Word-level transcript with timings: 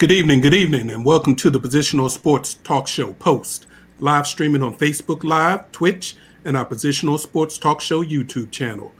Good 0.00 0.12
evening, 0.12 0.40
good 0.40 0.54
evening, 0.54 0.88
and 0.88 1.04
welcome 1.04 1.36
to 1.36 1.50
the 1.50 1.60
Positions 1.60 2.00
On 2.00 2.08
Sports 2.08 2.54
Talk 2.54 2.88
Show 2.88 3.12
Post, 3.12 3.66
live 3.98 4.26
streaming 4.26 4.62
on 4.62 4.74
Facebook 4.74 5.24
Live, 5.24 5.70
Twitch, 5.72 6.16
and 6.46 6.56
our 6.56 6.64
Positions 6.64 7.10
On 7.10 7.18
Sports 7.18 7.58
Talk 7.58 7.82
Show 7.82 8.02
YouTube 8.02 8.50
channel. 8.50 8.94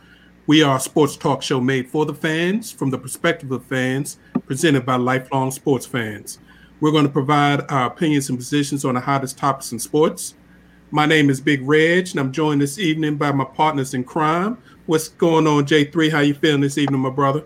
We 0.46 0.62
are 0.62 0.76
a 0.76 0.80
sports 0.80 1.16
talk 1.16 1.42
show 1.42 1.58
made 1.58 1.88
for 1.88 2.04
the 2.04 2.12
fans, 2.12 2.70
from 2.70 2.90
the 2.90 2.98
perspective 2.98 3.50
of 3.50 3.64
fans, 3.64 4.18
presented 4.44 4.84
by 4.84 4.96
lifelong 4.96 5.50
sports 5.52 5.86
fans. 5.86 6.38
We're 6.80 6.92
going 6.92 7.06
to 7.06 7.10
provide 7.10 7.62
our 7.70 7.86
opinions 7.86 8.28
and 8.28 8.38
positions 8.38 8.84
on 8.84 8.92
the 8.92 9.00
hottest 9.00 9.38
topics 9.38 9.72
in 9.72 9.78
sports. 9.78 10.34
My 10.90 11.06
name 11.06 11.30
is 11.30 11.40
Big 11.40 11.66
Reg, 11.66 12.10
and 12.10 12.20
I'm 12.20 12.30
joined 12.30 12.60
this 12.60 12.78
evening 12.78 13.16
by 13.16 13.32
my 13.32 13.44
partners 13.44 13.94
in 13.94 14.04
crime. 14.04 14.58
What's 14.84 15.08
going 15.08 15.46
on, 15.46 15.64
J3? 15.64 16.10
How 16.10 16.20
you 16.20 16.34
feeling 16.34 16.60
this 16.60 16.76
evening, 16.76 17.00
my 17.00 17.08
brother? 17.08 17.44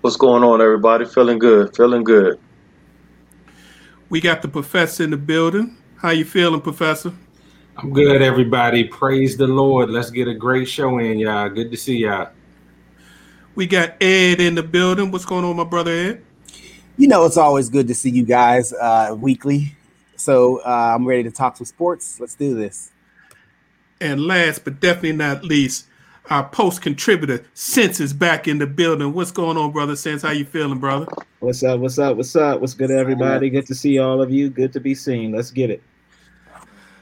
What's 0.00 0.16
going 0.16 0.42
on, 0.42 0.62
everybody? 0.62 1.04
Feeling 1.04 1.38
good. 1.38 1.76
Feeling 1.76 2.02
good. 2.02 2.40
We 4.10 4.22
got 4.22 4.40
the 4.40 4.48
professor 4.48 5.04
in 5.04 5.10
the 5.10 5.18
building. 5.18 5.76
How 5.96 6.10
you 6.10 6.24
feeling, 6.24 6.62
professor? 6.62 7.12
I'm 7.76 7.92
good, 7.92 8.22
everybody. 8.22 8.84
Praise 8.84 9.36
the 9.36 9.46
Lord. 9.46 9.90
Let's 9.90 10.10
get 10.10 10.28
a 10.28 10.34
great 10.34 10.66
show 10.66 10.98
in, 10.98 11.18
y'all. 11.18 11.50
Good 11.50 11.70
to 11.70 11.76
see 11.76 11.98
y'all. 11.98 12.30
We 13.54 13.66
got 13.66 14.02
Ed 14.02 14.40
in 14.40 14.54
the 14.54 14.62
building. 14.62 15.10
What's 15.10 15.26
going 15.26 15.44
on, 15.44 15.56
my 15.56 15.64
brother 15.64 15.90
Ed? 15.90 16.24
You 16.96 17.06
know, 17.06 17.26
it's 17.26 17.36
always 17.36 17.68
good 17.68 17.86
to 17.88 17.94
see 17.94 18.08
you 18.08 18.24
guys 18.24 18.72
uh, 18.72 19.14
weekly. 19.18 19.76
So 20.16 20.60
uh, 20.60 20.94
I'm 20.94 21.06
ready 21.06 21.24
to 21.24 21.30
talk 21.30 21.58
some 21.58 21.66
sports. 21.66 22.18
Let's 22.18 22.34
do 22.34 22.54
this. 22.54 22.90
And 24.00 24.22
last 24.22 24.64
but 24.64 24.80
definitely 24.80 25.12
not 25.12 25.44
least, 25.44 25.87
our 26.30 26.48
post 26.48 26.82
contributor 26.82 27.44
Sense 27.54 28.00
is 28.00 28.12
back 28.12 28.48
in 28.48 28.58
the 28.58 28.66
building. 28.66 29.12
What's 29.12 29.30
going 29.30 29.56
on, 29.56 29.72
brother 29.72 29.96
Sense? 29.96 30.22
How 30.22 30.30
you 30.30 30.44
feeling, 30.44 30.78
brother? 30.78 31.06
What's 31.40 31.62
up? 31.62 31.80
What's 31.80 31.98
up? 31.98 32.16
What's 32.16 32.36
up? 32.36 32.60
What's 32.60 32.74
good, 32.74 32.90
everybody? 32.90 33.50
Good 33.50 33.66
to 33.66 33.74
see 33.74 33.98
all 33.98 34.20
of 34.20 34.30
you. 34.30 34.50
Good 34.50 34.72
to 34.74 34.80
be 34.80 34.94
seen. 34.94 35.32
Let's 35.32 35.50
get 35.50 35.70
it. 35.70 35.82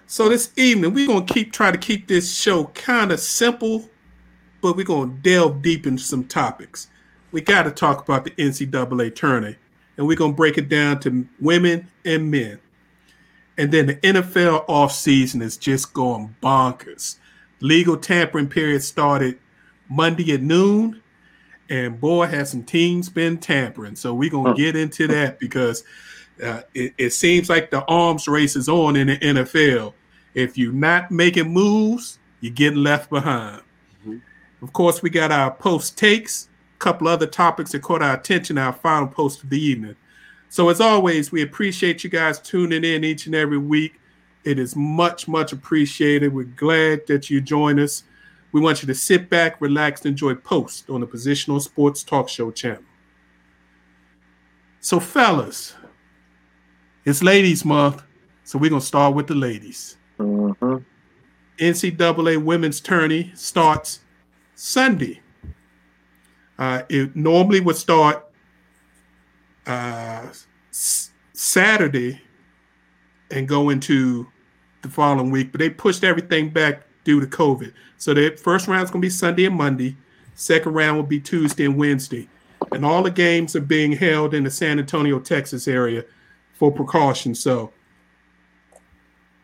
So 0.07 0.29
this 0.29 0.53
evening 0.57 0.95
we're 0.95 1.09
gonna 1.09 1.25
keep 1.25 1.53
try 1.53 1.73
to 1.73 1.79
keep 1.79 2.07
this 2.07 2.33
show 2.33 2.67
kind 2.67 3.11
of 3.11 3.19
simple, 3.19 3.89
but 4.61 4.77
we're 4.77 4.85
gonna 4.85 5.13
delve 5.23 5.63
deep 5.63 5.87
into 5.87 6.03
some 6.03 6.25
topics. 6.25 6.89
We 7.33 7.41
got 7.41 7.65
to 7.65 7.73
talk 7.73 8.03
about 8.03 8.25
the 8.25 8.31
NCAA 8.33 9.15
tourney, 9.15 9.57
and 9.97 10.07
we're 10.07 10.17
gonna 10.17 10.33
break 10.33 10.59
it 10.59 10.69
down 10.69 11.01
to 11.01 11.27
women 11.41 11.89
and 12.05 12.31
men. 12.31 12.61
And 13.59 13.73
then 13.73 13.87
the 13.87 13.97
NFL 13.97 14.67
offseason 14.67 15.43
is 15.43 15.57
just 15.57 15.93
going 15.93 16.37
bonkers. 16.43 17.17
Legal 17.61 17.97
tampering 17.97 18.49
period 18.49 18.83
started 18.83 19.39
Monday 19.89 20.33
at 20.33 20.43
noon, 20.43 21.03
and 21.69 22.01
boy, 22.01 22.27
has 22.27 22.51
some 22.51 22.63
teams 22.63 23.09
been 23.09 23.39
tampering. 23.39 23.97
So 23.97 24.15
we're 24.15 24.31
gonna 24.31 24.55
get 24.55 24.77
into 24.77 25.07
that 25.09 25.39
because 25.39 25.85
uh, 26.43 26.63
it, 26.75 26.95
it, 26.99 27.11
seems 27.11 27.49
like 27.49 27.71
the 27.71 27.85
arms 27.87 28.29
race 28.29 28.57
is 28.57 28.69
on 28.69 28.97
in 28.97 29.07
the 29.09 29.17
NFL. 29.17 29.95
If 30.35 30.59
you're 30.59 30.73
not 30.73 31.11
making 31.11 31.53
moves, 31.53 32.19
you're 32.41 32.53
getting 32.53 32.83
left 32.83 33.09
behind. 33.09 33.63
Mm-hmm. 34.03 34.19
Of 34.63 34.73
course, 34.73 35.03
we 35.03 35.11
got 35.11 35.33
our 35.33 35.51
post 35.51 35.97
takes, 35.97 36.49
a 36.75 36.79
couple 36.79 37.09
other 37.09 37.27
topics 37.27 37.73
that 37.73 37.83
caught 37.83 38.03
our 38.03 38.15
attention, 38.15 38.59
our 38.59 38.73
final 38.73 39.09
post 39.09 39.43
of 39.43 39.51
the 39.51 39.59
evening. 39.59 39.97
So, 40.49 40.69
as 40.69 40.81
always, 40.81 41.33
we 41.33 41.43
appreciate 41.43 42.05
you 42.05 42.11
guys 42.11 42.39
tuning 42.39 42.85
in 42.85 43.03
each 43.03 43.27
and 43.27 43.35
every 43.35 43.59
week. 43.59 43.99
It 44.47 44.61
is 44.61 44.77
much, 44.77 45.27
much 45.27 45.53
appreciated. 45.53 46.33
We're 46.33 46.45
glad 46.45 47.09
that 47.09 47.29
you 47.29 47.41
join 47.41 47.81
us. 47.81 48.05
We 48.53 48.61
want 48.61 48.81
you 48.81 48.87
to 48.87 48.95
sit 48.95 49.29
back, 49.29 49.61
relax, 49.61 50.03
and 50.03 50.11
enjoy 50.11 50.37
Post 50.37 50.89
on 50.89 51.01
the 51.01 51.07
Positions 51.07 51.53
On 51.53 51.61
Sports 51.61 52.05
Talk 52.05 52.29
Show 52.29 52.53
channel. 52.53 52.85
So, 54.79 55.01
fellas, 55.01 55.75
it's 57.05 57.25
Ladies 57.25 57.65
Month, 57.65 58.05
so 58.45 58.57
we're 58.57 58.71
gonna 58.71 58.81
start 58.81 59.17
with 59.17 59.27
the 59.27 59.35
ladies. 59.35 59.97
Mm-hmm. 60.21 60.77
NCAA 61.59 62.41
Women's 62.43 62.81
Tourney 62.81 63.33
starts 63.35 63.99
Sunday. 64.55 65.23
Uh, 66.57 66.83
it 66.89 67.17
normally 67.17 67.59
would 67.59 67.77
start 67.77 68.25
uh, 69.67 70.27
s- 70.71 71.11
Saturday 71.33 72.21
and 73.33 73.49
go 73.49 73.71
into 73.71 74.29
the 74.87 74.93
following 74.93 75.31
week, 75.31 75.53
but 75.53 75.59
they 75.59 75.71
pushed 75.71 76.05
everything 76.05 76.51
back 76.51 76.83
due 77.05 77.21
to 77.21 77.27
COVID. 77.27 77.73
So 77.99 78.15
the 78.15 78.31
first 78.31 78.69
round 78.69 78.85
is 78.85 78.91
going 78.91 79.03
to 79.03 79.07
be 79.07 79.11
Sunday 79.11 79.45
and 79.45 79.57
Monday. 79.57 79.97
Second 80.35 80.75
round 80.75 80.97
will 80.97 81.05
be 81.05 81.21
Tuesday 81.21 81.65
and 81.65 81.77
Wednesday. 81.77 82.29
And 82.73 82.85
all 82.85 83.03
the 83.03 83.11
games 83.11 83.55
are 83.55 83.61
being 83.61 83.93
held 83.93 84.35
in 84.35 84.45
the 84.45 84.51
San 84.51 84.79
Antonio, 84.79 85.19
Texas 85.21 85.69
area 85.69 86.05
for 86.55 86.73
precaution. 86.73 87.35
So 87.35 87.73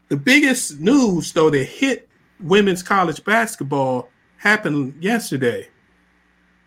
the 0.09 0.17
biggest 0.17 0.81
news, 0.81 1.33
though, 1.33 1.51
that 1.51 1.65
hit 1.65 2.09
women's 2.41 2.83
college 2.83 3.25
basketball 3.25 4.11
happened 4.39 5.03
yesterday 5.03 5.69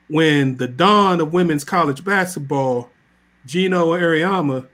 when 0.08 0.58
the 0.58 0.68
dawn 0.68 1.20
of 1.20 1.34
women's 1.34 1.64
college 1.64 2.04
basketball, 2.04 2.90
Geno 3.46 3.92
Auriemma, 3.92 4.68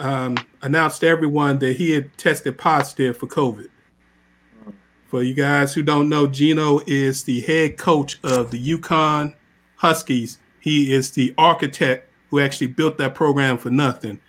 um, 0.00 0.36
announced 0.62 1.02
to 1.02 1.06
everyone 1.06 1.58
that 1.58 1.76
he 1.76 1.92
had 1.92 2.16
tested 2.16 2.58
positive 2.58 3.16
for 3.16 3.26
COVID. 3.26 3.68
For 5.06 5.22
you 5.22 5.34
guys 5.34 5.74
who 5.74 5.82
don't 5.82 6.08
know, 6.08 6.26
Geno 6.26 6.80
is 6.86 7.24
the 7.24 7.40
head 7.40 7.76
coach 7.76 8.18
of 8.22 8.50
the 8.50 8.76
UConn 8.76 9.34
Huskies. 9.76 10.38
He 10.60 10.92
is 10.92 11.10
the 11.10 11.34
architect 11.36 12.08
who 12.30 12.40
actually 12.40 12.68
built 12.68 12.96
that 12.98 13.14
program 13.14 13.58
for 13.58 13.70
nothing 13.70 14.20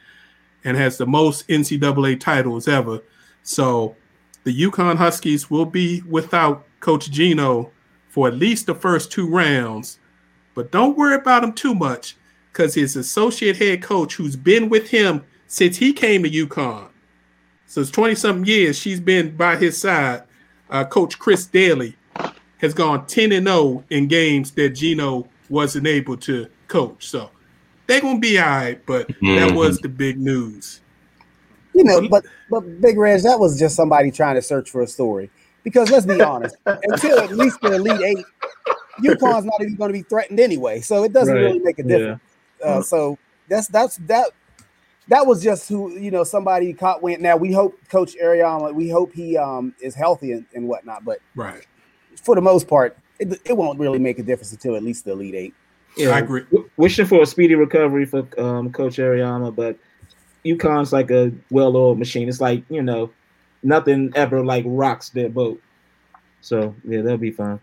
and 0.63 0.75
has 0.77 0.97
the 0.97 1.05
most 1.05 1.47
NCAA 1.47 2.19
titles 2.19 2.67
ever. 2.67 3.01
So 3.43 3.95
the 4.43 4.59
UConn 4.59 4.97
Huskies 4.97 5.49
will 5.49 5.65
be 5.65 6.01
without 6.01 6.65
Coach 6.79 7.11
Geno 7.11 7.71
for 8.09 8.27
at 8.27 8.35
least 8.35 8.65
the 8.65 8.75
first 8.75 9.11
two 9.11 9.29
rounds. 9.29 9.99
But 10.55 10.71
don't 10.71 10.97
worry 10.97 11.15
about 11.15 11.43
him 11.43 11.53
too 11.53 11.75
much 11.75 12.17
because 12.51 12.73
his 12.73 12.95
associate 12.95 13.57
head 13.57 13.81
coach, 13.81 14.15
who's 14.15 14.35
been 14.35 14.67
with 14.67 14.89
him 14.89 15.23
since 15.51 15.75
he 15.75 15.91
came 15.91 16.23
to 16.23 16.29
UConn, 16.29 16.87
since 17.65 17.91
20 17.91 18.15
something 18.15 18.45
years, 18.45 18.79
she's 18.79 19.01
been 19.01 19.35
by 19.35 19.57
his 19.57 19.77
side. 19.77 20.23
Uh, 20.69 20.85
coach 20.85 21.19
Chris 21.19 21.45
Dailey 21.45 21.95
has 22.59 22.73
gone 22.73 23.05
10 23.05 23.33
and 23.33 23.47
0 23.47 23.83
in 23.89 24.07
games 24.07 24.51
that 24.51 24.69
Geno 24.69 25.27
wasn't 25.49 25.87
able 25.87 26.15
to 26.15 26.47
coach. 26.69 27.05
So 27.05 27.31
they're 27.85 27.99
gonna 27.99 28.19
be 28.19 28.39
all 28.39 28.47
right, 28.47 28.85
but 28.85 29.09
mm-hmm. 29.09 29.35
that 29.35 29.53
was 29.53 29.79
the 29.79 29.89
big 29.89 30.17
news. 30.17 30.79
You 31.75 31.83
know, 31.83 32.07
but 32.07 32.25
but 32.49 32.61
Big 32.79 32.97
Reg, 32.97 33.21
that 33.23 33.37
was 33.37 33.59
just 33.59 33.75
somebody 33.75 34.09
trying 34.09 34.35
to 34.35 34.41
search 34.41 34.69
for 34.69 34.81
a 34.81 34.87
story. 34.87 35.29
Because 35.65 35.91
let's 35.91 36.05
be 36.05 36.21
honest, 36.21 36.55
until 36.65 37.19
at 37.19 37.35
least 37.35 37.59
the 37.59 37.75
Elite 37.75 38.01
Eight, 38.01 38.25
UConn's 39.03 39.43
not 39.43 39.61
even 39.61 39.75
going 39.75 39.89
to 39.89 39.99
be 39.99 40.03
threatened 40.03 40.39
anyway, 40.39 40.79
so 40.79 41.03
it 41.03 41.11
doesn't 41.11 41.35
right. 41.35 41.41
really 41.41 41.59
make 41.59 41.77
a 41.77 41.83
difference. 41.83 42.21
Yeah. 42.61 42.65
Uh, 42.65 42.81
so 42.81 43.17
that's 43.49 43.67
that's 43.67 43.97
that. 44.07 44.31
That 45.11 45.27
was 45.27 45.43
just 45.43 45.67
who 45.67 45.91
you 45.99 46.09
know 46.09 46.23
somebody 46.23 46.73
caught 46.73 47.03
wind. 47.03 47.21
Now 47.21 47.35
we 47.37 47.51
hope 47.51 47.77
Coach 47.89 48.15
Auriemma, 48.15 48.73
we 48.73 48.89
hope 48.89 49.13
he 49.13 49.37
um 49.37 49.75
is 49.81 49.93
healthy 49.93 50.31
and, 50.31 50.45
and 50.55 50.67
whatnot, 50.67 51.05
but 51.05 51.19
right 51.35 51.65
for 52.21 52.35
the 52.35 52.41
most 52.41 52.67
part, 52.67 52.97
it, 53.19 53.39
it 53.45 53.57
won't 53.57 53.79
really 53.79 53.99
make 53.99 54.19
a 54.19 54.23
difference 54.23 54.51
until 54.51 54.75
at 54.75 54.83
least 54.83 55.05
the 55.05 55.11
Elite 55.11 55.35
Eight. 55.35 55.53
Yeah, 55.97 56.11
I 56.11 56.19
agree. 56.19 56.43
Wishing 56.77 57.05
for 57.05 57.21
a 57.21 57.25
speedy 57.25 57.55
recovery 57.55 58.05
for 58.05 58.27
um, 58.39 58.71
Coach 58.71 58.95
Auriemma, 58.97 59.53
but 59.53 59.77
UConn's 60.45 60.93
like 60.93 61.11
a 61.11 61.31
well-oiled 61.49 61.99
machine. 61.99 62.29
It's 62.29 62.39
like 62.39 62.63
you 62.69 62.81
know, 62.81 63.11
nothing 63.63 64.11
ever 64.15 64.43
like 64.43 64.63
rocks 64.65 65.09
their 65.09 65.29
boat. 65.29 65.61
So 66.39 66.73
yeah, 66.85 67.01
they'll 67.01 67.17
be 67.17 67.31
fine. 67.31 67.59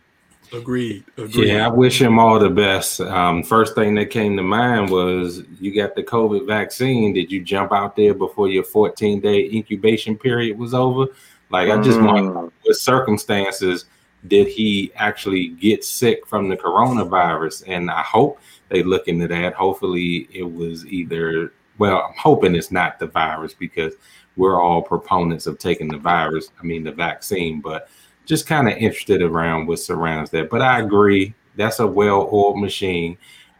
Agreed. 0.52 1.04
Agreed. 1.16 1.48
Yeah, 1.48 1.66
I 1.66 1.68
wish 1.68 2.00
him 2.00 2.18
all 2.18 2.38
the 2.38 2.48
best. 2.48 3.00
Um, 3.00 3.42
first 3.42 3.74
thing 3.74 3.94
that 3.96 4.10
came 4.10 4.36
to 4.36 4.42
mind 4.42 4.90
was 4.90 5.42
you 5.60 5.74
got 5.74 5.94
the 5.94 6.02
COVID 6.02 6.46
vaccine. 6.46 7.12
Did 7.12 7.30
you 7.30 7.42
jump 7.42 7.72
out 7.72 7.96
there 7.96 8.14
before 8.14 8.48
your 8.48 8.64
14 8.64 9.20
day 9.20 9.50
incubation 9.50 10.16
period 10.16 10.58
was 10.58 10.74
over? 10.74 11.06
Like, 11.50 11.70
I 11.70 11.80
just 11.80 11.98
mm. 11.98 12.06
want 12.06 12.52
what 12.62 12.76
circumstances 12.76 13.86
did 14.26 14.48
he 14.48 14.92
actually 14.96 15.48
get 15.48 15.84
sick 15.84 16.26
from 16.26 16.48
the 16.48 16.56
coronavirus? 16.56 17.64
And 17.66 17.90
I 17.90 18.02
hope 18.02 18.38
they 18.68 18.82
look 18.82 19.08
into 19.08 19.28
that. 19.28 19.54
Hopefully, 19.54 20.28
it 20.32 20.50
was 20.50 20.86
either, 20.86 21.52
well, 21.78 22.06
I'm 22.08 22.14
hoping 22.16 22.54
it's 22.54 22.70
not 22.70 22.98
the 22.98 23.06
virus 23.06 23.54
because 23.54 23.94
we're 24.36 24.60
all 24.60 24.82
proponents 24.82 25.46
of 25.46 25.58
taking 25.58 25.88
the 25.88 25.98
virus, 25.98 26.50
I 26.60 26.62
mean, 26.64 26.84
the 26.84 26.92
vaccine, 26.92 27.60
but 27.60 27.88
just 28.28 28.46
kind 28.46 28.68
of 28.68 28.76
interested 28.76 29.22
around 29.22 29.66
what 29.66 29.78
surrounds 29.78 30.30
that. 30.30 30.50
But 30.50 30.60
I 30.60 30.80
agree, 30.80 31.34
that's 31.56 31.80
a 31.80 31.86
well 31.86 32.28
oiled 32.30 32.60
machine. 32.60 33.16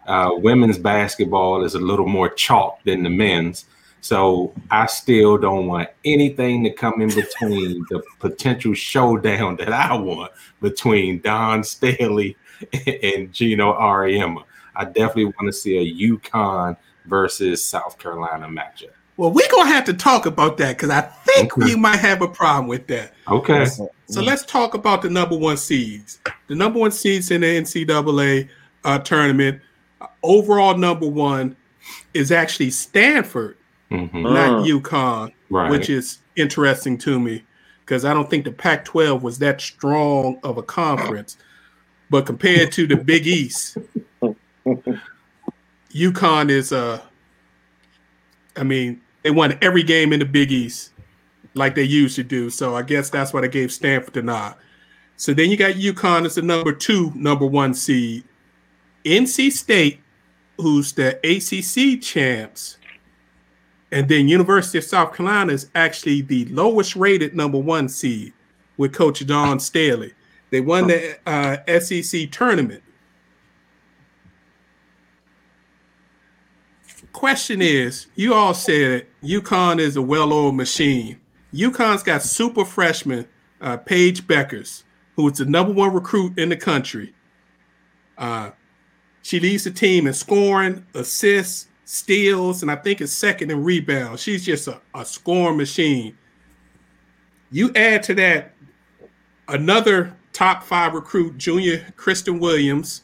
Uh, 0.07 0.31
women's 0.35 0.79
basketball 0.79 1.65
is 1.65 1.75
a 1.75 1.79
little 1.79 2.07
more 2.07 2.29
chalk 2.29 2.79
than 2.85 3.03
the 3.03 3.11
men's. 3.11 3.65
So 4.01 4.53
I 4.71 4.87
still 4.87 5.39
don't 5.39 5.67
want 5.67 5.89
anything 6.05 6.63
to 6.65 6.71
come 6.71 7.01
in 7.01 7.09
between 7.09 7.85
the 7.91 8.03
potential 8.21 8.75
showdown 8.75 9.57
that 9.57 9.73
I 9.73 9.97
want 9.97 10.33
between 10.61 11.21
Dawn 11.21 11.65
Staley 11.65 12.37
and 12.87 13.33
Geno 13.33 13.73
Auriemma. 13.73 14.45
I 14.77 14.85
definitely 14.85 15.27
want 15.27 15.47
to 15.47 15.53
see 15.53 15.79
a 15.79 16.09
UConn 16.11 16.77
versus 17.07 17.65
South 17.65 17.99
Carolina 17.99 18.47
matchup. 18.47 18.98
Well, 19.19 19.33
we're 19.33 19.49
gonna 19.51 19.69
have 19.69 19.85
to 19.87 19.95
talk 19.95 20.27
about 20.27 20.57
that 20.59 20.77
because 20.77 20.91
I 20.91 21.01
think 21.01 21.59
Okay. 21.59 21.75
we 21.75 21.77
might 21.77 21.97
have 21.99 22.23
a 22.23 22.29
problem 22.29 22.69
with 22.69 22.87
that. 22.87 23.13
Okay. 23.29 23.65
So 23.67 24.23
let's 24.23 24.45
talk 24.47 24.75
about 24.75 25.03
the 25.03 25.11
number 25.11 25.37
one 25.37 25.57
seeds. 25.57 26.21
The 26.47 26.55
number 26.55 26.79
one 26.79 26.93
seeds 26.93 27.31
in 27.33 27.41
the 27.43 27.49
NCAA 27.49 28.49
uh, 28.85 29.01
tournament, 29.01 29.61
uh, 30.01 30.07
overall 30.23 30.77
number 30.79 31.09
one 31.09 31.57
is 32.15 32.31
actually 32.31 32.71
Stanford, 32.71 33.57
Mhm. 33.91 34.23
not 34.23 34.65
UConn, 34.65 35.33
Right. 35.51 35.69
which 35.69 35.91
is 35.91 36.19
interesting 36.37 36.97
to 36.99 37.19
me 37.19 37.43
because 37.85 38.05
I 38.05 38.15
don't 38.15 38.31
think 38.31 38.45
the 38.45 38.53
Pac-12 38.53 39.21
was 39.21 39.41
that 39.41 39.61
strong 39.61 40.39
of 40.45 40.59
a 40.59 40.63
conference. 40.63 41.37
But 42.09 42.25
compared 42.25 42.71
to 42.73 42.87
the 42.87 42.97
Big 42.97 43.27
East, 43.27 43.77
UConn 45.93 46.51
is 46.51 46.73
uh 46.73 47.01
I 48.57 48.63
mean, 48.65 49.01
they 49.23 49.31
won 49.31 49.59
every 49.63 49.83
game 49.83 50.13
in 50.13 50.21
the 50.21 50.27
Big 50.27 50.53
East 50.53 50.93
like 51.55 51.75
they 51.75 51.83
used 51.83 52.17
to 52.17 52.23
do. 52.23 52.51
So 52.51 52.75
I 52.75 52.83
guess 52.83 53.11
that's 53.11 53.33
why 53.33 53.41
they 53.41 53.49
gave 53.49 53.73
Stanford 53.73 54.15
the 54.15 54.23
nod. 54.23 54.55
So 55.17 55.35
then 55.35 55.51
you 55.51 55.57
got 55.57 55.75
UConn 55.75 56.25
as 56.25 56.37
the 56.37 56.43
number 56.43 56.73
two, 56.73 57.13
number 57.15 57.47
one 57.47 57.75
seed. 57.75 58.25
NC 59.05 59.51
State, 59.53 60.01
who's 60.59 60.93
the 60.93 61.19
ACC 61.25 62.01
champs, 62.01 62.79
and 63.91 64.09
then 64.09 64.29
University 64.29 64.79
of 64.79 64.85
South 64.85 65.15
Carolina 65.15 65.53
is 65.53 65.71
actually 65.75 66.21
the 66.21 66.45
lowest 66.47 66.95
rated 66.95 67.35
number 67.35 67.59
one 67.59 67.89
seed 67.89 68.33
with 68.77 68.93
Coach 68.93 69.25
Dawn 69.27 69.59
Staley. 69.59 70.13
They 70.51 70.61
won 70.61 70.87
the 70.87 71.19
uh, 71.27 71.81
SEC 71.81 72.31
tournament. 72.31 72.83
Question 77.19 77.61
is, 77.61 78.07
you 78.15 78.33
all 78.33 78.55
said 78.55 79.05
UConn 79.25 79.81
is 79.81 79.97
a 79.97 80.03
well-oiled 80.03 80.55
machine. 80.55 81.19
UConn's 81.53 82.05
got 82.05 82.23
super 82.23 82.65
freshman 82.65 83.27
uh, 83.61 83.77
Paige 83.77 84.25
Bueckers, 84.29 84.85
who 85.17 85.29
is 85.29 85.39
the 85.39 85.45
number 85.45 85.73
one 85.73 85.93
recruit 85.93 86.39
in 86.39 86.49
the 86.49 86.57
country. 86.57 87.13
Uh, 88.17 88.53
she 89.23 89.41
leads 89.41 89.65
the 89.65 89.73
team 89.73 90.07
in 90.07 90.15
scoring, 90.15 90.87
assists, 90.95 91.67
steals, 91.85 92.63
and 92.63 92.71
I 92.71 92.77
think 92.77 93.01
is 93.01 93.13
second 93.13 93.51
in 93.51 93.65
rebounds. 93.65 94.23
She's 94.23 94.45
just 94.45 94.69
a, 94.69 94.81
a 94.95 95.05
scoring 95.05 95.57
machine. 95.57 96.17
You 97.51 97.73
add 97.75 98.05
to 98.05 98.15
that 98.15 98.55
another 99.49 100.17
top 100.33 100.63
five 100.63 100.95
recruit, 100.95 101.37
junior 101.37 101.85
Christyn 101.97 102.39
Williams, 102.39 103.03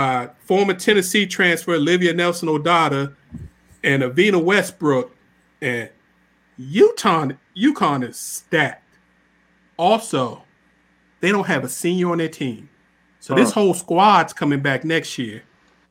uh, 0.00 0.28
former 0.46 0.72
Tennessee 0.72 1.26
transfer 1.26 1.74
Olivia 1.74 2.14
Nelson-Ododa, 2.14 3.14
and 3.84 4.02
Evina 4.02 4.42
Westbrook, 4.42 5.14
and 5.60 5.90
Utah, 6.56 7.28
UConn 7.56 8.08
is 8.08 8.16
stacked. 8.16 8.96
Also, 9.76 10.42
they 11.20 11.30
don't 11.30 11.46
have 11.46 11.64
a 11.64 11.68
senior 11.68 12.12
on 12.12 12.18
their 12.18 12.28
team. 12.28 12.68
So 13.20 13.34
this 13.34 13.52
whole 13.52 13.74
squad's 13.74 14.32
coming 14.32 14.60
back 14.60 14.84
next 14.84 15.18
year. 15.18 15.42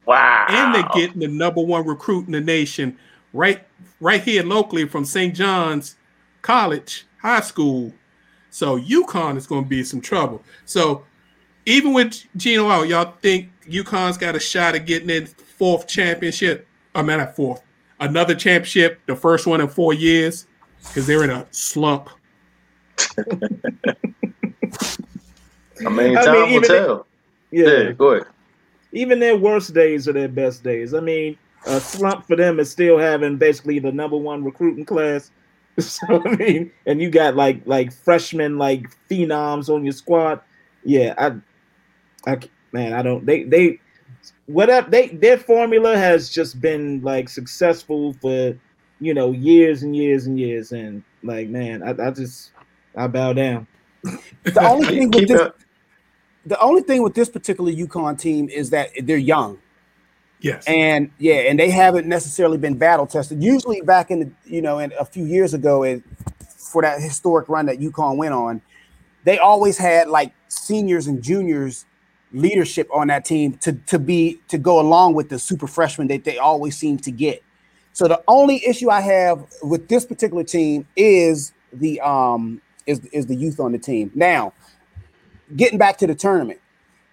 Wow. 0.07 0.47
And 0.49 0.73
they're 0.73 0.89
getting 0.95 1.19
the 1.19 1.27
number 1.27 1.61
one 1.61 1.85
recruit 1.85 2.25
in 2.25 2.31
the 2.31 2.41
nation 2.41 2.97
right 3.33 3.63
right 3.99 4.23
here 4.23 4.41
locally 4.41 4.87
from 4.87 5.05
St. 5.05 5.35
John's 5.35 5.95
College 6.41 7.05
High 7.21 7.41
School. 7.41 7.93
So 8.49 8.79
UConn 8.79 9.37
is 9.37 9.45
going 9.45 9.65
to 9.65 9.69
be 9.69 9.83
some 9.83 10.01
trouble. 10.01 10.43
So 10.65 11.05
even 11.67 11.93
with 11.93 12.25
Geno 12.35 12.67
out, 12.67 12.87
y'all 12.87 13.13
think 13.21 13.49
UConn's 13.69 14.17
got 14.17 14.35
a 14.35 14.39
shot 14.39 14.75
at 14.75 14.85
getting 14.85 15.09
in 15.09 15.25
fourth 15.27 15.87
championship? 15.87 16.67
I 16.95 17.01
mean, 17.01 17.17
not 17.17 17.35
fourth, 17.35 17.61
another 17.99 18.35
championship, 18.35 18.99
the 19.05 19.15
first 19.15 19.47
one 19.47 19.61
in 19.61 19.67
four 19.67 19.93
years, 19.93 20.47
because 20.87 21.05
they're 21.07 21.23
in 21.23 21.29
a 21.29 21.45
slump. 21.51 22.09
I 25.85 25.89
mean, 25.89 26.17
I 26.17 26.23
time 26.23 26.33
mean, 26.33 26.41
will 26.43 26.49
even 26.49 26.63
tell. 26.63 27.07
Yeah. 27.51 27.67
Yeah, 27.67 27.91
go 27.91 28.11
ahead. 28.11 28.27
even 28.91 29.19
their 29.19 29.37
worst 29.37 29.73
days 29.73 30.07
are 30.07 30.13
their 30.13 30.27
best 30.27 30.63
days. 30.63 30.93
I 30.93 30.99
mean, 30.99 31.37
a 31.65 31.79
slump 31.79 32.25
for 32.25 32.35
them 32.35 32.59
is 32.59 32.69
still 32.71 32.97
having 32.97 33.37
basically 33.37 33.79
the 33.79 33.91
number 33.91 34.17
one 34.17 34.43
recruiting 34.43 34.85
class. 34.85 35.31
So 35.79 36.21
I 36.25 36.35
mean, 36.35 36.71
and 36.85 37.01
you 37.01 37.09
got 37.09 37.37
like 37.37 37.61
like 37.65 37.93
freshmen 37.93 38.57
like 38.57 38.87
phenoms 39.09 39.69
on 39.73 39.85
your 39.85 39.93
squad. 39.93 40.41
Yeah, 40.83 41.13
I, 41.17 41.35
I 42.29 42.39
man, 42.71 42.93
I 42.93 43.01
don't. 43.01 43.25
They 43.25 43.43
they 43.43 43.79
whatever 44.45 44.89
they 44.89 45.09
their 45.09 45.37
formula 45.37 45.97
has 45.97 46.29
just 46.29 46.59
been 46.59 47.01
like 47.01 47.29
successful 47.29 48.13
for 48.21 48.57
you 48.99 49.13
know 49.13 49.31
years 49.31 49.83
and 49.83 49.95
years 49.95 50.25
and 50.25 50.39
years, 50.39 50.71
and 50.71 51.03
like 51.23 51.49
man, 51.49 51.83
I, 51.83 52.07
I 52.07 52.11
just 52.11 52.51
I 52.95 53.07
bow 53.07 53.33
down. 53.33 53.67
The 54.43 54.61
only 54.61 54.87
thing 54.87 55.11
with 55.11 55.27
this, 55.27 55.41
it. 55.41 55.53
the 56.45 56.59
only 56.61 56.81
thing 56.81 57.03
with 57.03 57.13
this 57.13 57.29
particular 57.29 57.71
UConn 57.71 58.17
team 58.17 58.47
is 58.49 58.69
that 58.69 58.89
they're 59.03 59.17
young. 59.17 59.59
Yes. 60.41 60.63
and 60.67 61.11
yeah, 61.17 61.49
and 61.49 61.59
they 61.59 61.69
haven't 61.69 62.07
necessarily 62.07 62.57
been 62.57 62.77
battle 62.77 63.05
tested. 63.05 63.43
Usually, 63.43 63.81
back 63.81 64.09
in 64.09 64.19
the 64.19 64.31
you 64.45 64.61
know, 64.61 64.79
in 64.79 64.93
a 64.97 65.03
few 65.03 65.25
years 65.25 65.53
ago, 65.53 65.83
it, 65.83 66.01
for 66.57 66.81
that 66.81 67.01
historic 67.01 67.49
run 67.49 67.65
that 67.65 67.79
UConn 67.79 68.15
went 68.15 68.33
on, 68.33 68.61
they 69.25 69.37
always 69.37 69.77
had 69.77 70.07
like 70.07 70.33
seniors 70.47 71.07
and 71.07 71.21
juniors 71.21 71.85
leadership 72.31 72.87
on 72.93 73.07
that 73.07 73.25
team 73.25 73.53
to 73.57 73.73
to 73.73 73.99
be 73.99 74.39
to 74.47 74.57
go 74.57 74.79
along 74.79 75.15
with 75.15 75.29
the 75.29 75.39
super 75.39 75.67
freshmen 75.67 76.07
that 76.07 76.23
they 76.23 76.37
always 76.37 76.77
seem 76.77 76.97
to 76.97 77.11
get. 77.11 77.43
So 77.93 78.07
the 78.07 78.21
only 78.27 78.65
issue 78.65 78.89
I 78.89 79.01
have 79.01 79.45
with 79.63 79.87
this 79.87 80.05
particular 80.05 80.43
team 80.43 80.87
is 80.95 81.53
the 81.73 81.99
um 82.01 82.61
is 82.85 82.99
is 83.11 83.25
the 83.25 83.35
youth 83.35 83.59
on 83.59 83.71
the 83.71 83.79
team. 83.79 84.11
Now, 84.15 84.53
getting 85.55 85.77
back 85.77 85.97
to 85.99 86.07
the 86.07 86.15
tournament. 86.15 86.59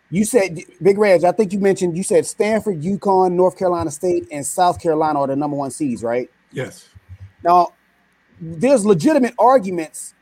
You 0.08 0.24
said 0.24 0.60
Big 0.80 0.98
Reg, 0.98 1.24
I 1.24 1.32
think 1.32 1.52
you 1.52 1.58
mentioned 1.58 1.96
you 1.96 2.04
said 2.04 2.26
Stanford, 2.26 2.80
UConn, 2.80 3.32
North 3.32 3.58
Carolina 3.58 3.90
State, 3.90 4.28
and 4.30 4.46
South 4.46 4.80
Carolina 4.80 5.18
are 5.20 5.26
the 5.26 5.34
number 5.34 5.56
one 5.56 5.72
seeds, 5.72 6.04
right? 6.04 6.30
yes. 6.52 6.88
Now, 7.42 7.74
there's 8.40 8.84
legitimate 8.84 9.34
arguments. 9.38 10.14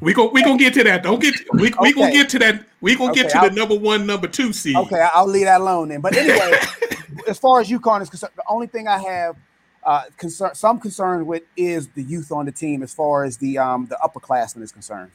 We 0.00 0.14
go 0.14 0.30
we 0.30 0.42
gonna 0.42 0.58
get 0.58 0.74
to 0.74 0.84
that. 0.84 1.02
Don't 1.02 1.20
get 1.20 1.34
we 1.52 1.72
we 1.80 1.92
gonna 1.92 2.10
get 2.12 2.30
to 2.30 2.38
that. 2.38 2.64
We 2.80 2.96
gonna 2.96 3.12
get 3.12 3.26
Okay, 3.26 3.32
to 3.32 3.38
I'll- 3.38 3.50
the 3.50 3.54
number 3.54 3.74
one, 3.74 4.06
number 4.06 4.26
two 4.26 4.52
seed. 4.52 4.76
Okay, 4.76 5.06
I'll 5.12 5.26
leave 5.26 5.44
that 5.44 5.60
alone 5.60 5.88
then. 5.88 6.00
But 6.00 6.16
anyway, 6.16 6.58
as 7.28 7.38
far 7.38 7.60
as 7.60 7.68
UConn 7.68 8.00
is 8.00 8.08
concerned, 8.08 8.32
the 8.36 8.44
only 8.48 8.66
thing 8.66 8.88
I 8.88 8.98
have 8.98 9.36
uh, 9.84 10.04
concern 10.16 10.54
some 10.54 10.80
concern 10.80 11.26
with 11.26 11.42
is 11.56 11.88
the 11.88 12.02
youth 12.02 12.32
on 12.32 12.46
the 12.46 12.52
team 12.52 12.82
as 12.82 12.94
far 12.94 13.24
as 13.24 13.36
the 13.36 13.58
um 13.58 13.86
the 13.86 13.98
upperclassmen 14.02 14.62
is 14.62 14.72
concerned. 14.72 15.10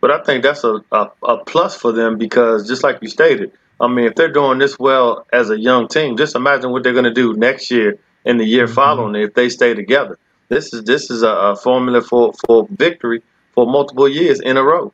But 0.00 0.10
I 0.10 0.22
think 0.22 0.42
that's 0.42 0.64
a, 0.64 0.82
a, 0.92 1.10
a 1.22 1.38
plus 1.44 1.76
for 1.76 1.90
them 1.92 2.18
because 2.18 2.68
just 2.68 2.82
like 2.82 2.98
you 3.00 3.08
stated, 3.08 3.52
I 3.80 3.88
mean, 3.88 4.04
if 4.04 4.16
they're 4.16 4.30
doing 4.30 4.58
this 4.58 4.78
well 4.78 5.26
as 5.32 5.48
a 5.50 5.58
young 5.58 5.88
team, 5.88 6.16
just 6.16 6.34
imagine 6.36 6.72
what 6.72 6.82
they're 6.82 6.92
going 6.92 7.04
to 7.06 7.14
do 7.14 7.32
next 7.34 7.70
year 7.70 7.96
and 8.26 8.38
the 8.38 8.44
year 8.44 8.66
following 8.66 9.14
if 9.14 9.34
they 9.34 9.48
stay 9.48 9.72
together. 9.72 10.18
This 10.48 10.74
is 10.74 10.84
this 10.84 11.10
is 11.10 11.22
a, 11.22 11.30
a 11.30 11.56
formula 11.56 12.02
for, 12.02 12.34
for 12.46 12.66
victory 12.70 13.22
for 13.54 13.66
multiple 13.66 14.08
years 14.08 14.40
in 14.40 14.56
a 14.56 14.62
row. 14.62 14.92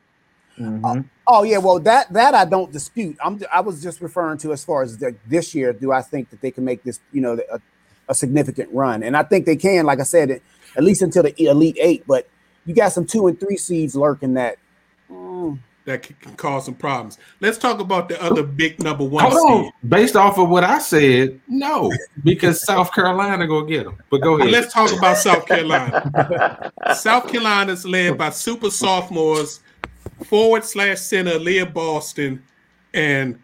Mhm. 0.59 1.05
Oh 1.27 1.43
yeah, 1.43 1.57
well 1.57 1.79
that 1.79 2.11
that 2.13 2.35
I 2.35 2.45
don't 2.45 2.71
dispute. 2.71 3.17
I'm 3.23 3.39
I 3.51 3.61
was 3.61 3.81
just 3.81 4.01
referring 4.01 4.37
to 4.39 4.51
as 4.53 4.63
far 4.63 4.83
as 4.83 4.97
the, 4.97 5.15
this 5.27 5.55
year. 5.55 5.73
Do 5.73 5.91
I 5.91 6.01
think 6.01 6.29
that 6.29 6.41
they 6.41 6.51
can 6.51 6.65
make 6.65 6.83
this 6.83 6.99
you 7.11 7.21
know 7.21 7.39
a, 7.51 7.59
a 8.09 8.15
significant 8.15 8.69
run? 8.73 9.03
And 9.03 9.15
I 9.17 9.23
think 9.23 9.45
they 9.45 9.55
can. 9.55 9.85
Like 9.85 9.99
I 9.99 10.03
said, 10.03 10.41
at 10.75 10.83
least 10.83 11.01
until 11.01 11.23
the 11.23 11.41
elite 11.43 11.77
eight. 11.79 12.03
But 12.07 12.27
you 12.65 12.75
got 12.75 12.89
some 12.91 13.05
two 13.05 13.27
and 13.27 13.39
three 13.39 13.57
seeds 13.57 13.95
lurking 13.95 14.33
that. 14.35 14.57
mm, 15.09 15.57
That 15.85 16.03
can, 16.03 16.15
cause 16.35 16.65
some 16.65 16.75
problems. 16.75 17.17
Let's 17.39 17.57
talk 17.57 17.79
about 17.79 18.07
the 18.07 18.21
other 18.21 18.43
big 18.43 18.79
number 18.83 19.03
one 19.03 19.25
Hold 19.31 19.51
on. 19.65 19.71
Based 19.89 20.15
off 20.15 20.37
of 20.37 20.47
what 20.47 20.63
I 20.63 20.77
said, 20.77 21.41
no, 21.47 21.91
because 22.23 22.61
South 22.65 22.93
Carolina 22.93 23.47
gonna 23.47 23.65
get 23.65 23.85
them. 23.85 23.97
But 24.11 24.21
go 24.21 24.35
ahead. 24.39 24.51
let's 24.51 24.71
talk 24.71 24.95
about 24.95 25.17
South 25.17 25.45
Carolina. 25.47 26.71
South 26.95 27.27
Carolina 27.31 27.71
is 27.73 27.83
led 27.83 28.15
by 28.15 28.29
super 28.29 28.69
sophomores, 28.69 29.61
forward 30.25 30.63
slash 30.63 30.99
center 30.99 31.31
Aliyah 31.39 31.73
Boston, 31.73 32.43
and 32.93 33.39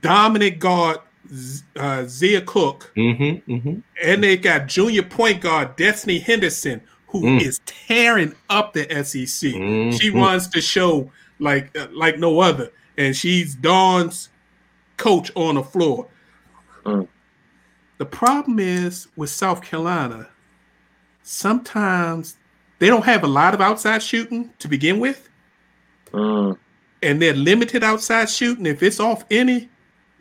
dominant 0.00 0.60
guard 0.60 0.98
uh, 1.76 2.04
Zia 2.06 2.40
Cooke. 2.42 2.92
Mm-hmm, 2.96 3.50
mm-hmm. 3.52 3.78
And 4.02 4.22
they 4.22 4.36
got 4.36 4.68
junior 4.68 5.02
point 5.02 5.40
guard 5.40 5.74
Destiny 5.76 6.18
Henderson, 6.20 6.80
who 7.08 7.36
is 7.38 7.58
Mm. 7.58 7.62
tearing 7.88 8.34
up 8.50 8.74
the 8.74 8.88
SEC. 8.92 9.50
She 9.50 9.58
Mhm. 10.10 10.14
runs 10.22 10.48
the 10.50 10.60
show 10.60 11.10
like 11.38 11.76
uh, 11.78 11.88
like 11.92 12.18
no 12.18 12.40
other, 12.40 12.70
and 12.96 13.16
she's 13.16 13.54
Dawn's 13.54 14.30
coach 14.96 15.30
on 15.34 15.56
the 15.56 15.62
floor. 15.62 16.08
Mm. 16.84 17.08
The 17.98 18.06
problem 18.06 18.58
is 18.58 19.08
with 19.16 19.30
South 19.30 19.62
Carolina, 19.62 20.28
sometimes 21.22 22.36
they 22.78 22.88
don't 22.88 23.04
have 23.04 23.24
a 23.24 23.28
lot 23.28 23.54
of 23.54 23.60
outside 23.60 24.02
shooting 24.02 24.50
to 24.58 24.68
begin 24.68 25.00
with, 25.00 25.28
Mm, 26.12 26.56
and 27.02 27.20
they're 27.20 27.34
limited 27.34 27.82
outside 27.82 28.30
shooting. 28.30 28.66
If 28.66 28.82
it's 28.82 29.00
off 29.00 29.24
any, 29.30 29.68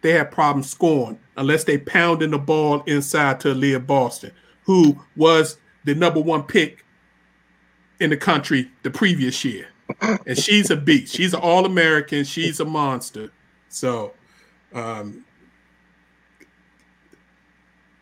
they 0.02 0.12
have 0.14 0.32
problems 0.32 0.70
scoring. 0.70 1.20
unless 1.38 1.64
they 1.64 1.78
pounding 1.80 2.32
the 2.32 2.38
ball 2.38 2.82
inside 2.84 3.40
to 3.42 3.56
Aliyah 3.56 3.86
Boston, 3.88 4.32
who 4.66 5.00
was 5.16 5.58
the 5.84 5.96
number 5.96 6.22
one 6.22 6.44
pick 6.44 6.86
in 8.00 8.10
the 8.12 8.18
country 8.18 8.70
the 8.84 8.92
previous 8.92 9.44
year. 9.44 9.68
And 10.02 10.38
she's 10.38 10.70
a 10.70 10.76
beast. 10.76 11.16
She's 11.16 11.34
an 11.34 11.42
All 11.42 11.66
American. 11.66 12.24
She's 12.24 12.60
a 12.60 12.66
monster. 12.66 13.32
So, 13.70 14.14
um, 14.74 15.26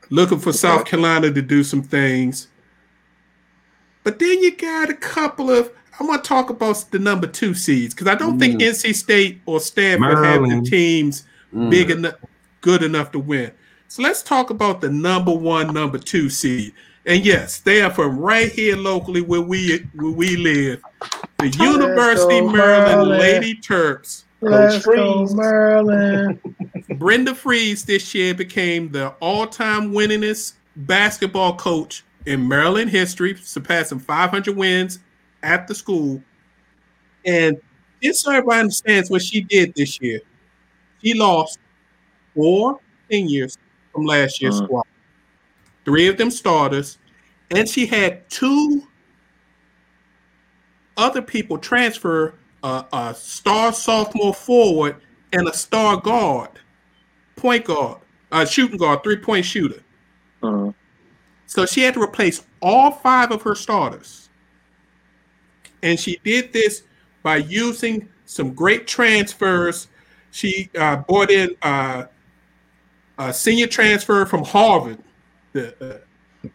looking 0.10 0.40
for 0.40 0.54
South 0.54 0.86
Carolina 0.86 1.32
to 1.32 1.42
do 1.42 1.64
some 1.64 1.82
things. 1.82 2.48
But 4.04 4.20
then 4.20 4.42
you 4.42 4.56
got 4.56 4.90
a 4.90 4.96
couple 4.96 5.50
of. 5.50 5.72
I 6.00 6.04
want 6.04 6.24
to 6.24 6.28
talk 6.28 6.50
about 6.50 6.86
the 6.92 7.00
number 7.00 7.28
two 7.28 7.54
seeds 7.54 7.94
because 7.94 8.08
I 8.08 8.16
don't 8.16 8.38
mm. 8.38 8.40
think 8.40 8.62
NC 8.62 8.96
State 8.96 9.42
or 9.46 9.60
Stanford 9.60 10.20
Maryland. 10.20 10.52
have 10.52 10.64
the 10.64 10.70
teams 10.70 11.26
mm. 11.54 11.70
big 11.70 11.92
enough, 11.92 12.16
good 12.62 12.82
enough 12.82 13.12
to 13.12 13.20
win. 13.20 13.52
So 13.88 14.02
let's 14.02 14.24
talk 14.24 14.50
about 14.50 14.82
the 14.82 14.90
number 14.90 15.34
one, 15.34 15.74
number 15.74 15.98
two 15.98 16.30
seed. 16.30 16.74
And 17.06 17.26
yes, 17.26 17.60
they 17.60 17.82
are 17.82 17.92
from 17.92 18.18
right 18.18 18.52
here 18.52 18.78
locally 18.78 19.22
where 19.22 19.42
we 19.42 19.80
where 19.94 20.12
we 20.12 20.38
live. 20.38 20.82
The 21.02 21.46
Let's 21.46 21.58
University 21.58 22.42
Maryland, 22.42 23.10
Lady 23.10 23.56
Terps. 23.56 24.24
Let's 24.42 24.86
go 24.86 25.26
Maryland. 25.34 26.40
Brenda 26.98 27.32
Frese 27.34 27.86
this 27.86 28.14
year 28.14 28.34
became 28.34 28.92
the 28.92 29.10
all-time 29.20 29.92
winningest 29.92 30.54
basketball 30.76 31.56
coach 31.56 32.04
in 32.26 32.48
Maryland 32.48 32.90
history, 32.90 33.36
surpassing 33.36 34.00
500 34.00 34.56
wins 34.56 35.00
at 35.44 35.68
the 35.68 35.76
school. 35.76 36.22
And 37.26 37.58
just 38.02 38.22
so 38.22 38.32
everybody 38.32 38.62
understands 38.62 39.10
what 39.10 39.22
she 39.22 39.42
did 39.42 39.74
this 39.76 40.00
year, 40.02 40.22
she 41.04 41.14
lost 41.14 41.60
four 42.36 42.80
seniors 43.10 43.58
from 43.92 44.06
last 44.06 44.42
year's 44.42 44.58
uh-huh. 44.58 44.66
squad 44.66 44.86
three 45.86 46.08
of 46.08 46.18
them 46.18 46.32
starters, 46.32 46.98
and 47.52 47.68
she 47.68 47.86
had 47.86 48.30
two 48.30 48.88
other 50.98 51.22
people 51.22 51.58
transfer 51.58 52.36
uh, 52.64 52.84
a 52.94 53.14
star 53.14 53.74
sophomore 53.74 54.34
forward 54.34 54.98
and 55.34 55.48
a 55.48 55.54
star 55.54 56.00
guard, 56.00 56.50
point 57.36 57.66
guard, 57.66 58.00
uh, 58.32 58.46
shooting 58.46 58.78
guard, 58.78 59.04
three 59.04 59.18
point 59.18 59.46
shooter. 59.46 59.84
Uh-huh. 60.44 60.72
So 61.48 61.66
she 61.66 61.82
had 61.82 61.96
to 61.96 62.02
replace 62.02 62.46
all 62.62 62.92
five 62.92 63.32
of 63.32 63.42
her 63.42 63.56
starters. 63.56 64.30
And 65.84 66.00
she 66.00 66.20
did 66.24 66.54
this 66.54 66.84
by 67.24 67.38
using 67.38 68.08
some 68.26 68.54
great 68.54 68.88
transfers. 68.88 69.88
She 70.32 70.70
uh, 70.78 70.98
brought 70.98 71.32
in 71.32 71.56
uh, 71.62 72.06
a 73.18 73.34
senior 73.34 73.68
transfer 73.68 74.26
from 74.26 74.44
Harvard, 74.44 75.00
the 75.54 75.76
uh, 75.82 76.48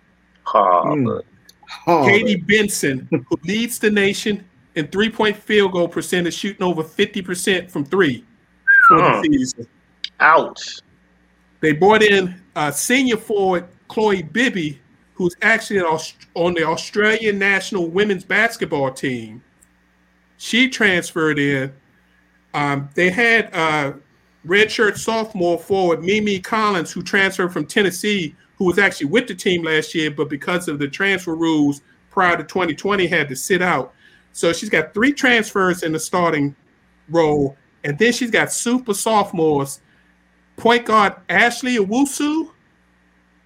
Harvard. 1.68 2.12
Katie 2.12 2.40
Benzan, 2.40 3.08
who 3.10 3.38
leads 3.44 3.78
the 3.78 3.90
nation 3.90 4.44
in 4.74 4.88
three 4.88 5.10
point 5.10 5.36
field 5.36 5.72
goal 5.72 5.88
percentage, 5.88 6.34
shooting 6.34 6.62
over 6.62 6.82
50% 6.82 7.70
from 7.70 7.84
three 7.84 8.24
for 8.88 8.98
the 8.98 9.22
season. 9.22 9.66
Ouch. 10.20 10.78
They 11.60 11.72
brought 11.72 12.02
in 12.02 12.40
uh, 12.54 12.70
senior 12.70 13.16
forward 13.16 13.66
Chloe 13.88 14.22
Bibby, 14.22 14.80
who's 15.14 15.34
actually 15.42 15.80
on 15.80 16.54
the 16.54 16.64
Australian 16.64 17.38
national 17.38 17.88
women's 17.88 18.24
basketball 18.24 18.92
team. 18.92 19.42
She 20.36 20.68
transferred 20.68 21.38
in. 21.38 21.72
Um, 22.52 22.88
they 22.94 23.10
had 23.10 23.50
uh, 23.54 23.94
redshirt 24.46 24.98
sophomore 24.98 25.58
forward 25.58 26.02
Mimi 26.02 26.38
Collins, 26.38 26.92
who 26.92 27.02
transferred 27.02 27.52
from 27.52 27.66
Tennessee, 27.66 28.34
who 28.56 28.64
was 28.64 28.78
actually 28.78 29.06
with 29.06 29.26
the 29.26 29.34
team 29.34 29.62
last 29.62 29.94
year, 29.94 30.10
but 30.10 30.28
because 30.28 30.68
of 30.68 30.78
the 30.78 30.88
transfer 30.88 31.34
rules 31.34 31.82
prior 32.10 32.36
to 32.36 32.44
2020, 32.44 33.06
had 33.06 33.28
to 33.28 33.36
sit 33.36 33.62
out. 33.62 33.92
So 34.32 34.52
she's 34.52 34.70
got 34.70 34.94
three 34.94 35.12
transfers 35.12 35.82
in 35.82 35.92
the 35.92 35.98
starting 35.98 36.54
role, 37.08 37.56
and 37.84 37.98
then 37.98 38.12
she's 38.12 38.30
got 38.30 38.52
super 38.52 38.94
sophomores. 38.94 39.80
Point 40.56 40.86
guard 40.86 41.14
Ashley 41.28 41.76
Owusu. 41.76 42.50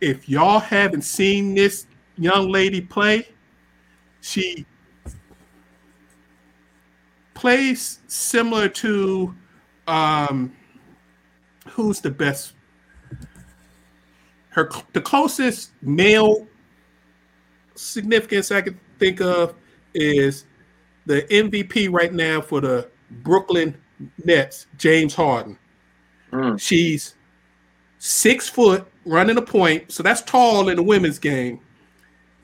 If 0.01 0.29
y'all 0.29 0.61
haven't 0.61 1.03
seen 1.03 1.55
this 1.55 1.87
young 2.17 2.49
lady 2.49 2.81
play, 2.81 3.29
she 4.21 4.65
plays 7.35 7.99
similar 8.07 8.69
to 8.69 9.35
um, 9.87 10.53
who's 11.69 12.01
the 12.01 12.11
best 12.11 12.55
her 14.51 14.71
the 14.93 15.01
closest 15.01 15.71
male 15.83 16.47
significance 17.75 18.51
I 18.51 18.61
could 18.61 18.79
think 18.99 19.21
of 19.21 19.55
is 19.95 20.45
the 21.07 21.23
MVP 21.23 21.91
right 21.93 22.13
now 22.13 22.41
for 22.41 22.61
the 22.61 22.89
Brooklyn 23.11 23.77
Nets, 24.25 24.67
James 24.77 25.15
Harden. 25.15 25.59
Mm. 26.33 26.61
She's 26.61 27.17
six 27.99 28.49
foot, 28.49 28.87
running 29.05 29.37
a 29.37 29.43
point, 29.43 29.91
so 29.91 30.03
that's 30.03 30.23
tall 30.23 30.69
in 30.69 30.77
the 30.77 30.83
women's 30.83 31.19
game. 31.19 31.61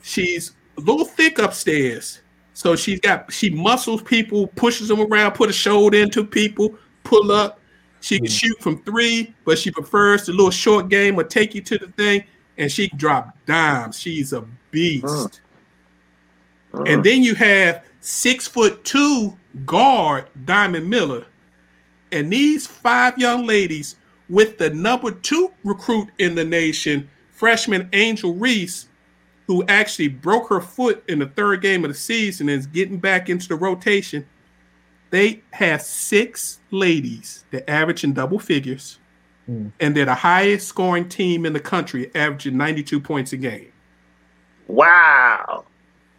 She's 0.02 0.52
a 0.76 0.80
little 0.80 1.04
thick 1.04 1.38
upstairs, 1.38 2.20
so 2.54 2.76
she's 2.76 3.00
got 3.00 3.32
she 3.32 3.50
muscles 3.50 4.02
people, 4.02 4.48
pushes 4.48 4.88
them 4.88 5.00
around, 5.00 5.32
put 5.32 5.50
a 5.50 5.52
shoulder 5.52 5.98
into 5.98 6.24
people, 6.24 6.76
pull 7.04 7.32
up. 7.32 7.60
She 8.06 8.18
can 8.18 8.28
shoot 8.28 8.56
from 8.60 8.80
three, 8.84 9.34
but 9.44 9.58
she 9.58 9.72
prefers 9.72 10.26
the 10.26 10.32
little 10.32 10.52
short 10.52 10.88
game 10.88 11.18
or 11.18 11.24
take 11.24 11.56
you 11.56 11.60
to 11.62 11.76
the 11.76 11.88
thing, 11.88 12.22
and 12.56 12.70
she 12.70 12.88
can 12.88 12.96
drop 12.96 13.36
dimes. 13.46 13.98
She's 13.98 14.32
a 14.32 14.44
beast. 14.70 15.40
Uh. 16.72 16.78
Uh. 16.78 16.82
And 16.84 17.02
then 17.02 17.24
you 17.24 17.34
have 17.34 17.84
six 17.98 18.46
foot 18.46 18.84
two 18.84 19.36
guard 19.64 20.26
Diamond 20.44 20.88
Miller. 20.88 21.26
And 22.12 22.32
these 22.32 22.64
five 22.64 23.18
young 23.18 23.44
ladies 23.44 23.96
with 24.28 24.56
the 24.56 24.70
number 24.70 25.10
two 25.10 25.52
recruit 25.64 26.08
in 26.18 26.36
the 26.36 26.44
nation, 26.44 27.10
freshman 27.32 27.88
Angel 27.92 28.34
Reese, 28.34 28.86
who 29.48 29.64
actually 29.66 30.06
broke 30.06 30.48
her 30.50 30.60
foot 30.60 31.02
in 31.08 31.18
the 31.18 31.26
third 31.26 31.60
game 31.60 31.84
of 31.84 31.90
the 31.90 31.96
season 31.96 32.48
and 32.50 32.60
is 32.60 32.68
getting 32.68 32.98
back 32.98 33.28
into 33.28 33.48
the 33.48 33.56
rotation. 33.56 34.24
They 35.10 35.42
have 35.52 35.82
six 35.82 36.60
ladies 36.70 37.44
that 37.50 37.68
average 37.70 38.04
in 38.04 38.12
double 38.12 38.38
figures, 38.38 38.98
mm. 39.48 39.70
and 39.80 39.96
they're 39.96 40.04
the 40.04 40.14
highest 40.14 40.68
scoring 40.68 41.08
team 41.08 41.46
in 41.46 41.52
the 41.52 41.60
country, 41.60 42.10
averaging 42.14 42.56
92 42.56 43.00
points 43.00 43.32
a 43.32 43.36
game. 43.36 43.72
Wow. 44.66 45.64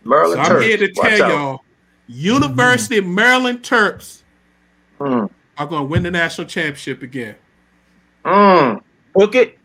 Maryland 0.04 0.46
so 0.46 0.56
I'm 0.56 0.62
here 0.62 0.78
to 0.78 0.92
tell 0.92 1.18
y'all 1.18 1.64
University 2.08 2.98
mm-hmm. 2.98 3.10
of 3.10 3.16
Maryland 3.16 3.62
Terps 3.62 4.24
mm. 5.00 5.30
are 5.58 5.68
going 5.68 5.84
to 5.84 5.88
win 5.88 6.04
the 6.04 6.12
national 6.12 6.48
championship 6.48 7.02
again. 7.02 7.36
Mm. 8.24 8.82
Book 9.14 9.36
it. 9.36 9.58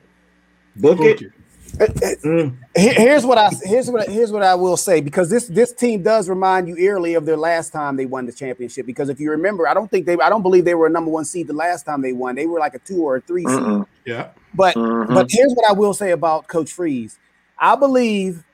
Book, 0.76 0.98
Book 0.98 1.06
it. 1.06 1.22
it. 1.22 1.32
Mm. 1.72 2.56
Here's 2.74 3.24
what 3.24 3.38
I 3.38 3.50
here's 3.62 3.90
what 3.90 4.08
here's 4.08 4.30
what 4.30 4.42
I 4.42 4.54
will 4.54 4.76
say 4.76 5.00
because 5.00 5.30
this 5.30 5.46
this 5.48 5.72
team 5.72 6.02
does 6.02 6.28
remind 6.28 6.68
you 6.68 6.76
eerily 6.76 7.14
of 7.14 7.24
their 7.24 7.36
last 7.36 7.72
time 7.72 7.96
they 7.96 8.06
won 8.06 8.26
the 8.26 8.32
championship. 8.32 8.86
Because 8.86 9.08
if 9.08 9.18
you 9.18 9.30
remember, 9.30 9.66
I 9.66 9.74
don't 9.74 9.90
think 9.90 10.06
they 10.06 10.18
I 10.18 10.28
don't 10.28 10.42
believe 10.42 10.64
they 10.64 10.74
were 10.74 10.86
a 10.86 10.90
number 10.90 11.10
one 11.10 11.24
seed 11.24 11.46
the 11.46 11.54
last 11.54 11.84
time 11.84 12.02
they 12.02 12.12
won. 12.12 12.34
They 12.34 12.46
were 12.46 12.58
like 12.58 12.74
a 12.74 12.78
two 12.78 13.02
or 13.02 13.16
a 13.16 13.20
3 13.20 13.44
seed. 13.46 13.84
Yeah. 14.04 14.28
But 14.54 14.74
mm-hmm. 14.74 15.14
but 15.14 15.30
here's 15.30 15.52
what 15.54 15.68
I 15.68 15.72
will 15.72 15.94
say 15.94 16.10
about 16.10 16.48
Coach 16.48 16.76
Frese 16.76 17.16
I 17.58 17.76
believe, 17.76 18.44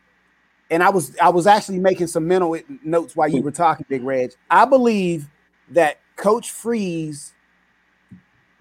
and 0.71 0.83
I 0.83 0.91
was 0.91 1.17
I 1.17 1.31
was 1.31 1.47
actually 1.47 1.79
making 1.79 2.09
some 2.09 2.29
mental 2.29 2.59
notes 2.85 3.17
while 3.17 3.29
you 3.29 3.43
were 3.43 3.51
talking, 3.51 3.87
Big 3.89 4.03
Reg. 4.03 4.33
I 4.51 4.67
believe 4.67 5.29
that 5.71 5.99
Coach 6.17 6.53
Frese 6.53 7.33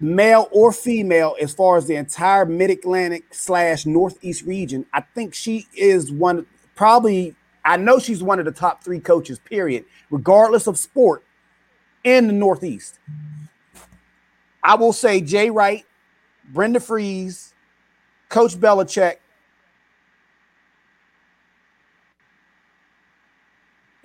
male 0.00 0.48
or 0.52 0.72
female, 0.72 1.36
as 1.40 1.52
far 1.52 1.76
as 1.76 1.86
the 1.86 1.96
entire 1.96 2.44
Mid 2.44 2.70
Atlantic 2.70 3.24
slash 3.32 3.86
Northeast 3.86 4.44
region, 4.44 4.86
I 4.92 5.00
think 5.00 5.34
she 5.34 5.66
is 5.74 6.12
one, 6.12 6.46
probably, 6.74 7.34
I 7.64 7.76
know 7.76 7.98
she's 7.98 8.22
one 8.22 8.38
of 8.38 8.44
the 8.44 8.52
top 8.52 8.84
three 8.84 9.00
coaches, 9.00 9.38
period, 9.38 9.84
regardless 10.10 10.66
of 10.66 10.78
sport 10.78 11.24
in 12.04 12.26
the 12.28 12.32
Northeast. 12.32 12.98
I 14.62 14.74
will 14.76 14.92
say 14.92 15.20
Jay 15.20 15.50
Wright, 15.50 15.84
Brenda 16.52 16.80
Frese, 16.80 17.52
Coach 18.28 18.54
Belichick, 18.54 19.16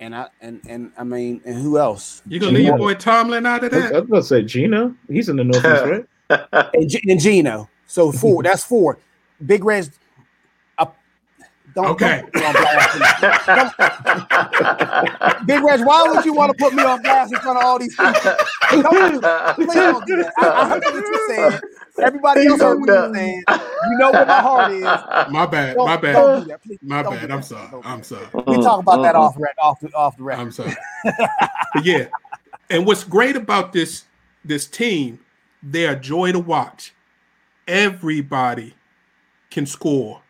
And 0.04 0.14
I 0.14 0.28
and 0.42 0.60
and 0.68 0.92
I 0.98 1.04
mean, 1.04 1.40
and 1.46 1.54
who 1.54 1.78
else? 1.78 2.20
You 2.28 2.38
gonna 2.38 2.52
leave 2.52 2.66
your 2.66 2.76
boy 2.76 2.92
Tomlin 2.92 3.46
out 3.46 3.64
of 3.64 3.70
that? 3.70 3.94
I 3.94 4.00
was 4.00 4.10
gonna 4.10 4.22
say 4.22 4.42
Geno. 4.42 4.94
He's 5.08 5.30
in 5.30 5.36
the 5.36 5.44
Northeast, 5.44 6.06
right? 6.28 6.68
and, 6.74 6.90
G- 6.90 7.02
and 7.08 7.18
Geno. 7.18 7.70
So 7.86 8.12
four. 8.12 8.42
that's 8.48 8.62
four. 8.62 8.98
Big 9.46 9.64
Reg. 9.64 9.90
Uh, 10.76 10.84
don't, 11.74 11.86
okay. 11.86 12.22
Don't 12.34 12.52
Big 15.46 15.64
Reg, 15.64 15.86
why 15.86 16.04
would 16.06 16.22
you 16.26 16.34
want 16.34 16.52
to 16.52 16.58
put 16.62 16.74
me 16.74 16.82
on 16.82 17.00
blast 17.00 17.32
in 17.32 17.40
front 17.40 17.58
of 17.58 17.64
all 17.64 17.78
these 17.78 17.96
people? 17.96 18.12
Don't 18.82 19.12
do, 19.14 19.20
please 19.54 19.74
don't 19.74 20.06
do 20.06 20.16
that. 20.16 20.34
I, 20.36 20.48
I 20.48 20.68
heard 20.68 20.84
what 20.84 20.94
you 20.96 21.28
said. 21.34 21.60
Everybody 22.02 22.46
else 22.46 22.60
heard 22.60 22.80
what 22.80 22.88
you 22.88 23.14
saying. 23.14 23.44
You 23.48 23.98
know 23.98 24.10
where 24.10 24.26
my 24.26 24.40
heart 24.40 24.72
is. 24.72 24.82
My 25.32 25.46
bad. 25.46 25.76
Don't- 25.76 25.86
My 25.86 25.96
bad. 25.96 26.12
don't 26.14 26.42
do 26.42 26.48
that, 26.48 26.62
please. 26.62 26.78
My 26.82 27.02
Don't 27.02 27.14
bad. 27.14 27.30
I'm 27.30 27.42
sorry. 27.42 27.82
I'm 27.84 28.02
sorry. 28.02 28.26
We 28.46 28.56
talk 28.56 28.80
about 28.80 29.02
that 29.02 29.14
off 29.14 29.36
rec, 29.38 29.54
off 29.62 29.80
the 29.80 29.92
off 29.94 30.16
the 30.16 30.24
record. 30.24 30.40
I'm 30.40 30.52
sorry. 30.52 30.74
but 31.04 31.84
yeah, 31.84 32.06
and 32.70 32.84
what's 32.86 33.04
great 33.04 33.36
about 33.36 33.72
this 33.72 34.04
this 34.44 34.66
team, 34.66 35.20
they're 35.62 35.92
a 35.92 36.00
joy 36.00 36.32
to 36.32 36.40
watch. 36.40 36.92
Everybody 37.68 38.74
can 39.50 39.66
score, 39.66 40.20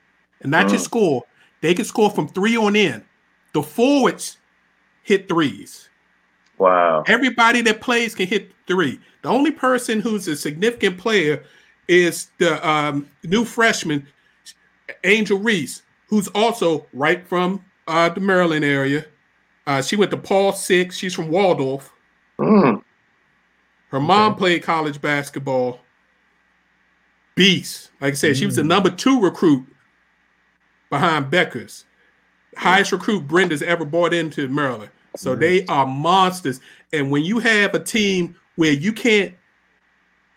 and 0.41 0.51
not 0.51 0.69
just 0.69 0.85
mm. 0.85 0.89
score; 0.89 1.23
they 1.61 1.75
can 1.75 1.85
score 1.85 2.11
from 2.11 2.29
three 2.29 2.57
on 2.57 2.77
in. 2.77 3.05
The 3.55 3.63
forwards 3.63 4.39
hit 5.03 5.29
threes. 5.29 5.89
Wow. 6.59 7.05
Everybody 7.07 7.63
that 7.63 7.81
plays 7.81 8.15
can 8.15 8.27
hit 8.27 8.53
three. 8.67 9.01
The 9.25 9.31
only 9.31 9.53
person 9.53 10.01
who's 10.01 10.29
a 10.29 10.37
significant 10.37 10.99
player 10.99 11.43
is 11.89 12.29
the 12.37 12.69
um, 12.69 13.09
new 13.23 13.47
freshman, 13.47 14.07
Angel 15.03 15.39
Reese, 15.39 15.81
who's 16.09 16.29
also 16.29 16.85
right 16.93 17.27
from 17.27 17.65
uh, 17.89 18.11
the 18.11 18.21
Maryland 18.21 18.67
area. 18.67 19.07
Uh, 19.67 19.81
she 19.81 19.97
went 19.97 20.11
to 20.11 20.19
Paul 20.19 20.53
Six. 20.53 20.99
She's 20.99 21.15
from 21.15 21.31
Waldorf. 21.31 21.91
Mm. 22.39 22.83
Her 23.89 24.01
mom 24.01 24.37
played 24.37 24.63
college 24.63 25.01
basketball. 25.01 25.81
Beast. 27.35 27.93
Like 28.03 28.13
I 28.13 28.17
said, 28.17 28.37
she 28.37 28.45
was 28.45 28.57
the 28.57 28.63
number 28.63 28.91
two 28.91 29.23
recruit 29.23 29.67
behind 30.91 31.33
Bueckers. 31.33 31.85
Highest 32.59 32.93
recruit 32.93 33.27
Brenda's 33.27 33.63
ever 33.63 33.87
brought 33.87 34.13
into 34.13 34.49
Maryland. 34.49 34.91
So 35.17 35.35
they 35.35 35.65
are 35.65 35.87
monsters. 35.87 36.61
And 36.93 37.11
when 37.11 37.23
you 37.25 37.39
have 37.39 37.75
a 37.75 37.81
team 37.81 38.37
where 38.57 38.73
you 38.73 38.93
can't 38.93 39.35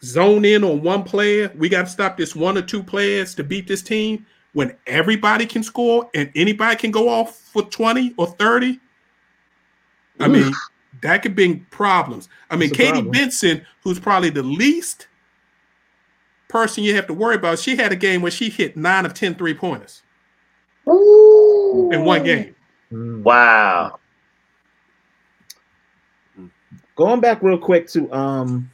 zone 0.03 0.45
in 0.45 0.63
on 0.63 0.81
one 0.81 1.03
player, 1.03 1.51
we 1.57 1.69
got 1.69 1.83
to 1.83 1.91
stop 1.91 2.17
this 2.17 2.35
one 2.35 2.57
or 2.57 2.61
two 2.61 2.83
players 2.83 3.35
to 3.35 3.43
beat 3.43 3.67
this 3.67 3.81
team. 3.81 4.25
When 4.53 4.75
everybody 4.87 5.45
can 5.45 5.61
score 5.61 6.09
and 6.15 6.31
anybody 6.35 6.75
can 6.77 6.89
go 6.89 7.09
off 7.09 7.35
for 7.37 7.63
20 7.63 8.15
or 8.17 8.27
30, 8.27 8.79
I 10.19 10.27
mean, 10.27 10.51
that 11.01 11.21
could 11.21 11.35
bring 11.35 11.65
problems. 11.69 12.27
I 12.49 12.55
mean, 12.55 12.71
Katie 12.71 12.93
problem. 12.93 13.13
Benzan, 13.13 13.63
who's 13.83 13.99
probably 13.99 14.31
the 14.31 14.43
least 14.43 15.07
person 16.47 16.83
you 16.83 16.95
have 16.95 17.07
to 17.07 17.13
worry 17.13 17.35
about, 17.35 17.59
she 17.59 17.75
had 17.75 17.91
a 17.91 17.95
game 17.95 18.21
where 18.21 18.31
she 18.31 18.49
hit 18.49 18.75
nine 18.75 19.05
of 19.05 19.13
10 19.13 19.35
three 19.35 19.53
pointers 19.53 20.01
in 20.87 22.03
one 22.03 22.23
game. 22.23 22.55
Mm. 22.91 23.21
Wow. 23.23 23.99
Going 26.97 27.21
back 27.21 27.41
real 27.41 27.57
quick 27.57 27.87
to 27.89 28.11
um 28.11 28.69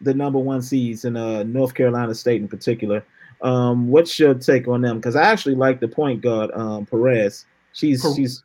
the 0.00 0.14
number 0.14 0.38
one 0.38 0.62
seeds 0.62 1.04
in 1.04 1.16
uh 1.16 1.42
North 1.42 1.74
Carolina 1.74 2.14
State 2.14 2.40
in 2.40 2.48
particular. 2.48 3.04
Um, 3.42 3.88
what's 3.88 4.18
your 4.18 4.32
take 4.32 4.68
on 4.68 4.80
them? 4.80 4.96
Because 4.96 5.16
I 5.16 5.24
actually 5.24 5.56
like 5.56 5.78
the 5.78 5.88
point 5.88 6.22
guard, 6.22 6.50
um, 6.52 6.86
Perez. 6.86 7.44
She's 7.74 8.00
Per- 8.00 8.14
she's 8.14 8.42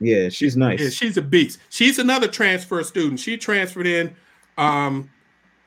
yeah, 0.00 0.28
she's 0.28 0.56
nice. 0.56 0.80
Yeah, 0.80 0.90
she's 0.90 1.16
a 1.16 1.22
beast. 1.22 1.58
She's 1.70 1.98
another 1.98 2.28
transfer 2.28 2.82
student. 2.82 3.20
She 3.20 3.36
transferred 3.36 3.86
in, 3.86 4.14
um, 4.58 5.08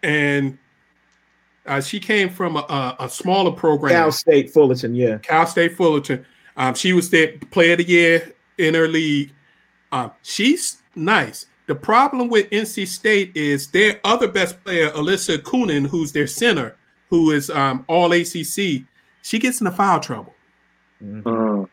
and 0.03 0.57
uh, 1.65 1.81
she 1.81 1.99
came 1.99 2.29
from 2.29 2.57
a, 2.57 2.59
a, 2.59 3.05
a 3.05 3.09
smaller 3.09 3.51
program, 3.51 3.91
Cal 3.91 4.03
Cal, 4.03 4.11
State 4.11 4.51
Fullerton, 4.51 4.93
yeah. 4.93 5.17
Cal 5.19 5.47
State 5.47 5.75
Fullerton. 5.75 6.25
Um, 6.57 6.73
she 6.75 6.93
was 6.93 7.09
the 7.09 7.37
player 7.51 7.71
of 7.73 7.79
the 7.79 7.87
year 7.87 8.35
in 8.57 8.73
her 8.73 8.87
league. 8.87 9.33
Um, 9.91 10.11
she's 10.21 10.81
nice. 10.95 11.45
The 11.69 11.75
problem 11.75 12.29
with 12.29 12.49
NC 12.49 12.87
State 12.87 13.37
is 13.37 13.67
their 13.67 13.99
other 14.03 14.27
best 14.27 14.63
player, 14.63 14.91
Elissa 14.95 15.37
Cunane, 15.37 15.85
who's 15.85 16.11
their 16.11 16.25
center, 16.25 16.75
who 17.11 17.29
is 17.29 17.51
um, 17.51 17.85
all 17.87 18.11
ACC. 18.11 18.85
She 19.21 19.37
gets 19.37 19.61
into 19.61 19.69
foul 19.69 19.99
trouble, 19.99 20.33
Mhm. 20.99 21.21
Mm. 21.21 21.69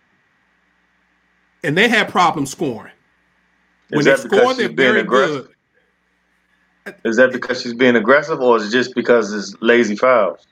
and 1.64 1.78
they 1.78 1.88
have 1.88 2.08
problems 2.08 2.50
scoring. 2.50 2.92
When 3.88 4.00
Is 4.00 4.04
they 4.04 4.10
that 4.12 4.20
score, 4.20 4.52
they're 4.52 4.66
being 4.68 4.76
very 4.76 5.00
aggressive? 5.00 5.48
good. 6.84 6.94
Is 7.04 7.16
that 7.16 7.32
because 7.32 7.62
she's 7.62 7.72
being 7.72 7.96
aggressive, 7.96 8.38
or 8.42 8.58
is 8.58 8.68
it 8.68 8.72
just 8.76 8.94
because 8.94 9.32
it's 9.32 9.56
lazy 9.62 9.96
fouls? 9.96 10.46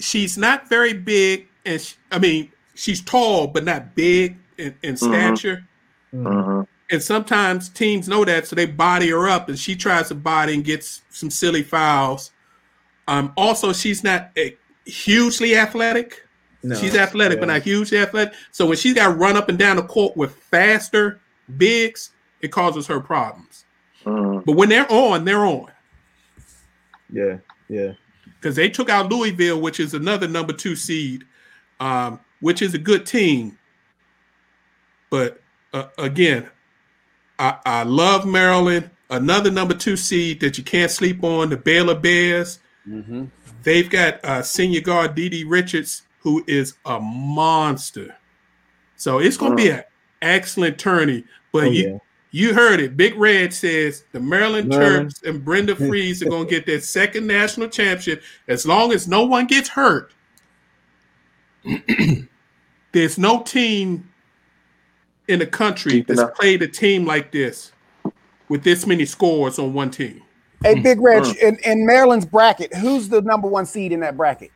she's 0.00 0.38
not 0.38 0.66
very 0.66 0.94
big, 0.94 1.46
and 1.66 1.78
she, 1.78 1.94
I 2.10 2.18
mean 2.18 2.50
she's 2.74 3.02
tall 3.02 3.48
but 3.48 3.64
not 3.64 3.94
big 3.94 4.38
in, 4.56 4.74
in 4.82 4.96
stature. 4.96 5.62
hmm 6.10 6.62
And 6.92 7.02
sometimes 7.02 7.70
teams 7.70 8.06
know 8.06 8.22
that, 8.26 8.46
so 8.46 8.54
they 8.54 8.66
body 8.66 9.08
her 9.08 9.26
up, 9.26 9.48
and 9.48 9.58
she 9.58 9.74
tries 9.74 10.08
to 10.08 10.14
body 10.14 10.52
and 10.52 10.62
gets 10.62 11.00
some 11.08 11.30
silly 11.30 11.62
fouls. 11.62 12.32
Um, 13.08 13.32
also, 13.34 13.72
she's 13.72 14.04
not 14.04 14.30
uh, 14.38 14.50
hugely 14.84 15.56
athletic. 15.56 16.26
No, 16.62 16.76
she's 16.76 16.94
athletic, 16.94 17.40
but 17.40 17.46
not 17.46 17.62
hugely 17.62 17.96
athletic. 17.96 18.34
So 18.50 18.66
when 18.66 18.76
she's 18.76 18.92
got 18.92 19.16
run 19.16 19.38
up 19.38 19.48
and 19.48 19.58
down 19.58 19.76
the 19.76 19.84
court 19.84 20.18
with 20.18 20.34
faster 20.34 21.18
bigs, 21.56 22.10
it 22.42 22.52
causes 22.52 22.86
her 22.88 23.00
problems. 23.00 23.64
mm 24.04 24.44
But 24.44 24.52
when 24.52 24.68
they're 24.68 24.90
on, 24.92 25.24
they're 25.24 25.46
on. 25.46 25.72
Yeah, 27.10 27.38
yeah. 27.68 27.92
because 28.38 28.54
they 28.54 28.68
took 28.68 28.90
out 28.90 29.10
Louisville, 29.10 29.62
which 29.62 29.80
is 29.80 29.94
another 29.94 30.28
number 30.28 30.52
two 30.52 30.76
seed, 30.76 31.24
um, 31.80 32.20
which 32.40 32.60
is 32.60 32.74
a 32.74 32.78
good 32.78 33.06
team. 33.06 33.58
But 35.08 35.40
uh, 35.72 35.88
again, 35.98 36.48
I, 37.42 37.58
I 37.66 37.82
love 37.82 38.24
Maryland. 38.24 38.88
Another 39.10 39.50
number 39.50 39.74
two 39.74 39.96
seed 39.96 40.40
that 40.40 40.56
you 40.56 40.64
can't 40.64 40.90
sleep 40.90 41.24
on, 41.24 41.50
the 41.50 41.56
Baylor 41.56 41.96
Bears. 41.96 42.60
Mm-hmm. 42.88 43.24
They've 43.64 43.90
got 43.90 44.24
uh, 44.24 44.42
senior 44.42 44.80
guard 44.80 45.16
Dee 45.16 45.42
Richards, 45.44 46.02
who 46.20 46.44
is 46.46 46.74
a 46.84 47.00
monster. 47.00 48.16
So 48.96 49.18
it's 49.18 49.36
going 49.36 49.52
to 49.52 49.56
be 49.56 49.70
an 49.70 49.82
excellent 50.22 50.78
tourney. 50.78 51.24
But 51.52 51.64
Oh, 51.64 51.70
you, 51.70 51.88
yeah. 51.90 51.98
you 52.30 52.54
heard 52.54 52.78
it. 52.78 52.96
Big 52.96 53.16
Reg 53.16 53.52
says 53.52 54.04
the 54.12 54.20
Maryland 54.20 54.68
Maryland. 54.68 55.10
Terps 55.10 55.28
and 55.28 55.44
Brenda 55.44 55.74
Frese 55.76 56.24
are 56.24 56.30
going 56.30 56.44
to 56.46 56.50
get 56.50 56.64
their 56.64 56.80
second 56.80 57.26
national 57.26 57.68
championship 57.68 58.22
as 58.46 58.64
long 58.64 58.92
as 58.92 59.08
no 59.08 59.24
one 59.24 59.48
gets 59.48 59.68
hurt. 59.68 60.12
There's 62.92 63.18
no 63.18 63.42
team 63.42 64.11
in 65.28 65.38
the 65.38 65.46
country 65.46 65.92
Deep 65.92 66.06
that's 66.08 66.20
enough. 66.20 66.34
played 66.34 66.62
a 66.62 66.68
team 66.68 67.04
like 67.06 67.30
this 67.32 67.72
with 68.48 68.62
this 68.64 68.86
many 68.86 69.04
scores 69.04 69.58
on 69.58 69.72
one 69.72 69.90
team. 69.90 70.22
Hey, 70.64 70.80
Big 70.80 71.00
Reg, 71.00 71.22
Mm. 71.22 71.36
in, 71.42 71.58
in 71.64 71.86
Maryland's 71.86 72.26
bracket, 72.26 72.74
who's 72.74 73.08
the 73.08 73.20
number 73.22 73.48
one 73.48 73.66
seed 73.66 73.92
in 73.92 74.00
that 74.00 74.16
bracket? 74.16 74.50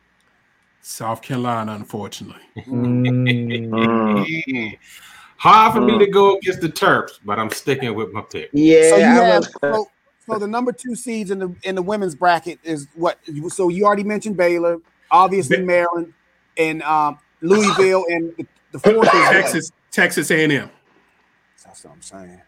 South 0.81 1.21
Carolina, 1.21 1.73
unfortunately. 1.73 2.41
Mm, 2.67 3.69
Mm. 3.71 4.77
Hard 5.37 5.73
for 5.73 5.81
me 5.81 5.93
Mm. 5.93 5.99
to 5.99 6.07
go 6.07 6.37
against 6.37 6.61
the 6.61 6.69
Terps, 6.69 7.19
but 7.23 7.37
I'm 7.37 7.49
sticking 7.51 7.93
with 7.93 8.11
my 8.11 8.21
pick. 8.21 8.49
yeah, 8.53 8.89
So 8.89 8.95
you 8.97 9.03
have 9.03 9.43
so, 9.61 9.87
so 10.25 10.39
the 10.39 10.47
number 10.47 10.71
two 10.71 10.95
seeds 10.95 11.29
in 11.31 11.39
the 11.39 11.53
in 11.63 11.75
the 11.75 11.81
women's 11.81 12.15
bracket 12.15 12.59
is 12.63 12.87
what? 12.95 13.19
So 13.49 13.69
you 13.69 13.85
already 13.85 14.03
mentioned 14.03 14.35
Baylor, 14.37 14.79
obviously 15.11 15.61
Maryland, 15.61 16.13
and 16.57 16.81
um, 16.83 17.19
Louisville, 17.41 18.05
and 18.09 18.33
the, 18.37 18.47
the 18.71 18.79
fourth 18.79 19.07
is 19.07 19.13
what? 19.13 19.31
Texas, 19.31 19.71
Texas 19.97 20.29
A&M. 20.29 20.69
That's 21.65 21.83
what 21.83 21.93
I'm 21.93 22.01
saying. 22.03 22.41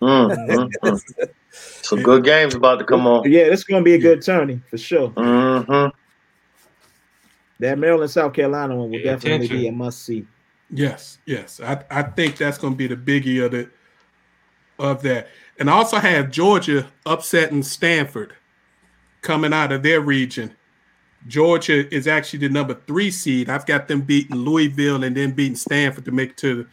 Mm, 0.00 0.46
mm, 0.48 0.70
mm. 0.84 1.28
Some 1.50 2.02
good 2.04 2.22
games 2.22 2.54
about 2.54 2.78
to 2.78 2.84
come 2.84 3.04
on. 3.08 3.28
yeah, 3.28 3.40
it's 3.42 3.64
gonna 3.64 3.82
be 3.82 3.94
a 3.94 3.98
good 3.98 4.22
tourney 4.22 4.60
for 4.70 4.78
sure. 4.78 5.08
hmm 5.08 5.88
That 7.58 7.78
Maryland 7.80 8.12
South 8.12 8.32
Carolina 8.32 8.76
one 8.76 8.90
will 8.92 8.98
Pay 8.98 9.04
definitely 9.04 9.46
attention. 9.46 9.56
be 9.62 9.66
a 9.68 9.72
must 9.72 10.04
see. 10.04 10.24
Yes, 10.70 11.18
yes. 11.26 11.60
I, 11.60 11.82
I 11.90 12.02
think 12.02 12.36
that's 12.36 12.58
going 12.58 12.74
to 12.74 12.76
be 12.76 12.86
the 12.86 12.96
biggie 12.96 13.44
of 13.44 13.50
the 13.50 13.68
of 14.78 15.02
that. 15.02 15.28
And 15.58 15.68
I 15.68 15.72
also 15.72 15.96
have 15.98 16.30
Georgia 16.30 16.86
upsetting 17.06 17.64
Stanford 17.64 18.34
coming 19.20 19.52
out 19.52 19.72
of 19.72 19.82
their 19.82 20.00
region. 20.00 20.54
Georgia 21.26 21.92
is 21.92 22.06
actually 22.06 22.40
the 22.40 22.48
number 22.50 22.74
three 22.86 23.10
seed. 23.10 23.48
I've 23.48 23.66
got 23.66 23.88
them 23.88 24.02
beating 24.02 24.36
Louisville 24.36 25.02
and 25.02 25.16
then 25.16 25.32
beating 25.32 25.56
Stanford 25.56 26.04
to 26.04 26.12
make 26.12 26.30
it 26.30 26.36
to 26.38 26.66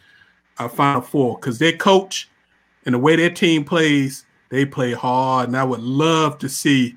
Final 0.68 1.00
Four 1.00 1.38
because 1.38 1.58
their 1.58 1.76
coach 1.76 2.28
and 2.84 2.94
the 2.94 2.98
way 2.98 3.16
their 3.16 3.30
team 3.30 3.64
plays, 3.64 4.24
they 4.48 4.64
play 4.64 4.92
hard. 4.92 5.48
And 5.48 5.56
I 5.56 5.64
would 5.64 5.80
love 5.80 6.38
to 6.38 6.48
see 6.48 6.96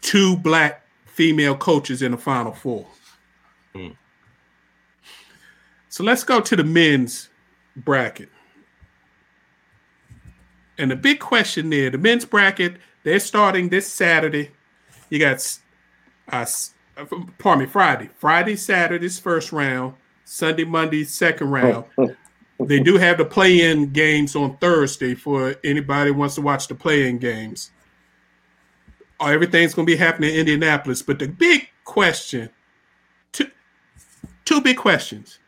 two 0.00 0.36
black 0.36 0.84
female 1.06 1.56
coaches 1.56 2.02
in 2.02 2.12
the 2.12 2.18
Final 2.18 2.52
Four. 2.52 2.86
Hmm. 3.74 3.88
So 5.88 6.02
let's 6.02 6.24
go 6.24 6.40
to 6.40 6.56
the 6.56 6.64
men's 6.64 7.28
bracket. 7.76 8.30
And 10.78 10.90
the 10.90 10.96
big 10.96 11.20
question 11.20 11.70
there, 11.70 11.90
the 11.90 11.98
men's 11.98 12.24
bracket, 12.24 12.76
they're 13.04 13.20
starting 13.20 13.68
this 13.68 13.86
Saturday. 13.86 14.50
You 15.10 15.18
got, 15.18 15.58
uh, 16.28 16.46
uh, 16.96 17.04
pardon 17.38 17.64
me, 17.64 17.66
Friday. 17.66 18.08
Friday, 18.16 18.56
Saturday's 18.56 19.18
first 19.18 19.52
round. 19.52 19.94
Sunday, 20.24 20.64
Monday, 20.64 21.04
second 21.04 21.50
round. 21.50 21.84
They 22.60 22.80
do 22.80 22.96
have 22.96 23.18
the 23.18 23.24
play-in 23.24 23.92
games 23.92 24.36
on 24.36 24.56
Thursday 24.58 25.14
for 25.14 25.54
anybody 25.64 26.10
who 26.10 26.18
wants 26.18 26.36
to 26.36 26.42
watch 26.42 26.68
the 26.68 26.74
play-in 26.74 27.18
games. 27.18 27.70
Uh, 29.20 29.26
everything's 29.26 29.74
going 29.74 29.86
to 29.86 29.92
be 29.92 29.96
happening 29.96 30.30
in 30.30 30.40
Indianapolis. 30.40 31.02
But 31.02 31.18
the 31.18 31.28
big 31.28 31.68
question, 31.84 32.50
two, 33.32 33.50
two 34.44 34.60
big 34.60 34.76
questions. 34.76 35.38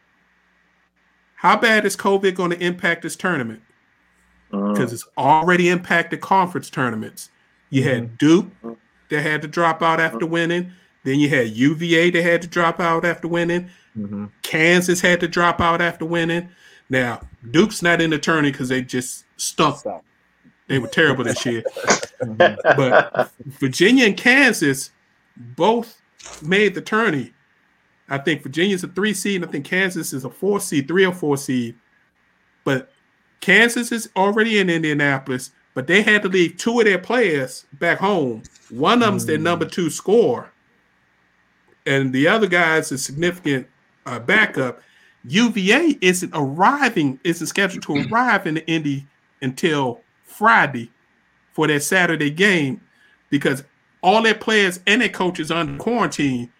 How 1.36 1.56
bad 1.56 1.84
is 1.84 1.96
COVID 1.96 2.34
going 2.34 2.50
to 2.50 2.64
impact 2.64 3.02
this 3.02 3.16
tournament? 3.16 3.62
Because 4.50 4.92
Uh, 4.92 4.94
it's 4.94 5.08
already 5.18 5.68
impacted 5.68 6.20
conference 6.20 6.70
tournaments. 6.70 7.30
You 7.70 7.84
had 7.84 8.04
mm-hmm. 8.04 8.14
Duke 8.16 8.46
uh. 8.64 8.74
that 9.10 9.22
had 9.22 9.42
to 9.42 9.48
drop 9.48 9.82
out 9.82 10.00
after 10.00 10.26
winning. 10.26 10.72
Then 11.04 11.18
you 11.18 11.28
had 11.28 11.48
UVA 11.50 12.10
that 12.10 12.22
had 12.22 12.42
to 12.42 12.48
drop 12.48 12.80
out 12.80 13.04
after 13.04 13.28
winning. 13.28 13.68
Mhm. 13.96 14.30
Kansas 14.42 15.00
had 15.00 15.20
to 15.20 15.28
drop 15.28 15.60
out 15.60 15.80
after 15.80 16.04
winning. 16.04 16.48
Now 16.90 17.20
Duke's 17.50 17.82
not 17.82 18.00
in 18.00 18.10
the 18.10 18.18
tourney 18.18 18.50
because 18.50 18.68
they 18.68 18.82
just 18.82 19.24
stunk. 19.36 19.80
They 20.66 20.78
were 20.78 20.88
terrible 20.88 21.24
this 21.24 21.44
year. 21.46 21.62
Mhm. 22.22 22.56
But 22.76 23.32
Virginia 23.60 24.06
and 24.06 24.16
Kansas 24.16 24.90
both 25.36 26.00
made 26.40 26.74
the 26.74 26.80
tourney. 26.80 27.32
I 28.08 28.18
think 28.18 28.42
Virginia's 28.42 28.84
a 28.84 28.88
three 28.88 29.12
seed, 29.12 29.36
and 29.42 29.44
I 29.44 29.52
think 29.52 29.64
Kansas 29.66 30.12
is 30.14 30.24
a 30.24 30.30
four 30.30 30.60
seed, 30.60 30.88
three 30.88 31.04
or 31.04 31.12
four 31.12 31.36
seed. 31.36 31.74
But 32.64 32.92
Kansas 33.40 33.92
is 33.92 34.08
already 34.16 34.58
in 34.58 34.70
Indianapolis, 34.70 35.50
but 35.74 35.86
they 35.86 36.02
had 36.02 36.22
to 36.22 36.28
leave 36.28 36.56
two 36.56 36.78
of 36.78 36.86
their 36.86 36.98
players 36.98 37.66
back 37.74 37.98
home. 37.98 38.42
One 38.70 39.02
of 39.02 39.08
them's 39.08 39.26
their 39.26 39.38
number 39.38 39.66
two 39.66 39.90
scorer, 39.90 40.50
and 41.84 42.12
the 42.12 42.26
other 42.28 42.46
guy's 42.46 42.90
a 42.92 42.96
significant 42.96 43.66
uh, 44.06 44.18
backup. 44.18 44.80
UVA 45.26 45.96
isn't 46.00 46.30
arriving, 46.34 47.18
isn't 47.24 47.46
scheduled 47.46 47.82
to 47.84 48.06
arrive 48.12 48.46
in 48.46 48.54
the 48.54 48.66
Indy 48.66 49.06
until 49.40 50.00
Friday 50.24 50.90
for 51.52 51.66
that 51.66 51.82
Saturday 51.82 52.30
game 52.30 52.80
because 53.30 53.64
all 54.02 54.22
their 54.22 54.34
players 54.34 54.80
and 54.86 55.00
their 55.00 55.08
coaches 55.08 55.50
are 55.50 55.60
under 55.60 55.78
quarantine. 55.78 56.50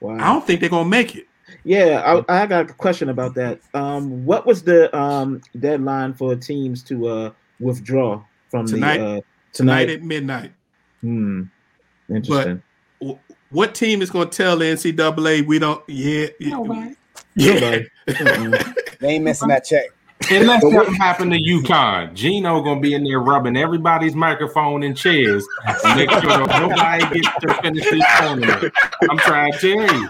Wow. 0.00 0.14
I 0.16 0.32
don't 0.32 0.46
think 0.46 0.60
they're 0.60 0.68
gonna 0.68 0.88
make 0.88 1.16
it. 1.16 1.26
Yeah, 1.64 2.22
I, 2.28 2.42
I 2.42 2.46
got 2.46 2.70
a 2.70 2.74
question 2.74 3.08
about 3.08 3.34
that. 3.36 3.60
Um, 3.72 4.24
what 4.24 4.46
was 4.46 4.62
the 4.62 4.94
um 4.96 5.40
deadline 5.58 6.14
for 6.14 6.36
teams 6.36 6.82
to 6.84 7.08
uh 7.08 7.30
withdraw 7.58 8.22
from 8.50 8.66
Tonight. 8.66 8.98
the 8.98 9.04
uh 9.04 9.20
Tonight 9.52 9.86
tonight? 9.86 9.90
at 9.90 10.02
midnight. 10.02 10.52
Hmm. 11.00 11.42
Interesting. 12.10 12.56
Wh- 12.56 12.73
What 13.54 13.72
team 13.72 14.02
is 14.02 14.10
going 14.10 14.30
to 14.30 14.36
tell 14.36 14.56
the 14.56 14.64
NCAA 14.64 15.46
we 15.46 15.60
don't? 15.60 15.80
Yeah, 15.88 16.26
yeah, 16.40 16.56
oh, 16.56 16.64
Nobody. 16.64 16.96
yeah. 17.36 17.82
Nobody. 18.20 18.64
They 18.98 19.08
ain't 19.08 19.24
missing 19.24 19.46
that 19.46 19.64
check. 19.64 19.90
Unless 20.28 20.62
something 20.62 20.94
happened 20.94 21.32
to 21.32 21.38
UConn, 21.38 22.14
Geno 22.14 22.62
gonna 22.62 22.80
be 22.80 22.94
in 22.94 23.04
there 23.04 23.20
rubbing 23.20 23.56
everybody's 23.56 24.16
microphone 24.16 24.82
and 24.82 24.96
chairs 24.96 25.46
to 25.82 25.94
make 25.94 26.10
sure 26.10 26.46
nobody 26.46 27.20
gets 27.20 27.28
to 27.42 27.54
finish 27.62 27.84
this 27.88 28.04
tournament. 28.18 28.72
I'm 29.08 29.18
trying 29.18 29.52
to 29.52 29.58
tell 29.58 29.94
you. 29.94 30.08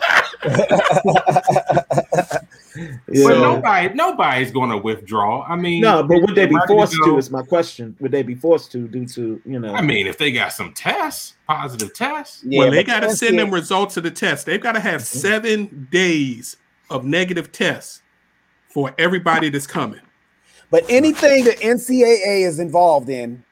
Yeah. 2.76 2.96
But 3.06 3.38
nobody, 3.40 3.94
nobody's 3.94 4.50
gonna 4.50 4.76
withdraw. 4.76 5.44
I 5.44 5.56
mean, 5.56 5.82
no, 5.82 6.02
but 6.02 6.20
would 6.22 6.34
they 6.34 6.46
be 6.46 6.54
ready 6.54 6.66
to 6.66 6.74
forced 6.74 6.92
to? 7.04 7.18
Is 7.18 7.30
my 7.30 7.42
question. 7.42 7.96
Would 8.00 8.10
they 8.12 8.22
be 8.22 8.34
forced 8.34 8.72
to 8.72 8.88
due 8.88 9.06
to 9.06 9.40
you 9.44 9.60
know? 9.60 9.74
I 9.74 9.82
mean, 9.82 10.06
if 10.06 10.18
they 10.18 10.32
got 10.32 10.52
some 10.52 10.72
tests, 10.72 11.34
positive 11.46 11.94
tests, 11.94 12.42
Yeah, 12.44 12.60
well, 12.60 12.70
they 12.70 12.82
got 12.82 13.00
to 13.00 13.16
send 13.16 13.38
them 13.38 13.52
results 13.52 13.96
of 13.96 14.02
the 14.02 14.10
test. 14.10 14.46
They've 14.46 14.60
got 14.60 14.72
to 14.72 14.80
have 14.80 15.02
seven 15.02 15.88
days 15.90 16.56
of 16.90 17.04
negative 17.04 17.52
tests 17.52 18.02
for 18.72 18.94
everybody 18.98 19.50
that's 19.50 19.66
coming. 19.66 20.00
But 20.70 20.84
anything 20.88 21.44
the 21.44 21.52
NCAA 21.52 22.44
is 22.46 22.58
involved 22.58 23.08
in 23.08 23.44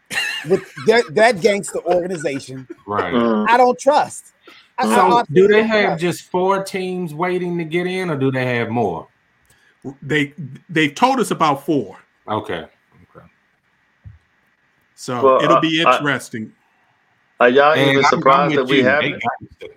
with 0.49 0.63
that, 0.87 1.05
that 1.13 1.41
gangster 1.41 1.79
organization, 1.87 2.67
right? 2.87 3.15
mm. 3.15 3.47
I 3.49 3.57
don't 3.57 3.79
trust. 3.79 4.33
I- 4.79 4.85
I 4.85 4.95
So, 4.97 5.25
do 5.33 5.47
they 5.47 5.63
have 5.63 5.99
just 5.99 6.23
four 6.31 6.65
teams 6.65 7.15
waiting 7.15 7.59
to 7.59 7.65
get 7.65 7.87
in, 7.87 8.11
or 8.11 8.17
do 8.17 8.33
they 8.33 8.45
have 8.57 8.69
more? 8.69 9.07
They 10.01 10.33
they've 10.69 10.95
told 10.95 11.19
us 11.21 11.31
about 11.31 11.65
four, 11.67 11.99
Okay, 12.29 12.65
okay. 13.17 13.27
so 14.95 15.23
Well, 15.23 15.43
it'll 15.43 15.57
uh, 15.57 15.61
be 15.61 15.83
I- 15.83 15.97
interesting. 15.99 16.53
Are 17.41 17.49
y'all 17.49 17.75
And 17.75 17.91
even 17.91 18.05
surprised 18.05 18.55
that 18.57 18.67
we 18.67 18.79
you. 18.79 18.85
have 18.85 19.03
They 19.03 19.15
it? 19.61 19.73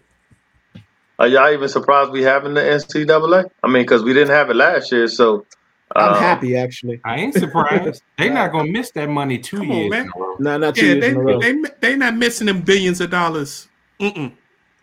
Are 1.18 1.28
y'all 1.28 1.52
even 1.52 1.68
surprised 1.70 2.12
we 2.12 2.22
having 2.22 2.54
the 2.54 2.62
NCAA? 2.62 3.50
I 3.64 3.68
mean, 3.68 3.84
because 3.84 4.04
we 4.04 4.14
didn't 4.14 4.30
have 4.36 4.50
it 4.52 4.56
last 4.56 4.92
year, 4.92 5.08
so 5.08 5.48
I'm 5.96 6.12
uh, 6.12 6.20
happy 6.20 6.56
actually. 6.58 7.02
I 7.04 7.18
ain't 7.18 7.34
surprised. 7.34 8.04
They're 8.18 8.34
not 8.34 8.52
gonna 8.52 8.70
miss 8.70 8.92
that 8.92 9.10
money 9.10 9.40
two 9.40 9.58
Come 9.58 9.72
on, 9.72 9.78
years 9.78 9.92
man. 9.92 10.06
in. 10.06 10.12
No, 10.40 10.58
not 10.58 10.76
two 10.76 10.86
Yeah, 10.86 10.94
years 10.94 11.04
they 11.06 11.10
in 11.10 11.16
a 11.18 11.22
row. 11.24 11.40
they 11.40 11.56
they 11.82 11.96
not 11.96 12.16
missing 12.16 12.46
them 12.48 12.62
billions 12.62 13.02
of 13.02 13.10
dollars. 13.10 13.68
Mm-mm. 14.00 14.34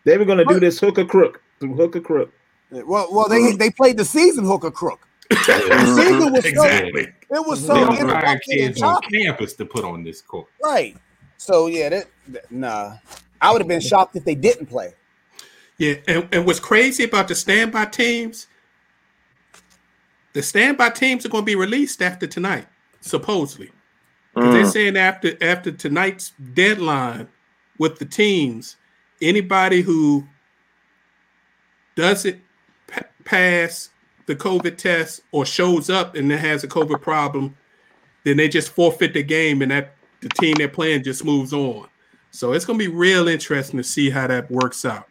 They 0.04 0.18
were 0.18 0.24
gonna 0.24 0.44
do 0.44 0.58
this 0.58 0.80
hook 0.80 0.98
or 0.98 1.04
crook 1.04 1.40
through 1.60 1.74
hook 1.74 1.94
or 1.94 2.00
crook. 2.00 2.32
Well, 2.70 3.08
well, 3.12 3.28
they 3.28 3.52
they 3.52 3.70
played 3.70 3.98
the 3.98 4.04
season 4.04 4.44
hooker 4.44 4.70
crook. 4.70 5.06
The 5.36 5.94
season 5.96 6.32
was 6.32 6.44
so 6.44 6.64
it 6.66 7.46
was 7.46 7.60
They 7.62 7.66
so 7.66 7.74
don't 7.74 8.10
find 8.10 8.40
kids 8.42 8.82
on 8.82 9.00
campus 9.02 9.54
to 9.54 9.64
put 9.64 9.84
on 9.84 10.04
this 10.04 10.20
court. 10.22 10.48
Right. 10.62 10.96
So 11.38 11.66
yeah, 11.66 11.88
that, 11.88 12.06
that- 12.28 12.50
nah. 12.52 12.96
I 13.40 13.50
would 13.50 13.60
have 13.60 13.68
been 13.68 13.80
shocked 13.80 14.14
if 14.14 14.24
they 14.24 14.36
didn't 14.36 14.66
play. 14.66 14.94
Yeah, 15.78 15.94
and, 16.06 16.28
and 16.30 16.46
what's 16.46 16.60
crazy 16.60 17.02
about 17.04 17.26
the 17.26 17.34
standby 17.34 17.86
teams, 17.86 18.46
the 20.32 20.42
standby 20.42 20.90
teams 20.90 21.26
are 21.26 21.28
going 21.28 21.42
to 21.42 21.46
be 21.46 21.56
released 21.56 22.00
after 22.02 22.26
tonight, 22.28 22.66
supposedly. 23.00 23.70
'Cause 24.34 24.54
They're 24.54 24.62
mm, 24.64 24.70
saying 24.72 24.96
after 24.96 25.36
after 25.42 25.72
tonight's 25.72 26.32
deadline 26.54 27.28
with 27.78 27.98
the 27.98 28.04
teams, 28.06 28.76
anybody 29.20 29.82
who 29.82 30.26
doesn't 31.96 32.40
pa- 32.86 33.02
pass 33.24 33.90
the 34.26 34.36
COVID 34.36 34.76
test 34.76 35.22
or 35.32 35.44
shows 35.46 35.90
up 35.90 36.14
and 36.14 36.30
then 36.30 36.38
has 36.38 36.64
a 36.64 36.68
COVID 36.68 37.00
problem, 37.00 37.56
then 38.24 38.36
they 38.36 38.48
just 38.48 38.70
forfeit 38.72 39.14
the 39.14 39.22
game, 39.22 39.62
and 39.62 39.70
that 39.70 39.94
the 40.20 40.28
team 40.30 40.54
they're 40.56 40.68
playing 40.68 41.02
just 41.02 41.24
moves 41.24 41.52
on. 41.52 41.88
So 42.30 42.52
it's 42.52 42.64
going 42.64 42.78
to 42.78 42.88
be 42.88 42.94
real 42.94 43.28
interesting 43.28 43.76
to 43.78 43.84
see 43.84 44.08
how 44.10 44.26
that 44.28 44.50
works 44.50 44.84
out. 44.84 45.06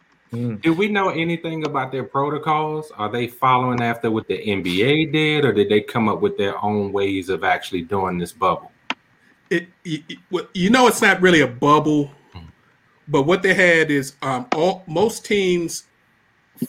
Do 0.61 0.73
we 0.73 0.87
know 0.87 1.09
anything 1.09 1.65
about 1.65 1.91
their 1.91 2.05
protocols? 2.05 2.89
Are 2.97 3.11
they 3.11 3.27
following 3.27 3.81
after 3.81 4.09
what 4.09 4.27
the 4.29 4.37
NBA 4.37 5.11
did, 5.11 5.43
or 5.43 5.51
did 5.51 5.67
they 5.67 5.81
come 5.81 6.07
up 6.07 6.21
with 6.21 6.37
their 6.37 6.57
own 6.63 6.93
ways 6.93 7.27
of 7.27 7.43
actually 7.43 7.81
doing 7.81 8.17
this 8.17 8.31
bubble? 8.31 8.71
it, 9.49 9.67
it, 9.83 10.01
it- 10.31 10.47
you 10.53 10.69
know 10.69 10.87
it's 10.87 11.01
not 11.01 11.21
really 11.21 11.41
a 11.41 11.47
bubble, 11.47 12.09
but 13.09 13.23
what 13.23 13.43
they 13.43 13.53
had 13.53 13.91
is 13.91 14.15
um, 14.21 14.47
all 14.55 14.83
most 14.87 15.25
teams 15.25 15.83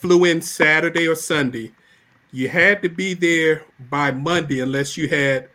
flew 0.00 0.24
in 0.24 0.42
Saturday 0.42 1.06
or 1.06 1.14
Sunday. 1.14 1.70
You 2.34 2.48
had 2.48 2.80
to 2.82 2.88
be 2.88 3.12
there 3.12 3.62
by 3.90 4.10
Monday 4.10 4.60
unless 4.60 4.96
you 4.96 5.06
had 5.06 5.50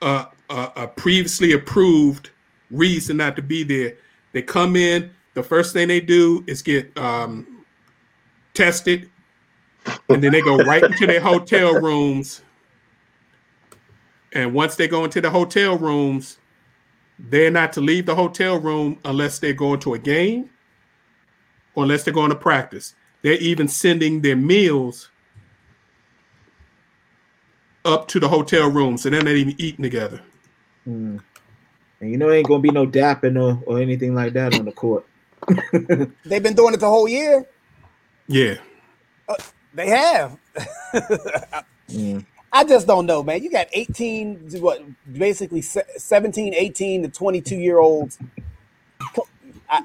a, 0.00 0.26
a, 0.48 0.72
a 0.76 0.88
previously 0.88 1.52
approved 1.52 2.30
reason 2.70 3.18
not 3.18 3.36
to 3.36 3.42
be 3.42 3.62
there. 3.62 3.96
They 4.32 4.40
come 4.40 4.74
in. 4.74 5.10
The 5.34 5.42
first 5.42 5.74
thing 5.74 5.88
they 5.88 6.00
do 6.00 6.42
is 6.46 6.62
get 6.62 6.96
um, 6.96 7.64
tested, 8.54 9.10
and 10.08 10.24
then 10.24 10.32
they 10.32 10.40
go 10.40 10.56
right 10.56 10.82
into 10.82 11.06
their 11.06 11.20
hotel 11.20 11.74
rooms. 11.74 12.42
And 14.32 14.54
once 14.54 14.76
they 14.76 14.88
go 14.88 15.04
into 15.04 15.20
the 15.20 15.30
hotel 15.30 15.76
rooms, 15.76 16.38
they're 17.18 17.50
not 17.50 17.74
to 17.74 17.82
leave 17.82 18.06
the 18.06 18.14
hotel 18.14 18.58
room 18.58 18.98
unless 19.04 19.38
they're 19.38 19.52
going 19.52 19.80
to 19.80 19.94
a 19.94 19.98
game 19.98 20.48
or 21.74 21.82
unless 21.82 22.04
they're 22.04 22.14
going 22.14 22.30
to 22.30 22.36
practice. 22.36 22.94
They're 23.22 23.34
even 23.34 23.68
sending 23.68 24.22
their 24.22 24.36
meals 24.36 25.10
up 27.88 28.08
to 28.08 28.20
the 28.20 28.28
hotel 28.28 28.70
room, 28.70 28.96
so 28.98 29.10
they're 29.10 29.22
not 29.22 29.34
even 29.34 29.54
eating 29.58 29.82
together. 29.82 30.20
Mm. 30.86 31.20
And 32.00 32.10
you 32.10 32.16
know, 32.16 32.30
ain't 32.30 32.46
gonna 32.46 32.60
be 32.60 32.70
no 32.70 32.86
dapping 32.86 33.40
or, 33.40 33.62
or 33.66 33.80
anything 33.80 34.14
like 34.14 34.34
that 34.34 34.58
on 34.58 34.64
the 34.64 34.72
court. 34.72 35.06
They've 36.24 36.42
been 36.42 36.54
doing 36.54 36.74
it 36.74 36.80
the 36.80 36.88
whole 36.88 37.08
year. 37.08 37.46
Yeah. 38.26 38.56
They 39.74 39.88
have. 39.88 40.38
Mm. 41.88 42.26
I 42.52 42.64
just 42.64 42.86
don't 42.86 43.06
know, 43.06 43.22
man. 43.22 43.42
You 43.42 43.50
got 43.50 43.68
18, 43.72 44.60
what, 44.60 44.82
basically 45.10 45.62
se- 45.62 45.86
17, 45.96 46.52
18 46.52 47.02
to 47.04 47.08
22 47.08 47.56
year 47.56 47.78
olds. 47.78 48.18
I, 49.70 49.82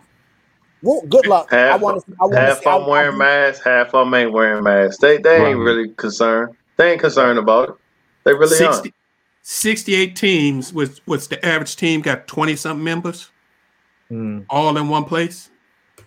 well, 0.82 1.02
good 1.08 1.26
luck. 1.26 1.54
I 1.54 1.56
half, 1.56 1.82
want 1.82 2.06
to. 2.06 2.14
I 2.20 2.26
want 2.26 2.38
half 2.38 2.62
to. 2.62 2.70
of 2.70 2.82
them 2.82 2.90
wearing 2.90 3.18
masks, 3.18 3.64
half 3.64 3.94
of 3.94 4.06
them 4.06 4.14
ain't 4.14 4.34
wearing 4.34 4.66
masks. 4.66 4.98
They 4.98 5.18
they 5.18 5.46
ain't 5.46 5.60
really 5.60 5.92
concerned. 5.92 6.56
They 6.76 6.92
ain't 6.92 7.00
concerned 7.02 7.40
about 7.40 7.70
it. 7.70 7.76
They 8.24 8.34
really 8.34 8.56
60, 8.56 8.66
aren't. 8.66 8.94
68 9.42 10.16
teams 10.16 10.74
was 10.74 11.02
what's 11.06 11.28
the 11.28 11.44
average 11.46 11.76
team 11.76 12.02
got 12.02 12.28
20 12.28 12.56
something 12.56 12.84
members 12.84 13.30
Mm. 14.12 14.46
all 14.50 14.78
in 14.78 14.90
one 14.90 15.06
place. 15.06 15.50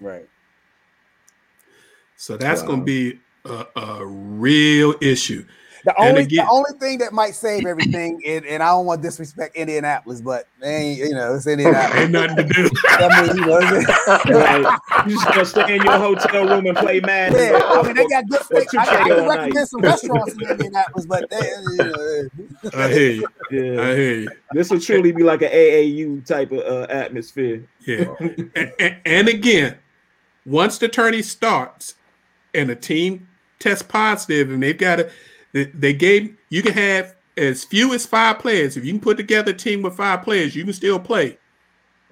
Right. 0.01 0.29
So 2.17 2.37
that's 2.37 2.61
Wow. 2.63 2.67
going 2.69 2.81
to 2.81 2.85
be 2.85 3.19
a, 3.45 3.67
a 3.77 4.07
real 4.07 4.95
issue. 5.01 5.45
The 5.87 5.95
only 6.01 6.23
again, 6.23 6.45
the 6.45 6.51
only 6.51 6.73
thing 6.81 6.99
that 6.99 7.13
might 7.13 7.37
save 7.37 7.65
everything, 7.65 8.21
and, 8.27 8.45
and 8.45 8.61
I 8.61 8.71
don't 8.71 8.87
want 8.87 9.03
to 9.03 9.09
disrespect 9.09 9.55
Indianapolis, 9.55 10.21
but 10.21 10.49
man, 10.61 10.97
you 10.97 11.11
know, 11.11 11.37
it's 11.37 11.47
Indianapolis. 11.47 12.03
Ain't 12.03 12.11
nothing 12.11 12.37
to 12.39 12.43
do. 12.43 12.69
I 12.89 13.23
mean, 13.23 13.37
you 13.37 13.47
know, 13.47 13.59
right. 13.61 14.79
you 15.07 15.15
just 15.15 15.29
gonna 15.29 15.45
stay 15.45 15.77
in 15.77 15.83
your 15.83 15.97
hotel 15.97 16.49
room 16.49 16.67
and 16.67 16.77
play 16.77 16.99
mad. 16.99 17.35
Yeah, 17.35 17.61
I 17.63 17.83
mean, 17.85 17.95
they 17.95 18.07
got 18.09 18.29
good. 18.29 18.43
Steak. 18.43 18.69
I, 18.77 18.83
I 18.83 18.87
can 18.97 19.29
recommend 19.29 19.55
night. 19.55 19.69
some 19.69 19.81
restaurants 19.81 20.33
in 20.33 20.51
Indianapolis, 20.51 21.07
but 21.07 21.31
they, 21.31 21.37
you 21.37 21.77
know, 21.77 22.29
I 22.75 22.89
hear 22.89 23.13
you. 23.13 23.29
Yeah, 23.53 23.83
I 23.83 23.95
hear 23.95 24.15
you. 24.23 24.29
This 24.55 24.71
will 24.71 24.81
truly 24.81 25.13
be 25.13 25.23
like 25.23 25.43
an 25.43 25.53
AAU 25.53 26.27
type 26.27 26.51
of 26.51 26.59
uh, 26.59 26.89
atmosphere. 26.91 27.65
Yeah, 27.87 28.13
and, 28.19 28.75
and, 28.81 28.97
and 29.07 29.29
again, 29.29 29.79
once 30.45 30.79
the 30.79 30.89
tourney 30.89 31.23
starts 31.23 31.95
and 32.53 32.71
a 32.71 32.75
team 32.75 33.29
tests 33.61 33.85
positive, 33.85 34.51
and 34.51 34.65
they've 34.65 34.77
got 34.77 34.97
to 34.97 35.13
they 35.65 35.93
gave 35.93 36.37
you 36.49 36.63
can 36.63 36.73
have 36.73 37.17
as 37.37 37.65
few 37.65 37.93
as 37.95 38.07
five 38.07 38.39
players. 38.39 38.77
If 38.77 38.85
you 38.85 38.93
can 38.93 39.01
put 39.01 39.17
together 39.17 39.53
a 39.53 39.55
team 39.55 39.83
with 39.83 39.97
five 39.97 40.23
players, 40.23 40.55
you 40.57 40.65
can 40.65 40.73
still 40.73 40.99
play. 40.99 41.39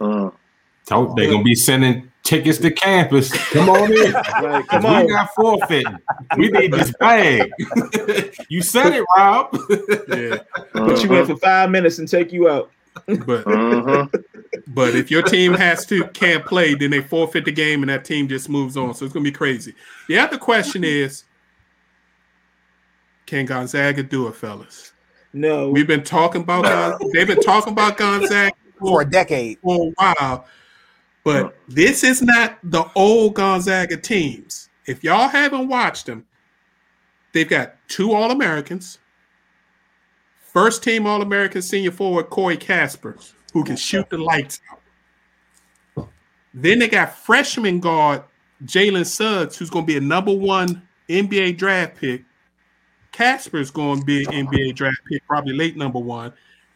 Uh, 0.00 0.30
so 0.85 1.14
they're 1.16 1.30
gonna 1.30 1.42
be 1.42 1.54
sending 1.54 2.11
tickets 2.24 2.59
to 2.59 2.70
campus. 2.70 3.33
Come 3.50 3.68
on 3.68 3.92
in. 3.92 4.12
Like, 4.42 4.66
come 4.66 4.87
on. 4.87 5.07
We 5.07 5.12
got 5.12 5.35
forfeit. 5.35 5.87
We 6.37 6.50
need 6.50 6.72
this 6.72 6.92
bag. 6.98 7.50
you 8.48 8.62
said 8.62 8.92
it, 8.92 9.04
Rob. 9.16 9.57
yeah. 10.09 10.38
Uh-huh. 10.54 10.87
Put 10.87 11.04
you 11.04 11.14
in 11.14 11.26
for 11.26 11.37
five 11.37 11.70
minutes 11.70 11.98
and 11.98 12.09
take 12.09 12.33
you 12.33 12.48
out. 12.48 12.70
But 13.07 13.46
uh-huh. 13.46 14.07
but 14.68 14.94
if 14.94 15.11
your 15.11 15.22
team 15.22 15.54
has 15.54 15.87
to 15.87 16.07
can't 16.09 16.44
play, 16.44 16.74
then 16.74 16.90
they 16.90 17.00
forfeit 17.00 17.44
the 17.44 17.52
game 17.52 17.83
and 17.83 17.90
that 17.90 18.04
team 18.04 18.28
just 18.28 18.48
moves 18.48 18.76
on. 18.76 18.94
So 18.94 19.04
it's 19.04 19.14
gonna 19.14 19.24
be 19.24 19.33
crazy. 19.33 19.74
The 20.09 20.18
other 20.18 20.38
question 20.38 20.85
is 20.85 21.24
can 23.26 23.46
Gonzaga 23.46 24.02
do 24.02 24.28
it, 24.28 24.34
fellas? 24.34 24.92
No. 25.32 25.68
We've 25.68 25.87
been 25.87 26.04
talking 26.04 26.42
about 26.42 26.64
Gonzaga. 26.64 27.04
They've 27.12 27.26
been 27.26 27.40
talking 27.40 27.72
about 27.72 27.96
Gonzaga 27.96 28.54
for, 28.78 28.87
for 28.87 29.02
a 29.02 29.04
decade. 29.04 29.58
For 29.60 29.88
a 29.88 30.14
while. 30.14 30.46
But 31.24 31.56
this 31.68 32.04
is 32.04 32.22
not 32.22 32.58
the 32.62 32.84
old 32.94 33.34
Gonzaga 33.34 33.96
teams. 33.96 34.68
If 34.87 35.02
y'all 35.02 35.28
haven't 35.28 35.68
watched 35.68 36.06
them, 36.06 36.26
they've 37.32 37.48
got 37.48 37.76
two 37.88 38.12
All 38.12 38.30
Americans, 38.30 38.98
first 40.52 40.84
team 40.84 41.06
All 41.06 41.22
American 41.22 41.62
senior 41.62 41.90
forward 41.90 42.28
Corey 42.28 42.58
Kispert, 42.58 43.32
who 43.54 43.64
can 43.64 43.76
shoot 43.76 44.08
the 44.10 44.18
lights 44.18 44.60
out. 44.70 46.08
Then 46.52 46.78
they 46.78 46.88
got 46.88 47.16
freshman 47.16 47.80
guard 47.80 48.22
Jalen 48.64 49.06
Suggs, 49.06 49.56
who's 49.56 49.70
going 49.70 49.87
to 49.87 49.92
be 49.92 49.96
a 49.96 50.00
number 50.00 50.32
one 50.32 50.87
NBA 51.08 51.56
draft 51.56 51.96
pick 51.96 52.22
Kispert's 53.14 53.70
going 53.70 54.00
to 54.00 54.05
be 54.05 54.24
an 54.24 54.46
NBA 54.46 54.74
draft 54.74 55.00
pick, 55.09 55.27
probably 55.27 55.55
late 55.55 55.77
number 55.77 55.98
one. 55.98 56.33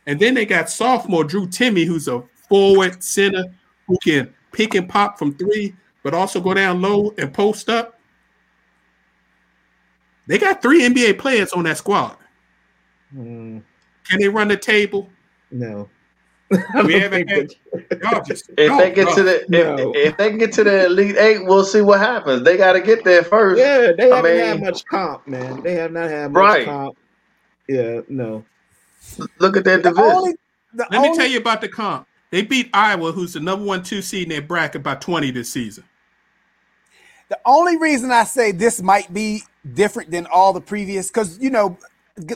And 0.06 0.18
then 0.18 0.34
they 0.34 0.46
got 0.46 0.70
sophomore 0.70 1.24
Drew 1.24 1.46
Timme, 1.46 1.84
who's 1.84 2.08
a 2.08 2.22
forward 2.48 3.02
center 3.02 3.44
who 3.86 3.98
can 4.02 4.32
pick 4.52 4.74
and 4.74 4.88
pop 4.88 5.18
from 5.18 5.34
three, 5.34 5.74
but 6.02 6.14
also 6.14 6.40
go 6.40 6.54
down 6.54 6.80
low 6.80 7.12
and 7.18 7.34
post 7.34 7.68
up. 7.68 7.98
They 10.26 10.38
got 10.38 10.62
three 10.62 10.82
NBA 10.82 11.18
players 11.18 11.52
on 11.52 11.64
that 11.64 11.78
squad. 11.78 12.16
Mm. 13.14 13.62
Can 14.08 14.20
they 14.20 14.28
run 14.28 14.48
the 14.48 14.56
table? 14.56 15.08
No. 15.50 15.88
We 16.84 16.94
haven't 16.94 17.28
had, 17.28 17.50
just, 18.26 18.50
if 18.56 18.68
no, 18.68 18.78
they 18.78 18.90
get 18.90 19.06
no, 19.06 19.14
to 19.16 19.22
the 19.22 19.44
no. 19.48 19.92
if, 19.94 20.12
if, 20.12 20.16
they 20.16 20.36
get 20.36 20.52
to 20.52 20.64
the 20.64 20.86
elite 20.86 21.16
eight, 21.18 21.44
we'll 21.44 21.64
see 21.64 21.82
what 21.82 22.00
happens. 22.00 22.42
They 22.42 22.56
got 22.56 22.72
to 22.72 22.80
get 22.80 23.04
there 23.04 23.22
first. 23.22 23.60
Yeah, 23.60 23.92
they 23.92 24.08
haven't 24.08 24.36
mean, 24.36 24.40
had 24.40 24.60
much 24.62 24.84
comp, 24.86 25.26
man. 25.26 25.62
They 25.62 25.74
have 25.74 25.92
not 25.92 26.08
had 26.08 26.32
much 26.32 26.40
right. 26.40 26.64
comp. 26.64 26.96
Yeah, 27.68 28.00
no. 28.08 28.44
Look 29.38 29.58
at 29.58 29.64
that 29.64 29.82
division. 29.82 30.04
Only, 30.04 30.34
Let 30.74 30.94
only, 30.94 31.10
me 31.10 31.16
tell 31.16 31.26
you 31.26 31.38
about 31.38 31.60
the 31.60 31.68
comp. 31.68 32.06
They 32.30 32.42
beat 32.42 32.70
Iowa, 32.72 33.12
who's 33.12 33.34
the 33.34 33.40
number 33.40 33.66
one 33.66 33.82
two 33.82 34.00
seed 34.00 34.24
in 34.24 34.28
their 34.30 34.42
bracket, 34.42 34.82
by 34.82 34.94
twenty 34.94 35.30
this 35.30 35.52
season. 35.52 35.84
The 37.28 37.38
only 37.44 37.76
reason 37.76 38.10
I 38.10 38.24
say 38.24 38.52
this 38.52 38.80
might 38.80 39.12
be 39.12 39.42
different 39.74 40.10
than 40.10 40.26
all 40.32 40.54
the 40.54 40.62
previous, 40.62 41.08
because 41.08 41.38
you 41.40 41.50
know, 41.50 41.76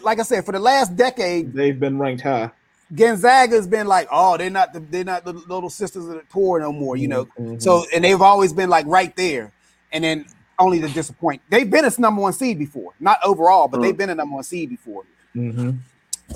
like 0.03 0.19
I 0.19 0.23
said, 0.23 0.45
for 0.45 0.53
the 0.53 0.59
last 0.59 0.97
decade, 0.97 1.55
they've 1.55 1.81
been 1.81 1.99
ranked 1.99 2.23
high 2.23 2.51
Gonzaga's 2.95 3.67
been 3.67 3.87
like, 3.87 4.09
oh, 4.11 4.37
they're 4.37 4.51
not 4.51 4.73
the, 4.73 4.81
they're 4.81 5.05
not 5.05 5.25
the 5.25 5.33
little 5.33 5.71
sisters 5.71 6.05
of 6.05 6.15
the 6.15 6.23
tour 6.31 6.61
no 6.61 6.73
more, 6.73 6.97
you 6.97 7.09
know. 7.09 7.25
Mm-hmm. 7.25 7.59
So 7.59 7.85
and 7.93 8.05
they've 8.05 8.21
always 8.21 8.53
been 8.53 8.69
like 8.69 8.87
right 8.87 9.15
there, 9.17 9.53
and 9.93 10.05
then 10.05 10.27
only 10.59 10.81
to 10.81 10.89
disappoint. 10.89 11.41
They've 11.49 11.69
been 11.69 11.85
a 11.85 11.93
number 11.99 12.21
one 12.21 12.33
seed 12.33 12.59
before, 12.59 12.93
not 13.01 13.19
overall, 13.25 13.69
but 13.69 13.79
mm-hmm. 13.79 13.85
they've 13.85 13.97
been 13.97 14.11
a 14.11 14.15
number 14.15 14.35
one 14.35 14.45
seed 14.45 14.69
before. 14.69 15.05
Mm-hmm. 15.35 15.71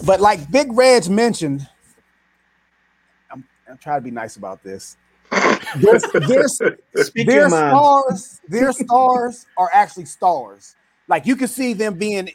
But 0.05 0.21
like 0.21 0.51
Big 0.51 0.73
Reg 0.73 1.09
mentioned, 1.09 1.69
I'm, 3.31 3.45
I'm 3.69 3.79
trying 3.79 3.99
to 3.99 4.05
be 4.05 4.11
nice 4.11 4.37
about 4.37 4.63
this. 4.63 4.97
Their, 5.77 5.99
their, 5.99 6.47
their 7.25 7.49
stars, 7.49 8.41
their 8.49 8.73
stars 8.73 9.47
are 9.59 9.71
actually 9.75 10.07
stars. 10.07 10.77
Like 11.09 11.27
you 11.27 11.37
can 11.37 11.49
see 11.49 11.75
them 11.75 11.99
being 11.99 12.31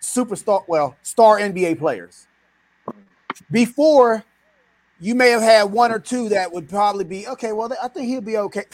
superstar, 0.00 0.62
well, 0.68 0.96
star 1.02 1.38
NBA 1.38 1.78
players 1.78 2.26
before 3.50 4.24
you 5.00 5.14
may 5.14 5.30
have 5.30 5.42
had 5.42 5.64
one 5.64 5.92
or 5.92 5.98
two 5.98 6.28
that 6.30 6.52
would 6.52 6.68
probably 6.68 7.04
be 7.04 7.26
okay. 7.28 7.52
Well, 7.52 7.72
I 7.82 7.88
think 7.88 8.08
he'll 8.08 8.20
be 8.20 8.36
okay. 8.38 8.64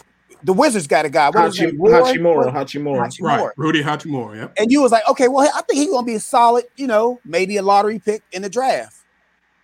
The 0.43 0.53
Wizards 0.53 0.87
got 0.87 1.05
a 1.05 1.11
guy. 1.11 1.29
What 1.29 1.53
Hachi, 1.53 1.73
Hachimura, 1.73 2.53
Hachimura. 2.53 3.01
Hachimura. 3.01 3.21
Right. 3.21 3.51
Rudy 3.57 3.83
Hachimura. 3.83 4.37
Yeah. 4.37 4.49
And 4.57 4.71
you 4.71 4.81
was 4.81 4.93
like, 4.93 5.07
okay, 5.09 5.29
well, 5.29 5.51
I 5.55 5.63
think 5.63 5.79
he's 5.81 5.89
going 5.89 6.05
to 6.05 6.07
be 6.07 6.15
a 6.15 6.21
solid, 6.21 6.65
you 6.77 6.87
know, 6.87 7.21
maybe 7.25 7.57
a 7.57 7.63
lottery 7.63 7.99
pick 7.99 8.23
in 8.33 8.43
the 8.43 8.49
draft. 8.49 8.97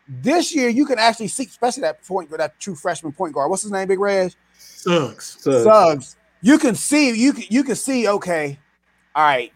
This 0.09 0.55
year, 0.55 0.69
you 0.69 0.85
can 0.85 0.99
actually 0.99 1.29
see, 1.29 1.45
especially 1.45 1.83
that 1.83 2.05
point, 2.05 2.29
guard, 2.29 2.41
that 2.41 2.59
true 2.61 2.75
freshman 2.75 3.13
point 3.13 3.33
guard. 3.33 3.51
What's 3.51 3.63
his 3.63 3.73
name, 3.73 3.89
Big 3.89 3.99
Reg? 3.99 4.33
Suggs. 4.59 5.39
Suggs. 5.41 5.65
Suggs. 5.65 6.17
You 6.43 6.59
can 6.59 6.75
see, 6.75 7.11
you 7.11 7.33
can, 7.33 7.45
you 7.49 7.65
can 7.65 7.75
see, 7.75 8.07
okay, 8.07 8.59
all 9.15 9.25
right, 9.25 9.53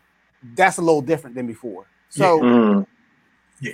that's 0.54 0.78
a 0.78 0.80
little 0.80 1.02
different 1.02 1.36
than 1.36 1.46
before. 1.46 1.86
So, 2.08 2.42
yeah. 2.42 2.50
Mm. 2.50 2.86
yeah 3.60 3.72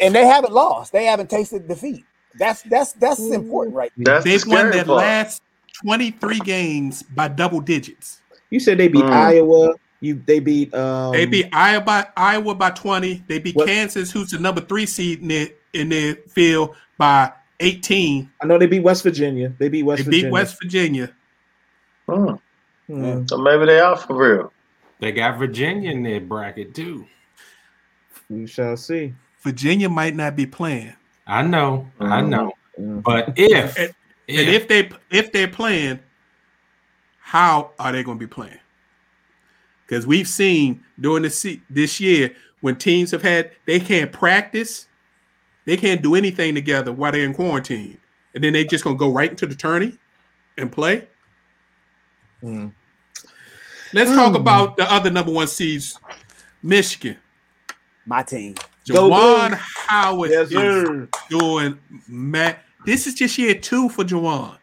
and 0.00 0.14
they 0.14 0.26
haven't 0.26 0.52
lost. 0.52 0.92
They 0.92 1.04
haven't 1.04 1.30
tasted 1.30 1.68
defeat. 1.68 2.04
That's 2.38 2.62
that's 2.62 2.92
that's 2.92 3.20
important, 3.20 3.74
right? 3.74 3.92
That's 3.96 4.24
They've 4.24 4.46
won 4.46 4.70
their 4.70 4.84
part. 4.84 4.98
last 4.98 5.42
twenty 5.82 6.10
three 6.12 6.38
games 6.40 7.02
by 7.02 7.28
double 7.28 7.60
digits. 7.60 8.20
You 8.50 8.60
said 8.60 8.78
they 8.78 8.88
beat 8.88 9.04
mm. 9.04 9.10
Iowa. 9.10 9.74
You 10.00 10.22
they 10.26 10.38
beat 10.38 10.72
um, 10.74 11.12
they 11.12 11.26
beat 11.26 11.48
Iowa 11.52 11.84
by 11.84 12.06
Iowa 12.16 12.54
by 12.54 12.70
twenty. 12.70 13.24
They 13.26 13.38
beat 13.38 13.56
what? 13.56 13.66
Kansas, 13.66 14.10
who's 14.12 14.30
the 14.30 14.38
number 14.38 14.60
three 14.60 14.86
seed 14.86 15.22
in 15.22 15.28
their 15.28 15.48
in 15.72 15.88
their 15.88 16.14
field 16.28 16.76
by 16.96 17.32
eighteen. 17.60 18.30
I 18.40 18.46
know 18.46 18.58
they 18.58 18.66
beat 18.66 18.82
West 18.82 19.02
Virginia. 19.02 19.52
They 19.58 19.68
beat 19.68 19.82
West. 19.82 19.98
They 19.98 20.04
Virginia. 20.04 20.26
beat 20.26 20.32
West 20.32 20.56
Virginia. 20.62 21.10
Hmm. 22.08 22.34
Hmm. 22.86 23.26
So 23.26 23.38
maybe 23.38 23.66
they 23.66 23.80
are 23.80 23.96
for 23.96 24.16
real. 24.16 24.52
They 25.00 25.12
got 25.12 25.38
Virginia 25.38 25.90
in 25.90 26.02
their 26.02 26.20
bracket 26.20 26.74
too. 26.74 27.06
We 28.30 28.46
shall 28.46 28.76
see. 28.76 29.14
Virginia 29.40 29.88
might 29.88 30.14
not 30.14 30.36
be 30.36 30.46
playing. 30.46 30.94
I 31.26 31.42
know, 31.42 31.86
mm-hmm. 32.00 32.12
I 32.12 32.20
know. 32.22 32.52
But 32.78 33.32
if, 33.36 33.78
and, 33.78 33.94
if 34.26 34.38
and 34.38 34.48
if 34.48 34.68
they 34.68 34.90
if 35.10 35.32
they're 35.32 35.48
playing, 35.48 36.00
how 37.18 37.72
are 37.78 37.92
they 37.92 38.02
going 38.02 38.18
to 38.18 38.26
be 38.26 38.32
playing? 38.32 38.58
Because 39.86 40.06
we've 40.06 40.28
seen 40.28 40.84
during 41.00 41.22
this 41.22 41.46
this 41.70 42.00
year 42.00 42.34
when 42.60 42.76
teams 42.76 43.10
have 43.10 43.22
had 43.22 43.52
they 43.66 43.80
can't 43.80 44.12
practice, 44.12 44.86
they 45.64 45.76
can't 45.76 46.02
do 46.02 46.14
anything 46.14 46.54
together 46.54 46.92
while 46.92 47.12
they're 47.12 47.24
in 47.24 47.34
quarantine, 47.34 47.98
and 48.34 48.44
then 48.44 48.52
they 48.52 48.64
just 48.64 48.84
gonna 48.84 48.96
go 48.96 49.12
right 49.12 49.30
into 49.30 49.46
the 49.46 49.54
tourney 49.54 49.98
and 50.56 50.70
play. 50.70 51.06
Mm. 52.42 52.72
Let's 53.92 54.10
mm. 54.10 54.14
talk 54.14 54.34
about 54.34 54.76
the 54.76 54.90
other 54.92 55.10
number 55.10 55.32
one 55.32 55.46
seeds, 55.46 55.98
Michigan. 56.62 57.16
My 58.06 58.22
team. 58.22 58.54
Juwan 58.88 59.54
Howard 59.54 60.30
yes, 60.30 60.50
is 60.50 61.08
doing 61.28 61.78
Matt. 62.08 62.60
This 62.84 63.06
is 63.06 63.14
just 63.14 63.36
year 63.38 63.54
two 63.54 63.88
for 63.88 64.04
Juwan. 64.04 64.56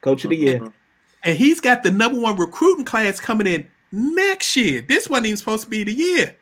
Coach 0.00 0.24
of 0.24 0.30
the 0.30 0.36
year. 0.36 0.72
And 1.22 1.36
he's 1.36 1.60
got 1.60 1.82
the 1.82 1.90
number 1.90 2.18
one 2.18 2.36
recruiting 2.36 2.84
class 2.84 3.20
coming 3.20 3.46
in 3.46 3.66
next 3.92 4.56
year. 4.56 4.82
This 4.86 5.08
wasn't 5.08 5.26
even 5.26 5.36
supposed 5.36 5.64
to 5.64 5.70
be 5.70 5.84
the 5.84 5.92
year. 5.92 6.36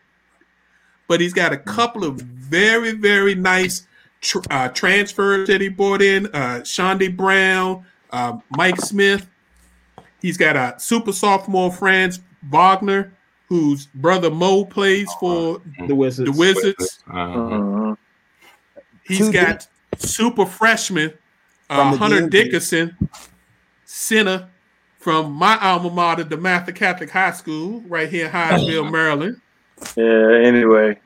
But 1.08 1.20
he's 1.20 1.32
got 1.32 1.52
a 1.52 1.56
couple 1.56 2.04
of 2.04 2.20
very, 2.20 2.92
very 2.92 3.34
nice 3.34 3.86
tr- 4.20 4.38
uh, 4.50 4.68
transfers 4.68 5.48
that 5.48 5.60
he 5.60 5.68
brought 5.68 6.02
in. 6.02 6.26
Uh, 6.26 6.60
Chaundee 6.62 7.16
Brown, 7.16 7.84
uh, 8.10 8.38
Mike 8.50 8.80
Smith. 8.80 9.28
He's 10.20 10.36
got 10.36 10.56
a 10.56 10.78
super 10.78 11.12
sophomore 11.12 11.72
Franz 11.72 12.20
Wagner 12.50 13.12
whose 13.48 13.86
brother 13.86 14.30
Mo 14.30 14.64
plays 14.64 15.08
for 15.18 15.60
the 15.86 15.94
Wizards. 15.94 16.30
The 16.30 16.38
Wizards. 16.38 17.02
Uh-huh. 17.10 17.94
He's 19.04 19.30
got 19.30 19.66
super 19.96 20.44
freshman 20.44 21.12
uh, 21.70 21.96
Hunter 21.96 22.28
Dickinson, 22.28 22.96
center 23.84 24.48
from 24.98 25.32
my 25.32 25.58
alma 25.58 25.90
mater, 25.90 26.24
the 26.24 26.36
DeMatha 26.36 26.74
Catholic 26.74 27.10
High 27.10 27.32
School, 27.32 27.80
right 27.82 28.08
here 28.08 28.26
in 28.26 28.32
Hyattsville, 28.32 28.90
Maryland. 28.90 29.40
Yeah. 29.96 30.46
Anyway. 30.46 30.98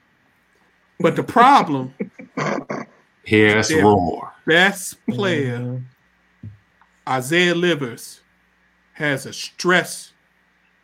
But 0.99 1.17
the 1.17 1.23
problem, 1.23 1.95
Here's 3.25 3.71
Yeah. 3.71 3.83
roar. 3.83 4.33
best 4.47 5.05
player 5.07 5.59
Mhm. 5.59 5.83
Isaiah 7.09 7.55
Livers 7.55 8.21
has 8.95 9.27
a 9.27 9.33
stress 9.33 10.13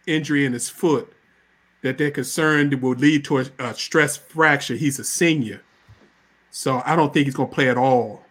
injury 0.06 0.44
in 0.44 0.52
his 0.52 0.68
foot 0.68 1.12
that 1.82 1.98
they're 1.98 2.10
concerned 2.10 2.80
will 2.82 2.94
lead 2.96 3.24
to 3.26 3.38
a, 3.38 3.46
a 3.58 3.74
stress 3.74 4.16
fracture. 4.16 4.74
He's 4.74 4.98
a 4.98 5.04
senior. 5.04 5.62
So 6.50 6.82
I 6.84 6.96
don't 6.96 7.12
think 7.12 7.26
he's 7.26 7.34
going 7.34 7.48
to 7.48 7.54
play 7.54 7.68
at 7.68 7.76
all. 7.76 8.22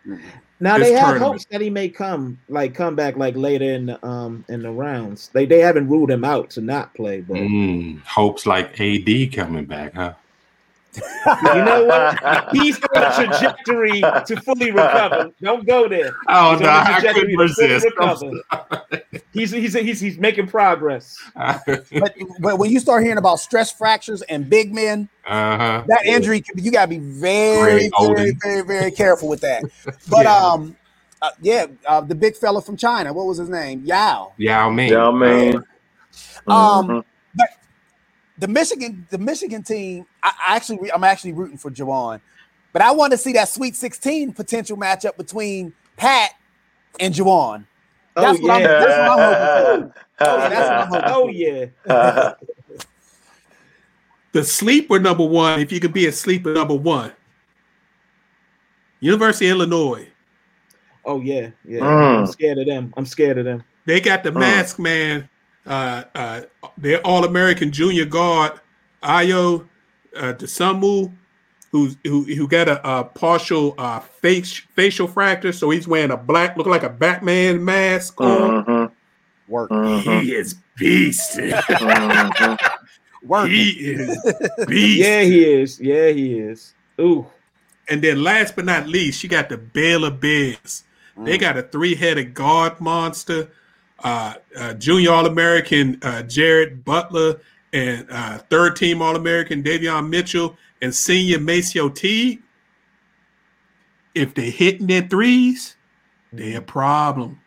Now 0.59 0.77
they 0.77 0.91
have 0.91 1.05
tournament. 1.05 1.31
hopes 1.33 1.45
that 1.51 1.61
he 1.61 1.69
may 1.69 1.87
come, 1.87 2.39
like 2.49 2.73
come 2.73 2.95
back, 2.95 3.15
like 3.15 3.35
later 3.35 3.71
in 3.71 3.85
the 3.87 4.05
um 4.05 4.43
in 4.49 4.63
the 4.63 4.71
rounds. 4.71 5.29
They 5.29 5.45
they 5.45 5.59
haven't 5.59 5.87
ruled 5.87 6.09
him 6.09 6.23
out 6.25 6.49
to 6.51 6.61
not 6.61 6.93
play, 6.95 7.21
but 7.21 7.37
Mm, 7.37 8.01
hopes 8.03 8.47
like 8.47 8.79
AD 8.79 9.33
coming 9.33 9.65
back, 9.65 9.93
huh? 9.93 10.13
you 11.53 11.63
know 11.63 11.85
what? 11.85 12.49
He's 12.51 12.79
on 12.95 13.03
a 13.03 13.13
trajectory 13.15 14.01
to 14.01 14.41
fully 14.43 14.71
recover. 14.71 15.31
Don't 15.41 15.65
go 15.65 15.87
there. 15.87 16.15
Oh 16.27 16.51
He's 16.53 16.61
no, 16.61 16.69
on 16.69 16.75
a 16.75 16.79
I 16.79 16.93
trajectory 16.93 17.21
couldn't 17.21 17.37
resist. 17.37 17.87
He's, 19.33 19.51
he's 19.51 19.73
he's 19.73 19.99
he's 19.99 20.17
making 20.17 20.47
progress. 20.47 21.15
But 21.65 22.15
but 22.39 22.57
when 22.59 22.71
you 22.71 22.79
start 22.79 23.03
hearing 23.03 23.17
about 23.17 23.39
stress 23.39 23.71
fractures 23.71 24.21
and 24.23 24.49
big 24.49 24.73
men, 24.73 25.09
uh-huh. 25.25 25.83
that 25.87 26.05
injury 26.05 26.43
you 26.55 26.71
gotta 26.71 26.87
be 26.87 26.99
very, 26.99 27.89
Great, 27.89 28.15
very, 28.15 28.31
very, 28.41 28.61
very 28.61 28.91
careful 28.91 29.29
with 29.29 29.41
that. 29.41 29.63
But 30.09 30.23
Yeah. 30.23 30.35
um, 30.35 30.75
uh, 31.21 31.29
yeah, 31.41 31.65
uh, 31.87 32.01
the 32.01 32.15
big 32.15 32.35
fella 32.35 32.61
from 32.61 32.77
China, 32.77 33.13
what 33.13 33.25
was 33.25 33.37
his 33.37 33.49
name? 33.49 33.83
Yao. 33.85 34.33
Yao 34.37 34.69
Ming. 34.69 34.91
Yao 34.91 35.11
I 35.11 35.15
mean, 35.15 35.55
Um, 36.47 36.87
mhm. 36.87 37.03
But 38.37 38.47
the 38.47 38.53
Michigan, 38.53 39.07
the 39.09 39.17
Michigan 39.17 39.63
team, 39.63 40.05
I, 40.23 40.31
I 40.49 40.55
actually, 40.55 40.91
I'm 40.91 41.03
actually 41.03 41.33
rooting 41.33 41.57
for 41.57 41.71
Juwan, 41.71 42.21
but 42.73 42.81
I 42.81 42.91
want 42.91 43.11
to 43.11 43.17
see 43.17 43.33
that 43.33 43.49
Sweet 43.49 43.75
16 43.75 44.33
potential 44.33 44.77
matchup 44.77 45.17
between 45.17 45.73
Pat 45.95 46.31
and 46.99 47.13
Juwan. 47.13 47.65
That's 48.15 48.39
oh 48.39 48.41
what 48.41 48.51
I'm- 48.51 48.61
yeah. 48.61 48.67
that's 48.67 49.09
what 49.09 49.19
I'm 49.19 49.81
hoping 49.81 49.93
Oh, 50.19 50.37
that's 50.49 50.69
what 50.69 50.77
I'm 50.79 50.87
hoping 50.87 51.11
oh 51.13 51.27
yeah. 51.29 52.33
The 54.33 54.43
sleeper 54.43 54.99
number 54.99 55.25
one, 55.25 55.59
if 55.61 55.71
you 55.71 55.79
could 55.79 55.93
be 55.93 56.05
a 56.07 56.11
sleeper 56.11 56.53
number 56.53 56.75
one, 56.75 57.11
University 58.99 59.47
of 59.47 59.57
Illinois. 59.57 60.07
Oh 61.05 61.21
yeah. 61.21 61.49
Yeah. 61.65 61.79
Mm. 61.79 62.19
I'm 62.19 62.25
scared 62.27 62.57
of 62.59 62.65
them. 62.67 62.93
I'm 62.97 63.05
scared 63.05 63.37
of 63.37 63.45
them. 63.45 63.63
They 63.85 64.01
got 64.01 64.23
the 64.23 64.29
Uh. 64.35 64.39
mask 64.39 64.79
man, 64.79 65.29
uh, 65.67 66.03
uh, 66.15 66.41
their 66.77 66.99
All 67.05 67.25
American 67.25 67.71
junior 67.71 68.05
guard, 68.05 68.53
Ayo 69.03 69.67
uh, 70.15 70.33
Dosunmu, 70.33 71.13
who's 71.71 71.97
who, 72.03 72.23
who 72.23 72.47
got 72.47 72.67
a, 72.69 72.89
a 72.99 73.03
partial 73.03 73.75
uh, 73.77 73.99
face 73.99 74.53
facial 74.75 75.07
fracture, 75.07 75.51
so 75.51 75.69
he's 75.69 75.87
wearing 75.87 76.11
a 76.11 76.17
black, 76.17 76.57
look 76.57 76.67
like 76.67 76.83
a 76.83 76.89
Batman 76.89 77.63
mask 77.63 78.19
on. 78.21 78.65
Mhm, 78.65 78.91
Work, 79.47 79.69
mhm, 79.69 80.21
He 80.23 80.33
is 80.35 80.55
beast. 80.77 81.39
work. 83.23 83.49
he 83.49 83.69
is 83.69 84.17
beast. 84.67 84.99
Yeah, 84.99 85.21
he 85.21 85.45
is. 85.45 85.79
Yeah, 85.79 86.09
he 86.09 86.39
is. 86.39 86.73
Ooh. 86.99 87.27
And 87.89 88.01
then 88.01 88.21
last 88.23 88.55
but 88.55 88.65
not 88.65 88.87
least, 88.87 89.23
you 89.23 89.29
got 89.29 89.47
the 89.49 89.57
Baylor 89.57 90.11
Bears. 90.11 90.83
They 91.19 91.37
got 91.39 91.57
a 91.57 91.63
three-headed 91.63 92.33
guard 92.35 92.79
monster, 92.79 93.49
uh, 94.03 94.35
uh, 94.57 94.73
junior 94.75 95.11
All-American 95.11 95.99
uh, 96.01 96.23
Jared 96.23 96.83
Butler, 96.85 97.39
and 97.73 98.07
uh, 98.09 98.37
third-team 98.49 99.01
All-American 99.01 99.63
Davion 99.63 100.09
Mitchell, 100.09 100.55
and 100.81 100.93
senior 100.93 101.39
MaCio 101.39 101.93
T. 101.93 102.39
If 104.15 104.33
they're 104.33 104.49
hitting 104.51 104.87
their 104.87 105.01
threes, 105.07 105.75
they're 106.33 106.59
a 106.59 106.61
problem. 106.61 107.39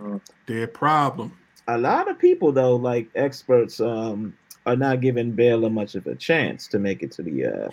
Mm. 0.00 0.20
They're 0.46 0.64
a 0.64 0.68
problem. 0.68 1.36
A 1.66 1.78
lot 1.78 2.10
of 2.10 2.18
people 2.18 2.52
though, 2.52 2.76
like 2.76 3.08
experts, 3.14 3.80
um, 3.80 4.34
are 4.66 4.76
not 4.76 5.00
giving 5.00 5.32
Baylor 5.32 5.70
much 5.70 5.94
of 5.94 6.06
a 6.06 6.14
chance 6.14 6.66
to 6.68 6.78
make 6.78 7.02
it 7.02 7.10
to 7.12 7.22
the 7.22 7.46
uh 7.46 7.70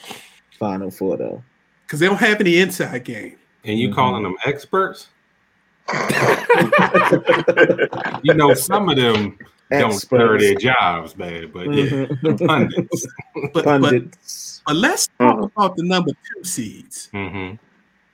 final 0.59 0.89
four 0.89 1.17
though. 1.17 1.43
Because 1.85 1.99
they 1.99 2.07
don't 2.07 2.17
have 2.17 2.39
any 2.39 2.57
inside 2.57 3.03
game. 3.03 3.37
And 3.63 3.77
you 3.77 3.89
Mhm. 3.89 3.95
calling 3.95 4.23
them 4.23 4.35
experts? 4.45 5.09
You 8.23 8.33
know, 8.33 8.53
some 8.53 8.89
of 8.89 8.95
them 8.97 9.37
don't 9.71 9.93
stir 9.93 10.39
their 10.39 10.55
jobs, 10.55 11.17
man. 11.17 11.51
But 11.53 11.73
yeah, 11.73 11.83
Mhm. 11.85 12.21
the 12.37 12.45
pundits. 12.45 13.07
But, 13.35 13.51
but, 13.53 13.65
Pundits. 13.65 14.61
but 14.65 14.75
let's 14.75 15.07
talk 15.19 15.37
Mhm. 15.39 15.51
about 15.55 15.75
the 15.75 15.83
number 15.83 16.11
two 16.11 16.43
seeds. 16.43 17.09
hmm 17.11 17.51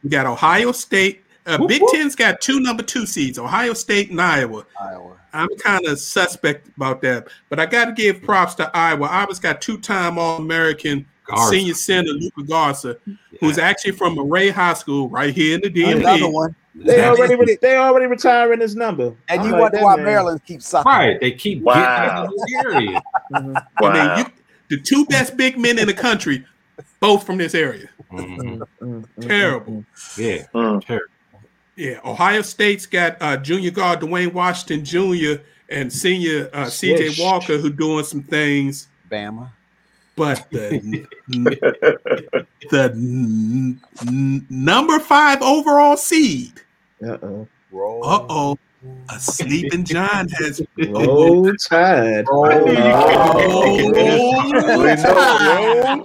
We 0.03 0.09
got 0.09 0.25
Ohio 0.25 0.71
State. 0.71 1.23
Uh, 1.45 1.57
Whoop, 1.57 1.69
Big 1.69 1.81
whoop. 1.81 1.91
Ten's 1.93 2.15
got 2.15 2.39
two 2.41 2.59
number 2.59 2.83
two 2.83 3.05
seeds, 3.05 3.39
Ohio 3.39 3.73
State 3.73 4.11
and 4.11 4.21
Iowa. 4.21 4.63
Iowa. 4.79 5.13
I'm 5.33 5.47
kind 5.59 5.85
of 5.87 5.99
suspect 5.99 6.67
about 6.75 7.01
that, 7.01 7.27
but 7.49 7.59
I 7.59 7.65
got 7.65 7.85
to 7.85 7.91
give 7.93 8.21
props 8.21 8.53
to 8.55 8.69
Iowa. 8.75 9.07
Iowa's 9.07 9.39
got 9.39 9.61
two-time 9.61 10.17
All-American 10.19 11.05
Garza. 11.25 11.49
senior 11.51 11.73
center 11.73 12.11
Luka 12.11 12.43
Garza, 12.43 12.97
who's 13.39 13.57
actually 13.57 13.93
from 13.93 14.19
Array 14.19 14.49
High 14.49 14.73
School 14.73 15.07
right 15.09 15.33
here 15.33 15.55
in 15.55 15.61
the 15.61 15.83
Another 15.83 16.25
DMV. 16.25 16.31
one. 16.33 16.55
They 16.73 16.95
That 16.97 17.09
already 17.09 17.35
re- 17.35 17.57
they 17.61 17.75
already 17.75 18.05
retiring 18.05 18.61
his 18.61 18.75
number. 18.75 19.13
And 19.27 19.41
I'm 19.41 19.45
you 19.45 19.51
like, 19.51 19.61
wonder 19.61 19.77
that 19.79 19.83
why 19.83 19.95
man- 19.97 20.05
Maryland 20.05 20.45
keeps 20.45 20.67
sucking. 20.69 20.89
Right. 20.89 21.19
They 21.19 21.31
keep 21.31 21.61
Wow. 21.63 21.73
getting 21.75 22.09
out 22.09 22.25
of 22.27 22.31
this 22.31 22.65
area. 22.65 23.01
Mhm. 23.33 23.65
I 23.83 24.15
mean, 24.17 24.25
you, 24.25 24.77
the 24.77 24.81
two 24.81 25.05
best 25.07 25.35
big 25.35 25.57
men 25.57 25.77
in 25.77 25.87
the 25.87 25.93
country, 25.93 26.45
both 27.01 27.25
from 27.25 27.37
this 27.37 27.53
area. 27.53 27.89
Mhm. 28.11 28.37
Mhm. 28.81 29.05
Mhm. 29.19 29.27
Terrible. 29.27 29.85
Yeah. 30.17 30.43
Mm. 30.55 30.85
Terrible. 30.85 31.07
Yeah, 31.75 31.99
Ohio 32.05 32.41
State's 32.41 32.85
got 32.85 33.17
uh, 33.21 33.37
junior 33.37 33.71
guard 33.71 33.99
Duane 34.01 34.31
Washington 34.33 34.85
Jr. 34.85 35.41
and 35.69 35.91
senior 35.91 36.49
uh, 36.53 36.65
CJ 36.65 37.19
Walker 37.21 37.57
who 37.57 37.69
doing 37.69 38.03
some 38.05 38.21
things. 38.23 38.87
Bama. 39.09 39.49
But 40.15 40.45
the 40.51 41.07
the 42.69 42.91
n- 42.93 43.81
n- 44.05 44.45
number 44.49 44.99
five 44.99 45.41
overall 45.41 45.97
seed. 45.97 46.61
Uh-oh. 47.05 47.47
Uh 47.73 48.25
oh, 48.29 48.57
a 49.09 49.19
sleeping 49.19 49.85
giant 49.85 50.31
has. 50.33 50.61
Roll 50.89 51.53
Tide. 51.55 52.25
Roll. 52.27 52.51
Oh, 52.51 53.75
we 53.77 53.83
know, 53.83 53.91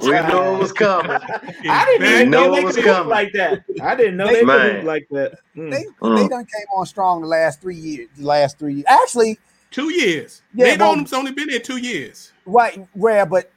we 0.01 0.11
know 0.11 0.55
it 0.55 0.59
was 0.61 0.73
coming. 0.73 1.11
I 1.11 1.85
didn't 1.99 2.15
even 2.15 2.31
Know 2.31 2.47
know 2.47 2.55
it 2.55 2.59
they 2.61 2.65
was 2.65 2.77
coming. 2.77 3.09
like 3.11 3.33
that. 3.33 3.65
I 3.83 3.97
didn't 3.97 4.17
know 4.17 4.29
they 4.29 4.37
could 4.39 4.47
Man. 4.47 4.87
like 4.87 5.09
that. 5.11 5.41
Mm. 5.57 5.71
They, 5.73 5.85
Mm. 6.01 6.17
they 6.23 6.29
done 6.29 6.45
came 6.47 6.67
on 6.77 6.87
strong 6.87 7.21
the 7.23 7.27
last 7.27 7.61
three 7.61 7.75
years. 7.77 8.09
The 8.17 8.25
last 8.27 8.59
three 8.59 8.75
years. 8.75 8.87
Actually, 8.89 9.39
two 9.73 9.93
years. 9.93 10.43
Yeah, 10.55 10.67
Nate 10.67 10.79
well- 10.81 10.95
Odom's 10.95 11.13
only 11.13 11.33
been 11.33 11.49
there 11.49 11.59
two 11.59 11.79
years. 11.79 12.33
right, 12.47 12.79
rare, 12.95 13.27
but 13.27 13.51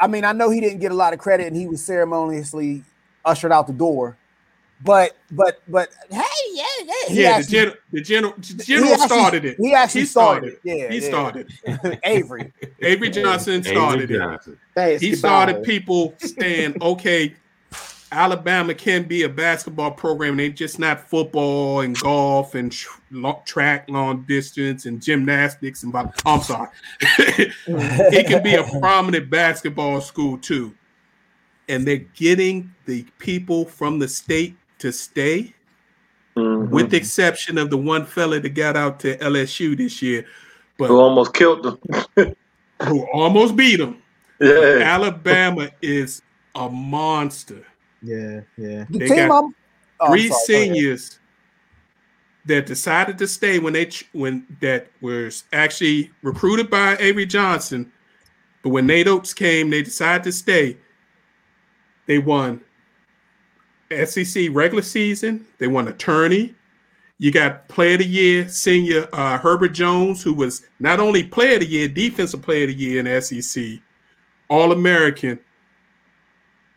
I 0.00 0.06
mean, 0.06 0.24
I 0.24 0.32
know 0.32 0.50
he 0.50 0.60
didn't 0.60 0.80
get 0.80 0.90
a 0.92 0.94
lot 0.94 1.12
of 1.12 1.18
credit 1.18 1.46
and 1.46 1.56
he 1.56 1.66
was 1.66 1.82
ceremoniously 1.84 2.82
ushered 3.24 3.52
out 3.52 3.66
the 3.66 3.72
door. 3.72 4.16
But 4.84 5.16
but 5.30 5.62
but 5.68 5.90
hey, 6.10 6.20
yeah, 6.52 6.64
yeah. 6.84 6.92
He 7.08 7.22
yeah, 7.22 7.28
actually, 7.30 7.44
the, 7.44 7.66
gen- 7.66 7.74
the 7.92 8.00
general 8.00 8.34
the 8.36 8.64
general 8.64 8.92
actually- 8.94 9.06
started 9.06 9.44
it. 9.44 9.56
He 9.60 9.74
actually 9.74 10.00
He 10.00 10.06
started. 10.08 10.58
started. 10.58 10.78
Yeah, 10.80 10.88
He 10.88 10.98
yeah. 10.98 11.08
started. 11.08 12.00
Avery. 12.04 12.52
Avery 12.80 13.10
Johnson 13.10 13.62
started 13.62 14.02
Avery 14.10 14.16
it. 14.16 14.18
Johnson. 14.18 14.58
Basketball. 14.74 15.08
he 15.08 15.14
started 15.14 15.62
people 15.62 16.14
saying, 16.18 16.76
okay, 16.82 17.32
Alabama 18.12 18.74
can 18.74 19.04
be 19.04 19.22
a 19.22 19.28
basketball 19.28 19.90
program. 19.90 20.36
They 20.36 20.50
just 20.50 20.78
not 20.78 21.08
football 21.08 21.80
and 21.80 21.98
golf 21.98 22.54
and 22.54 22.70
tr- 22.70 23.00
track, 23.46 23.88
long 23.88 24.22
distance 24.28 24.86
and 24.86 25.00
gymnastics 25.02 25.82
and. 25.82 25.92
vol- 25.92 26.12
I'm 26.26 26.40
sorry, 26.42 26.68
it 27.00 28.26
can 28.26 28.42
be 28.42 28.54
a 28.54 28.64
prominent 28.80 29.30
basketball 29.30 30.00
school 30.00 30.38
too. 30.38 30.74
And 31.68 31.86
they're 31.86 31.96
getting 32.16 32.74
the 32.86 33.04
people 33.18 33.64
from 33.64 33.98
the 33.98 34.08
state 34.08 34.56
to 34.80 34.92
stay, 34.92 35.54
Mhm. 36.36 36.68
with 36.70 36.90
the 36.90 36.96
exception 36.98 37.56
of 37.58 37.70
the 37.70 37.76
one 37.78 38.04
fella 38.04 38.40
that 38.40 38.50
got 38.50 38.76
out 38.76 39.00
to 39.00 39.16
LSU 39.18 39.76
this 39.76 40.02
year, 40.02 40.26
but 40.78 40.88
Who 40.88 40.98
almost 40.98 41.32
killed 41.34 41.62
them. 42.16 42.34
who 42.82 43.06
almost 43.12 43.54
beat 43.56 43.76
them. 43.76 43.98
Yeah. 44.40 44.80
Alabama 44.82 45.70
is 45.80 46.20
a 46.54 46.68
monster. 46.68 47.64
Yeah, 48.02 48.40
yeah. 48.56 48.84
The 48.90 48.98
They 48.98 49.08
team 49.08 49.28
got 49.28 49.44
I'm 49.44 49.54
oh, 50.00 50.06
I'm 50.06 50.12
Three 50.12 50.28
sorry, 50.28 50.44
seniors 50.44 51.18
that 52.44 52.66
decided 52.66 53.18
to 53.18 53.28
stay 53.28 53.58
when 53.58 53.72
they 53.72 53.90
when 54.12 54.46
that 54.60 54.88
was 55.00 55.44
actually 55.52 56.10
recruited 56.22 56.68
by 56.68 56.96
Avery 56.98 57.26
Johnson, 57.26 57.92
but 58.62 58.70
when 58.70 58.86
Nate 58.86 59.08
Oats 59.08 59.32
came, 59.32 59.70
they 59.70 59.82
decided 59.82 60.24
to 60.24 60.32
stay. 60.32 60.76
They 62.06 62.18
won 62.18 62.60
SEC 64.04 64.48
regular 64.50 64.82
season. 64.82 65.46
They 65.58 65.68
won 65.68 65.88
a 65.88 65.92
tourney. 65.92 66.54
You 67.18 67.30
got 67.30 67.68
Player 67.68 67.94
of 67.94 68.00
the 68.00 68.06
Year 68.06 68.48
senior 68.48 69.08
uh, 69.12 69.38
Herbert 69.38 69.74
Jones, 69.74 70.22
who 70.22 70.34
was 70.34 70.66
not 70.80 70.98
only 70.98 71.22
Player 71.22 71.54
of 71.54 71.60
the 71.60 71.66
Year, 71.66 71.86
Defensive 71.86 72.42
Player 72.42 72.64
of 72.64 72.70
the 72.70 72.74
Year 72.74 73.06
in 73.06 73.22
SEC, 73.22 73.78
All 74.48 74.72
American. 74.72 75.38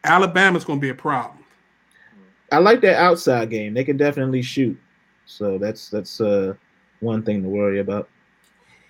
Alabama's 0.06 0.64
going 0.64 0.80
to 0.80 0.82
be 0.82 0.90
a 0.90 0.96
problem. 0.96 1.44
I 2.52 2.60
like 2.60 2.82
that 2.82 2.96
outside 2.98 3.50
game. 3.50 3.74
They 3.74 3.84
can 3.84 3.98
definitely 3.98 4.42
shoot. 4.42 4.80
So 5.26 5.58
that's 5.58 5.90
that's 5.90 6.22
uh 6.22 6.54
one 7.00 7.24
thing 7.24 7.42
to 7.44 7.50
worry 7.50 7.80
about. 7.80 8.08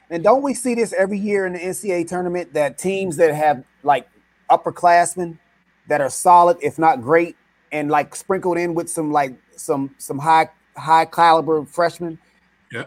And 0.09 0.23
don't 0.23 0.43
we 0.43 0.53
see 0.53 0.75
this 0.75 0.93
every 0.93 1.17
year 1.17 1.45
in 1.45 1.53
the 1.53 1.59
NCAA 1.59 2.07
tournament 2.07 2.53
that 2.53 2.77
teams 2.77 3.15
that 3.17 3.33
have 3.33 3.63
like 3.83 4.07
upperclassmen 4.49 5.37
that 5.87 6.01
are 6.01 6.09
solid, 6.09 6.57
if 6.61 6.77
not 6.77 7.01
great, 7.01 7.35
and 7.71 7.89
like 7.89 8.15
sprinkled 8.15 8.57
in 8.57 8.75
with 8.75 8.89
some 8.89 9.11
like 9.11 9.33
some 9.55 9.95
some 9.97 10.19
high 10.19 10.49
high 10.75 11.05
caliber 11.05 11.65
freshmen. 11.65 12.19
Yeah. 12.71 12.85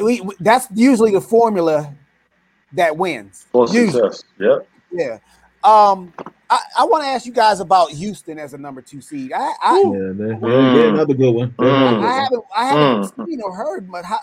We, 0.00 0.20
we- 0.20 0.36
that's 0.40 0.68
usually 0.74 1.10
the 1.12 1.20
formula 1.20 1.92
that 2.74 2.96
wins. 2.96 3.46
For 3.50 3.66
Usually. 3.68 3.90
success. 4.12 4.24
Yep. 4.38 4.68
Yeah. 4.92 5.18
Um, 5.64 6.12
I, 6.50 6.58
I 6.80 6.84
want 6.84 7.04
to 7.04 7.08
ask 7.08 7.24
you 7.26 7.32
guys 7.32 7.60
about 7.60 7.90
Houston 7.90 8.38
as 8.38 8.52
a 8.54 8.58
number 8.58 8.82
two 8.82 9.00
seed. 9.00 9.32
I 9.32 9.52
I, 9.62 9.82
Yeah, 9.84 9.90
they're, 9.90 10.12
they're- 10.14 10.38
they're 10.40 10.88
another 10.90 11.14
good 11.14 11.30
one. 11.32 11.50
Mm. 11.52 12.04
I 12.04 12.12
haven't 12.22 12.44
I 12.56 12.64
haven't 12.66 13.16
Mm. 13.16 13.26
seen 13.26 13.40
or 13.42 13.54
heard, 13.54 13.90
but 13.90 14.04
how, 14.04 14.18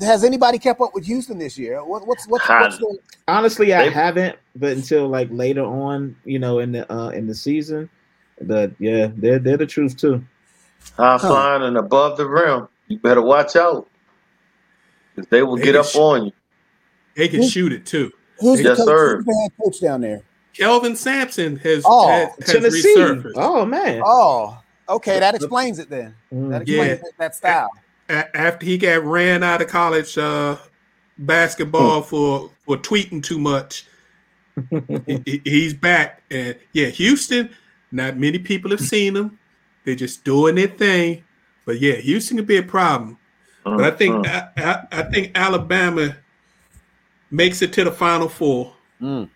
has 0.00 0.22
anybody 0.24 0.58
kept 0.58 0.80
up 0.80 0.94
with 0.94 1.04
Houston 1.06 1.38
this 1.38 1.56
year? 1.58 1.82
What, 1.84 2.06
what's 2.06 2.26
what's 2.28 2.46
what's 2.48 2.78
the 2.78 2.98
Honestly, 3.28 3.72
I 3.72 3.88
haven't, 3.88 4.36
but 4.56 4.72
until 4.72 5.08
like 5.08 5.28
later 5.30 5.64
on, 5.64 6.16
you 6.24 6.38
know, 6.38 6.58
in 6.58 6.72
the 6.72 6.90
uh 6.92 7.08
in 7.10 7.26
the 7.26 7.34
season. 7.34 7.88
But 8.42 8.72
yeah, 8.78 9.08
they're 9.16 9.38
they're 9.38 9.56
the 9.56 9.66
truth 9.66 9.96
too. 9.96 10.24
High 10.96 11.12
Huh. 11.12 11.18
flying 11.18 11.62
and 11.62 11.76
above 11.76 12.16
the 12.16 12.26
rim. 12.28 12.68
You 12.88 12.98
better 12.98 13.22
watch 13.22 13.54
out. 13.56 13.86
'Cause 15.16 15.26
they 15.30 15.42
will 15.42 15.56
They 15.56 15.62
get 15.64 15.76
up 15.76 15.86
sh- 15.86 15.96
on 15.96 16.26
you. 16.26 16.32
They 17.16 17.28
can 17.28 17.42
Who- 17.42 17.48
shoot 17.48 17.72
it 17.72 17.86
too. 17.86 18.12
who's 18.38 18.58
the 18.58 18.70
Yes, 18.70 18.78
coach, 18.78 18.86
sir. 18.86 19.16
who's 19.16 19.24
the 19.26 19.40
head 19.42 19.50
coach 19.62 19.80
down 19.80 20.00
there? 20.00 20.22
Kelvin 20.56 20.96
Sampson 20.96 21.56
has, 21.56 21.84
Oh, 21.86 22.08
has, 22.08 22.28
has 22.40 22.52
Tennessee. 22.52 22.94
resurfaced. 22.96 23.32
Oh 23.36 23.64
man. 23.64 24.02
Oh, 24.04 24.58
okay, 24.88 25.20
that 25.20 25.34
explains 25.34 25.78
it 25.78 25.88
then. 25.90 26.14
That 26.30 26.36
Mm. 26.36 26.60
explains 26.62 26.68
Yeah. 26.88 26.94
that, 26.96 27.12
that 27.18 27.34
style. 27.36 27.70
After 28.08 28.66
he 28.66 28.76
got 28.76 29.04
ran 29.04 29.42
out 29.44 29.62
of 29.62 29.68
college 29.68 30.18
uh, 30.18 30.56
basketball 31.18 32.02
for 32.02 32.50
for 32.66 32.76
tweeting 32.76 33.22
too 33.22 33.38
much. 33.38 33.86
he- 35.06 35.22
he- 35.24 35.42
he's 35.44 35.72
back, 35.74 36.22
and 36.30 36.56
yeah, 36.72 36.86
Houston. 36.88 37.50
Not 37.92 38.16
many 38.18 38.38
people 38.38 38.70
have 38.72 38.80
seen 38.80 39.16
him. 39.16 39.38
They're 39.84 39.94
just 39.96 40.22
doing 40.24 40.54
their 40.56 40.66
thing, 40.68 41.24
but 41.64 41.80
yeah, 41.80 41.94
Houston 41.94 42.36
could 42.36 42.46
be 42.46 42.56
a 42.58 42.62
problem. 42.62 43.16
But 43.64 43.80
I 43.84 43.90
think 43.90 44.26
Mm. 44.26 44.28
I, 44.56 44.62
I, 44.62 45.00
I 45.00 45.02
think 45.04 45.32
Alabama 45.34 46.16
makes 47.30 47.62
it 47.62 47.72
to 47.74 47.84
the 47.84 47.90
Final 47.92 48.28
Four. 48.28 48.74
Mm. 49.00 49.28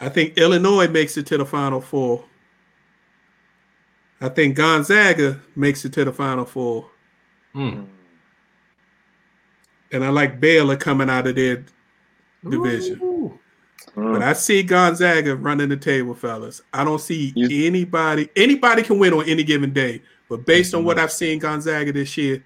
I 0.00 0.08
think 0.08 0.38
Illinois 0.38 0.88
makes 0.88 1.16
it 1.16 1.26
to 1.26 1.38
the 1.38 1.44
Final 1.44 1.80
Four. 1.80 2.24
I 4.20 4.28
think 4.28 4.56
Gonzaga 4.56 5.40
makes 5.54 5.84
it 5.84 5.92
to 5.94 6.04
the 6.04 6.12
Final 6.12 6.44
Four. 6.44 6.90
Mm. 7.54 7.86
And 9.92 10.04
I 10.04 10.08
like 10.10 10.40
Baylor 10.40 10.76
coming 10.76 11.08
out 11.08 11.26
of 11.26 11.36
their 11.36 11.64
division. 12.48 13.00
Ooh. 13.02 13.38
But. 13.94 14.22
I 14.22 14.32
see 14.34 14.62
Gonzaga 14.62 15.34
running 15.34 15.68
the 15.70 15.76
table, 15.76 16.14
fellas. 16.14 16.60
I 16.72 16.84
don't 16.84 17.00
see 17.00 17.32
You- 17.34 17.66
anybody. 17.66 18.28
Anybody 18.36 18.82
can 18.82 18.98
win 18.98 19.12
on 19.12 19.24
any 19.28 19.42
given 19.42 19.72
day. 19.72 20.02
But 20.28 20.44
based 20.44 20.74
on 20.74 20.84
what 20.84 20.98
I've 20.98 21.12
seen 21.12 21.38
Gonzaga 21.38 21.92
this 21.92 22.16
year, 22.16 22.44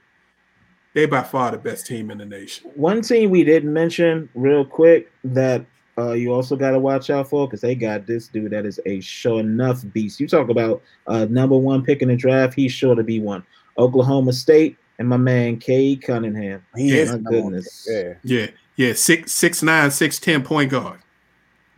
they 0.94 1.06
by 1.06 1.22
far 1.22 1.50
the 1.50 1.58
best 1.58 1.86
team 1.86 2.10
in 2.10 2.18
the 2.18 2.24
nation. 2.24 2.70
One 2.74 3.02
team 3.02 3.30
we 3.30 3.44
didn't 3.44 3.72
mention 3.72 4.28
real 4.34 4.64
quick 4.64 5.10
that 5.24 5.64
uh, 5.98 6.12
you 6.12 6.32
also 6.32 6.56
got 6.56 6.70
to 6.70 6.78
watch 6.78 7.10
out 7.10 7.28
for 7.28 7.46
because 7.46 7.60
they 7.60 7.74
got 7.74 8.06
this 8.06 8.28
dude 8.28 8.52
that 8.52 8.64
is 8.66 8.80
a 8.86 9.00
sure 9.00 9.40
enough 9.40 9.82
beast. 9.92 10.20
You 10.20 10.26
talk 10.28 10.48
about 10.48 10.82
uh, 11.06 11.26
number 11.28 11.56
one 11.56 11.84
pick 11.84 12.00
in 12.02 12.08
the 12.08 12.16
draft, 12.16 12.54
he's 12.54 12.72
sure 12.72 12.94
to 12.94 13.02
be 13.02 13.20
one. 13.20 13.44
Oklahoma 13.78 14.32
State 14.32 14.76
and 14.98 15.08
my 15.08 15.16
man 15.16 15.58
Cade 15.58 16.02
Cunningham. 16.02 16.64
He 16.76 16.90
Yeah, 16.94 16.96
is 17.02 17.10
my 17.10 17.16
the 17.16 17.22
number 17.22 17.40
one 17.42 17.52
goodness. 17.52 17.86
Yeah. 17.90 18.14
Yeah, 18.24 18.46
yeah, 18.76 18.92
six 18.94 19.32
six 19.32 19.62
nine, 19.62 19.90
six 19.90 20.18
ten 20.18 20.42
point 20.42 20.70
guard. 20.70 21.00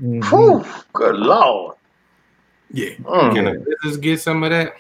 Whew, 0.01 0.65
good 0.93 1.17
lord. 1.17 1.77
Yeah, 2.73 2.91
Mm. 3.03 3.35
Can 3.35 3.45
the 3.45 3.77
Wizards 3.85 4.01
get 4.01 4.21
some 4.21 4.43
of 4.43 4.51
that? 4.51 4.75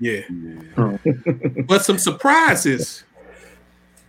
yeah. 0.00 0.22
but 1.66 1.84
some 1.84 1.98
surprises. 1.98 3.04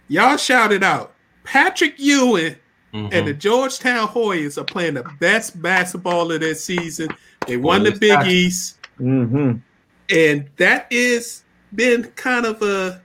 Y'all 0.08 0.38
shouted 0.38 0.84
out. 0.84 1.14
Patrick 1.44 1.96
Ewing 1.98 2.56
Mhm. 2.94 3.10
and 3.14 3.28
the 3.28 3.34
Georgetown 3.34 4.08
Hoyas 4.08 4.58
are 4.58 4.64
playing 4.64 4.96
the 4.96 5.04
best 5.20 5.62
basketball 5.62 6.32
of 6.32 6.40
their 6.42 6.56
season. 6.56 7.10
They 7.48 7.58
won 7.58 7.84
the 7.84 7.92
Big 7.92 8.26
East. 8.28 8.78
Mhm. 9.00 9.62
and 10.10 10.46
that 10.58 10.88
is 10.90 11.44
been 11.76 12.04
kind 12.16 12.46
of 12.46 12.62
a 12.62 13.02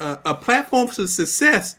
a, 0.00 0.18
a 0.26 0.34
platform 0.34 0.88
for 0.88 1.06
success. 1.06 1.76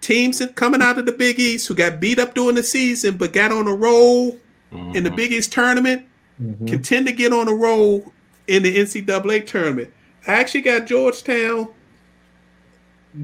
Teams 0.00 0.38
that 0.38 0.54
coming 0.56 0.80
out 0.80 0.98
of 0.98 1.04
the 1.04 1.12
Big 1.12 1.38
East 1.38 1.68
who 1.68 1.74
got 1.74 2.00
beat 2.00 2.18
up 2.18 2.34
during 2.34 2.54
the 2.56 2.62
season 2.62 3.16
but 3.18 3.32
got 3.34 3.52
on 3.52 3.68
a 3.68 3.74
roll 3.74 4.38
in 4.72 5.04
the 5.04 5.10
Mhm. 5.10 5.16
Big 5.16 5.32
East 5.32 5.52
tournament 5.52 6.06
Mhm. 6.42 6.66
can 6.68 6.82
tend 6.82 7.06
to 7.06 7.12
get 7.12 7.32
on 7.34 7.48
a 7.48 7.54
roll 7.54 8.12
in 8.48 8.62
the 8.62 8.76
NCAA 8.78 9.40
tournament. 9.40 9.90
I 10.26 10.32
actually 10.32 10.62
got 10.62 10.86
Georgetown 10.86 11.68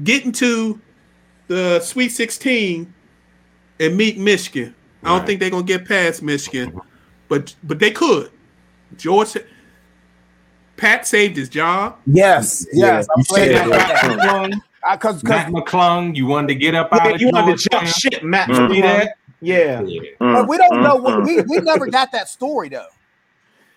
getting 0.03 0.31
to 0.33 0.79
the 1.53 1.79
Sweet 1.79 2.09
16 2.09 2.93
and 3.79 3.97
meet 3.97 4.17
Michigan. 4.17 4.73
I 5.03 5.09
don't 5.17 5.25
think 5.25 5.39
they're 5.39 5.49
gonna 5.49 5.63
get 5.63 5.85
past 5.87 6.21
Michigan, 6.23 6.79
but 7.27 7.53
but 7.63 7.79
they 7.79 7.91
could. 7.91 8.31
George 8.97 9.35
Pat 10.77 11.05
saved 11.07 11.37
his 11.37 11.49
job. 11.49 11.97
Yes, 12.05 12.65
Yeah, 12.73 12.97
yes. 12.97 13.07
I'm 13.15 13.19
you 13.19 13.25
glad 13.25 13.49
that. 13.71 14.51
said 14.51 14.61
Because 14.91 15.23
Mac 15.23 15.47
McClung, 15.47 16.15
you 16.15 16.25
wanted 16.25 16.47
to 16.49 16.55
get 16.55 16.75
up 16.75 16.91
out 16.91 17.05
Yeah, 17.05 17.11
of 17.15 17.21
you 17.21 17.29
wanted 17.31 17.57
to 17.59 17.69
jump 17.69 17.87
shit, 17.87 18.23
Matt. 18.23 18.49
Mhm. 18.49 18.73
See 18.73 18.81
that? 18.81 19.17
Yeah. 19.41 19.81
Yeah. 19.81 20.01
Mm, 20.21 20.47
we 20.47 20.57
don't 20.57 20.81
know. 20.81 20.95
What, 20.95 21.23
we 21.23 21.41
we 21.41 21.57
never 21.59 21.87
got 21.87 22.11
that 22.13 22.27
story 22.29 22.69
though. 22.69 22.85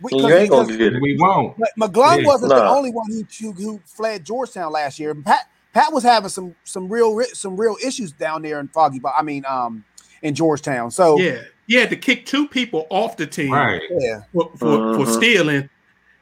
We, 0.01 0.11
You 0.13 0.21
'cause- 0.23 0.33
ain't 0.33 0.51
gonna 0.51 0.65
because 0.67 0.77
get 0.79 0.93
it. 0.95 1.03
We 1.03 1.17
won't. 1.19 1.57
McClung 1.79 2.21
Yeah. 2.23 2.27
wasn't 2.27 2.51
the 2.51 2.67
only 2.69 2.91
one 2.93 3.07
who, 3.11 3.25
who 3.41 3.53
who 3.53 3.81
fled 3.85 4.25
Georgetown 4.25 4.73
last 4.73 4.99
year. 4.99 5.15
Pat 5.15 5.49
Pat 5.77 5.93
was 5.93 6.05
having 6.05 6.31
some 6.31 6.55
some 6.65 6.89
real 6.89 7.21
some 7.35 7.55
real 7.55 7.77
issues 7.85 8.11
down 8.11 8.41
there 8.41 8.61
in 8.61 8.69
Foggy. 8.69 8.99
Bo- 8.99 9.13
I 9.15 9.23
mean, 9.23 9.45
um, 9.47 9.85
in 10.23 10.35
Georgetown. 10.35 10.91
So 10.91 11.19
Yeah, 11.19 11.43
he 11.67 11.75
had 11.75 11.91
to 11.91 11.97
kick 11.97 12.25
two 12.25 12.49
people 12.49 12.87
off 12.89 13.19
the 13.19 13.27
team 13.27 13.53
Right. 13.53 13.83
yeah, 13.91 14.23
for, 14.33 14.51
for, 14.57 14.95
for 14.95 15.05
Mhm. 15.05 15.15
stealing. 15.15 15.69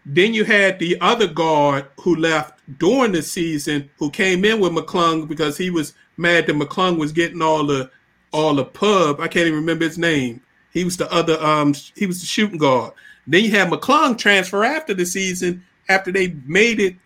Then 0.05 0.35
you 0.35 0.43
had 0.45 0.81
the 0.81 1.01
other 1.01 1.29
guard 1.29 1.87
who 2.01 2.17
left 2.17 2.59
during 2.79 3.13
the 3.13 3.23
season, 3.23 3.89
who 3.99 4.11
came 4.11 4.45
in 4.45 4.59
with 4.59 4.73
McClung 4.73 5.29
because 5.29 5.57
he 5.57 5.71
was 5.71 5.95
mad 6.17 6.49
that 6.49 6.57
McClung 6.57 6.99
was 6.99 7.13
getting 7.13 7.41
all 7.41 7.65
the 7.65 7.89
all 8.33 8.55
the 8.57 8.65
pub. 8.65 9.21
I 9.21 9.29
can't 9.29 9.47
even 9.47 9.61
remember 9.61 9.85
his 9.85 9.99
name. 9.99 10.41
He 10.73 10.83
was 10.83 10.97
the 10.97 11.09
other 11.13 11.41
um 11.41 11.75
he 11.95 12.07
was 12.07 12.19
the 12.19 12.27
shooting 12.27 12.59
guard. 12.59 12.93
Then 13.29 13.45
you 13.45 13.53
had 13.53 13.71
McClung 13.71 14.19
transfer 14.19 14.65
after 14.65 14.95
the 14.95 15.07
season 15.07 15.63
after 15.89 16.11
they 16.11 16.35
made 16.45 16.81
it 16.81 16.97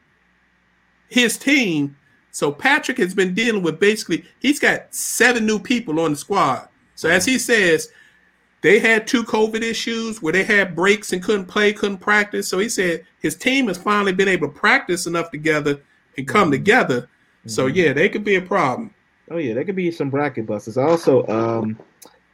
his 1.08 1.36
team. 1.36 1.94
So 2.30 2.52
Patrick 2.52 2.98
has 2.98 3.14
been 3.14 3.34
dealing 3.34 3.62
with 3.62 3.80
basically 3.80 4.24
he's 4.38 4.58
got 4.60 4.94
seven 4.94 5.46
new 5.46 5.58
people 5.58 5.98
on 6.00 6.12
the 6.12 6.16
squad. 6.16 6.68
So 6.94 7.08
as 7.08 7.24
he 7.24 7.38
says, 7.38 7.90
they 8.60 8.78
had 8.78 9.06
two 9.06 9.22
COVID 9.24 9.62
issues 9.62 10.20
where 10.20 10.32
they 10.32 10.42
had 10.44 10.74
breaks 10.74 11.12
and 11.12 11.22
couldn't 11.22 11.46
play, 11.46 11.72
couldn't 11.72 11.98
practice. 11.98 12.48
So 12.48 12.58
he 12.58 12.68
said 12.68 13.04
his 13.20 13.36
team 13.36 13.68
has 13.68 13.78
finally 13.78 14.12
been 14.12 14.28
able 14.28 14.48
to 14.48 14.54
practice 14.54 15.06
enough 15.06 15.30
together 15.30 15.80
and 16.16 16.26
come 16.26 16.50
together. 16.50 17.08
So 17.46 17.66
yeah, 17.66 17.92
they 17.92 18.08
could 18.08 18.24
be 18.24 18.34
a 18.34 18.42
problem. 18.42 18.92
Oh 19.30 19.36
yeah, 19.38 19.54
there 19.54 19.64
could 19.64 19.76
be 19.76 19.90
some 19.90 20.10
bracket 20.10 20.46
busters. 20.46 20.76
I 20.76 20.82
also 20.84 21.26
um 21.28 21.78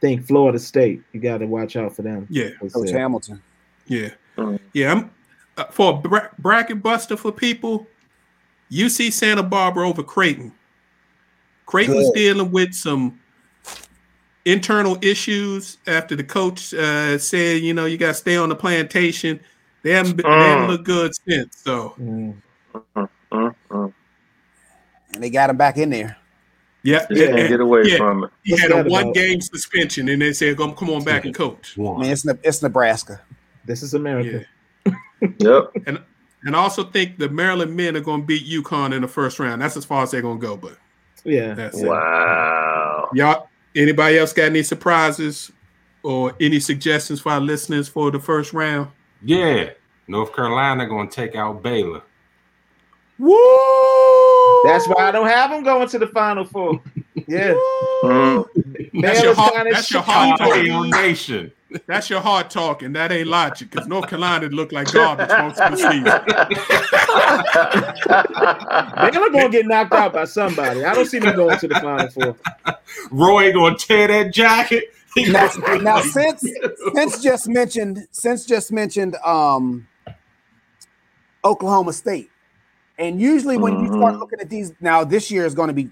think 0.01 0.25
Florida 0.25 0.59
State. 0.59 1.01
You 1.13 1.19
got 1.21 1.37
to 1.39 1.45
watch 1.45 1.75
out 1.75 1.95
for 1.95 2.01
them. 2.01 2.27
Yeah, 2.29 2.49
Coach 2.73 2.91
Hamilton. 2.91 3.41
yeah, 3.87 4.09
Mm. 4.37 4.59
yeah. 4.73 4.91
I'm 4.91 5.11
uh, 5.57 5.65
for 5.65 5.93
a 5.93 5.97
bra- 5.97 6.27
bracket 6.39 6.81
buster 6.83 7.15
for 7.15 7.31
people. 7.31 7.87
UC 8.71 9.11
Santa 9.13 9.43
Barbara 9.43 9.87
over 9.87 10.03
Creighton. 10.03 10.51
Creighton's 11.65 12.05
Good. 12.09 12.13
dealing 12.15 12.51
with 12.51 12.73
some 12.73 13.19
internal 14.45 14.97
issues 15.01 15.77
after 15.87 16.15
the 16.15 16.23
coach 16.23 16.73
uh, 16.73 17.17
said, 17.17 17.61
you 17.61 17.73
know, 17.73 17.85
you 17.85 17.97
got 17.97 18.07
to 18.09 18.13
stay 18.13 18.35
on 18.37 18.49
the 18.49 18.55
plantation. 18.55 19.39
They 19.83 19.91
haven't 19.91 20.17
been, 20.17 20.25
they 20.25 20.31
haven't 20.37 20.65
Mm. 20.65 20.69
looked 20.69 20.83
good 20.85 21.11
since. 21.27 21.57
So 21.57 21.95
mm. 21.99 22.35
And 25.13 25.23
they 25.23 25.29
got 25.29 25.49
him 25.49 25.57
back 25.57 25.77
in 25.77 25.89
there. 25.89 26.17
yeah, 26.83 27.05
You 27.09 27.27
can't 27.27 27.49
get 27.49 27.59
away 27.61 27.83
yeah. 27.85 27.97
from 27.97 28.25
it. 28.25 28.31
He 28.43 28.51
What's 28.53 28.61
had 28.63 28.71
a 28.71 28.83
one 28.89 29.03
about? 29.03 29.13
game 29.15 29.41
suspension, 29.41 30.09
and 30.09 30.21
they 30.21 30.33
said, 30.33 30.57
"Come, 30.57 30.75
come 30.75 30.89
on 30.89 31.03
back 31.03 31.25
and 31.25 31.33
coach." 31.33 31.75
I 31.77 31.81
mean, 31.81 32.05
it's 32.11 32.25
it's 32.43 32.61
Nebraska. 32.61 33.21
This 33.65 33.81
is 33.81 33.93
America. 33.93 34.45
Yep. 35.39 35.71
And 35.87 35.99
I 36.53 36.59
also 36.59 36.83
think 36.83 37.17
the 37.17 37.29
Maryland 37.29 37.73
men 37.75 37.95
are 37.95 38.01
going 38.01 38.21
to 38.21 38.27
beat 38.27 38.45
UConn 38.45 38.93
in 38.93 39.01
the 39.01 39.07
first 39.07 39.39
round. 39.39 39.61
That's 39.61 39.77
as 39.77 39.85
far 39.85 40.03
as 40.03 40.11
they're 40.11 40.21
going 40.21 40.39
to 40.41 40.45
go. 40.45 40.57
But 40.57 40.77
Yeah. 41.23 41.53
that's 41.53 41.79
it. 41.81 41.87
Wow. 41.87 43.09
Y'all, 43.13 43.47
anybody 43.75 44.17
else 44.19 44.33
got 44.33 44.43
any 44.47 44.61
surprises 44.61 45.51
or 46.03 46.33
any 46.41 46.59
suggestions 46.59 47.21
for 47.21 47.31
our 47.31 47.39
listeners 47.39 47.87
for 47.87 48.11
the 48.11 48.19
first 48.19 48.51
round? 48.53 48.89
Yeah, 49.23 49.69
North 50.07 50.35
Carolina 50.35 50.85
going 50.87 51.07
to 51.09 51.15
take 51.15 51.35
out 51.35 51.63
Baylor. 51.63 52.01
Woo! 53.17 53.31
That's 54.65 54.87
why 54.87 55.07
I 55.07 55.11
don't 55.11 55.27
have 55.27 55.51
them 55.51 55.63
going 55.63 55.87
to 55.87 55.99
the 55.99 56.07
final 56.07 56.43
four. 56.43 56.81
Yeah. 57.27 57.53
Mm. 58.03 58.45
That's 59.01 59.21
your 59.21 59.33
Baylor's 59.33 59.37
heart- 59.37 59.67
that's 59.71 59.91
your 59.91 60.03
shit. 60.03 60.37
talking. 60.37 60.89
Nation. 60.91 61.51
That's 61.87 62.09
your 62.09 62.21
hard 62.21 62.49
talking. 62.49 62.93
That 62.93 63.11
ain't 63.11 63.27
logic 63.27 63.69
because 63.71 63.87
North 63.87 64.07
Carolina 64.07 64.47
look 64.47 64.71
like 64.71 64.91
garbage 64.93 65.29
most 65.29 65.59
of 65.59 65.71
the 65.71 65.77
season. 65.77 66.03
Baylor 69.11 69.29
gonna 69.29 69.49
get 69.49 69.65
knocked 69.65 69.93
out 69.93 70.13
by 70.13 70.25
somebody. 70.25 70.83
I 70.85 70.93
don't 70.93 71.05
see 71.05 71.19
them 71.19 71.35
going 71.35 71.57
to 71.59 71.67
the 71.67 71.75
final 71.75 72.07
four. 72.09 72.35
Roy 73.11 73.51
going 73.51 73.75
to 73.77 73.85
tear 73.87 74.07
that 74.07 74.33
jacket. 74.33 74.85
Now, 75.17 75.49
now 75.81 76.01
since 76.01 76.43
since 76.93 77.21
just 77.23 77.47
mentioned 77.47 78.07
since 78.11 78.45
just 78.45 78.71
mentioned 78.71 79.15
um 79.25 79.87
Oklahoma 81.43 81.93
State, 81.93 82.29
and 82.97 83.19
usually 83.19 83.57
when 83.57 83.79
you 83.79 83.87
start 83.87 84.15
Mhm. 84.15 84.19
looking 84.19 84.39
at 84.39 84.49
these 84.49 84.73
now, 84.81 85.03
this 85.03 85.29
year 85.31 85.45
is 85.45 85.53
going 85.55 85.67
to 85.67 85.73
be 85.73 85.89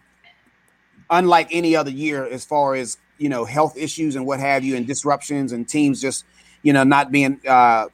unlike 1.13 1.49
any 1.51 1.75
other 1.77 1.91
year 1.91 2.25
as 2.27 2.45
far 2.45 2.75
as 2.75 2.97
you 3.19 3.29
know 3.29 3.45
health 3.45 3.77
issues 3.77 4.15
and 4.17 4.25
what 4.25 4.39
have 4.41 4.63
you, 4.65 4.75
and 4.77 4.87
disruptions 4.87 5.53
and 5.53 5.69
teams 5.69 6.01
just 6.01 6.25
you 6.63 6.73
know 6.73 6.83
not 6.83 7.11
being. 7.11 7.39
uh 7.47 7.87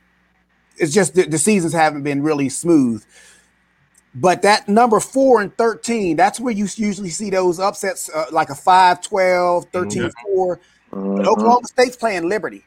It's 0.78 0.94
just 0.94 1.16
the, 1.16 1.24
the 1.26 1.40
seasons 1.40 1.74
haven't 1.74 2.04
been 2.04 2.24
really 2.24 2.50
smooth. 2.50 3.06
But 4.16 4.42
that 4.44 4.68
number 4.70 5.00
four 5.00 5.42
and 5.42 5.56
13, 5.58 6.18
that's 6.18 6.40
where 6.40 6.54
you 6.54 6.68
usually 6.76 7.10
see 7.12 7.30
those 7.30 7.60
upsets 7.60 8.10
uh, 8.10 8.26
like 8.32 8.50
a 8.50 8.56
5 8.56 9.02
12, 9.02 9.66
13 9.74 10.12
4. 10.36 10.60
Mhm. 10.94 11.28
Oklahoma 11.28 11.68
State's 11.68 11.98
playing 11.98 12.30
Liberty. 12.30 12.66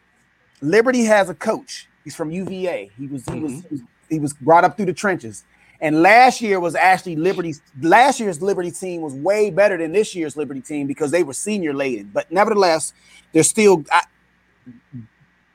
Liberty 0.63 1.05
has 1.05 1.31
a 1.31 1.35
coach. 1.35 1.89
He's 2.05 2.17
from 2.17 2.31
UVA. 2.31 2.91
He 2.99 3.07
was 3.09 3.25
he 3.27 3.41
was, 3.41 3.53
he 3.53 3.69
was 3.71 3.81
he 4.11 4.19
was 4.21 4.33
brought 4.35 4.65
up 4.65 4.77
through 4.77 4.87
the 4.87 4.93
trenches. 4.95 5.45
And 5.83 6.01
last 6.01 6.41
year 6.41 6.61
was 6.61 6.77
actually 6.77 7.17
Liberty's 7.17 7.61
last 7.81 8.21
year's 8.21 8.41
Liberty 8.41 8.71
team 8.71 9.03
was 9.03 9.15
way 9.15 9.51
better 9.51 9.77
than 9.77 9.91
this 9.91 10.15
year's 10.15 10.37
Liberty 10.37 10.61
team 10.61 10.87
because 10.87 11.11
they 11.11 11.25
were 11.25 11.33
senior 11.35 11.75
laden. 11.75 12.09
But 12.15 12.31
nevertheless, 12.31 12.93
they're 13.33 13.43
still 13.43 13.85
I, 13.91 14.03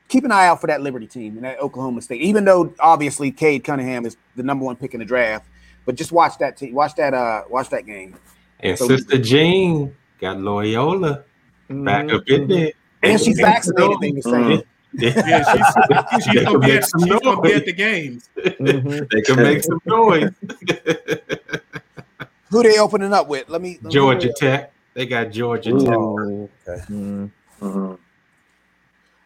keep 0.09 0.25
an 0.25 0.33
eye 0.33 0.47
out 0.47 0.59
for 0.59 0.67
that 0.67 0.81
Liberty 0.81 1.07
team 1.07 1.37
and 1.37 1.45
that 1.45 1.59
Oklahoma 1.61 2.01
State. 2.01 2.21
Even 2.21 2.43
though 2.43 2.73
obviously 2.77 3.31
Cade 3.31 3.63
Cunningham 3.63 4.05
is 4.05 4.17
the 4.35 4.43
number 4.43 4.65
one 4.65 4.75
pick 4.75 4.93
in 4.93 4.99
the 4.99 5.05
draft, 5.05 5.45
but 5.85 5.95
just 5.95 6.11
watch 6.11 6.37
that 6.39 6.57
team. 6.57 6.73
Watch 6.73 6.95
that 6.95 7.13
uh 7.13 7.43
watch 7.49 7.69
that 7.69 7.85
game. 7.85 8.17
And 8.59 8.77
So- 8.77 8.87
Sister 8.89 9.19
Jean 9.19 9.95
got 10.19 10.41
Loyola 10.41 11.23
back 11.69 12.11
up 12.11 12.23
in 12.27 12.47
there. 12.49 12.71
And 13.01 13.21
she's 13.21 13.39
vaccinated. 13.39 13.97
They 14.01 14.11
were 14.11 14.21
saying. 14.21 14.43
Mhm. 14.59 14.63
Yeah, 14.93 15.11
she's, 15.11 16.23
she's 16.23 16.33
They 16.33 16.43
gonna 16.43 16.59
can 16.59 16.69
be 16.69 16.77
at, 16.77 16.83
she's 16.85 17.05
gonna 17.21 17.41
be 17.41 17.53
at 17.53 17.65
the 17.65 17.73
games. 17.73 18.29
Mhm. 18.37 19.09
They 19.11 19.21
can 19.21 19.35
make 19.43 19.63
some 19.63 19.81
noise. 19.85 20.31
Who 22.49 22.63
they 22.63 22.79
opening 22.79 23.13
up 23.13 23.27
with? 23.27 23.49
Let 23.49 23.61
me 23.61 23.73
let 23.81 23.83
me- 23.85 23.91
Georgia 23.91 24.31
Tech. 24.33 24.71
They 24.93 25.05
got 25.05 25.31
Georgia 25.31 25.71
Tech. 25.71 25.81
Ooh. 25.81 26.49
Mm. 26.67 27.31
Mhm. 27.61 27.97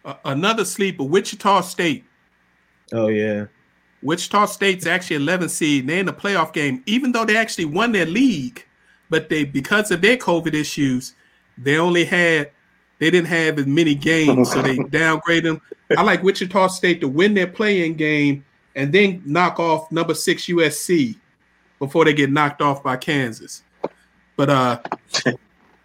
Uh, 0.03 0.13
another 0.25 0.65
sleeper, 0.65 1.03
Wichita 1.03 1.61
State. 1.61 2.05
Oh 2.91 3.07
yeah. 3.07 3.45
Wichita 4.01 4.47
State's 4.47 4.87
actually 4.87 5.17
11 5.17 5.47
seed. 5.49 5.87
They're 5.87 5.99
in 5.99 6.07
the 6.07 6.13
playoff 6.13 6.51
game, 6.53 6.81
even 6.87 7.11
though 7.11 7.23
they 7.23 7.37
actually 7.37 7.65
won 7.65 7.91
their 7.91 8.07
league, 8.07 8.65
but 9.11 9.29
they 9.29 9.43
because 9.45 9.91
of 9.91 10.01
their 10.01 10.17
COVID 10.17 10.55
issues, 10.55 11.13
they 11.57 11.77
only 11.77 12.05
had 12.05 12.49
they 13.01 13.09
didn't 13.09 13.29
have 13.29 13.57
as 13.57 13.65
many 13.65 13.95
games, 13.95 14.51
so 14.53 14.61
they 14.61 14.77
downgraded 14.77 15.43
them. 15.43 15.61
I 15.97 16.03
like 16.03 16.21
Wichita 16.21 16.67
State 16.67 17.01
to 17.01 17.07
win 17.07 17.33
their 17.33 17.47
playing 17.47 17.95
game 17.95 18.45
and 18.75 18.93
then 18.93 19.23
knock 19.25 19.59
off 19.59 19.91
number 19.91 20.13
six 20.13 20.45
USC 20.45 21.17
before 21.79 22.05
they 22.05 22.13
get 22.13 22.31
knocked 22.31 22.61
off 22.61 22.83
by 22.83 22.97
Kansas. 22.97 23.63
But 24.35 24.49
uh 24.51 24.79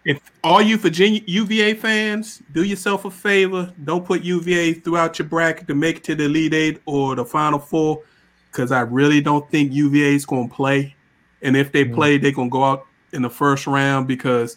if 0.05 0.21
all 0.43 0.61
you 0.61 0.77
Virginia 0.77 1.21
UVA 1.25 1.73
fans, 1.73 2.41
do 2.53 2.63
yourself 2.63 3.03
a 3.05 3.11
favor. 3.11 3.73
Don't 3.83 4.05
put 4.05 4.23
UVA 4.23 4.73
throughout 4.75 5.17
your 5.17 5.27
bracket 5.27 5.67
to 5.67 5.75
make 5.75 5.97
it 5.97 6.03
to 6.05 6.15
the 6.15 6.25
Elite 6.25 6.53
Eight 6.53 6.81
or 6.85 7.15
the 7.15 7.25
Final 7.25 7.57
Four, 7.59 8.03
because 8.51 8.71
I 8.71 8.81
really 8.81 9.21
don't 9.21 9.49
think 9.49 9.73
UVA 9.73 10.13
is 10.13 10.25
going 10.25 10.49
to 10.49 10.55
play. 10.55 10.95
And 11.41 11.57
if 11.57 11.71
they 11.71 11.83
Mhm. 11.83 11.95
play, 11.95 12.17
they're 12.19 12.31
going 12.31 12.49
to 12.49 12.53
go 12.53 12.63
out 12.63 12.85
in 13.11 13.21
the 13.21 13.29
first 13.29 13.67
round 13.67 14.07
because, 14.07 14.55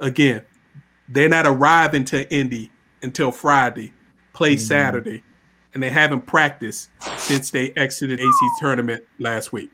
again, 0.00 0.42
they're 1.08 1.28
not 1.28 1.46
arriving 1.46 2.04
to 2.06 2.30
Indy 2.32 2.70
until 3.02 3.30
Friday, 3.30 3.92
play 4.32 4.56
Mhm. 4.56 4.60
Saturday, 4.60 5.22
and 5.74 5.82
they 5.82 5.90
haven't 5.90 6.22
practiced 6.26 6.90
since 7.18 7.50
they 7.50 7.70
exited 7.76 8.20
ACC 8.20 8.50
tournament 8.60 9.04
last 9.18 9.52
week. 9.52 9.70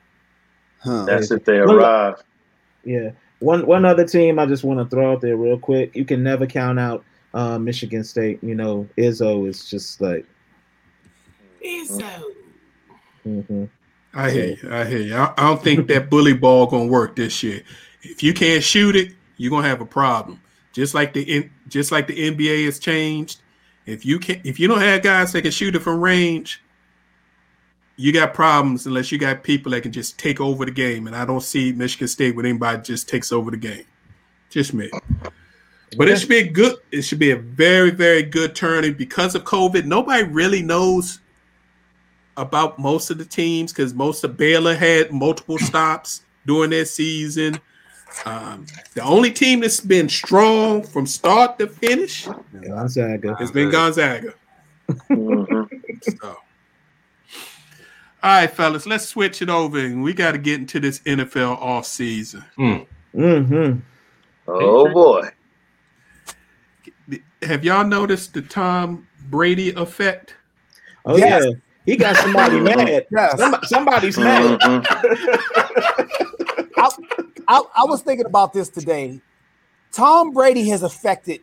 Huh. 0.79 1.05
That's 1.05 1.31
if 1.31 1.45
they 1.45 1.61
Well, 1.61 1.77
arrive. 1.79 2.23
Yeah. 2.85 3.11
One 3.41 3.67
one 3.67 3.85
other 3.85 4.05
team 4.07 4.39
I 4.39 4.47
just 4.47 4.65
want 4.65 4.81
to 4.81 4.87
throw 4.87 5.13
out 5.13 5.21
there 5.21 5.37
real 5.37 5.59
quick. 5.59 5.95
You 5.95 6.05
can 6.05 6.23
never 6.23 6.47
count 6.47 6.79
out 6.79 7.05
uh, 7.33 7.59
Michigan 7.59 8.03
State. 8.03 8.43
You 8.43 8.55
know, 8.55 8.89
Izzo 8.99 9.49
is 9.49 9.69
just 9.71 10.01
like. 10.01 10.27
Mhm. 13.27 13.69
I 14.13 14.31
hear 14.31 14.47
you. 14.61 14.71
I 14.71 14.85
hear 14.85 14.99
you. 14.99 15.15
I, 15.15 15.33
I 15.37 15.43
don't 15.49 15.63
think 15.63 15.87
that 15.89 16.11
bully 16.11 16.33
ball 16.33 16.67
gonna 16.67 16.87
work 16.87 17.15
this 17.17 17.43
year. 17.43 17.63
If 18.03 18.23
you 18.23 18.33
can't 18.35 18.63
shoot 18.63 18.97
it, 18.97 19.13
you're 19.37 19.51
gonna 19.51 19.69
have 19.69 19.81
a 19.81 19.87
problem. 19.87 20.41
Just 20.73 20.95
like 20.95 21.13
the 21.13 21.51
just 21.69 21.91
like 21.91 22.07
the 22.07 22.31
NBA 22.31 22.65
has 22.67 22.79
changed. 22.79 23.41
If 23.87 24.05
you 24.05 24.19
can 24.19 24.41
if 24.45 24.61
you 24.61 24.69
don't 24.69 24.81
have 24.81 25.03
guys 25.03 25.33
that 25.33 25.43
can 25.43 25.51
shoot 25.51 25.75
it 25.75 25.81
from 25.81 26.01
range, 26.01 26.63
you 27.97 28.13
got 28.13 28.33
problems 28.35 28.87
unless 28.87 29.11
you 29.13 29.19
got 29.19 29.43
people 29.43 29.73
that 29.73 29.83
can 29.83 29.93
just 29.93 30.19
take 30.19 30.41
over 30.41 30.65
the 30.65 30.71
game. 30.71 31.07
And 31.07 31.17
I 31.17 31.25
don't 31.25 31.43
see 31.43 31.73
Michigan 31.73 32.09
State 32.09 32.35
with 32.35 32.47
anybody 32.47 32.83
just 32.83 33.09
takes 33.09 33.33
over 33.33 33.51
the 33.51 33.57
game. 33.57 33.85
Just 34.49 34.73
me. 34.73 34.91
But 35.97 36.09
it 36.09 36.19
should 36.19 36.29
be 36.29 36.39
a 36.39 36.49
good, 36.49 36.77
it 36.93 37.03
should 37.03 37.19
be 37.19 37.33
a 37.33 37.37
very, 37.37 37.91
very 37.91 38.23
good 38.23 38.55
tournament 38.55 38.97
because 38.97 39.35
of 39.35 39.45
COVID. 39.45 39.85
Nobody 39.85 40.23
really 40.23 40.63
knows 40.63 41.21
about 42.37 42.79
most 42.79 43.11
of 43.11 43.19
the 43.19 43.25
teams 43.25 43.73
because 43.73 43.93
most 43.93 44.25
of 44.25 44.37
Baylor 44.37 44.75
had 44.75 45.13
multiple 45.13 45.59
stops 45.59 46.23
during 46.47 46.71
their 46.71 46.85
season. 46.85 47.61
Um, 48.25 48.67
the 48.95 49.03
only 49.03 49.31
team 49.31 49.61
that's 49.61 49.81
been 49.81 50.09
strong 50.09 50.83
from 50.83 51.07
start 51.07 51.59
to 51.59 51.67
finish 51.69 52.27
Gonzaga. 52.63 53.37
has 53.37 53.51
been 53.51 53.71
Gonzaga. 53.71 54.35
Mhm. 55.09 55.69
So. 56.21 56.37
All 58.23 58.41
right, 58.41 58.51
fellas, 58.51 58.87
let's 58.87 59.07
switch 59.09 59.41
it 59.41 59.49
over 59.49 59.79
and 59.79 60.03
we 60.03 60.13
got 60.13 60.33
to 60.33 60.39
get 60.39 60.61
into 60.61 60.79
this 60.81 60.99
NFL 61.01 61.57
off 61.61 61.87
season. 61.87 62.45
Mm-hmm. 62.59 63.79
Oh 64.49 64.93
boy. 64.93 65.29
Have 67.43 67.65
y'all 67.65 67.87
noticed 67.87 68.35
the 68.35 68.43
Tom 68.43 69.07
Brady 69.31 69.71
effect? 69.73 70.35
Oh 71.07 71.17
Yes. 71.17 71.45
yeah. 71.47 71.53
He 71.87 71.97
got 71.97 72.15
somebody 72.17 72.61
mad. 72.61 73.07
Yes. 73.11 73.39
Somebody, 73.39 73.67
somebody's 73.67 74.19
mad. 74.19 74.61
I, 77.51 77.63
I 77.75 77.85
was 77.85 78.03
thinking 78.03 78.27
about 78.27 78.53
this 78.53 78.69
today. 78.69 79.21
Tom 79.93 80.31
Brady 80.33 80.69
has 80.69 80.85
affected 80.85 81.41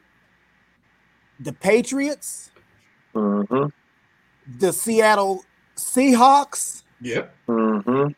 the 1.41 1.51
Patriots, 1.51 2.49
Mhm. 3.13 3.71
the 4.57 4.71
Seattle 4.71 5.43
Seahawks. 5.75 6.83
Yep. 7.01 7.35
Mhm. 7.47 8.15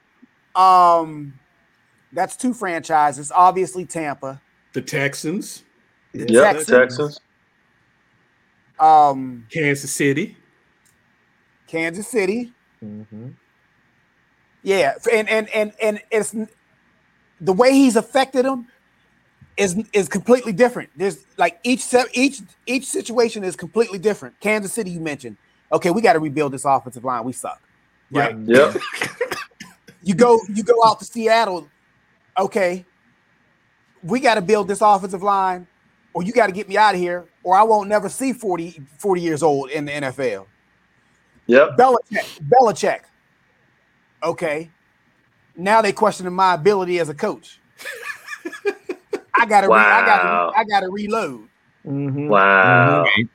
Um, 0.56 1.34
that's 2.14 2.36
two 2.36 2.54
franchises. 2.54 3.32
Obviously, 3.32 3.86
Tampa. 3.86 4.40
The 4.74 4.82
Texans, 4.84 5.64
Yep. 6.14 6.28
Texans. 6.28 6.68
Texans. 6.68 7.20
Um, 8.80 9.48
Kansas 9.52 9.92
City. 9.92 10.38
Kansas 11.68 12.08
City. 12.08 12.54
Mm-hmm. 12.84 13.30
Yeah, 14.62 14.94
and 15.12 15.28
and 15.28 15.50
and 15.50 15.74
and 15.82 16.02
it's 16.12 16.36
the 17.42 17.54
way 17.54 17.74
he's 17.74 17.96
affected 17.96 18.46
them 18.46 18.68
is 19.58 19.82
is 19.94 20.08
completely 20.08 20.54
different. 20.54 20.90
There's 20.96 21.26
like 21.38 21.60
each 21.64 21.86
each 22.14 22.42
each 22.66 22.86
situation 22.86 23.44
is 23.44 23.56
completely 23.56 24.00
different. 24.00 24.40
Kansas 24.40 24.74
City, 24.74 24.92
you 24.92 25.00
mentioned. 25.00 25.38
Okay, 25.72 25.92
we 25.92 26.02
got 26.02 26.14
to 26.14 26.20
rebuild 26.20 26.54
this 26.54 26.66
offensive 26.66 27.04
line. 27.04 27.24
We 27.24 27.34
suck. 27.34 27.62
Right. 28.12 28.36
Yep. 28.38 28.78
You 30.02 30.16
go 30.16 30.40
you 30.48 30.64
go 30.64 30.76
out 30.86 31.00
to 31.00 31.06
Seattle. 31.06 31.68
Okay, 32.38 32.86
we 34.02 34.20
got 34.20 34.36
to 34.36 34.42
build 34.42 34.68
this 34.68 34.82
offensive 34.82 35.24
line, 35.24 35.68
or 36.14 36.24
you 36.24 36.32
got 36.32 36.48
to 36.48 36.54
get 36.54 36.70
me 36.70 36.78
out 36.78 36.96
of 36.96 37.02
here, 37.02 37.26
or 37.44 37.56
I 37.56 37.64
won't 37.64 37.90
never 37.90 38.08
see 38.08 38.32
40, 38.32 38.82
40 38.98 39.22
years 39.22 39.44
old 39.44 39.70
in 39.72 39.86
the 39.86 39.92
NFL. 39.92 40.46
Yep. 41.48 41.78
Belichick. 41.78 42.40
Belichick. 42.48 43.02
Okay. 44.24 44.70
Now 45.60 45.82
they 45.82 45.92
questioning 45.92 46.34
my 46.34 46.54
ability 46.54 47.00
as 47.00 47.10
a 47.10 47.14
coach. 47.14 47.60
I 49.36 49.46
gotta, 49.46 49.68
re- 49.68 49.74
I 49.76 50.06
gotta, 50.06 50.24
re- 50.28 50.54
I 50.58 50.64
gotta 50.66 50.90
reload. 50.90 51.48
Mhm. 51.86 52.28
Wow. 52.28 53.06
You 53.16 53.28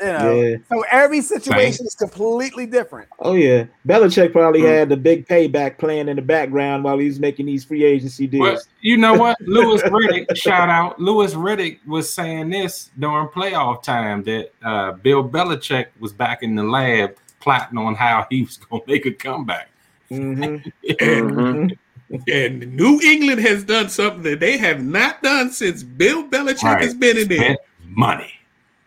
know, 0.00 0.40
Yeah. 0.42 0.56
so 0.70 0.84
every 0.90 1.20
situation 1.20 1.86
is 1.86 1.94
completely 1.94 2.66
different. 2.66 3.08
Oh 3.20 3.34
yeah, 3.34 3.64
Belichick 3.86 4.32
probably 4.32 4.62
Mm. 4.62 4.68
had 4.68 4.88
the 4.88 4.96
big 4.96 5.26
payback 5.28 5.78
plan 5.78 6.08
in 6.08 6.16
the 6.16 6.22
background 6.22 6.82
while 6.84 6.98
he 6.98 7.06
was 7.06 7.20
making 7.20 7.46
these 7.46 7.64
free 7.64 7.84
agency 7.84 8.26
deals. 8.26 8.42
Well, 8.42 8.60
you 8.80 8.96
know 8.96 9.14
what? 9.14 9.36
Louis 9.42 9.82
Riddick, 9.82 10.34
shout 10.36 10.68
out. 10.68 10.98
Louis 11.00 11.34
Riddick 11.34 11.78
was 11.86 12.12
saying 12.12 12.50
this 12.50 12.90
during 12.98 13.28
playoff 13.28 13.82
time 13.82 14.22
that 14.24 14.50
uh, 14.62 14.92
Bill 14.92 15.26
Belichick 15.28 15.86
was 16.00 16.12
back 16.12 16.42
in 16.42 16.54
the 16.54 16.64
lab 16.64 17.16
plotting 17.40 17.78
on 17.78 17.94
how 17.94 18.26
he 18.30 18.42
was 18.42 18.56
going 18.56 18.82
to 18.82 18.90
make 18.90 19.04
a 19.06 19.12
comeback. 19.12 19.68
Mhm. 20.10 20.72
Mhm. 21.00 21.76
And 22.30 22.76
New 22.76 23.00
England 23.00 23.40
has 23.40 23.64
done 23.64 23.88
something 23.88 24.22
that 24.24 24.38
they 24.40 24.56
have 24.58 24.82
not 24.84 25.22
done 25.22 25.50
since 25.50 25.82
Bill 25.82 26.28
Belichick 26.28 26.62
Right. 26.62 26.82
has 26.82 26.94
been 26.94 27.16
in 27.16 27.28
there. 27.28 27.38
Spent 27.38 27.58
money. 27.88 28.30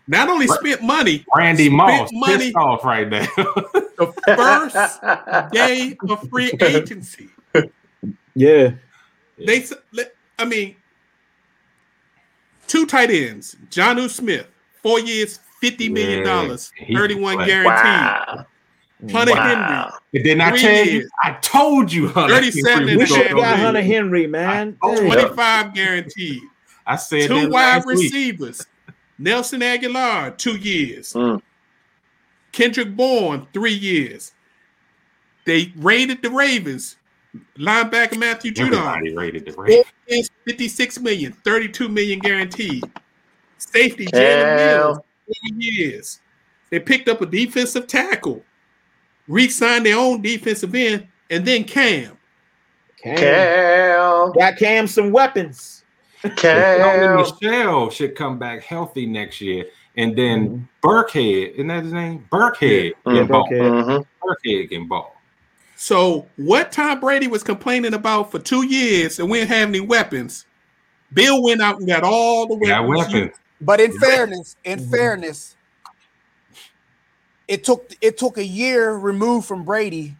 Not 0.08 0.30
only 0.30 0.48
spent 0.48 0.82
money, 0.84 1.26
Randy 1.36 1.66
Spent 1.66 1.76
Moss 1.76 2.10
money. 2.14 2.38
pissed 2.38 2.56
off 2.56 2.86
right 2.86 3.10
now. 3.10 3.28
the 3.98 4.14
first 4.38 5.52
day 5.54 5.98
of 6.08 6.30
free 6.30 6.52
agency. 6.62 7.30
Yeah, 8.36 8.72
They, 9.38 9.58
s- 9.64 9.74
I 10.40 10.46
mean, 10.46 10.76
two 12.68 12.86
tight 12.86 13.10
ends, 13.10 13.56
Jonnu 13.70 14.10
Smith, 14.10 14.48
four 14.84 15.00
years, 15.00 15.40
fifty 15.60 15.90
million 15.90 16.24
dollars, 16.24 16.72
Yeah, 16.88 16.98
thirty-one 17.00 17.38
guaranteed. 17.46 17.66
Wow. 17.66 18.46
Hunter 19.12 19.34
Wow. 19.34 19.92
Henry. 19.92 20.00
It 20.14 20.24
did 20.24 20.38
not 20.40 20.56
change. 20.58 20.90
years. 20.90 21.10
I 21.24 21.34
told 21.42 21.92
you. 21.92 22.08
Hunter 22.08 22.36
37 22.36 22.72
Henry 22.74 22.98
we 22.98 23.06
should 23.06 23.28
have 23.28 23.38
got 23.38 23.52
leave. 23.56 23.60
Hunter 23.66 23.82
Henry, 23.82 24.28
man. 24.28 24.78
Oh, 24.82 24.96
twenty-five 25.00 25.74
guaranteed. 25.76 26.42
I 26.86 26.96
said 26.96 27.28
Two 27.28 27.50
wide 27.50 27.52
last 27.52 27.86
week. 27.88 27.98
receivers, 28.00 28.66
Nelson 29.20 29.60
Agholor, 29.62 30.36
two 30.38 30.56
years. 30.56 31.14
Mm. 31.14 31.42
Kendrick 32.52 32.96
Bourne, 32.96 33.46
three 33.54 33.74
years. 33.74 34.32
They 35.46 35.72
raided 35.76 36.22
the 36.24 36.30
Ravens. 36.32 36.96
Linebacker 37.60 38.18
Matthew 38.18 38.52
Judon, 38.52 38.96
Everybody 38.98 39.16
rated 39.16 39.46
the 39.46 39.52
Ravens. 39.54 39.86
is 40.08 40.30
56 40.46 41.00
million, 41.02 41.34
32 41.44 41.88
million 41.90 42.20
guaranteed. 42.20 42.84
Safety 43.60 44.06
Jalen 44.08 44.12
Cam. 44.14 44.56
Mills, 44.58 44.98
four 45.26 45.58
years. 45.60 46.20
They 46.72 46.80
picked 46.80 47.10
up 47.10 47.22
a 47.22 47.26
defensive 47.26 47.86
tackle, 47.88 48.44
re-signed 49.28 49.86
their 49.86 49.98
own 49.98 50.22
defensive 50.22 50.74
end, 50.74 51.08
and 51.30 51.46
then 51.46 51.64
Cam. 51.64 52.18
Cam. 53.02 53.18
Cam. 53.18 54.32
Got 54.34 54.58
Cam 54.58 54.88
some 54.88 55.12
weapons. 55.12 55.84
Cam. 56.36 57.18
Michel 57.18 57.90
should 57.90 58.16
come 58.16 58.40
back 58.40 58.64
healthy 58.64 59.06
next 59.06 59.42
year. 59.42 59.66
And 59.96 60.16
then 60.16 60.50
mm-hmm. 60.50 60.88
Burkhead, 60.88 61.54
isn't 61.54 61.68
that 61.68 61.84
his 61.84 61.94
name? 61.94 62.26
Burkhead 62.32 62.94
Yeah. 63.06 63.14
can 63.14 63.28
mm-hmm. 63.28 63.32
ball. 63.32 63.48
Mm-hmm. 63.50 63.90
Burkhead. 63.90 64.06
Mhm. 64.06 64.06
Burkhead 64.24 64.70
can 64.70 64.88
ball. 64.88 65.16
So 65.76 66.28
what 66.38 66.72
Tom 66.72 67.00
Brady 67.00 67.28
was 67.28 67.44
complaining 67.44 67.94
about 67.94 68.32
for 68.32 68.40
two 68.40 68.66
years 68.66 69.20
and 69.20 69.30
we 69.30 69.40
didn't 69.40 69.52
have 69.52 69.70
any 69.70 69.80
weapons, 69.80 70.46
Bill 71.14 71.44
went 71.44 71.62
out 71.62 71.78
and 71.78 71.88
got 71.88 72.04
all 72.04 72.48
the 72.48 72.56
weapons. 72.56 72.70
Got 72.70 72.88
weapons. 72.88 73.32
But 73.62 73.80
in 73.80 73.98
fairness, 74.00 74.56
in 74.64 74.90
fairness, 74.90 75.56
it 77.48 77.64
took 77.64 77.92
it 78.02 78.18
took 78.18 78.38
a 78.38 78.46
year 78.46 78.94
removed 78.94 79.48
from 79.48 79.64
Brady 79.64 80.16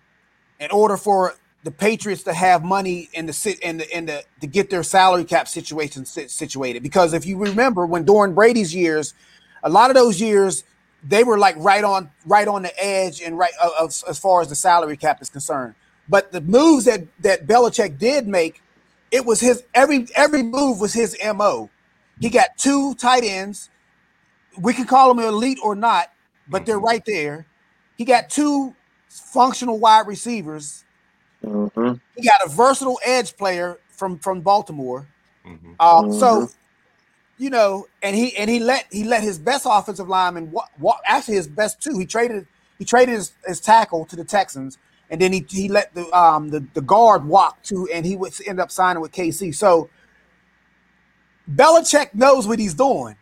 in 0.60 0.72
order 0.72 0.98
for 0.98 1.36
the 1.64 1.72
Patriots 1.72 2.24
to 2.24 2.34
have 2.34 2.64
money 2.64 3.10
and 3.14 3.28
the 3.28 3.34
sit 3.34 3.60
in 3.60 3.78
the 3.78 3.98
in 3.98 4.06
the 4.06 4.24
to 4.42 4.48
get 4.48 4.70
their 4.70 4.84
salary 4.84 5.26
cap 5.26 5.48
situation 5.48 6.06
situated. 6.06 6.84
Because 6.84 7.14
if 7.14 7.26
you 7.26 7.38
remember, 7.38 7.86
when 7.86 8.06
during 8.06 8.34
Brady's 8.34 8.74
years, 8.74 9.14
a 9.64 9.70
lot 9.70 9.90
of 9.90 9.96
those 9.96 10.22
years 10.22 10.64
they 11.04 11.24
were 11.24 11.38
like 11.38 11.56
right 11.58 11.84
on 11.84 12.10
right 12.26 12.48
on 12.48 12.64
the 12.64 12.84
edge 12.84 13.22
and 13.22 13.38
right 13.38 13.52
as 14.08 14.20
far 14.20 14.42
as 14.42 14.50
the 14.50 14.56
salary 14.56 14.98
cap 14.98 15.22
is 15.22 15.30
concerned. 15.30 15.76
But 16.10 16.32
the 16.32 16.42
moves 16.42 16.86
that 16.86 17.06
that 17.20 17.48
Belichick 17.48 17.98
did 17.98 18.28
make, 18.28 18.62
it 19.12 19.26
was 19.26 19.40
his 19.40 19.64
every 19.74 20.08
every 20.16 20.44
move 20.44 20.80
was 20.80 20.94
his 20.94 21.18
mo. 21.36 21.70
He 22.20 22.30
got 22.30 22.58
two 22.58 22.96
tight 22.96 23.24
ends. 23.24 23.70
We 24.58 24.74
can 24.74 24.86
call 24.86 25.14
them 25.14 25.24
elite 25.24 25.60
or 25.62 25.76
not, 25.76 26.12
but 26.50 26.66
they're 26.66 26.80
right 26.80 27.04
there. 27.06 27.46
He 27.98 28.06
got 28.06 28.30
two 28.30 28.74
functional 29.10 29.80
wide 29.80 30.08
receivers. 30.08 30.84
Mhm. 31.44 32.00
He 32.16 32.24
got 32.24 32.46
a 32.46 32.50
versatile 32.50 33.00
edge 33.06 33.36
player 33.38 33.80
from 33.90 34.18
from 34.20 34.42
Baltimore. 34.42 35.06
Mhm. 35.46 35.76
Um, 35.80 36.12
So, 36.14 36.42
Mhm. 36.42 36.54
you 37.38 37.50
know, 37.50 37.88
and 38.02 38.16
he 38.16 38.36
and 38.38 38.50
he 38.50 38.60
let 38.60 38.86
he 38.92 39.04
let 39.04 39.24
his 39.24 39.38
best 39.40 39.66
offensive 39.70 40.08
lineman 40.10 40.52
wa- 40.52 40.68
wa- 40.80 41.00
actually 41.06 41.36
his 41.36 41.48
best 41.48 41.82
two. 41.82 41.98
He 41.98 42.06
traded 42.06 42.48
he 42.80 42.86
traded 42.86 43.16
his, 43.16 43.32
his 43.46 43.60
tackle 43.60 44.06
to 44.06 44.16
the 44.16 44.24
Texans, 44.24 44.78
and 45.10 45.20
then 45.22 45.34
he 45.34 45.46
he 45.50 45.68
let 45.70 45.94
the 45.96 46.06
um 46.18 46.50
the, 46.50 46.64
the 46.74 46.82
guard 46.82 47.26
walk 47.26 47.62
to, 47.64 47.88
and 47.94 48.06
he 48.06 48.16
would 48.16 48.34
end 48.46 48.60
up 48.60 48.72
signing 48.72 49.02
with 49.02 49.12
KC. 49.12 49.52
So 49.56 49.90
Belichick 51.50 52.14
knows 52.14 52.48
what 52.48 52.60
he's 52.60 52.74
doing, 52.74 53.16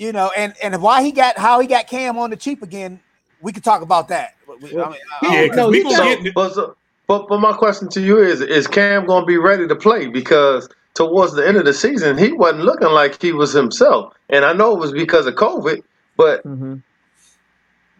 you 0.00 0.12
know, 0.12 0.32
and 0.36 0.54
and 0.62 0.80
why 0.82 1.02
he 1.02 1.12
got 1.12 1.36
how 1.38 1.60
he 1.60 1.66
got 1.68 1.86
Cam 1.86 2.16
on 2.18 2.30
the 2.30 2.36
cheap 2.36 2.62
again. 2.62 2.98
We 3.42 3.52
could 3.52 3.62
talk 3.62 3.82
about 3.82 4.08
that. 4.08 4.34
But 4.46 4.60
we- 4.62 4.70
I 4.70 4.88
mean, 4.88 4.98
I- 5.22 5.34
Yeah, 5.34 5.40
I- 5.42 5.48
'cause 5.48 5.56
no, 5.58 5.68
we 5.68 5.78
he 5.78 5.82
gonna 5.84 5.96
got- 5.96 6.22
get 6.24 6.34
But, 6.34 6.54
so- 6.54 6.74
but 7.06 7.28
but 7.28 7.38
my 7.38 7.52
question 7.52 7.88
to 7.90 8.00
you 8.00 8.18
is: 8.18 8.40
Is 8.40 8.66
Cam 8.66 9.04
going 9.06 9.22
to 9.22 9.26
be 9.26 9.36
ready 9.36 9.68
to 9.68 9.76
play? 9.76 10.06
Because 10.06 10.68
towards 10.94 11.34
the 11.34 11.46
end 11.46 11.58
of 11.58 11.66
the 11.66 11.74
season, 11.74 12.16
he 12.16 12.32
wasn't 12.32 12.64
looking 12.64 12.88
like 12.88 13.20
he 13.20 13.32
was 13.32 13.52
himself, 13.52 14.14
and 14.30 14.44
I 14.44 14.54
know 14.54 14.72
it 14.72 14.78
was 14.80 14.92
because 14.92 15.26
of 15.26 15.34
COVID. 15.34 15.82
But 16.16 16.44
Mhm. 16.46 16.82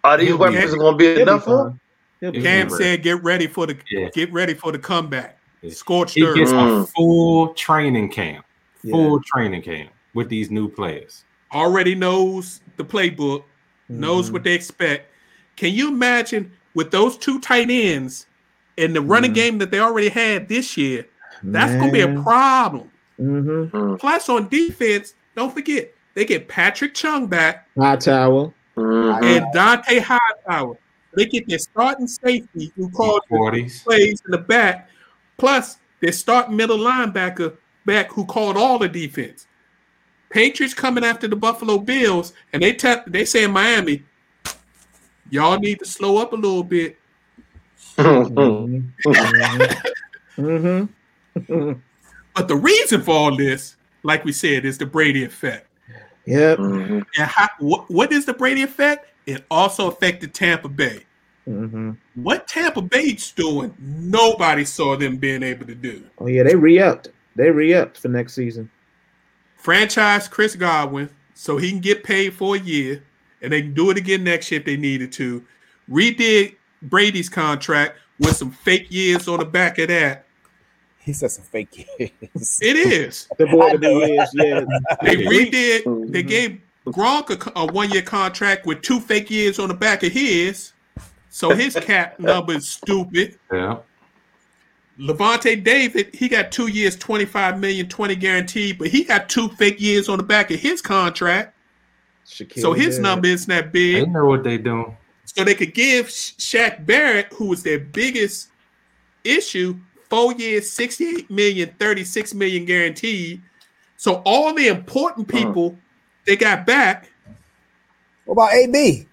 are 0.05 0.17
these 0.17 0.29
He'll 0.29 0.37
be- 0.39 0.41
weapons 0.41 0.75
going 0.75 0.93
to 0.95 0.97
be 0.97 1.05
He'll 1.07 1.15
be 1.17 1.23
enough 1.23 1.45
for 1.45 1.51
him? 1.51 1.67
fine. 1.69 1.81
He'll 2.21 2.33
be 2.33 2.39
Yeah. 2.41 2.45
Cam 2.63 2.71
said, 2.71 3.03
"Get 3.03 3.23
ready 3.23 3.47
for 3.47 3.67
the 3.67 3.77
Yeah. 3.91 4.09
get 4.15 4.33
ready 4.33 4.55
for 4.55 4.73
the 4.73 4.79
comeback." 4.79 5.39
Yeah. 5.63 5.73
Scorched 5.73 6.15
He 6.15 6.25
earth. 6.25 6.35
gets 6.37 6.51
a 6.51 6.55
Mm. 6.55 6.89
full 6.97 7.49
training 7.55 8.09
camp. 8.11 8.45
Yeah. 8.83 8.93
Full 8.93 9.21
training 9.23 9.61
camp 9.63 9.91
with 10.15 10.29
these 10.31 10.51
new 10.51 10.69
players. 10.69 11.25
Already 11.53 11.95
knows 11.95 12.61
the 12.77 12.85
playbook, 12.85 13.45
knows 13.89 14.29
Mhm. 14.31 14.33
what 14.35 14.45
they 14.45 14.55
expect. 14.55 15.11
Can 15.57 15.73
you 15.75 15.89
imagine 15.89 16.53
with 16.75 16.91
those 16.91 17.17
two 17.19 17.41
tight 17.41 17.69
ends 17.71 18.27
and 18.79 18.95
the 18.95 19.01
running 19.01 19.33
Mhm. 19.33 19.35
game 19.35 19.59
that 19.59 19.71
they 19.71 19.81
already 19.81 20.09
had 20.09 20.49
this 20.49 20.77
year? 20.77 21.07
That's 21.43 21.73
going 21.75 21.87
to 21.89 21.93
be 21.93 22.01
a 22.03 22.09
Man. 22.09 22.23
problem. 22.23 22.91
Mhm. 23.21 23.71
Mm, 23.71 23.99
Plus, 23.99 24.29
on 24.29 24.49
defense, 24.49 25.15
don't 25.37 25.53
forget 25.53 25.93
they 26.15 26.25
get 26.25 26.49
Patrick 26.49 26.95
Chung 26.95 27.27
back 27.27 27.67
Hightower. 27.79 28.53
mhm. 28.77 29.23
and 29.23 29.47
Dont'a 29.55 30.01
Hightower. 30.01 30.77
They 31.17 31.25
get 31.27 31.49
their 31.49 31.59
starting 31.59 32.07
safety 32.07 32.73
who 32.77 32.89
calls 32.91 33.21
the 33.29 33.37
Forties. 33.37 33.83
plays 33.83 34.23
in 34.25 34.31
the 34.31 34.39
back. 34.39 34.89
Plus, 35.37 35.79
their 36.01 36.13
starting 36.13 36.57
middle 36.57 36.79
linebacker 36.79 37.55
back 37.85 38.13
who 38.13 38.25
called 38.25 38.57
all 38.57 38.79
the 38.79 38.89
defense. 38.89 39.47
Patriots 40.31 40.75
coming 40.75 41.05
after 41.05 41.29
the 41.29 41.37
Buffalo 41.37 41.79
Bills, 41.79 42.33
and 42.53 42.63
they 42.63 42.73
tell 42.73 43.03
they 43.07 43.25
say 43.25 43.45
in 43.45 43.51
Miami, 43.51 44.05
y'all 45.29 45.59
need 45.59 45.81
to 45.81 45.85
slow 45.85 46.19
up 46.19 46.33
a 46.33 46.37
little 46.37 46.63
bit. 46.65 46.97
Mhm. 47.97 48.93
Mhm. 50.39 50.89
Mhm. 51.37 51.81
But 52.35 52.49
the 52.49 52.57
reason 52.57 53.03
for 53.03 53.11
all 53.11 53.37
this, 53.37 53.77
like 54.05 54.25
we 54.25 54.33
said, 54.33 54.65
is 54.65 54.79
the 54.79 54.87
Brady 54.87 55.25
effect. 55.25 55.67
Yep. 56.27 56.59
Mhm. 56.59 57.05
And 57.19 57.27
how, 57.27 57.49
what, 57.59 57.91
what 57.91 58.13
is 58.13 58.25
the 58.25 58.35
Brady 58.35 58.63
effect? 58.63 59.09
It 59.27 59.45
also 59.51 59.89
affected 59.89 60.33
Tampa 60.33 60.69
Bay. 60.69 61.05
Mhm. 61.49 61.97
What 62.15 62.47
Tampa 62.47 62.83
Bay's 62.83 63.33
doing, 63.33 63.75
nobody 63.81 64.65
saw 64.65 64.97
them 64.97 65.17
being 65.17 65.43
able 65.43 65.67
to 65.67 65.75
do. 65.75 66.05
Oh 66.19 66.29
yeah, 66.29 66.45
they 66.45 66.55
re-upped. 66.55 67.09
They 67.35 67.51
re-upped 67.51 67.99
for 67.99 68.09
next 68.09 68.35
season. 68.35 68.71
Franchise 69.61 70.27
Chris 70.27 70.57
Godwin 70.57 71.11
so 71.35 71.59
he 71.59 71.71
can 71.71 71.81
get 71.81 72.03
paid 72.03 72.33
for 72.33 72.57
a 72.57 72.59
year 72.59 73.03
and 73.43 73.53
they 73.53 73.61
can 73.61 73.75
do 73.75 73.91
it 73.91 73.99
again 73.99 74.25
next 74.25 74.51
year 74.51 74.61
if 74.61 74.67
they 74.67 74.77
needed 74.77 75.13
to. 75.13 75.45
Redid 75.91 76.57
Brady's 76.83 77.29
contract 77.29 77.99
with 78.19 78.37
some 78.37 78.51
fake 78.51 78.87
years 78.91 79.29
on 79.29 79.39
the 79.39 79.45
back 79.45 79.79
of 79.79 79.89
that. 79.89 80.25
he 80.99 81.13
said 81.13 81.31
some 81.31 81.45
fake 81.45 81.87
years. 81.99 82.59
It 82.63 82.77
is. 82.77 83.29
The 83.39 83.47
boy 83.47 83.75
of 83.75 83.81
the 83.81 83.91
years, 83.91 84.31
yeah. 84.33 84.65
They 85.03 85.23
Yeah. 85.23 85.31
redid, 85.31 85.51
they 86.11 86.23
mm-hmm. 86.23 86.29
gave 86.29 86.61
Gronk 86.87 87.31
a, 87.31 87.61
a 87.61 87.67
one 87.67 87.91
year 87.91 88.03
contract 88.03 88.67
with 88.67 88.81
two 88.81 89.01
fake 89.01 89.31
years 89.31 89.59
on 89.59 89.69
the 89.69 89.75
back 89.75 90.03
of 90.03 90.13
his. 90.13 90.73
So 91.29 91.55
his 91.55 91.75
cap 91.75 92.19
number 92.19 92.55
is 92.55 92.69
stupid. 92.69 93.39
Yeah. 93.53 93.79
Lavonte 95.01 95.65
David, 95.65 96.15
he 96.15 96.29
got 96.29 96.53
two 96.53 96.67
years, 96.69 96.97
25 96.97 97.59
million, 97.59 97.89
20 97.89 98.17
guaranteed, 98.17 98.79
but 98.79 98.89
he 98.89 99.05
got 99.05 99.29
two 99.29 99.49
fake 99.51 99.81
years 99.81 100.09
on 100.09 100.19
the 100.19 100.23
back 100.23 100.51
of 100.51 100.61
his 100.61 100.83
contract. 100.83 101.57
Shaquille 102.27 102.61
So 102.61 102.73
his 102.75 102.97
Barrett. 102.99 103.03
number 103.03 103.27
isn't 103.29 103.49
that 103.49 103.73
big. 103.73 104.05
They 104.05 104.11
know 104.11 104.27
what 104.27 104.45
they 104.45 104.59
doing. 104.59 104.97
So 105.25 105.45
they 105.45 105.55
could 105.55 105.75
give 105.75 106.11
Sha- 106.11 106.59
Shaq 106.71 106.85
Barrett, 106.87 107.33
who 107.33 107.47
was 107.47 107.63
their 107.63 107.79
biggest 107.79 108.49
issue, 109.25 109.79
four 110.09 110.33
years, 110.35 110.71
68 110.71 111.31
million, 111.31 111.75
36 111.79 112.35
million 112.35 112.65
guaranteed. 112.67 113.41
So 113.97 114.23
all 114.27 114.53
the 114.55 114.69
important 114.69 115.29
people 115.29 115.77
they 116.27 116.37
got 116.37 116.67
back 116.67 117.09
What 118.25 118.33
about 118.35 118.53
AB? 118.53 119.07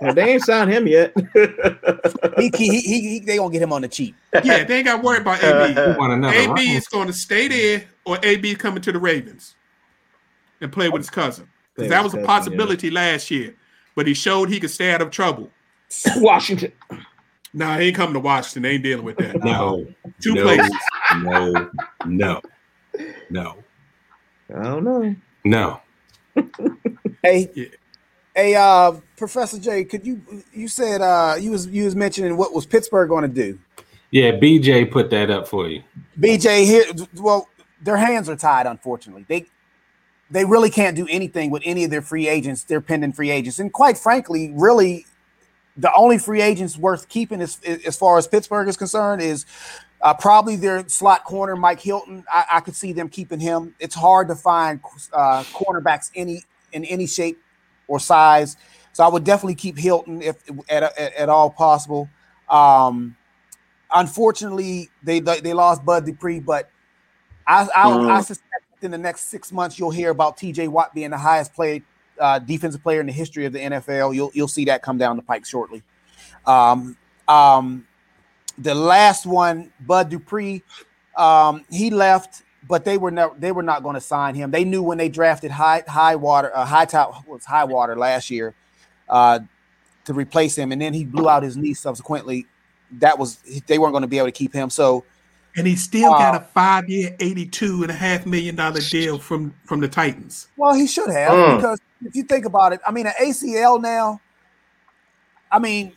Well, 0.00 0.14
they 0.14 0.32
ain't 0.32 0.42
signed 0.42 0.70
him 0.72 0.86
yet. 0.86 1.12
he, 2.38 2.50
he, 2.56 2.80
he, 2.80 3.00
he, 3.00 3.18
they 3.20 3.36
gonna 3.36 3.52
get 3.52 3.62
him 3.62 3.72
on 3.72 3.82
the 3.82 3.88
cheap. 3.88 4.16
Yeah, 4.42 4.64
they 4.64 4.78
ain't 4.78 4.86
got 4.86 4.96
to 4.96 5.02
worry 5.02 5.18
about 5.18 5.42
AB. 5.42 5.74
We 5.74 5.92
want 5.98 6.12
another 6.12 6.36
AB 6.36 6.46
round. 6.48 6.60
is 6.60 6.86
going 6.88 7.06
to 7.06 7.12
stay 7.12 7.48
there, 7.48 7.84
or 8.04 8.18
AB 8.22 8.54
coming 8.56 8.82
to 8.82 8.92
the 8.92 8.98
Ravens 8.98 9.54
and 10.60 10.72
play 10.72 10.88
with 10.88 11.00
his 11.00 11.10
cousin. 11.10 11.48
Because 11.74 11.90
that 11.90 11.98
with 11.98 12.04
was 12.04 12.14
a 12.14 12.18
his 12.18 12.26
cousin, 12.26 12.52
possibility 12.52 12.90
last 12.90 13.30
year, 13.30 13.54
but 13.94 14.06
he 14.06 14.14
showed 14.14 14.48
he 14.48 14.58
could 14.60 14.70
stay 14.70 14.92
out 14.92 15.02
of 15.02 15.10
trouble. 15.10 15.50
Washington. 16.16 16.72
Nah, 17.54 17.78
he 17.78 17.86
ain't 17.88 17.96
coming 17.96 18.14
to 18.14 18.20
Washington. 18.20 18.62
They 18.64 18.70
ain't 18.72 18.82
dealing 18.82 19.04
with 19.04 19.16
that. 19.18 19.42
No, 19.42 19.86
Two 20.20 20.34
no, 20.34 20.42
places. 20.42 20.76
no, 21.22 21.70
no, 22.04 22.40
no, 23.30 23.64
I 24.54 24.62
don't 24.62 24.84
know. 24.84 25.14
no. 25.44 25.80
Hey, 27.22 27.50
Yeah. 27.54 27.66
Hey, 28.36 28.54
uh, 28.54 28.92
Professor 29.16 29.58
Jay, 29.58 29.82
could 29.84 30.06
you 30.06 30.22
you 30.52 30.68
said 30.68 31.00
uh 31.00 31.36
you 31.40 31.50
was 31.50 31.66
you 31.66 31.84
was 31.84 31.96
mentioning 31.96 32.36
what 32.36 32.52
was 32.52 32.66
Pittsburgh 32.66 33.08
going 33.08 33.22
to 33.22 33.28
do? 33.28 33.58
Yeah, 34.12 34.32
BJ 34.32 34.90
put 34.90 35.10
that 35.10 35.30
up 35.30 35.48
for 35.48 35.68
you. 35.68 35.82
BJ 36.20 36.64
here, 36.64 36.84
well, 37.16 37.48
their 37.82 37.96
hands 37.96 38.28
are 38.28 38.36
tied. 38.36 38.66
Unfortunately, 38.66 39.24
they 39.26 39.46
they 40.30 40.44
really 40.44 40.70
can't 40.70 40.94
do 40.94 41.06
anything 41.10 41.50
with 41.50 41.62
any 41.64 41.84
of 41.84 41.90
their 41.90 42.02
free 42.02 42.28
agents, 42.28 42.64
They're 42.64 42.80
pending 42.80 43.12
free 43.12 43.30
agents, 43.30 43.58
and 43.58 43.72
quite 43.72 43.98
frankly, 43.98 44.52
really, 44.54 45.06
the 45.76 45.92
only 45.94 46.18
free 46.18 46.42
agents 46.42 46.76
worth 46.76 47.08
keeping 47.08 47.40
as 47.40 47.58
as 47.64 47.96
far 47.96 48.18
as 48.18 48.28
Pittsburgh 48.28 48.68
is 48.68 48.76
concerned 48.76 49.22
is 49.22 49.46
uh, 50.02 50.14
probably 50.14 50.56
their 50.56 50.86
slot 50.88 51.24
corner, 51.24 51.56
Mike 51.56 51.80
Hilton. 51.80 52.24
I, 52.30 52.44
I 52.52 52.60
could 52.60 52.76
see 52.76 52.92
them 52.92 53.08
keeping 53.08 53.40
him. 53.40 53.74
It's 53.80 53.94
hard 53.94 54.28
to 54.28 54.36
find 54.36 54.80
uh, 55.12 55.42
cornerbacks 55.52 56.10
any 56.14 56.42
in 56.72 56.84
any 56.84 57.06
shape 57.06 57.40
or 57.88 58.00
size, 58.00 58.56
so 58.92 59.04
I 59.04 59.08
would 59.08 59.24
definitely 59.24 59.54
keep 59.54 59.78
Hilton 59.78 60.22
if 60.22 60.36
at 60.68 60.82
at, 60.82 61.14
at 61.14 61.28
all 61.28 61.50
possible. 61.50 62.08
Um, 62.48 63.16
unfortunately, 63.94 64.90
they 65.02 65.20
they 65.20 65.52
lost 65.52 65.84
Bud 65.84 66.06
Dupree, 66.06 66.40
but 66.40 66.70
I 67.46 67.68
I, 67.74 67.84
Mm. 67.84 68.10
I 68.10 68.20
suspect 68.20 68.64
in 68.82 68.90
the 68.90 68.98
next 68.98 69.30
six 69.30 69.52
months 69.52 69.78
you'll 69.78 69.90
hear 69.90 70.10
about 70.10 70.36
T.J. 70.36 70.68
Watt 70.68 70.94
being 70.94 71.10
the 71.10 71.18
highest 71.18 71.54
played 71.54 71.82
uh, 72.20 72.38
defensive 72.38 72.82
player 72.82 73.00
in 73.00 73.06
the 73.06 73.12
history 73.12 73.44
of 73.44 73.52
the 73.52 73.58
NFL. 73.58 74.14
You'll 74.14 74.30
you'll 74.34 74.48
see 74.48 74.64
that 74.66 74.82
come 74.82 74.98
down 74.98 75.16
the 75.16 75.22
pike 75.22 75.44
shortly. 75.44 75.82
Um, 76.46 76.96
um, 77.28 77.86
the 78.58 78.74
last 78.74 79.26
one, 79.26 79.72
Bud 79.80 80.08
Dupree, 80.08 80.62
um, 81.16 81.64
he 81.70 81.90
left, 81.90 82.42
but 82.68 82.84
they 82.84 82.98
were 82.98 83.10
never 83.10 83.34
they 83.38 83.52
were 83.52 83.62
not 83.62 83.82
going 83.82 83.94
to 83.94 84.00
sign 84.00 84.34
him. 84.34 84.50
They 84.50 84.64
knew 84.64 84.82
when 84.82 84.98
they 84.98 85.08
drafted 85.08 85.50
High 85.50 85.82
High 85.86 86.16
Water, 86.16 86.50
uh, 86.56 86.64
High 86.64 86.84
Top 86.86 87.26
was 87.26 87.44
High 87.44 87.64
Water 87.64 87.96
last 87.96 88.30
year 88.30 88.54
uh, 89.08 89.40
to 90.04 90.12
replace 90.14 90.56
him, 90.56 90.72
and 90.72 90.80
then 90.80 90.94
he 90.94 91.04
blew 91.04 91.28
out 91.28 91.42
his 91.42 91.56
knee 91.56 91.74
subsequently. 91.74 92.46
That 92.98 93.18
was 93.18 93.38
they 93.66 93.78
weren't 93.78 93.92
going 93.92 94.02
to 94.02 94.08
be 94.08 94.18
able 94.18 94.28
to 94.28 94.32
keep 94.32 94.52
him. 94.52 94.70
So 94.70 95.04
And 95.56 95.66
he 95.66 95.74
still 95.76 96.12
got 96.12 96.34
Uh, 96.34 96.38
a 96.38 96.40
five 96.42 96.88
year, 96.88 97.16
$82 97.18 97.82
and 97.82 97.90
a 97.90 97.94
half 97.94 98.26
million 98.26 98.54
dollar 98.54 98.80
deal 98.80 99.18
from, 99.18 99.54
from 99.64 99.80
the 99.80 99.88
Titans. 99.88 100.48
Well, 100.56 100.74
he 100.74 100.86
should 100.86 101.10
have 101.10 101.32
Mm. 101.32 101.56
because 101.56 101.80
if 102.04 102.14
you 102.14 102.22
think 102.24 102.44
about 102.44 102.72
it, 102.74 102.80
I 102.86 102.90
mean, 102.92 103.06
an 103.06 103.14
ACL 103.20 103.80
now. 103.80 104.20
I 105.50 105.58
mean, 105.58 105.92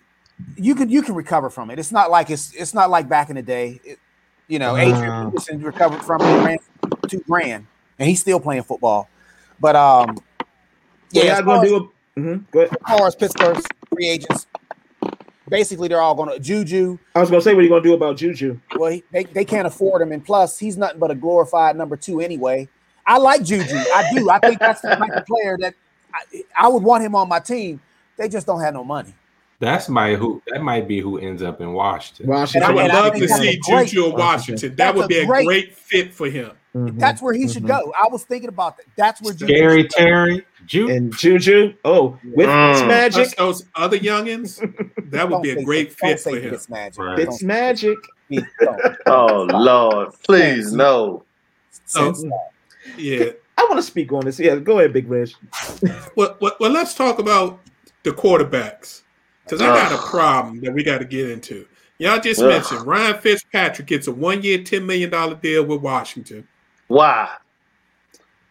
you 0.55 0.73
can 0.75 0.89
you 0.89 1.01
can 1.01 1.13
recover 1.15 1.49
from 1.49 1.69
it. 1.71 1.77
It's 1.79 1.91
not 1.91 2.09
like 2.09 2.29
it's 2.29 2.53
it's 2.53 2.73
not 2.73 2.89
like 2.89 3.09
back 3.09 3.29
in 3.29 3.35
the 3.35 3.41
day. 3.41 3.81
It, 3.83 3.99
you 4.49 4.59
know, 4.59 4.75
Adrian 4.75 5.07
Wow. 5.07 5.29
Peterson 5.29 5.61
recovered 5.61 6.03
from 6.03 6.21
it, 6.21 6.43
ran 6.45 6.57
two 7.07 7.19
grand, 7.21 7.65
and 7.97 8.09
he's 8.09 8.19
still 8.19 8.39
playing 8.41 8.63
football. 8.63 9.07
But 9.61 9.75
um, 9.77 10.17
Yeah, 11.11 11.23
yeah, 11.23 11.37
as 11.37 11.45
gonna 11.45 11.61
as, 11.61 11.69
do 11.69 11.75
a. 11.77 12.19
mhm, 12.19 12.51
Go 12.51 12.59
ahead. 12.61 12.77
as 12.87 12.97
far 12.97 13.07
as 13.07 13.15
Pittsburgh's 13.15 13.65
free 13.93 14.09
agents, 14.09 14.47
basically 15.47 15.87
they're 15.87 16.01
all 16.01 16.15
going 16.15 16.29
to 16.29 16.39
Juju. 16.39 16.97
I 17.15 17.21
was 17.21 17.29
gonna 17.29 17.41
say, 17.41 17.53
what 17.53 17.59
are 17.61 17.63
you 17.63 17.69
gonna 17.69 17.81
do 17.83 17.93
about 17.93 18.17
Juju? 18.17 18.59
Well, 18.75 18.91
he, 18.91 19.03
they 19.11 19.23
they 19.23 19.45
can't 19.45 19.67
afford 19.67 20.01
him, 20.01 20.11
and 20.11 20.25
plus 20.25 20.57
he's 20.59 20.77
nothing 20.77 20.99
but 20.99 21.11
a 21.11 21.15
glorified 21.15 21.75
number 21.77 21.95
two 21.95 22.19
anyway. 22.19 22.67
I 23.05 23.17
like 23.17 23.43
Juju, 23.43 23.75
I 23.75 24.11
do. 24.13 24.29
I 24.29 24.39
think 24.39 24.59
that's 24.59 24.81
the 24.81 24.89
type 24.89 25.11
of 25.11 25.25
player 25.25 25.57
that 25.61 25.73
I, 26.13 26.43
I 26.59 26.67
would 26.67 26.83
want 26.83 27.03
him 27.03 27.15
on 27.15 27.27
my 27.29 27.39
team. 27.39 27.81
They 28.17 28.27
just 28.29 28.45
don't 28.45 28.61
have 28.61 28.73
no 28.73 28.83
money. 28.83 29.13
That's 29.59 29.89
my 29.89 30.15
who. 30.15 30.41
That 30.47 30.61
might 30.63 30.87
be 30.87 30.99
who 31.01 31.17
ends 31.19 31.43
up 31.43 31.59
in 31.61 31.73
Washington. 31.73 32.27
Washington. 32.27 32.69
I 32.69 32.73
would 32.73 32.83
And 32.85 32.91
I 32.93 33.01
love 33.01 33.13
think 33.13 33.27
to 33.27 33.33
see 33.35 33.59
Juju 33.67 34.05
in 34.07 34.11
Washington. 34.13 34.75
That 34.75 34.95
would 34.95 35.07
be 35.09 35.17
a 35.19 35.25
great- 35.25 35.45
great 35.45 35.75
fit 35.75 36.13
for 36.13 36.27
him. 36.29 36.51
Mhm, 36.75 36.99
That's 36.99 37.21
where 37.21 37.33
he 37.33 37.47
should 37.47 37.63
mhm. 37.63 37.67
go. 37.67 37.93
I 37.99 38.07
was 38.11 38.23
thinking 38.23 38.47
about 38.47 38.77
that. 38.77 38.85
That's 38.95 39.21
where 39.21 39.33
Juju 39.33 39.53
Scary. 39.53 39.87
Terry, 39.87 40.45
Ju. 40.67 40.89
And 40.89 41.11
Juju, 41.17 41.73
oh, 41.83 42.17
with 42.23 42.47
Mm. 42.47 42.71
its 42.71 42.79
Plus 42.81 42.87
magic, 42.87 43.35
those 43.37 43.65
other 43.75 43.97
youngins, 43.97 44.59
that 45.11 45.29
would 45.29 45.41
be 45.41 45.49
a 45.49 45.55
say- 45.55 45.63
great 45.63 45.97
don't 45.97 46.09
fit 46.11 46.19
for 46.19 46.37
him. 46.37 46.53
It's 46.53 46.69
magic. 46.69 46.99
Right. 46.99 47.19
it's 47.19 47.41
magic. 47.43 47.97
Don't- 48.31 48.45
don't. 48.61 48.97
Oh 49.07 49.47
Lord, 49.51 50.09
please 50.23 50.71
no. 50.71 51.23
So- 51.85 52.13
Yeah. 52.97 53.31
I 53.57 53.63
want 53.65 53.77
to 53.77 53.83
speak 53.83 54.13
on 54.13 54.23
this. 54.25 54.39
Yeah, 54.39 54.55
go 54.57 54.79
ahead, 54.79 54.93
Big 54.93 55.09
Reg. 55.09 55.31
Well, 56.15 56.37
well, 56.39 56.55
well, 56.61 56.71
let's 56.71 56.93
talk 56.93 57.19
about 57.19 57.59
the 58.03 58.11
quarterbacks 58.11 59.01
because 59.49 59.61
I 59.61 59.67
got 59.67 59.91
a 59.91 60.07
problem 60.09 60.61
that 60.61 60.73
we 60.73 60.83
got 60.83 60.99
to 60.99 61.05
get 61.05 61.29
into. 61.29 61.65
Y'all 61.97 62.19
just 62.19 62.41
Ugh. 62.41 62.47
mentioned 62.49 62.85
Ryan 62.85 63.19
Fitzpatrick 63.19 63.87
gets 63.87 64.07
a 64.07 64.11
one-year, 64.11 64.63
ten 64.63 64.85
million 64.85 65.09
dollar 65.09 65.35
deal 65.35 65.65
with 65.65 65.81
Washington. 65.81 66.47
Why? 66.87 67.29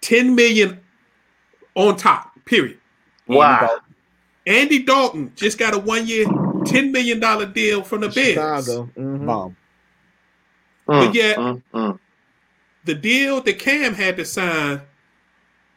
Ten 0.01 0.35
million 0.35 0.81
on 1.75 1.97
top. 1.97 2.33
Period. 2.45 2.79
Why? 3.27 3.69
Andy 4.47 4.83
Dalton 4.83 5.33
just 5.37 5.59
got 5.59 5.75
a 5.75 5.79
one-year, 5.79 6.27
ten 6.65 6.93
million 6.93 7.21
dollar 7.21 7.47
deal 7.47 7.83
from 7.83 8.01
the 8.03 8.09
Bears. 8.09 8.35
Chicago. 8.35 8.91
Mhm. 8.97 9.27
Bomb. 9.27 9.57
Mm, 10.89 11.07
But 11.07 11.15
yet- 11.15 11.37
mm, 11.37 11.63
mm. 11.75 11.99
The 12.85 12.95
deal 12.95 13.43
that 13.43 13.59
Cam 13.59 13.93
had 13.93 14.17
to 14.17 14.25
sign, 14.25 14.81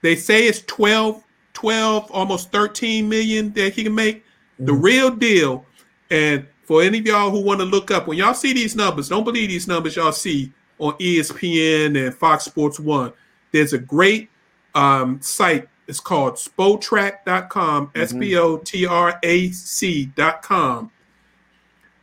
they 0.02 0.16
say 0.16 0.48
it's 0.48 0.62
12, 0.62 1.22
12, 1.54 2.10
almost 2.12 2.52
13 2.54 3.10
million 3.10 3.52
that 3.54 3.74
he 3.74 3.84
can 3.84 3.94
make. 3.94 4.24
The 4.62 4.72
Mhm. 4.72 4.84
real 4.84 5.10
deal, 5.12 5.66
and 6.10 6.46
for 6.64 6.82
any 6.82 7.00
of 7.00 7.06
y'all 7.06 7.32
who 7.32 7.42
want 7.42 7.60
to 7.60 7.66
look 7.66 7.92
up, 7.92 8.08
when 8.08 8.18
y'all 8.18 8.34
see 8.34 8.54
these 8.54 8.76
numbers, 8.76 9.10
don't 9.10 9.24
believe 9.24 9.50
these 9.50 9.68
numbers 9.68 9.96
y'all 9.96 10.12
see 10.12 10.52
on 10.80 10.94
ESPN 11.00 11.96
and 11.96 12.16
Fox 12.16 12.46
Sports 12.46 12.80
One. 12.80 13.12
There's 13.52 13.74
a 13.74 13.78
great 13.78 14.30
um, 14.74 15.20
site. 15.22 15.68
It's 15.88 16.00
called 16.00 16.36
spotrac.com, 16.36 17.92
S 17.96 18.14
P 18.14 18.38
O 18.38 18.58
T 18.58 18.86
R 18.86 19.20
A 19.22 19.50
C.com. 19.52 20.90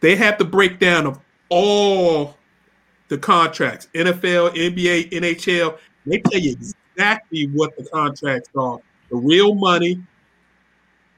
They 0.00 0.14
have 0.16 0.36
the 0.36 0.44
breakdown 0.44 1.06
of 1.06 1.18
all 1.48 2.36
the 3.08 3.16
contracts 3.16 3.88
NFL, 3.94 4.50
NBA, 4.50 5.08
NHL. 5.10 5.78
They 6.04 6.18
tell 6.18 6.40
you 6.40 6.52
exactly 6.52 7.46
what 7.46 7.74
the 7.76 7.84
contracts 7.84 8.50
are, 8.54 8.78
the 9.10 9.16
real 9.16 9.54
money, 9.54 10.02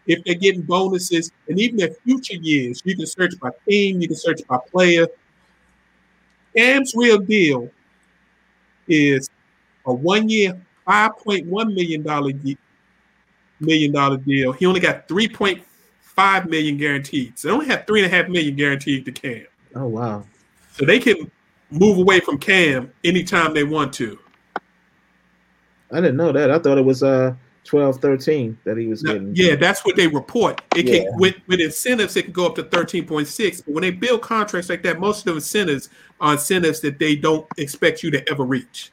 if 0.07 0.25
they're 0.25 0.35
getting 0.35 0.63
bonuses, 0.63 1.31
and 1.49 1.59
even 1.61 1.77
their 1.77 1.93
future 2.05 2.37
years. 2.37 2.83
You 2.85 2.97
can 2.97 3.07
search 3.07 3.39
by 3.41 3.51
team, 3.69 4.01
you 4.01 4.09
can 4.09 4.17
search 4.17 4.41
by 4.49 4.59
player. 4.71 5.07
Cam's 6.57 6.95
real 6.97 7.19
deal 7.19 7.71
is 8.89 9.31
a 9.87 9.93
one 9.93 10.29
year, 10.29 10.61
five 10.85 11.17
point 11.19 11.47
one 11.47 11.75
million 11.75 12.03
dollar 12.03 12.33
million 13.61 13.93
dollar 13.93 14.17
deal. 14.17 14.53
He 14.53 14.67
only 14.67 14.81
got 14.81 15.07
3.5 15.07 16.49
million 16.49 16.77
guaranteed. 16.77 17.39
So 17.39 17.49
they 17.49 17.55
only 17.55 17.67
have 17.67 17.87
three 17.87 18.03
and 18.03 18.13
a 18.13 18.17
half 18.17 18.29
million 18.29 18.57
guaranteed 18.57 19.05
to 19.05 19.13
Cam. 19.13 19.47
Oh 19.75 19.87
wow. 19.87 20.25
So 20.73 20.85
they 20.85 20.99
can 20.99 21.31
move 21.71 21.99
away 21.99 22.21
from 22.21 22.39
Cam 22.39 22.93
anytime 23.05 23.55
they 23.55 23.65
want 23.65 23.93
to. 23.95 24.19
I 25.93 25.97
didn't 25.97 26.17
know 26.17 26.33
that. 26.33 26.51
I 26.51 26.59
thought 26.59 26.79
it 26.79 26.85
was 26.85 27.03
uh 27.03 27.35
12, 27.65 28.01
13 28.01 28.59
that 28.65 28.77
he 28.77 28.87
was 28.87 29.03
Now, 29.03 29.13
getting. 29.15 29.33
yeah, 29.37 29.55
that's 29.55 29.85
what 29.85 29.95
they 29.97 30.07
report. 30.07 30.61
It 30.77 30.87
Yeah. 30.87 31.05
can 31.05 31.17
with, 31.19 31.37
with 31.47 31.61
incentives, 31.61 32.17
it 32.17 32.25
can 32.25 32.33
go 32.33 32.47
up 32.47 32.55
to 32.57 32.63
13.6. 32.65 33.61
But 33.63 33.75
when 33.75 33.83
they 33.83 33.91
build 33.91 34.23
contracts 34.23 34.69
like 34.71 34.83
that, 34.83 34.99
most 34.99 35.21
of 35.21 35.25
the 35.27 35.35
incentives 35.35 35.89
are 36.21 36.33
incentives 36.33 36.81
that 36.81 36.99
they 36.99 37.17
don't 37.17 37.47
expect 37.59 38.03
you 38.03 38.11
to 38.13 38.29
ever 38.31 38.45
reach. 38.45 38.91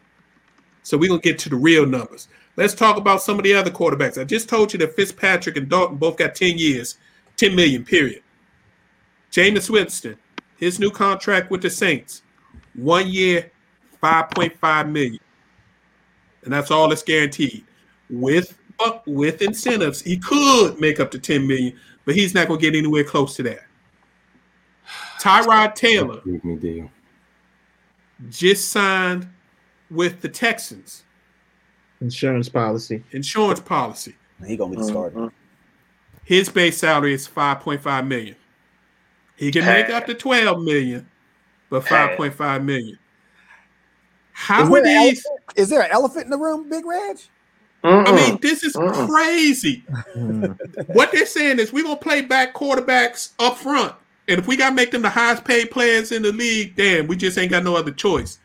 So 0.83 0.97
we're 0.97 1.09
gonna 1.09 1.21
get 1.21 1.39
to 1.39 1.49
the 1.49 1.55
real 1.55 1.85
numbers. 1.85 2.27
Let's 2.55 2.73
talk 2.73 2.97
about 2.97 3.21
some 3.21 3.37
of 3.37 3.43
the 3.43 3.53
other 3.53 3.71
quarterbacks. 3.71 4.19
I 4.19 4.23
just 4.23 4.49
told 4.49 4.73
you 4.73 4.79
that 4.79 4.95
Fitzpatrick 4.95 5.57
and 5.57 5.69
Dalton 5.69 5.97
both 5.97 6.17
got 6.17 6.33
10 6.35 6.57
years, 6.57 6.97
10 7.35 7.55
million, 7.55 7.83
period. 7.85 8.21
Jameis 9.31 9.69
Winston, 9.69 10.17
his 10.57 10.79
new 10.79 10.89
contract 10.89 11.51
with 11.51 11.61
the 11.61 11.69
Saints, 11.69 12.23
one 12.73 13.07
year, 13.07 13.51
5.5 14.01 14.89
million. 14.91 15.19
And 16.43 16.53
that's 16.53 16.71
all 16.71 16.87
that's 16.89 17.03
guaranteed. 17.03 17.63
With 18.09 18.56
uh, 18.79 18.99
with 19.05 19.41
incentives, 19.41 20.01
he 20.01 20.17
could 20.17 20.79
make 20.79 20.99
up 20.99 21.11
to 21.11 21.19
10 21.19 21.47
million, 21.47 21.77
but 22.05 22.15
he's 22.15 22.33
not 22.33 22.47
gonna 22.47 22.59
get 22.59 22.75
anywhere 22.75 23.03
close 23.03 23.35
to 23.35 23.43
that. 23.43 23.59
Tyrod 25.19 25.75
Taylor 25.75 26.21
Give 26.23 26.43
me 26.43 26.55
deal. 26.55 26.89
just 28.29 28.69
signed 28.71 29.27
with 29.89 30.21
the 30.21 30.29
Texans 30.29 31.03
Insurance 32.01 32.47
policy. 32.49 33.03
insurance 33.11 33.59
policy. 33.59 34.15
He 34.45 34.55
gonna 34.55 34.71
be 34.71 34.77
the 34.77 34.83
starter. 34.87 35.15
Mhm. 35.17 35.31
His 36.23 36.49
base 36.49 36.77
salary 36.77 37.13
is 37.13 37.27
5.5 37.27 38.05
million. 38.07 38.35
He 39.35 39.51
can 39.51 39.65
make 39.65 39.89
up 39.89 40.05
to 40.07 40.13
12 40.13 40.61
million, 40.61 41.09
but 41.69 41.83
5.5 41.85 42.63
million. 42.63 42.99
How 44.33 44.63
Is 44.63 44.69
are 44.69 44.83
there, 44.83 45.01
these? 45.09 45.25
is 45.55 45.69
there 45.69 45.81
an 45.81 45.89
elephant 45.91 46.25
in 46.25 46.29
the 46.29 46.37
room, 46.37 46.69
Big 46.69 46.85
Reg? 46.85 47.17
I 47.83 48.11
mean, 48.15 48.37
this 48.41 48.63
is 48.63 48.73
Mm-mm. 48.75 49.07
crazy. 49.07 49.83
Mm-hmm. 50.15 50.81
what 50.93 51.11
they're 51.11 51.25
saying 51.25 51.59
is 51.59 51.71
we're 51.71 51.83
gonna 51.83 51.95
play 51.95 52.21
back 52.21 52.53
quarterbacks 52.53 53.31
up 53.39 53.57
front. 53.57 53.93
And 54.27 54.39
if 54.39 54.47
we 54.47 54.57
gotta 54.57 54.75
make 54.75 54.91
them 54.91 55.01
the 55.03 55.09
highest 55.09 55.45
paid 55.45 55.71
players 55.71 56.11
in 56.11 56.21
the 56.23 56.31
league, 56.33 56.75
damn, 56.75 57.07
we 57.07 57.15
just 57.15 57.37
ain't 57.37 57.51
got 57.51 57.63
no 57.63 57.75
other 57.75 57.91
choice. 57.91 58.39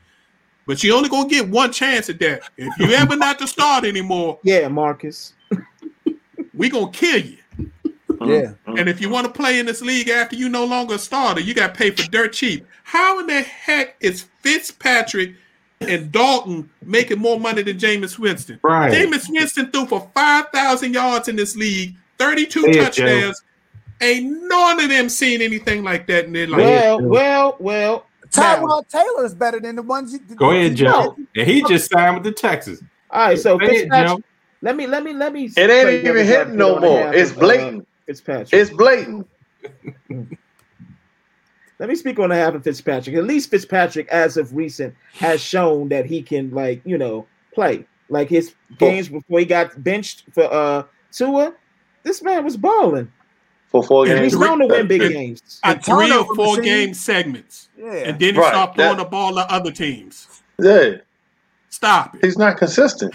But 0.66 0.84
you 0.84 0.94
only 0.94 1.08
gonna 1.08 1.28
get 1.28 1.48
one 1.48 1.72
chance 1.72 2.08
at 2.08 2.20
that. 2.20 2.42
If 2.56 2.78
you 2.78 2.94
ever 2.94 3.16
not 3.16 3.38
to 3.40 3.46
start 3.48 3.84
anymore, 3.84 4.38
Yeah, 4.44 4.68
Marcus. 4.68 5.34
we 6.54 6.68
gonna 6.70 6.90
kill 6.92 7.18
you. 7.20 7.38
Yeah. 8.24 8.52
And 8.66 8.88
if 8.88 9.00
you 9.00 9.08
want 9.08 9.26
to 9.26 9.32
play 9.32 9.58
in 9.58 9.66
this 9.66 9.82
league 9.82 10.08
after 10.08 10.36
you 10.36 10.48
no 10.48 10.64
longer 10.64 10.94
a 10.94 10.98
starter, 10.98 11.40
you 11.40 11.54
got 11.54 11.74
to 11.74 11.78
pay 11.78 11.90
for 11.90 12.08
dirt 12.08 12.32
cheap. 12.32 12.64
How 12.84 13.18
in 13.18 13.26
the 13.26 13.40
heck 13.42 13.96
is 13.98 14.26
Fitzpatrick 14.42 15.34
and 15.88 16.12
Dalton 16.12 16.70
making 16.84 17.18
more 17.18 17.38
money 17.38 17.62
than 17.62 17.78
Jameis 17.78 18.18
Winston? 18.18 18.58
Right. 18.62 18.92
Jameis 18.92 19.28
Winston 19.28 19.70
threw 19.70 19.86
for 19.86 20.10
5,000 20.14 20.94
yards 20.94 21.28
in 21.28 21.36
this 21.36 21.56
league, 21.56 21.94
32 22.18 22.70
Yeah, 22.70 22.84
touchdowns. 22.84 23.42
Ain't 24.00 24.48
none 24.48 24.80
of 24.80 24.88
them 24.88 25.08
seen 25.08 25.40
anything 25.42 25.84
like 25.84 26.06
that 26.08 26.24
in 26.24 26.32
their 26.32 26.48
life. 26.48 26.60
Well, 26.60 27.00
well, 27.00 27.56
well. 27.60 28.06
now- 28.36 28.56
Tyrod 28.56 28.88
Taylor 28.88 29.24
is 29.24 29.34
better 29.34 29.60
than 29.60 29.76
the 29.76 29.82
ones 29.82 30.12
you 30.12 30.18
Go 30.34 30.50
ahead, 30.50 30.74
Joe. 30.74 31.16
And 31.36 31.46
he 31.46 31.62
just 31.62 31.90
signed 31.90 32.14
with 32.16 32.24
the 32.24 32.32
Texans. 32.32 32.82
All 33.10 33.28
right, 33.28 33.38
so 33.38 33.58
Go 33.58 33.66
Fitzpatrick. 33.68 34.18
Joe. 34.18 34.24
Let 34.62 34.76
me, 34.76 34.86
let 34.86 35.02
me, 35.02 35.12
let 35.12 35.32
me. 35.32 35.50
It 35.56 35.70
ain't 35.70 36.04
even 36.06 36.26
hitting 36.26 36.56
no 36.56 36.78
more. 36.78 37.12
It's 37.12 37.32
blatant. 37.32 37.36
uh, 37.36 37.38
blatant. 37.38 37.88
Fitzpatrick. 38.06 38.52
It's 38.52 38.70
blatant. 38.70 39.28
Let 41.82 41.88
me 41.88 41.96
speak 41.96 42.16
on 42.20 42.28
behalf 42.28 42.54
of 42.54 42.62
Fitzpatrick. 42.62 43.16
At 43.16 43.24
least 43.24 43.50
Fitzpatrick, 43.50 44.06
as 44.06 44.36
of 44.36 44.54
recent, 44.54 44.94
has 45.14 45.40
shown 45.40 45.88
that 45.88 46.06
he 46.06 46.22
can, 46.22 46.52
like, 46.52 46.80
you 46.84 46.96
know, 46.96 47.26
play. 47.52 47.84
Like 48.08 48.28
his 48.28 48.54
games 48.78 49.08
before 49.08 49.40
he 49.40 49.44
got 49.44 49.82
benched 49.82 50.22
for 50.32 50.44
uh 50.44 50.84
Tua, 51.10 51.52
this 52.04 52.22
man 52.22 52.44
was 52.44 52.56
balling. 52.56 53.10
For 53.72 53.82
four 53.82 54.04
And 54.04 54.12
And 54.12 54.22
he's 54.22 54.34
games. 54.34 54.44
known 54.46 54.58
to 54.60 54.66
win 54.68 54.86
big 54.86 55.00
games. 55.00 55.58
A 55.64 55.76
three 55.76 56.12
or 56.16 56.24
four 56.36 56.58
machine. 56.58 56.62
game 56.62 56.94
segments. 56.94 57.68
Yeah. 57.76 57.92
And 57.94 58.20
then 58.20 58.34
he 58.34 58.40
Right, 58.40 58.50
stopped 58.52 58.76
throwing 58.76 58.98
that- 58.98 59.02
the 59.02 59.10
ball 59.10 59.34
to 59.34 59.40
other 59.52 59.72
teams. 59.72 60.28
Yeah. 60.60 60.98
Stop 61.68 62.14
it. 62.14 62.24
He's 62.24 62.38
not 62.38 62.58
consistent. 62.58 63.12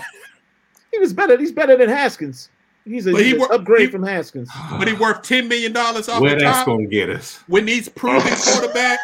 He 0.91 0.99
was 0.99 1.13
better. 1.13 1.37
He's 1.37 1.53
better 1.53 1.77
than 1.77 1.87
Haskins. 1.87 2.49
He's 2.87 3.05
a 3.07 3.11
But 3.11 3.19
he 3.21 3.25
he's 3.25 3.33
an 3.33 3.39
wor- 3.39 3.53
upgrade 3.53 3.81
he- 3.81 3.87
from 3.87 4.03
Haskins. 4.03 4.49
But 4.71 4.87
he 4.87 4.93
worth 4.93 5.21
$10 5.21 5.47
million 5.47 5.75
off 5.75 6.21
Where 6.21 6.35
the 6.35 6.43
that's 6.45 6.57
top. 6.59 6.65
gonna 6.67 6.85
get 6.85 7.09
us? 7.09 7.39
When 7.47 7.65
these 7.65 7.89
proven 7.89 8.21
quarterbacks, 8.21 8.97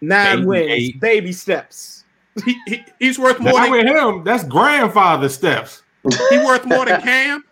Nine 0.00 0.46
wins, 0.46 0.70
eight. 0.70 1.00
baby 1.00 1.32
steps. 1.32 2.04
he, 2.44 2.56
he, 2.66 2.84
he's 2.98 3.18
worth 3.18 3.40
more 3.40 3.52
Not 3.52 3.62
than 3.62 3.70
with 3.72 3.86
him. 3.86 4.24
That's 4.24 4.44
grandfather 4.44 5.28
steps. 5.28 5.82
he 6.30 6.38
worth 6.38 6.64
more 6.66 6.86
than 6.86 7.00
Cam. 7.00 7.44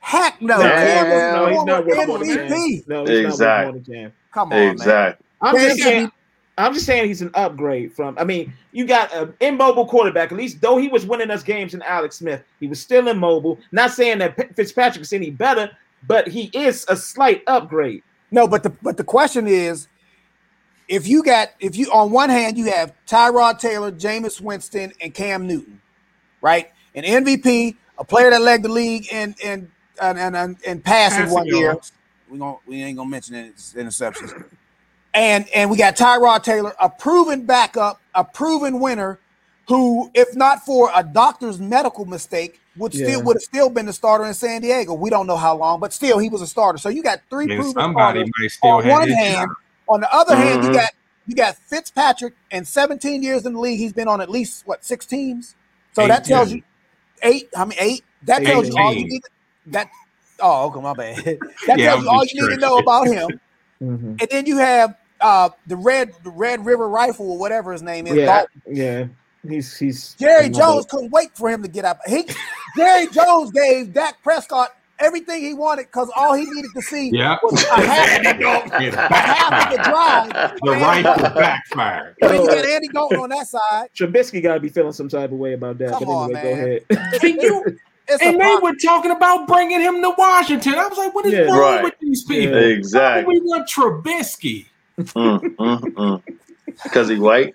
Heck 0.00 0.40
no. 0.40 0.58
Yeah. 0.60 0.84
Cam 0.84 1.10
was 1.10 1.34
No, 1.34 1.46
he's 1.46 1.64
not 1.64 1.86
worth 1.86 1.96
former 1.96 2.06
more 2.08 2.18
than 2.18 2.28
MVP. 2.48 2.48
Cam. 2.48 2.82
No, 2.86 3.04
he's 3.06 3.18
Exact. 3.26 3.40
not 3.40 3.74
worth 3.74 3.86
more 3.88 3.94
than 3.94 4.02
Cam. 4.04 4.12
Come 4.32 4.42
on, 4.52 4.58
man. 4.58 4.72
Exactly. 4.72 5.26
I'm 5.40 5.56
just 5.56 5.82
saying. 5.82 6.10
I'm 6.58 6.74
just 6.74 6.86
saying 6.86 7.06
he's 7.06 7.22
an 7.22 7.30
upgrade 7.34 7.92
from. 7.92 8.18
I 8.18 8.24
mean, 8.24 8.52
you 8.72 8.84
got 8.86 9.12
an 9.14 9.32
immobile 9.40 9.86
quarterback. 9.86 10.32
At 10.32 10.38
least 10.38 10.60
though 10.60 10.76
he 10.76 10.88
was 10.88 11.06
winning 11.06 11.30
us 11.30 11.42
games 11.42 11.74
in 11.74 11.82
Alex 11.82 12.16
Smith, 12.16 12.42
he 12.60 12.66
was 12.66 12.80
still 12.80 13.08
immobile. 13.08 13.58
Not 13.72 13.92
saying 13.92 14.18
that 14.18 14.36
P- 14.36 14.54
Fitzpatrick 14.54 15.02
is 15.02 15.12
any 15.12 15.30
better, 15.30 15.70
but 16.06 16.26
he 16.26 16.50
is 16.52 16.84
a 16.88 16.96
slight 16.96 17.42
upgrade. 17.46 18.02
No, 18.30 18.46
but 18.48 18.62
the 18.62 18.70
but 18.82 18.96
the 18.96 19.04
question 19.04 19.46
is, 19.46 19.88
if 20.88 21.06
you 21.06 21.22
got 21.22 21.48
if 21.60 21.76
you 21.76 21.90
on 21.92 22.10
one 22.10 22.28
hand 22.30 22.58
you 22.58 22.66
have 22.66 22.92
Tyrod 23.06 23.58
Taylor, 23.58 23.92
Jameis 23.92 24.40
Winston, 24.40 24.92
and 25.00 25.14
Cam 25.14 25.46
Newton, 25.46 25.80
right? 26.40 26.70
An 26.94 27.04
MVP, 27.04 27.76
a 27.98 28.04
player 28.04 28.30
that 28.30 28.42
led 28.42 28.62
the 28.62 28.68
league 28.68 29.10
in 29.12 29.34
in 29.42 29.70
and 30.00 30.18
and, 30.18 30.36
and, 30.36 30.56
and 30.66 30.84
passing 30.84 31.18
Passing 31.20 31.34
one 31.34 31.46
year. 31.46 31.56
yards. 31.72 31.92
We 32.28 32.38
going 32.38 32.56
we 32.66 32.82
ain't 32.82 32.98
gonna 32.98 33.08
mention 33.08 33.34
any 33.34 33.50
interceptions. 33.50 34.44
And 35.18 35.48
and 35.52 35.68
we 35.68 35.76
got 35.76 35.96
Tyrod 35.96 36.44
Taylor, 36.44 36.76
a 36.80 36.88
proven 36.88 37.44
backup, 37.44 38.00
a 38.14 38.22
proven 38.24 38.78
winner, 38.78 39.18
who, 39.66 40.08
if 40.14 40.36
not 40.36 40.64
for 40.64 40.92
a 40.94 41.02
doctor's 41.02 41.58
medical 41.58 42.04
mistake, 42.04 42.60
would 42.76 42.94
Yeah. 42.94 43.06
still 43.06 43.22
would 43.24 43.34
have 43.34 43.42
still 43.42 43.68
been 43.68 43.86
the 43.86 43.92
starter 43.92 44.24
in 44.24 44.32
San 44.34 44.60
Diego. 44.60 44.94
We 44.94 45.10
don't 45.10 45.26
know 45.26 45.36
how 45.36 45.56
long, 45.56 45.80
but 45.80 45.92
still 45.92 46.18
he 46.20 46.28
was 46.28 46.40
a 46.40 46.46
starter. 46.46 46.78
So 46.78 46.88
you 46.88 47.02
got 47.02 47.18
three 47.30 47.46
And 47.46 47.56
proven 47.56 47.72
somebody 47.82 48.20
starters 48.20 48.30
might 48.38 48.50
still 48.52 48.70
on 48.70 48.84
have 48.84 48.92
one 48.92 49.08
hand. 49.08 49.48
job. 49.48 49.56
On 49.88 50.00
the 50.00 50.14
other 50.14 50.36
hand, 50.36 50.62
you 50.62 50.70
Mhm. 50.70 50.74
got 50.74 50.90
you 51.26 51.34
got 51.34 51.56
Fitzpatrick 51.56 52.34
and 52.52 52.66
17 52.66 53.22
years 53.22 53.44
in 53.44 53.54
the 53.54 53.58
league. 53.60 53.78
He's 53.80 53.92
been 53.92 54.06
on 54.06 54.20
at 54.20 54.30
least 54.30 54.62
what 54.66 54.84
six 54.84 55.04
teams. 55.04 55.56
So 55.94 56.06
that 56.06 56.22
Eighteen. 56.22 56.36
tells 56.36 56.52
you 56.52 56.62
eight. 57.24 57.48
I 57.56 57.64
mean 57.64 57.76
eight. 57.80 58.04
That 58.22 58.44
tells 58.44 58.68
you 58.68 58.76
all 58.78 58.92
you 58.92 58.98
Eighteen. 58.98 59.08
need. 59.08 59.22
That 59.66 59.88
oh, 60.40 60.66
okay, 60.68 60.80
my 60.80 60.94
bad. 60.94 61.16
That 61.66 61.78
Yeah, 61.80 61.86
tells 61.86 61.98
I'm 61.98 62.04
you 62.04 62.10
all 62.10 62.24
you 62.24 62.40
need 62.40 62.54
to 62.54 62.60
know 62.60 62.78
about 62.78 63.08
him. 63.08 63.40
Mm-hmm. 63.82 64.14
And 64.20 64.28
then 64.30 64.46
you 64.46 64.58
have 64.58 64.94
uh 65.20 65.50
the 65.66 65.76
red 65.76 66.12
the 66.24 66.30
Red 66.30 66.64
River 66.64 66.88
Rifle 66.88 67.30
or 67.32 67.38
whatever 67.38 67.72
his 67.72 67.82
name 67.82 68.06
is. 68.06 68.14
Yeah, 68.14 68.26
Dalton. 68.26 68.62
yeah. 68.66 69.06
He's 69.48 69.76
he's 69.76 70.14
Jerry 70.14 70.48
Jones 70.50 70.86
couldn't 70.86 71.10
wait 71.10 71.30
for 71.36 71.48
him 71.48 71.62
to 71.62 71.68
get 71.68 71.84
up. 71.84 72.00
He 72.06 72.24
Jerry 72.76 73.06
Jones 73.08 73.50
gave 73.52 73.92
Dak 73.94 74.22
Prescott 74.22 74.74
everything 75.00 75.40
he 75.40 75.54
wanted 75.54 75.86
because 75.86 76.10
all 76.16 76.34
he 76.34 76.44
needed 76.44 76.70
to 76.74 76.82
see 76.82 77.10
Yeah. 77.12 77.36
was 77.42 77.62
a 77.62 77.66
half, 77.86 78.20
It 78.82 78.94
a 78.94 78.98
half 79.00 79.72
of 79.72 79.76
the 79.76 79.82
drive. 79.84 80.58
The 80.60 80.70
rifle 80.72 81.30
backfired. 81.40 82.16
And 82.20 82.30
then 82.32 82.42
you 82.42 82.48
got 82.48 82.66
Andy 82.66 82.88
Dalton 82.88 83.20
on 83.20 83.28
that 83.30 83.46
side. 83.46 83.90
Trubisky 83.96 84.42
got 84.42 84.54
to 84.54 84.60
be 84.60 84.68
feeling 84.68 84.90
some 84.92 85.08
type 85.08 85.30
of 85.30 85.38
way 85.38 85.52
about 85.52 85.78
that. 85.78 85.90
Come 85.90 86.00
but 86.04 86.10
on, 86.10 86.36
anyway, 86.36 86.82
man. 86.90 86.90
go 86.90 87.00
ahead. 87.00 87.20
Can 87.20 87.40
you- 87.40 87.78
It's 88.08 88.22
and 88.24 88.40
they 88.40 88.44
pop- 88.44 88.62
were 88.64 88.74
talking 88.74 89.12
about 89.12 89.46
bringing 89.46 89.80
him 89.80 90.02
to 90.02 90.14
Washington. 90.18 90.74
I 90.74 90.88
was 90.88 90.98
like, 90.98 91.14
what 91.14 91.26
is 91.26 91.32
Yeah. 91.34 91.40
wrong 91.42 91.60
Right. 91.60 91.84
with 91.84 91.94
these 92.00 92.24
people? 92.24 92.58
Yeah. 92.60 92.66
Exactly. 92.68 93.34
We 93.38 93.40
want 93.46 93.68
Trubisky. 93.68 94.66
Mm, 94.98 95.40
mm, 95.56 95.80
mm. 95.80 96.22
Because 96.82 97.08
he 97.08 97.18
white. 97.18 97.54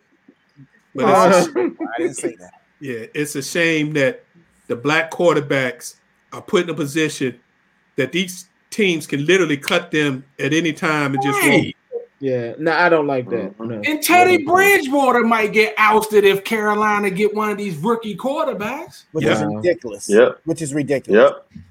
But 0.96 1.06
it's 1.30 1.48
a, 1.48 1.60
Uh, 1.60 1.70
I 1.96 1.98
didn't 2.02 2.16
say 2.16 2.36
that. 2.39 2.52
yeah, 2.80 3.06
it's 3.14 3.36
a 3.36 3.41
shame 3.44 3.94
that 3.94 4.24
the 4.68 4.76
black 4.76 5.12
quarterbacks 5.12 5.96
are 6.32 6.41
put 6.41 6.64
in 6.64 6.70
a 6.70 6.74
position 6.74 7.39
that 7.96 8.12
these 8.12 8.48
teams 8.70 9.06
can 9.08 9.26
literally 9.26 9.58
cut 9.58 9.91
them 9.91 10.24
at 10.39 10.54
any 10.54 10.74
time 10.74 11.14
and 11.14 11.22
just 11.24 11.38
walk. 11.44 11.50
Right. 11.52 11.76
yeah, 12.20 12.54
no, 12.58 12.72
I 12.72 12.89
don't 12.89 13.06
like 13.08 13.30
that. 13.30 13.58
Mhm. 13.58 13.68
No. 13.68 13.82
And 13.86 14.02
Teddy 14.02 14.44
Bridgewater 14.46 15.22
might 15.24 15.52
get 15.54 15.76
ousted 15.78 16.24
if 16.26 16.44
Carolina 16.44 17.10
get 17.10 17.34
one 17.36 17.50
of 17.52 17.58
these 17.58 17.76
rookie 17.78 18.16
quarterbacks. 18.16 19.04
Which 19.12 19.26
is 19.26 19.44
ridiculous. 19.44 20.10
Yep. 20.10 20.39
Which 20.46 20.62
is 20.62 20.74
ridiculous. 20.74 21.34
Yep. 21.52 21.62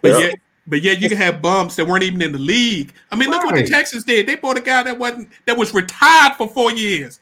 But 0.00 0.08
Yep. 0.12 0.20
yet, 0.20 0.34
but 0.68 0.82
yet 0.82 1.00
you 1.00 1.08
can 1.08 1.18
have 1.18 1.40
bums 1.40 1.76
that 1.76 1.86
weren't 1.86 2.04
even 2.04 2.20
in 2.20 2.32
the 2.32 2.38
league. 2.38 2.92
I 3.10 3.16
mean, 3.16 3.30
look 3.30 3.44
what 3.44 3.54
the 3.54 3.66
Texans 3.66 4.04
did. 4.04 4.26
They 4.26 4.36
bought 4.36 4.58
a 4.58 4.60
guy 4.60 4.82
that 4.82 4.98
wasn't 4.98 5.30
that 5.46 5.56
was 5.56 5.72
retired 5.74 6.36
for 6.36 6.48
four 6.48 6.72
years 6.72 7.20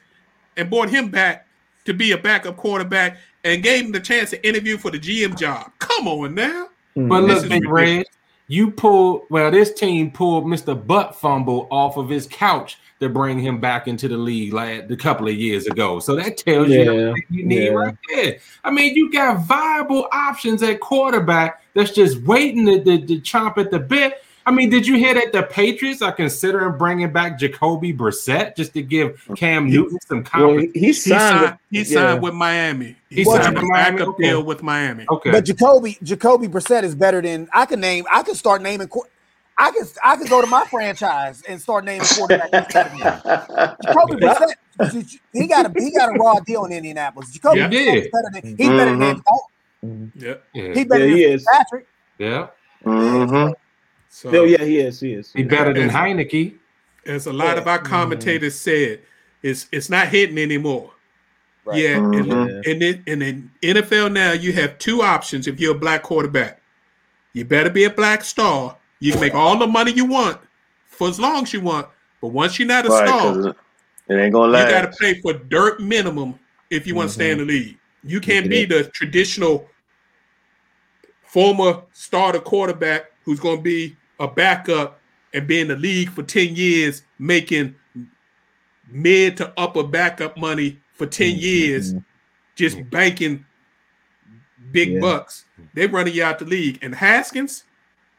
and 0.57 0.68
brought 0.68 0.90
him 0.90 1.11
back 1.11 1.47
to 1.84 1.94
be 1.94 2.12
a 2.12 2.18
backup 2.18 2.57
quarterback 2.57 3.18
and 3.44 3.62
gave 3.62 3.84
him 3.84 3.92
the 3.92 4.01
chance 4.01 4.30
to 4.30 4.47
interview 4.47 4.76
for 4.76 4.90
the 4.90 4.99
GM 4.99 5.38
job. 5.38 5.70
Come 5.78 6.09
on 6.09 6.34
now. 6.34 6.68
Mm. 6.97 7.09
But 7.09 7.20
This 7.22 7.42
look, 7.42 7.44
is 7.44 7.49
Big 7.49 7.68
Reg, 7.68 8.07
you 8.49 8.70
pulled 8.72 9.22
well, 9.30 9.51
this 9.51 9.72
team 9.72 10.11
pulled 10.11 10.44
Mr. 10.44 10.86
Butt 10.86 11.14
Fumble 11.14 11.68
off 11.70 11.97
of 11.97 12.09
his 12.09 12.26
couch 12.26 12.78
to 13.01 13.09
bring 13.09 13.38
him 13.38 13.61
back 13.61 13.88
into 13.88 14.09
the 14.09 14.16
league 14.16 14.53
like 14.53 14.90
a 14.90 14.97
couple 14.97 15.28
of 15.28 15.34
years 15.34 15.66
ago. 15.66 16.01
So 16.01 16.16
that 16.16 16.36
tells 16.38 16.68
you 16.68 16.82
Yeah, 16.82 16.90
everything 17.09 17.24
you 17.30 17.44
need 17.44 17.64
yeah. 17.64 17.70
right 17.70 17.97
there. 18.09 18.38
I 18.64 18.70
mean, 18.70 18.94
you 18.94 19.12
got 19.12 19.44
viable 19.47 20.09
options 20.12 20.62
at 20.62 20.80
quarterback 20.80 21.62
that's 21.74 21.90
just 21.92 22.18
waiting 22.22 22.64
to, 22.66 22.82
to, 22.82 23.07
to 23.07 23.20
chomp 23.20 23.59
at 23.59 23.70
the 23.70 23.78
bit. 23.78 24.22
I 24.49 24.53
mean, 24.53 24.70
did 24.70 24.86
you 24.86 24.94
hear 24.94 25.12
that 25.14 25.32
the 25.32 25.42
Patriots 25.42 26.03
are 26.03 26.12
considering 26.12 26.78
bringing 26.78 27.12
back 27.12 27.36
Jacoby 27.36 27.92
Brissett 27.92 28.55
just 28.57 28.74
to 28.74 28.82
give 28.82 29.20
Cam 29.36 29.68
Newton 29.68 29.99
some 30.07 30.18
well, 30.18 30.24
confidence? 30.55 30.70
he, 30.72 30.80
he 30.80 30.86
He 30.86 30.92
signed. 30.92 31.47
signed, 31.47 31.59
he 31.72 31.78
yeah. 31.78 31.84
signed 31.84 32.22
with 32.22 32.34
Miami. 32.34 32.97
He 33.11 33.16
He 33.16 33.24
signed 33.24 33.42
signed 33.42 33.57
a 33.57 33.61
with 33.61 33.68
Miami, 33.70 33.97
backup 33.99 34.09
okay. 34.14 34.22
deal 34.22 34.42
with 34.44 34.62
Miami. 34.62 35.05
okay. 35.11 35.32
But 35.32 35.44
Jacoby 35.47 35.99
Jacoby 36.01 36.47
Brissett 36.47 36.84
is 36.84 36.94
better 36.94 37.20
than 37.20 37.49
I 37.53 37.66
can 37.66 37.80
name. 37.80 38.05
I 38.11 38.22
can 38.22 38.36
start 38.36 38.62
naming. 38.62 38.88
Qu- 39.59 39.64
I 39.64 39.70
can 39.70 39.86
I 40.04 40.16
can 40.16 40.26
go 40.26 40.40
to 40.40 40.46
my 40.46 40.64
franchise 40.66 41.42
and 41.48 41.61
start 41.61 41.84
naming 41.84 42.02
quarterbacks. 42.02 42.72
Jacoby 43.82 44.14
Brissett, 44.80 45.18
he 45.32 45.46
got 45.46 45.66
a 45.66 45.80
he 45.82 45.90
got 45.92 46.11
a 46.14 46.18
raw 46.18 46.38
deal 46.40 46.64
in 46.64 46.72
Indianapolis. 46.72 47.30
Jacoby 47.32 47.61
Yeah. 47.61 47.68
Brissett 47.68 47.96
is 47.96 48.09
better 48.12 48.28
than 48.32 48.57
he's 48.57 48.68
better 48.68 48.96
than 48.96 49.16
Mhm. 49.16 49.22
Dalton. 49.24 50.12
Yeah. 50.16 50.34
yeah. 50.54 50.74
He's 50.74 50.84
better 50.86 51.04
Yeah, 51.04 51.07
than 51.09 51.16
he 51.16 51.24
is. 51.24 51.46
Patrick. 51.50 51.86
yeah. 52.18 52.46
hmm 52.84 53.48
So 54.11 54.44
yeah, 54.44 54.64
he 54.64 54.78
is. 54.78 55.00
He 55.00 55.12
is. 55.14 55.32
He 55.32 55.42
better 55.42 55.72
than 55.72 55.88
Heinicke. 55.90 56.54
as 57.07 57.26
a 57.26 57.32
lot 57.32 57.57
of 57.59 57.66
our 57.66 57.78
commentators 57.78 58.54
said, 58.59 59.00
it's 59.42 59.66
it's 59.72 59.88
not 59.88 60.09
hitting 60.09 60.38
anymore. 60.38 60.90
Right. 61.64 61.78
Yeah, 61.82 61.96
Mhm. 61.96 62.30
and, 62.30 62.66
and 62.66 62.82
in, 62.82 63.02
and 63.07 63.22
in 63.22 63.50
NFL 63.62 64.12
now, 64.12 64.32
you 64.32 64.52
have 64.52 64.78
two 64.78 65.02
options 65.02 65.46
if 65.48 65.59
you're 65.59 65.74
a 65.74 65.78
black 65.78 66.02
quarterback. 66.04 66.61
You 67.32 67.44
better 67.44 67.70
be 67.70 67.84
a 67.84 67.90
black 67.90 68.22
star 68.24 68.76
You 69.01 69.12
can 69.12 69.20
make 69.20 69.34
all 69.34 69.59
the 69.59 69.66
money 69.66 69.92
you 69.92 70.05
want 70.05 70.38
for 70.86 71.09
as 71.09 71.20
long 71.20 71.42
as 71.42 71.53
you 71.53 71.61
want, 71.61 71.88
but 72.20 72.28
once 72.28 72.59
you're 72.59 72.68
not 72.68 72.86
a 72.86 72.88
Right, 72.88 73.07
star, 73.07 73.57
it 74.09 74.14
ain't 74.14 74.32
gonna 74.32 74.51
last. 74.53 74.66
you 74.66 74.74
got 74.74 74.92
to 74.92 74.97
pay 74.99 75.20
for 75.20 75.34
dirt 75.34 75.80
minimum 75.80 76.38
if 76.70 76.86
you 76.86 76.94
want 76.94 77.09
to 77.11 77.14
stay 77.14 77.30
in 77.30 77.38
the 77.38 77.44
mm-hmm. 77.44 77.51
league. 77.51 77.78
You 78.03 78.20
can't 78.20 78.49
be 78.49 78.64
the 78.64 78.84
traditional 78.84 79.68
former 81.22 81.82
starter 81.92 82.40
quarterback 82.40 83.11
who's 83.24 83.40
going 83.40 83.59
to 83.59 83.62
be 83.62 83.97
a 84.20 84.28
backup 84.28 85.01
and 85.34 85.47
be 85.47 85.61
in 85.61 85.68
the 85.68 85.76
league 85.76 86.09
for 86.11 86.22
10 86.22 86.55
years 86.55 87.03
making 87.18 87.74
mid 88.88 89.36
to 89.36 89.53
upper 89.59 89.82
backup 89.82 90.36
money 90.36 90.78
for 90.94 91.07
10 91.07 91.32
mm-hmm. 91.32 91.40
years 91.40 91.94
just 92.55 92.78
banking 92.90 93.44
big 94.70 94.92
Yeah. 94.92 95.01
bucks. 95.01 95.44
They're 95.74 95.88
running 95.88 96.14
you 96.14 96.24
out 96.24 96.38
the 96.38 96.44
league. 96.44 96.78
And 96.82 96.94
Haskins, 96.94 97.64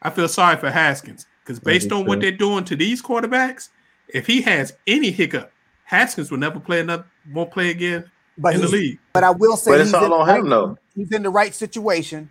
I 0.02 0.10
feel 0.10 0.28
sorry 0.28 0.56
for 0.56 0.70
Haskins 0.70 1.26
because 1.44 1.58
based 1.58 1.88
do 1.88 1.96
on 1.96 2.06
what 2.06 2.20
they're 2.20 2.30
doing 2.32 2.64
to 2.64 2.76
these 2.76 3.02
quarterbacks, 3.02 3.68
if 4.08 4.26
he 4.26 4.40
has 4.42 4.74
any 4.86 5.10
hiccup, 5.10 5.52
Haskins 5.84 6.30
will 6.30 6.38
never 6.38 6.60
play 6.60 6.80
another, 6.80 7.04
won't 7.32 7.50
play 7.50 7.70
again 7.70 8.10
But 8.36 8.54
in 8.54 8.60
the 8.60 8.66
he's- 8.68 8.80
league. 8.80 8.98
But 9.12 9.24
I 9.24 9.30
will 9.30 9.56
say 9.56 9.72
But 9.72 9.80
it's 9.80 9.88
he's 9.90 9.94
all 9.94 10.04
in 10.04 10.10
the 10.10 10.16
on 10.16 10.28
him, 10.28 10.42
right- 10.44 10.50
though. 10.50 10.78
He's 10.94 11.12
in 11.12 11.22
the 11.22 11.30
right 11.30 11.54
situation 11.54 12.30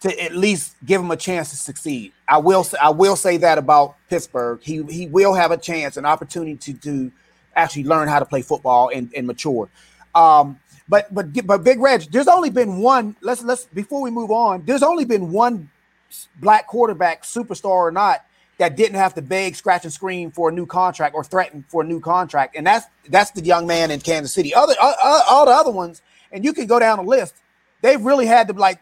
to 0.00 0.22
at 0.22 0.34
least 0.34 0.74
give 0.84 1.00
him 1.00 1.10
a 1.12 1.16
chance 1.16 1.50
to 1.50 1.56
succeed. 1.56 2.12
I 2.28 2.38
will 2.38 2.64
say 2.64 2.76
I 2.82 2.90
will 2.90 3.14
say 3.16 3.36
that 3.38 3.56
about 3.58 3.94
Pittsburgh. 4.08 4.60
He 4.62 4.82
he 4.90 5.06
will 5.06 5.34
have 5.34 5.50
a 5.52 5.56
chance, 5.56 5.96
an 5.96 6.04
opportunity 6.04 6.56
to, 6.56 6.72
to 6.80 7.12
actually 7.54 7.84
learn 7.84 8.08
how 8.08 8.18
to 8.18 8.24
play 8.24 8.42
football 8.42 8.90
and, 8.92 9.12
and 9.16 9.26
mature. 9.26 9.68
Um, 10.14 10.58
but 10.88 11.12
but 11.14 11.32
but 11.46 11.62
Big 11.62 11.78
Reg, 11.80 12.02
there's 12.10 12.26
only 12.26 12.50
been 12.50 12.78
one. 12.78 13.14
Let's 13.20 13.42
let's 13.44 13.66
before 13.66 14.02
we 14.02 14.10
move 14.10 14.30
on. 14.32 14.64
There's 14.66 14.82
only 14.82 15.04
been 15.04 15.30
one 15.30 15.70
black 16.40 16.66
quarterback, 16.66 17.22
superstar 17.22 17.66
or 17.66 17.90
not, 17.90 18.24
that 18.58 18.76
didn't 18.76 18.96
have 18.96 19.14
to 19.14 19.22
beg, 19.22 19.56
scratch, 19.56 19.84
and 19.84 19.92
scream 19.92 20.30
for 20.30 20.48
a 20.48 20.52
new 20.52 20.66
contract 20.66 21.14
or 21.14 21.24
threaten 21.24 21.64
for 21.68 21.82
a 21.82 21.84
new 21.84 22.00
contract, 22.00 22.56
and 22.56 22.66
that's 22.66 22.86
that's 23.08 23.30
the 23.32 23.42
young 23.42 23.66
man 23.66 23.90
in 23.90 24.00
Kansas 24.00 24.32
City. 24.32 24.54
Other 24.54 24.74
uh, 24.80 24.94
uh, 25.02 25.22
all 25.28 25.46
the 25.46 25.52
other 25.52 25.70
ones, 25.72 26.02
and 26.30 26.44
you 26.44 26.52
can 26.52 26.66
go 26.66 26.78
down 26.78 26.98
the 26.98 27.04
list. 27.04 27.34
They've 27.80 28.00
really 28.00 28.26
had 28.26 28.48
to 28.48 28.54
like 28.54 28.80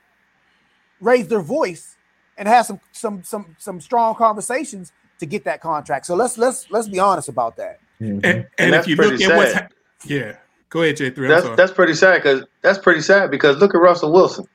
raise 1.01 1.29
their 1.29 1.41
voice 1.41 1.97
and 2.37 2.49
have 2.49 2.67
some 2.67 2.81
some 2.93 3.23
some 3.23 3.57
some 3.59 3.81
strong 3.81 4.15
conversations 4.15 4.93
to 5.21 5.27
get 5.27 5.45
that 5.45 5.61
contract. 5.61 6.07
So 6.07 6.15
let's 6.15 6.37
let's 6.37 6.71
let's 6.71 6.89
be 6.89 6.99
honest 6.99 7.29
about 7.29 7.57
that. 7.57 7.81
And, 8.01 8.25
and, 8.25 8.75
if 8.75 8.89
you 8.89 8.97
pretty 8.97 9.19
look 9.19 9.31
at 9.31 9.37
what's 9.37 9.53
ha- 9.53 9.69
yeah, 10.07 10.37
go 10.71 10.83
ahead, 10.83 10.97
J 10.97 11.11
three. 11.11 11.29
That's 11.29 11.49
that's 11.57 11.73
pretty 11.73 11.95
sad 11.95 12.23
because 12.23 12.45
that's 12.63 12.79
pretty 12.79 13.03
sad 13.03 13.31
because 13.31 13.59
look 13.59 13.75
at 13.75 13.81
Russell 13.81 14.13
Wilson. 14.13 14.47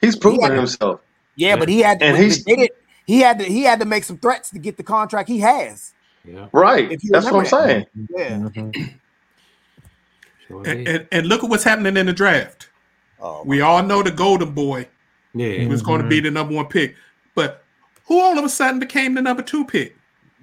He's 0.00 0.16
proven 0.16 0.40
Yeah. 0.40 0.56
himself. 0.56 1.00
Yeah, 1.36 1.56
but 1.56 1.68
he 1.68 1.80
had 1.80 1.98
to, 2.00 2.06
And 2.06 2.14
when 2.14 2.22
he's- 2.24 2.44
they 2.44 2.56
did, 2.56 2.70
he 3.06 3.20
had 3.20 3.38
to 3.40 3.44
he 3.44 3.62
had 3.64 3.80
to 3.80 3.84
make 3.86 4.04
some 4.04 4.18
threats 4.18 4.50
to 4.50 4.58
get 4.58 4.76
the 4.76 4.82
contract 4.82 5.28
he 5.28 5.38
has. 5.40 5.92
Yeah, 6.24 6.46
Right. 6.52 6.88
That's 7.10 7.26
what 7.26 7.34
I'm 7.34 7.44
remember 7.44 7.48
saying. 7.48 7.86
Yeah. 8.16 8.82
sure 10.46 10.62
and, 10.66 10.86
and, 10.88 11.08
and 11.10 11.26
look 11.26 11.42
at 11.42 11.50
what's 11.50 11.64
happening 11.64 11.96
in 11.96 12.06
the 12.06 12.12
draft. 12.12 12.68
Oh, 13.20 13.42
We 13.44 13.60
all 13.60 13.82
know 13.82 14.02
the 14.02 14.10
Golden 14.10 14.52
Boy 14.52 14.86
yeah. 15.34 15.66
was 15.66 15.82
going 15.82 16.02
to 16.02 16.08
be 16.08 16.20
the 16.20 16.30
number 16.30 16.54
one 16.54 16.66
pick, 16.66 16.94
but 17.34 17.64
who 18.06 18.20
all 18.20 18.38
of 18.38 18.44
a 18.44 18.48
sudden 18.48 18.78
became 18.80 19.14
the 19.14 19.22
number 19.22 19.42
two 19.42 19.64
pick 19.64 19.96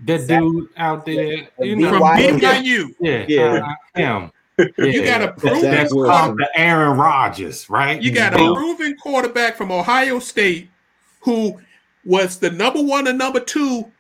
That 0.06 0.28
dude 0.28 0.70
out 0.78 1.06
there, 1.06 1.48
you 1.60 1.76
know, 1.76 1.92
from 1.92 2.02
BYU. 2.02 2.40
BYU? 2.40 2.96
yeah, 3.00 3.26
Yeah. 3.28 3.68
uh, 3.96 4.00
him. 4.22 4.32
You 4.78 5.04
got 5.06 5.22
a 5.22 5.32
proven 5.32 5.62
Zach 5.62 5.72
That's 5.72 5.94
called 5.94 6.38
the 6.38 6.50
Aaron 6.56 6.98
Rodgers, 6.98 7.70
right? 7.70 8.02
You 8.02 8.12
got 8.12 8.34
a 8.34 8.38
proven 8.38 8.98
quarterback 8.98 9.56
from 9.56 9.72
Ohio 9.72 10.20
State 10.20 10.70
who 11.22 11.60
was 12.06 12.40
the 12.40 12.50
number 12.50 12.82
one 12.82 13.08
and 13.08 13.18
number 13.18 13.40
two 13.40 13.92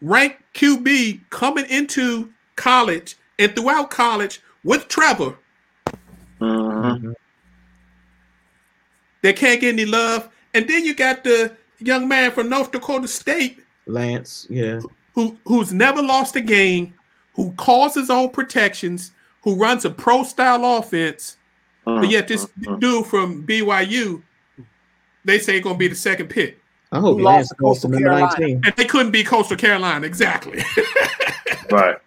ranked 0.00 0.42
QB 0.54 1.20
coming 1.30 1.66
into 1.66 2.32
college 2.56 3.16
and 3.38 3.54
throughout 3.54 3.90
college 3.90 4.40
with 4.64 4.88
Trevor. 4.88 5.36
Mhm. 6.40 7.14
They 9.22 9.32
can't 9.32 9.60
get 9.60 9.72
any 9.74 9.84
love. 9.84 10.28
And 10.54 10.68
then 10.68 10.84
you 10.84 10.94
got 10.94 11.24
the 11.24 11.56
young 11.78 12.08
man 12.08 12.30
from 12.30 12.48
North 12.48 12.70
Dakota 12.70 13.08
State 13.08 13.62
Lance, 13.86 14.46
yeah. 14.48 14.80
who 15.14 15.36
who's 15.44 15.72
never 15.72 16.02
lost 16.02 16.36
a 16.36 16.40
game, 16.40 16.94
who 17.34 17.52
calls 17.52 17.94
his 17.94 18.10
own 18.10 18.30
protections, 18.30 19.12
who 19.42 19.54
runs 19.56 19.84
a 19.84 19.90
pro 19.90 20.22
style 20.22 20.64
offense. 20.64 21.36
But 21.84 22.10
yet 22.10 22.28
this 22.28 22.46
Mhm. 22.60 22.80
dude 22.80 23.06
from 23.06 23.42
BYU, 23.46 24.22
they 25.28 25.38
say 25.38 25.56
it's 25.56 25.64
gonna 25.64 25.78
be 25.78 25.88
the 25.88 25.94
second 25.94 26.28
pick. 26.28 26.60
I 26.90 27.00
hope 27.00 27.18
Who 27.18 27.24
Lance 27.24 27.50
lost 27.50 27.50
to 27.50 27.54
goes 27.56 27.80
to 27.80 27.86
Coastal 27.86 27.90
number 27.90 28.08
Carolina. 28.08 28.40
19. 28.40 28.62
And 28.64 28.76
they 28.76 28.84
couldn't 28.84 29.12
be 29.12 29.24
Coastal 29.24 29.56
Carolina, 29.56 30.06
exactly. 30.06 30.62
Right. 31.70 31.98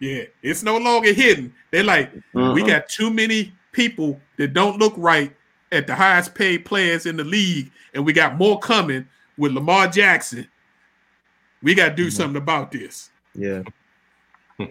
yeah, 0.00 0.22
it's 0.42 0.62
no 0.62 0.78
longer 0.78 1.12
hidden. 1.12 1.52
They're 1.70 1.84
like, 1.84 2.10
we 2.32 2.62
got 2.62 2.88
too 2.88 3.10
many 3.10 3.52
people 3.72 4.18
that 4.38 4.54
don't 4.54 4.78
look 4.78 4.94
right 4.96 5.36
at 5.70 5.86
the 5.86 5.94
highest 5.94 6.34
paid 6.34 6.64
players 6.64 7.04
in 7.04 7.18
the 7.18 7.24
league, 7.24 7.70
and 7.92 8.06
we 8.06 8.14
got 8.14 8.38
more 8.38 8.58
coming 8.58 9.06
with 9.36 9.52
Lamar 9.52 9.88
Jackson. 9.88 10.48
We 11.62 11.74
got 11.74 11.90
to 11.90 11.94
do 11.94 12.06
mm-hmm. 12.06 12.16
something 12.16 12.40
about 12.40 12.72
this. 12.72 13.10
Yeah. 13.34 13.62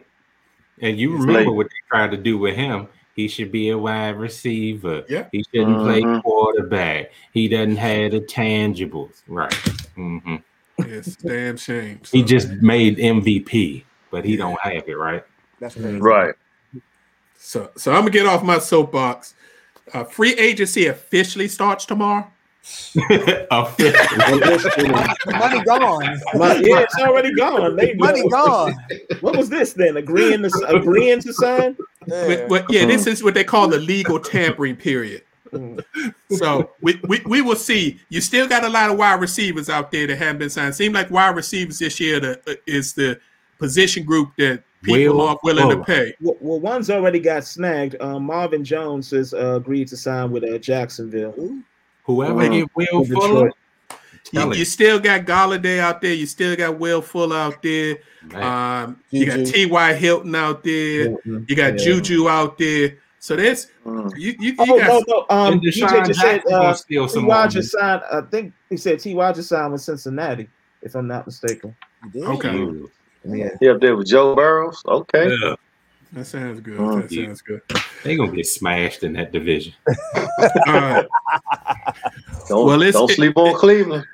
And 0.79 0.99
you 0.99 1.15
It's 1.15 1.25
remember 1.25 1.49
late. 1.49 1.55
what 1.55 1.67
they 1.67 1.87
tried 1.89 2.11
to 2.11 2.17
do 2.17 2.37
with 2.37 2.55
him. 2.55 2.87
He 3.17 3.27
should 3.27 3.51
be 3.51 3.69
a 3.69 3.77
wide 3.77 4.15
receiver. 4.15 5.03
Yeah. 5.09 5.25
He 5.31 5.43
shouldn't 5.51 5.79
play 5.81 6.03
Mhm. 6.03 6.21
quarterback. 6.21 7.11
He 7.33 7.47
doesn't 7.47 7.77
have 7.77 8.11
the 8.11 8.21
tangibles. 8.21 9.23
Right. 9.27 9.51
hmm 9.95 10.35
It's 10.77 11.17
a 11.23 11.27
damn 11.27 11.57
shame. 11.57 11.99
He 12.11 12.21
just 12.21 12.49
made 12.61 12.99
MVP, 12.99 13.83
but 14.11 14.23
he 14.23 14.37
don't 14.37 14.59
have 14.61 14.87
it, 14.87 14.95
right? 14.97 15.23
that's 15.59 15.73
crazy. 15.73 15.97
Right. 15.97 16.35
so, 17.39 17.71
so 17.75 17.91
I'm 17.91 18.01
gonna 18.01 18.11
get 18.11 18.27
off 18.27 18.43
my 18.43 18.59
soapbox. 18.59 19.33
Uh, 19.91 20.03
free 20.03 20.35
agency 20.35 20.85
officially 20.85 21.47
starts 21.47 21.85
tomorrow. 21.85 22.27
Officially. 23.51 24.89
Money 25.27 25.63
gone. 25.63 26.19
Money, 26.35 26.69
yeah, 26.69 26.79
it's 26.79 26.95
already 26.99 27.33
gone. 27.35 27.75
They 27.75 27.93
Money 27.93 28.27
gone. 28.29 28.75
What 29.21 29.37
was 29.37 29.49
this 29.49 29.73
then? 29.73 29.97
Agreeing 29.97 30.41
to 30.43 30.49
agreeing 30.67 31.21
to 31.21 31.33
sign? 31.33 31.77
But, 32.07 32.29
Yeah. 32.29 32.45
but 32.47 32.65
yeah, 32.69 32.85
this 32.85 33.07
is 33.07 33.23
what 33.23 33.33
they 33.33 33.43
call 33.43 33.67
the 33.67 33.79
legal 33.79 34.19
tampering 34.19 34.75
period. 34.75 35.23
So 36.31 36.71
we, 36.81 36.99
we 37.07 37.21
we 37.25 37.41
will 37.41 37.55
see. 37.55 37.99
You 38.09 38.19
still 38.19 38.47
got 38.47 38.65
a 38.65 38.69
lot 38.69 38.89
of 38.89 38.97
wide 38.97 39.21
receivers 39.21 39.69
out 39.69 39.91
there 39.91 40.07
that 40.07 40.17
haven't 40.17 40.39
been 40.39 40.49
signed. 40.49 40.75
Seem 40.75 40.91
like 40.93 41.09
wide 41.09 41.35
receivers 41.35 41.79
this 41.79 41.99
year 41.99 42.19
the, 42.19 42.39
uh, 42.47 42.55
is 42.65 42.93
the 42.93 43.19
position 43.59 44.03
group 44.03 44.31
that 44.37 44.63
people 44.83 45.15
Will 45.17 45.21
are 45.21 45.39
willing 45.43 45.69
to 45.69 45.83
pay. 45.83 46.13
Well, 46.21 46.35
well, 46.41 46.59
one's 46.59 46.89
already 46.89 47.19
got 47.19 47.45
snagged. 47.45 47.95
Um, 48.01 48.23
Marvin 48.23 48.63
Jones 48.63 49.11
has 49.11 49.33
uh, 49.33 49.55
agreed 49.55 49.87
to 49.87 49.97
sign 49.97 50.31
with 50.31 50.43
uh, 50.43 50.57
Jacksonville. 50.57 51.33
Whoever 52.07 52.49
get 52.49 52.69
Will 52.75 53.05
Fuller, 53.05 53.51
You, 54.31 54.53
you 54.53 54.65
still 54.65 54.99
got 54.99 55.25
Golladay 55.25 55.79
out 55.79 56.01
there. 56.01 56.13
You 56.13 56.25
still 56.25 56.55
got 56.55 56.79
Will 56.79 57.01
Fuller 57.01 57.35
out 57.37 57.61
there. 57.61 57.97
Um, 58.33 58.99
you 59.09 59.25
got 59.25 59.45
T.Y. 59.45 59.93
Hilton 59.93 60.33
out 60.35 60.63
there. 60.63 61.15
You 61.25 61.55
got 61.55 61.73
Yeah. 61.73 61.83
Juju 61.85 62.27
out 62.29 62.57
there. 62.57 62.97
So 63.19 63.35
that's 63.35 63.67
Mhm. 63.85 64.11
you. 64.17 64.35
You, 64.39 64.51
you 64.51 64.55
Oh 64.59 64.79
got 64.79 64.87
no, 64.87 65.03
no. 65.07 65.25
Um, 65.29 65.59
DJ 65.59 65.83
Deshaun 65.83 66.07
just 66.07 66.19
said 66.21 66.41
uh, 66.47 66.49
gonna 66.49 66.75
steal 66.75 67.07
T. 67.07 67.13
some 67.13 67.23
more. 67.23 67.47
Just 67.47 67.71
signed. 67.71 68.01
I 68.11 68.21
think 68.21 68.53
he 68.69 68.77
said 68.77 68.99
T. 68.99 69.13
Y 69.13 69.31
just 69.33 69.49
signed 69.49 69.71
with 69.73 69.81
Cincinnati, 69.81 70.47
if 70.81 70.95
I'm 70.95 71.07
not 71.07 71.25
mistaken. 71.25 71.75
Okay. 72.15 72.69
Yeah. 73.25 73.49
He 73.59 73.67
up 73.69 73.81
there 73.81 73.95
with 73.97 74.07
Joe 74.07 74.33
Burrows. 74.35 74.81
Okay. 74.87 75.29
Yeah. 75.41 75.55
That 76.13 76.25
sounds 76.25 76.59
good. 76.61 76.77
Mm. 76.77 77.01
That 77.09 77.25
sounds 77.25 77.41
good. 77.41 77.61
They 78.03 78.15
gonna 78.15 78.31
get 78.31 78.47
smashed 78.47 79.03
in 79.03 79.13
that 79.13 79.31
division. 79.31 79.73
All 79.87 79.93
right. 80.73 81.05
Don't, 82.47 82.65
Well, 82.65 82.81
it's- 82.81 82.93
don't 82.93 83.11
it- 83.11 83.15
sleep 83.15 83.37
on 83.37 83.53
Cleveland. 83.55 84.05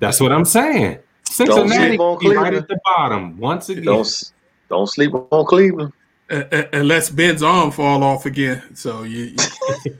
That's 0.00 0.20
what 0.20 0.32
I'm 0.32 0.44
saying. 0.44 0.98
Cincinnati 1.24 1.68
sleep 1.88 2.00
on 2.00 2.18
be 2.18 2.28
right 2.28 2.36
Cleveland. 2.36 2.56
at 2.56 2.68
the 2.68 2.80
bottom 2.84 3.38
once 3.38 3.68
again. 3.68 3.84
Don't 3.84 4.32
don't 4.68 4.86
sleep 4.86 5.12
on 5.14 5.46
Cleveland. 5.46 5.92
Uh, 6.30 6.44
uh, 6.50 6.64
unless 6.72 7.10
Ben's 7.10 7.42
arm 7.42 7.70
fall 7.70 8.02
off 8.02 8.24
again. 8.24 8.62
So 8.74 9.02
you, 9.02 9.34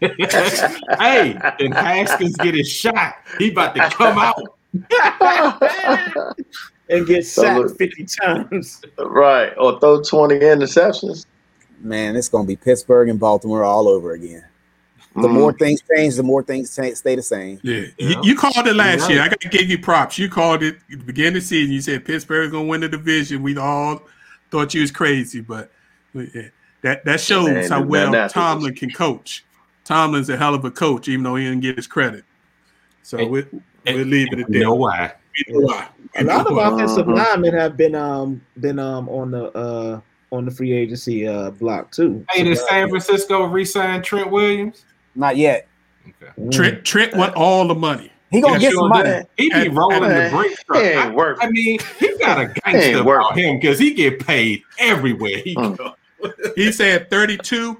you 0.00 0.16
hey, 0.98 1.38
and 1.60 1.74
Haskins 1.74 2.36
get 2.36 2.54
his 2.54 2.70
shot. 2.70 3.16
He 3.38 3.50
about 3.50 3.74
to 3.74 3.90
come 3.90 4.18
out. 4.18 4.40
And 6.90 7.06
get 7.06 7.24
So 7.26 7.42
sacked 7.42 7.60
look- 7.60 7.78
50 7.78 8.06
times. 8.20 8.82
right. 8.98 9.52
Or 9.58 9.78
throw 9.80 10.02
20 10.02 10.38
interceptions. 10.40 11.26
Man, 11.80 12.16
it's 12.16 12.28
gonna 12.28 12.46
be 12.46 12.56
Pittsburgh 12.56 13.08
and 13.08 13.18
Baltimore 13.18 13.64
all 13.64 13.88
over 13.88 14.12
again. 14.12 14.44
The 15.14 15.28
Mm. 15.28 15.32
more 15.32 15.52
things 15.52 15.80
change, 15.94 16.16
the 16.16 16.22
more 16.22 16.42
things 16.42 16.74
cha- 16.74 16.94
stay 16.94 17.16
the 17.16 17.22
same. 17.22 17.58
yeah, 17.62 17.82
Yeah. 17.98 18.08
You, 18.08 18.16
you 18.22 18.34
called 18.36 18.66
it 18.66 18.74
last 18.74 19.00
You're 19.08 19.10
year. 19.18 19.22
I 19.22 19.28
got 19.28 19.40
to 19.40 19.48
give 19.48 19.68
you 19.68 19.78
props. 19.78 20.18
You 20.18 20.28
called 20.30 20.62
it 20.62 20.76
at 20.90 20.98
the 21.00 21.04
beginning 21.04 21.36
of 21.36 21.42
the 21.42 21.48
season. 21.48 21.72
You 21.72 21.80
said 21.82 22.04
Pittsburgh's 22.04 22.50
gonna 22.52 22.64
win 22.64 22.80
the 22.80 22.88
division. 22.88 23.42
We 23.42 23.56
all 23.58 24.02
thought 24.50 24.72
you 24.74 24.80
was 24.80 24.90
crazy, 24.90 25.40
but 25.40 25.70
yeah, 26.14 26.48
that 26.82 27.04
that 27.04 27.20
shows 27.20 27.48
Man, 27.48 27.68
how 27.68 27.82
well 27.82 28.06
afterwards. 28.14 28.32
Tomlin 28.32 28.74
can 28.74 28.90
coach. 28.90 29.44
Tomlin's 29.84 30.30
a 30.30 30.36
hell 30.36 30.54
of 30.54 30.64
a 30.64 30.70
coach, 30.70 31.08
even 31.08 31.24
though 31.24 31.34
he 31.36 31.44
didn't 31.44 31.60
get 31.60 31.76
his 31.76 31.86
credit. 31.86 32.24
So 33.02 33.18
Hey. 33.18 33.26
we, 33.26 33.44
We'll 33.84 33.96
leave 34.06 34.28
it 34.32 34.38
at 34.40 34.46
that. 34.46 34.54
You 34.54 34.60
know 34.60 34.74
why? 34.74 35.12
We 35.48 35.52
know 35.54 35.60
why. 35.66 35.88
A 36.16 36.24
lot 36.24 36.46
of 36.46 36.58
Uh-huh. 36.58 36.74
offensive 36.74 37.08
linemen 37.08 37.54
have 37.54 37.76
been 37.76 37.94
um 37.94 38.40
been 38.60 38.78
um 38.78 39.08
on 39.08 39.30
the 39.30 39.44
uh 39.56 40.00
on 40.30 40.44
the 40.44 40.50
free 40.50 40.72
agency 40.72 41.26
uh 41.26 41.50
block 41.50 41.90
too. 41.92 42.24
Hey, 42.30 42.42
did 42.44 42.56
San 42.58 42.88
Francisco 42.88 43.44
re-sign 43.44 44.02
Trent 44.02 44.30
Williams? 44.30 44.84
Not 45.14 45.36
yet. 45.36 45.66
Okay. 46.22 46.50
Trent 46.50 46.84
Trent 46.84 47.14
want 47.16 47.34
all 47.34 47.66
the 47.66 47.74
money. 47.74 48.10
He 48.30 48.40
gonna 48.40 48.54
Yeah, 48.54 48.58
get 48.60 48.72
sure 48.72 48.80
some 48.82 48.88
money. 48.88 49.08
did. 49.10 49.26
He 49.36 49.48
be 49.50 49.66
And- 49.66 49.76
rolling 49.76 50.04
and- 50.04 50.32
the 50.32 50.36
brake 50.36 50.50
He 50.50 50.56
truck. 50.64 50.82
ain't 51.06 51.14
worth 51.14 51.38
I 51.42 51.50
mean, 51.50 51.78
he 51.98 52.16
got 52.18 52.38
a 52.38 52.40
ain't 52.42 52.64
gangster 52.64 53.00
about 53.02 53.36
him 53.36 53.58
because 53.58 53.78
he 53.78 53.92
get 53.94 54.26
paid 54.26 54.62
everywhere 54.78 55.38
he 55.44 55.54
Mm. 55.54 55.76
go. 55.76 55.94
He 56.56 56.72
said 56.72 57.10
32. 57.10 57.76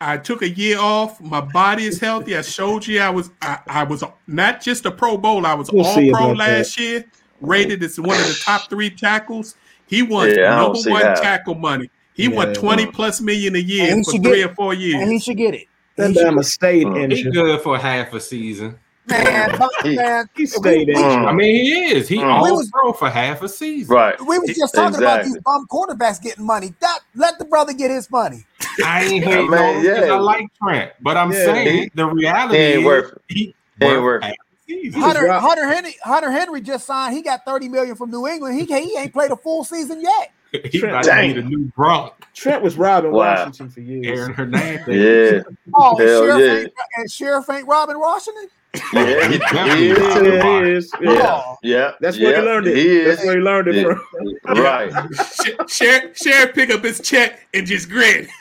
I 0.00 0.18
took 0.18 0.42
a 0.42 0.48
year 0.48 0.78
off. 0.78 1.20
My 1.20 1.40
body 1.40 1.84
is 1.84 1.98
healthy. 2.00 2.36
I 2.36 2.42
showed 2.42 2.86
you 2.86 3.00
I 3.00 3.10
was 3.10 3.30
I, 3.40 3.58
I 3.66 3.82
was 3.84 4.04
not 4.26 4.60
just 4.60 4.84
a 4.86 4.90
Pro 4.90 5.16
Bowl. 5.16 5.46
I 5.46 5.54
was 5.54 5.70
We'll 5.72 5.86
all 5.86 5.94
pro 5.94 6.08
about 6.10 6.28
that. 6.38 6.58
last 6.58 6.78
year. 6.78 7.04
Rated 7.40 7.82
as 7.82 7.98
one 8.00 8.18
of 8.18 8.26
the 8.26 8.38
top 8.44 8.68
three 8.70 8.90
tackles. 8.90 9.56
He 9.86 10.02
won 10.02 10.30
Yeah, 10.30 10.56
number 10.56 10.78
one 10.90 11.02
that. 11.02 11.22
tackle 11.22 11.54
money. 11.54 11.90
He 12.14 12.28
won 12.28 12.48
Yeah. 12.48 12.54
20 12.54 12.86
plus 12.86 13.20
million 13.20 13.54
a 13.56 13.58
year 13.58 14.02
for 14.04 14.12
three 14.12 14.20
get- 14.20 14.50
or 14.50 14.54
four 14.54 14.74
years. 14.74 15.02
And 15.02 15.12
he 15.12 15.18
should 15.18 15.36
get 15.36 15.54
it. 15.54 15.66
That 15.96 16.08
He 16.10 16.14
should- 16.14 16.24
damn 16.24 16.42
state 16.42 16.86
Mm. 16.86 17.12
He 17.12 17.22
good 17.30 17.60
for 17.62 17.78
half 17.78 18.12
a 18.14 18.20
season. 18.20 18.76
Man, 19.08 19.54
but- 19.58 19.70
He- 19.82 19.96
man, 19.96 20.28
He 20.36 20.46
stayed 20.46 20.88
in. 20.88 20.96
I 20.96 21.32
mean, 21.32 21.64
he 21.64 21.84
is. 21.94 22.08
He 22.08 22.16
Mm. 22.18 22.24
all 22.32 22.44
We 22.44 22.52
was- 22.52 22.70
pro 22.70 22.92
for 22.92 23.08
half 23.08 23.42
a 23.42 23.48
season. 23.48 23.94
Right. 23.94 24.20
we 24.20 24.38
was 24.38 24.50
just 24.56 24.74
talking 24.74 24.98
about 24.98 25.24
these 25.24 25.38
bum 25.44 25.66
quarterbacks 25.70 26.20
getting 26.20 26.44
money. 26.44 26.74
That 26.80 26.98
let 27.14 27.38
the 27.38 27.44
brother 27.44 27.72
get 27.72 27.90
his 27.90 28.10
money. 28.10 28.44
I 28.84 29.04
ain't 29.04 29.24
Yeah, 29.24 29.30
hating 29.30 29.50
man, 29.50 29.60
on 29.62 29.84
him 29.84 29.94
'cause 29.94 30.06
yeah. 30.06 30.12
I 30.14 30.18
like 30.18 30.46
Trent, 30.62 30.92
but 31.00 31.16
I'm 31.16 31.32
Yeah. 31.32 31.44
saying 31.44 31.82
He- 31.84 31.90
the 31.94 32.06
reality 32.06 32.56
he 32.58 32.62
ain't 32.64 32.78
is 32.80 32.84
worth 32.84 33.12
it. 33.12 33.22
he 33.28 33.34
He 33.34 33.54
ain't 33.86 34.02
worth 34.02 34.02
worth 34.02 34.22
half 34.24 34.32
it. 34.32 34.36
a 34.38 34.72
season. 34.82 35.00
was 35.00 35.12
Hunter 35.16 35.32
Hunter 35.32 35.66
Henry 35.72 35.96
Hunter 36.02 36.30
Henry 36.32 36.60
just 36.60 36.84
signed. 36.86 37.14
He 37.14 37.22
got 37.22 37.44
thirty 37.44 37.68
million 37.68 37.94
from 37.96 38.10
New 38.10 38.26
England. 38.26 38.58
He 38.58 38.64
he 38.66 38.98
ain't 38.98 39.12
played 39.12 39.30
a 39.30 39.36
full 39.36 39.64
season 39.64 40.00
yet. 40.00 40.32
He 40.70 40.78
Trent- 40.78 40.94
might 40.94 41.02
be 41.02 41.32
Dang. 41.34 41.48
new 41.50 41.70
Gronk, 41.76 42.12
Trent 42.34 42.62
was 42.62 42.76
robbing 42.76 43.12
Wow. 43.12 43.34
Washington 43.34 43.68
for 43.68 43.80
years. 43.80 44.18
Aaron 44.20 44.32
Hernandez. 44.34 45.44
Yeah. 45.46 45.54
Oh, 45.74 45.96
Hell 45.98 46.22
Scherff, 46.22 46.38
yeah. 46.40 46.52
ain't, 46.60 46.72
and 46.98 47.10
Scherff 47.10 47.50
ain't 47.50 47.66
robbing 47.68 47.98
Washington. 47.98 48.48
Yeah. 48.92 49.28
He, 49.28 49.32
he 49.34 49.38
Definitely. 49.38 49.88
is. 49.88 49.98
Yeah, 49.98 50.64
he 50.64 50.70
is. 50.72 50.92
Yeah. 51.00 51.54
Yeah. 51.62 51.92
That's 52.00 52.16
yeah, 52.16 52.28
where 52.28 52.36
he 52.40 52.42
learned 52.46 52.66
it. 52.66 52.76
He 52.76 52.88
is. 52.98 53.06
That's 53.16 53.26
where 53.26 53.36
he 53.36 53.40
learned 53.42 53.68
it 53.68 53.74
Yeah. 53.76 53.94
from. 54.42 54.58
Right. 54.58 54.92
Sh- 55.14 55.50
Scherff, 55.66 56.14
Scherff 56.16 56.54
pick 56.54 56.70
up 56.70 56.82
his 56.84 57.00
check 57.00 57.46
and 57.54 57.66
just 57.66 57.88
grin. 57.88 58.28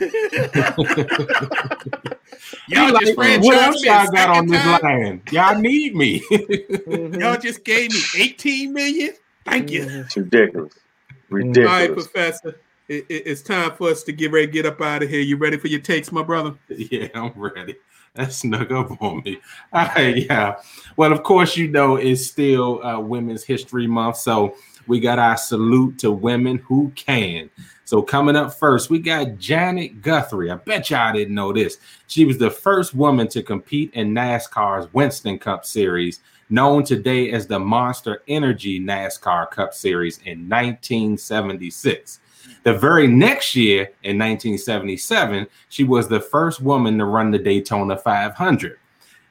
Y'all 2.67 2.87
He 2.87 2.91
just 3.05 3.17
like, 3.17 3.41
what 3.41 3.57
else 3.57 3.81
me 3.81 3.87
y'all 3.89 4.07
got 4.11 4.29
on 4.37 4.47
this 4.47 4.61
time? 4.61 4.81
line? 4.81 5.21
Y'all 5.31 5.59
need 5.59 5.95
me. 5.95 6.21
Y'all 7.19 7.37
just 7.37 7.63
gave 7.63 7.91
me 7.91 7.99
18 8.17 8.73
million. 8.73 9.13
Thank 9.45 9.71
you. 9.71 9.85
Mhm. 9.85 10.05
It's 10.05 10.17
ridiculous. 10.17 10.73
All 11.31 11.39
right, 11.39 11.91
Professor. 11.93 12.59
It, 12.87 13.05
it- 13.09 13.23
it's 13.25 13.41
time 13.41 13.71
for 13.71 13.89
us 13.89 14.03
to 14.03 14.11
get 14.11 14.31
ready, 14.31 14.47
get 14.47 14.65
up 14.65 14.79
out 14.81 15.03
of 15.03 15.09
here. 15.09 15.19
You 15.21 15.37
ready 15.37 15.57
for 15.57 15.67
your 15.67 15.79
takes, 15.79 16.11
my 16.11 16.23
brother? 16.23 16.55
yeah, 16.69 17.07
I'm 17.15 17.31
ready. 17.35 17.75
That 18.25 18.31
snuck 18.31 18.71
up 18.71 19.01
on 19.01 19.23
me. 19.25 19.39
Right, 19.73 20.25
yeah. 20.29 20.55
Well, 20.95 21.11
of 21.11 21.23
course, 21.23 21.57
you 21.57 21.67
know 21.67 21.97
it's 21.97 22.25
still 22.25 22.81
uh, 22.81 22.97
Women's 22.97 23.43
History 23.43 23.87
Month, 23.87 24.17
so 24.17 24.55
we 24.87 25.01
got 25.01 25.19
our 25.19 25.35
salute 25.35 25.99
to 25.99 26.11
women 26.11 26.59
who 26.59 26.93
can. 26.95 27.49
So 27.83 28.01
coming 28.01 28.37
up 28.37 28.53
first, 28.53 28.89
we 28.89 28.99
got 28.99 29.37
Janet 29.37 30.01
Guthrie. 30.01 30.49
I 30.49 30.55
bet 30.55 30.89
y'all 30.89 31.11
didn't 31.11 31.35
know 31.35 31.51
this. 31.51 31.77
She 32.07 32.23
was 32.23 32.37
the 32.37 32.49
first 32.49 32.95
woman 32.95 33.27
to 33.29 33.43
compete 33.43 33.93
in 33.93 34.13
NASCAR's 34.13 34.91
Winston 34.93 35.37
Cup 35.37 35.65
Series, 35.65 36.21
known 36.49 36.85
today 36.85 37.31
as 37.31 37.47
the 37.47 37.59
Monster 37.59 38.23
Energy 38.29 38.79
NASCAR 38.79 39.51
Cup 39.51 39.73
Series 39.73 40.19
in 40.19 40.47
1976. 40.47 42.21
The 42.63 42.73
very 42.73 43.07
next 43.07 43.55
year, 43.55 43.83
in 44.03 44.17
1977, 44.17 45.47
she 45.69 45.83
was 45.83 46.07
the 46.07 46.19
first 46.19 46.61
woman 46.61 46.97
to 46.97 47.05
run 47.05 47.31
the 47.31 47.39
Daytona 47.39 47.95
500. 47.97 48.79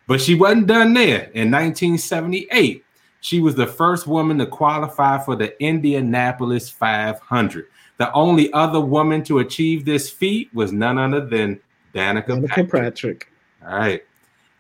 But 0.07 0.21
she 0.21 0.35
wasn't 0.35 0.67
done 0.67 0.95
there. 0.95 1.31
In 1.35 1.51
1978, 1.51 2.85
she 3.21 3.41
was 3.41 3.55
the 3.55 3.67
first 3.67 4.07
woman 4.07 4.39
to 4.39 4.47
qualify 4.47 5.19
for 5.19 5.35
the 5.35 5.61
Indianapolis 5.63 6.69
500. 6.69 7.67
The 7.97 8.13
only 8.13 8.53
other 8.53 8.81
woman 8.81 9.23
to 9.25 9.39
achieve 9.39 9.85
this 9.85 10.11
feat 10.11 10.53
was 10.53 10.73
none 10.73 10.99
other 10.99 11.25
than 11.25 11.61
Danica 11.95 12.29
Monica 12.29 12.65
Patrick. 12.65 12.71
Patrick. 12.71 13.29
All 13.67 13.79
right. 13.79 14.03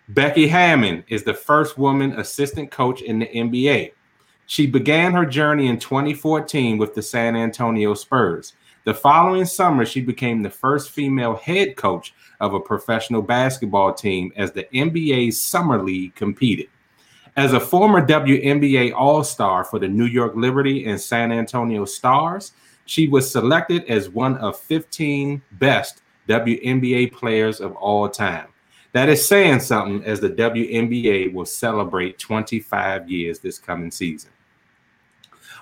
Becky 0.08 0.46
Hammon 0.46 1.04
is 1.08 1.24
the 1.24 1.34
first 1.34 1.78
woman 1.78 2.12
assistant 2.18 2.70
coach 2.70 3.02
in 3.02 3.18
the 3.18 3.26
NBA. 3.26 3.92
She 4.46 4.66
began 4.66 5.12
her 5.12 5.24
journey 5.24 5.68
in 5.68 5.78
2014 5.78 6.76
with 6.76 6.94
the 6.94 7.02
San 7.02 7.34
Antonio 7.34 7.94
Spurs. 7.94 8.52
The 8.84 8.92
following 8.92 9.46
summer, 9.46 9.86
she 9.86 10.02
became 10.02 10.42
the 10.42 10.50
first 10.50 10.90
female 10.90 11.36
head 11.36 11.76
coach 11.76 12.14
of 12.40 12.52
a 12.52 12.60
professional 12.60 13.22
basketball 13.22 13.94
team 13.94 14.30
as 14.36 14.52
the 14.52 14.64
NBA's 14.74 15.40
Summer 15.40 15.82
League 15.82 16.14
competed. 16.14 16.66
As 17.36 17.54
a 17.54 17.60
former 17.60 18.06
WNBA 18.06 18.92
All 18.94 19.24
Star 19.24 19.64
for 19.64 19.78
the 19.78 19.88
New 19.88 20.04
York 20.04 20.36
Liberty 20.36 20.84
and 20.84 21.00
San 21.00 21.32
Antonio 21.32 21.86
Stars, 21.86 22.52
she 22.84 23.08
was 23.08 23.30
selected 23.30 23.84
as 23.86 24.10
one 24.10 24.36
of 24.36 24.58
15 24.58 25.40
best 25.52 26.02
WNBA 26.28 27.12
players 27.12 27.60
of 27.60 27.74
all 27.76 28.08
time. 28.08 28.48
That 28.92 29.08
is 29.08 29.26
saying 29.26 29.60
something 29.60 30.04
as 30.04 30.20
the 30.20 30.30
WNBA 30.30 31.32
will 31.32 31.46
celebrate 31.46 32.18
25 32.18 33.10
years 33.10 33.40
this 33.40 33.58
coming 33.58 33.90
season. 33.90 34.30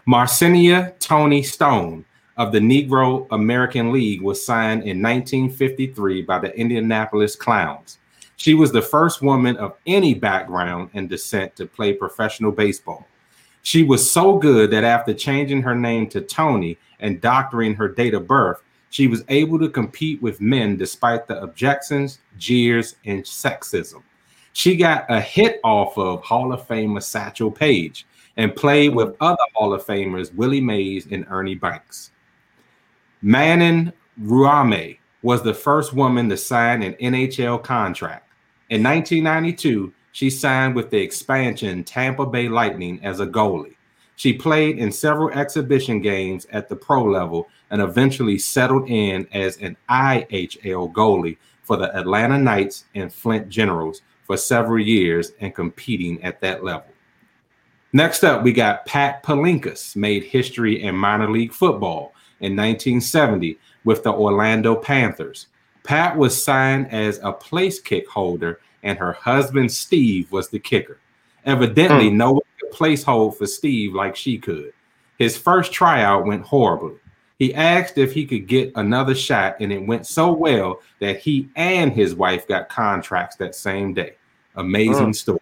Marcenia 0.05 0.95
Toni 0.99 1.45
Stone 1.45 2.05
of 2.37 2.51
the 2.51 2.59
Negro 2.59 3.29
American 3.31 3.93
League 3.93 4.20
was 4.20 4.45
signed 4.45 4.83
in 4.83 5.01
1953 5.01 6.23
by 6.23 6.41
the 6.41 6.53
Indianapolis 6.59 7.37
Clowns. 7.37 7.99
She 8.37 8.55
was 8.55 8.73
the 8.73 8.83
first 8.83 9.23
woman 9.23 9.57
of 9.59 9.77
any 9.87 10.15
background 10.15 10.91
and 10.95 11.09
descent 11.09 11.55
to 11.55 11.66
play 11.66 11.93
professional 11.93 12.51
baseball. 12.51 13.07
She 13.62 13.85
was 13.85 14.11
so 14.11 14.39
good 14.39 14.73
that 14.73 14.83
after 14.83 15.15
changing 15.15 15.62
her 15.62 15.77
name 15.77 16.09
to 16.09 16.20
Toni 16.20 16.79
and 16.99 17.20
doctoring 17.20 17.77
her 17.77 17.87
date 17.87 18.15
of 18.15 18.27
birth, 18.27 18.61
she 18.91 19.07
was 19.07 19.23
able 19.29 19.61
to 19.61 19.69
compete 19.69 20.20
with 20.20 20.41
men 20.41 20.77
despite 20.77 21.29
the 21.29 21.41
objections, 21.41 22.19
jeers, 22.37 22.97
and 23.07 23.23
sexism. 23.23 24.03
She 24.53 24.74
got 24.74 25.07
a 25.09 25.20
hit 25.20 25.61
off 25.62 25.97
of 25.97 26.24
Hall 26.24 26.53
of 26.53 26.66
Famer 26.66 27.03
Satchel 27.03 27.53
Paige 27.53 28.05
and 28.36 28.54
played 28.56 28.94
with 28.94 29.16
other 29.20 29.36
Hall 29.54 29.74
of 29.74 29.84
Famers 29.84 30.34
Willie 30.34 30.60
Mays 30.60 31.06
and 31.10 31.26
Ernie 31.28 31.54
Banks. 31.54 32.10
Manon 33.20 33.92
Rhéaume 34.20 34.98
was 35.22 35.42
the 35.42 35.54
first 35.54 35.92
woman 35.92 36.28
to 36.28 36.36
sign 36.36 36.82
an 36.82 36.94
NHL 36.94 37.62
contract. 37.62 38.28
In 38.70 38.82
1992, 38.82 39.92
she 40.12 40.28
signed 40.30 40.74
with 40.74 40.90
the 40.90 40.98
expansion 40.98 41.84
Tampa 41.84 42.26
Bay 42.26 42.48
Lightning 42.48 43.00
as 43.02 43.20
a 43.20 43.26
goalie. 43.26 43.76
She 44.16 44.32
played 44.32 44.78
in 44.78 44.92
several 44.92 45.30
exhibition 45.30 46.00
games 46.00 46.46
at 46.52 46.68
the 46.68 46.76
pro 46.76 47.04
level 47.04 47.48
and 47.70 47.80
eventually 47.80 48.38
settled 48.38 48.88
in 48.88 49.26
as 49.32 49.56
an 49.59 49.76
IHL 49.88 50.92
goalie 50.92 51.38
for 51.62 51.76
the 51.76 51.94
Atlanta 51.96 52.38
Knights 52.38 52.84
and 52.94 53.12
Flint 53.12 53.48
Generals 53.48 54.02
for 54.24 54.36
several 54.36 54.80
years 54.80 55.32
and 55.40 55.54
competing 55.54 56.22
at 56.22 56.40
that 56.40 56.62
level. 56.62 56.92
Next 57.93 58.24
up, 58.24 58.43
we 58.43 58.52
got 58.52 58.86
Pat 58.86 59.23
Palinkas, 59.23 59.94
made 59.97 60.24
history 60.24 60.82
in 60.82 60.97
minor 60.97 61.31
league 61.31 61.52
football 61.52 62.14
in 62.40 62.56
1970 62.56 63.59
with 63.85 64.02
the 64.02 64.12
Orlando 64.12 64.74
Panthers. 64.74 65.48
Pat 65.85 66.16
was 66.16 66.43
signed 66.43 66.90
as 66.90 67.20
a 67.23 67.32
place 67.32 67.81
kick 67.81 68.09
holder, 68.09 68.60
and 68.82 68.98
her 68.98 69.12
husband 69.12 69.70
Steve 69.70 70.32
was 70.32 70.48
the 70.48 70.59
kicker. 70.59 70.98
Evidently, 71.44 72.09
hmm. 72.09 72.16
no 72.16 72.32
one 72.32 72.43
could 72.59 72.70
place 72.70 73.02
hold 73.02 73.36
for 73.36 73.47
Steve 73.47 73.94
like 73.94 74.16
she 74.16 74.39
could. 74.39 74.73
His 75.19 75.36
first 75.36 75.73
tryout 75.73 76.24
went 76.24 76.44
horribly. 76.44 76.94
He 77.39 77.55
asked 77.55 77.98
if 77.98 78.12
he 78.14 78.24
could 78.24 78.47
get 78.47 78.73
another 78.77 79.14
shot, 79.14 79.56
and 79.60 79.70
it 79.70 79.86
went 79.86 80.06
so 80.06 80.32
well 80.32 80.81
that 81.01 81.19
he 81.19 81.51
and 81.56 81.93
his 81.93 82.14
wife 82.14 82.47
got 82.47 82.70
contracts 82.70 83.36
that 83.36 83.55
same 83.55 83.93
day. 83.93 84.14
Amazing 84.55 85.06
hmm. 85.06 85.12
story. 85.12 85.40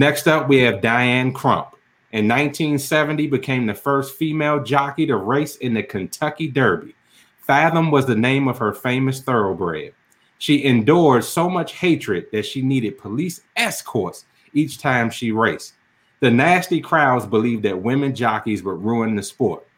Next 0.00 0.26
up, 0.26 0.48
we 0.48 0.60
have 0.60 0.80
Diane 0.80 1.30
Crump. 1.30 1.76
In 2.12 2.26
1970, 2.26 3.26
became 3.26 3.66
the 3.66 3.74
first 3.74 4.16
female 4.16 4.64
jockey 4.64 5.04
to 5.04 5.16
race 5.16 5.56
in 5.56 5.74
the 5.74 5.82
Kentucky 5.82 6.48
Derby. 6.48 6.94
Fathom 7.36 7.90
was 7.90 8.06
the 8.06 8.16
name 8.16 8.48
of 8.48 8.56
her 8.56 8.72
famous 8.72 9.20
thoroughbred. 9.20 9.92
She 10.38 10.64
endured 10.64 11.24
so 11.24 11.50
much 11.50 11.74
hatred 11.74 12.28
that 12.32 12.46
she 12.46 12.62
needed 12.62 12.96
police 12.96 13.42
escorts 13.56 14.24
each 14.54 14.78
time 14.78 15.10
she 15.10 15.32
raced. 15.32 15.74
The 16.20 16.30
nasty 16.30 16.80
crowds 16.80 17.26
believed 17.26 17.64
that 17.64 17.82
women 17.82 18.14
jockeys 18.14 18.62
would 18.62 18.82
ruin 18.82 19.16
the 19.16 19.22
sport. 19.22 19.68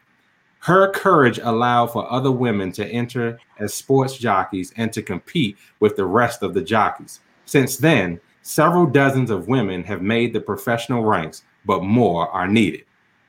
Her 0.59 0.89
courage 0.91 1.39
allowed 1.39 1.87
for 1.87 2.09
other 2.09 2.31
women 2.31 2.71
to 2.71 2.87
enter 2.87 3.39
as 3.59 3.73
sports 3.73 4.17
jockeys 4.17 4.71
and 4.77 4.93
to 4.93 5.01
compete 5.01 5.57
with 5.81 5.97
the 5.97 6.05
rest 6.05 6.43
of 6.43 6.53
the 6.53 6.61
jockeys. 6.61 7.19
Since 7.43 7.75
then, 7.75 8.21
Several 8.43 8.85
dozens 8.85 9.31
of 9.31 9.47
women 9.47 9.83
have 9.85 10.01
made 10.01 10.33
the 10.33 10.41
professional 10.41 11.05
ranks, 11.05 11.43
but 11.65 11.81
more 11.81 12.27
are 12.29 12.47
needed. 12.47 12.83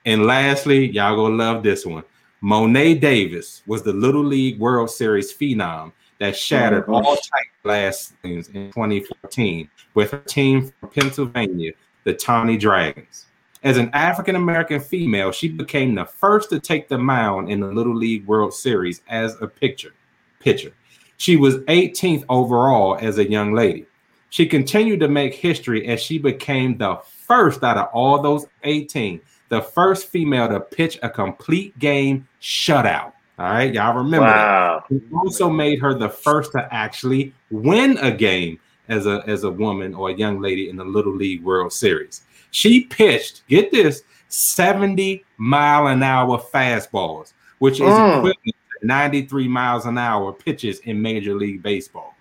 And 0.04 0.26
lastly, 0.26 0.90
y'all 0.90 1.14
gonna 1.14 1.36
love 1.36 1.62
this 1.62 1.86
one. 1.86 2.02
Mo'ne 2.40 2.98
Davis 2.98 3.62
was 3.66 3.82
the 3.84 3.92
Little 3.92 4.24
League 4.24 4.58
World 4.58 4.90
Series 4.90 5.32
phenom 5.32 5.92
that 6.18 6.36
shattered 6.36 6.86
Mhm. 6.86 6.94
all 6.94 7.14
type 7.14 7.46
glass 7.62 8.12
ceilings 8.22 8.48
in 8.48 8.72
2014 8.72 9.68
with 9.94 10.10
her 10.10 10.18
team 10.18 10.72
from 10.80 10.90
Pennsylvania, 10.90 11.72
the 12.02 12.12
Taney 12.12 12.56
Dragons. 12.56 13.26
As 13.62 13.78
an 13.78 13.90
African 13.94 14.34
American 14.36 14.80
female, 14.80 15.30
she 15.30 15.48
became 15.48 15.94
the 15.94 16.04
first 16.04 16.50
to 16.50 16.58
take 16.58 16.88
the 16.88 16.98
mound 16.98 17.48
in 17.48 17.60
the 17.60 17.68
Little 17.68 17.94
League 17.94 18.26
World 18.26 18.52
Series 18.52 19.00
as 19.08 19.40
a 19.40 19.46
pitcher. 19.46 19.92
Pitcher. 20.40 20.72
She 21.16 21.36
was 21.36 21.58
18th 21.68 22.24
overall 22.28 22.98
as 23.00 23.16
a 23.18 23.30
young 23.30 23.54
lady. 23.54 23.86
She 24.34 24.46
continued 24.46 24.98
to 24.98 25.06
make 25.06 25.32
history 25.32 25.86
as 25.86 26.02
she 26.02 26.18
became 26.18 26.76
the 26.76 26.96
first 27.06 27.62
out 27.62 27.76
of 27.78 27.88
all 27.92 28.20
those 28.20 28.46
18, 28.64 29.20
the 29.48 29.60
first 29.60 30.08
female 30.08 30.48
to 30.48 30.58
pitch 30.58 30.98
a 31.04 31.08
complete 31.08 31.78
game 31.78 32.26
shutout. 32.42 33.12
All 33.38 33.46
right, 33.46 33.72
y'all 33.72 33.96
remember 33.96 34.26
that. 34.26 34.34
Wow. 34.34 34.84
It 34.90 35.02
also 35.14 35.48
made 35.48 35.78
her 35.78 35.94
the 35.94 36.08
first 36.08 36.50
to 36.50 36.66
actually 36.74 37.32
win 37.52 37.96
a 37.98 38.10
game 38.10 38.58
as 38.88 39.06
a 39.06 39.22
as 39.28 39.44
a 39.44 39.50
woman 39.52 39.94
or 39.94 40.10
a 40.10 40.14
young 40.14 40.40
lady 40.40 40.68
in 40.68 40.74
the 40.74 40.84
Little 40.84 41.14
League 41.14 41.44
World 41.44 41.72
Series. 41.72 42.22
She 42.50 42.86
pitched, 42.86 43.46
get 43.46 43.70
this, 43.70 44.02
70 44.30 45.24
mile 45.36 45.86
an 45.86 46.02
hour 46.02 46.38
fastballs, 46.52 47.34
which 47.60 47.74
is 47.74 47.82
Mm. 47.82 48.16
equivalent 48.18 48.56
to 48.80 48.86
93 48.88 49.46
miles 49.46 49.86
an 49.86 49.96
hour 49.96 50.32
pitches 50.32 50.80
in 50.80 51.00
Major 51.00 51.36
League 51.36 51.62
Baseball. 51.62 52.16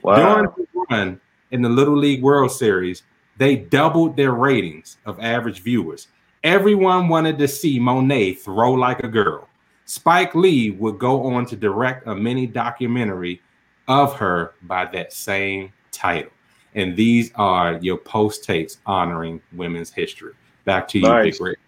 Wow. 0.00 0.16
During 0.16 0.50
the 0.56 0.66
run 0.88 1.20
in 1.50 1.62
the 1.62 1.68
Little 1.68 1.96
League 1.96 2.22
World 2.22 2.50
Series, 2.52 3.02
they 3.36 3.56
doubled 3.56 4.16
their 4.16 4.32
ratings 4.32 4.98
of 5.06 5.18
average 5.20 5.60
viewers. 5.60 6.08
Everyone 6.44 7.08
wanted 7.08 7.38
to 7.38 7.48
see 7.48 7.78
Mo'ne 7.78 8.34
throw 8.34 8.72
like 8.72 9.02
a 9.02 9.08
girl. 9.08 9.48
Spike 9.84 10.34
Lee 10.34 10.70
would 10.72 10.98
go 10.98 11.24
on 11.24 11.46
to 11.46 11.56
direct 11.56 12.06
a 12.06 12.14
mini 12.14 12.46
documentary 12.46 13.40
of 13.86 14.14
her 14.16 14.52
by 14.62 14.84
that 14.86 15.12
same 15.12 15.72
title. 15.90 16.30
And 16.74 16.94
these 16.96 17.32
are 17.34 17.78
your 17.80 17.96
post 17.96 18.44
takes 18.44 18.78
honoring 18.86 19.40
women's 19.52 19.90
history. 19.90 20.34
Back 20.64 20.86
to 20.88 20.98
you, 20.98 21.08
Nice. 21.08 21.38
Big 21.38 21.46
Rick. 21.46 21.58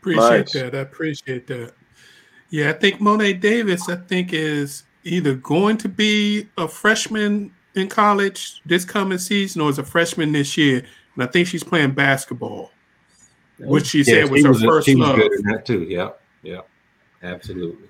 Appreciate 0.00 0.38
Nice. 0.38 0.52
that. 0.54 0.74
I 0.74 0.78
appreciate 0.78 1.46
that. 1.48 1.72
Yeah, 2.50 2.70
I 2.70 2.72
think 2.72 3.00
Mo'ne 3.00 3.38
Davis, 3.38 3.88
I 3.88 3.96
think, 3.96 4.32
is 4.32 4.84
either 5.04 5.34
going 5.34 5.76
to 5.78 5.88
be 5.88 6.48
a 6.56 6.66
freshman 6.66 7.52
in 7.78 7.88
college 7.88 8.60
this 8.66 8.84
coming 8.84 9.18
season 9.18 9.60
or 9.62 9.70
is 9.70 9.78
a 9.78 9.84
freshman 9.84 10.32
this 10.32 10.56
year. 10.56 10.84
And 11.14 11.24
I 11.24 11.26
think 11.26 11.48
she's 11.48 11.64
playing 11.64 11.92
basketball, 11.92 12.70
which 13.58 13.86
she 13.86 14.04
said 14.04 14.30
was 14.30 14.40
she 14.40 14.46
her 14.46 14.52
was, 14.52 14.62
first 14.62 14.86
she 14.86 14.94
was 14.94 15.08
love. 15.08 15.16
good 15.16 15.32
in 15.32 15.42
that 15.44 15.64
too. 15.64 15.82
Yep. 15.84 16.20
Yep. 16.42 16.68
Absolutely. 17.22 17.88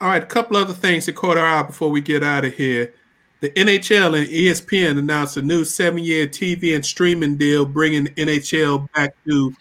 All 0.00 0.08
right, 0.08 0.22
a 0.22 0.26
couple 0.26 0.56
other 0.56 0.72
things 0.72 1.06
that 1.06 1.14
caught 1.14 1.38
our 1.38 1.46
eye 1.46 1.62
before 1.62 1.90
we 1.90 2.00
get 2.00 2.24
out 2.24 2.44
of 2.44 2.54
here. 2.54 2.92
The 3.40 3.50
NHL 3.50 4.18
and 4.18 4.28
ESPN 4.28 4.98
announced 4.98 5.36
a 5.36 5.42
new 5.42 5.64
seven-year 5.64 6.28
TV 6.28 6.74
and 6.74 6.84
streaming 6.84 7.36
deal, 7.36 7.64
bringing 7.64 8.04
the 8.04 8.10
NHL 8.10 8.90
back 8.92 9.14
to 9.26 9.52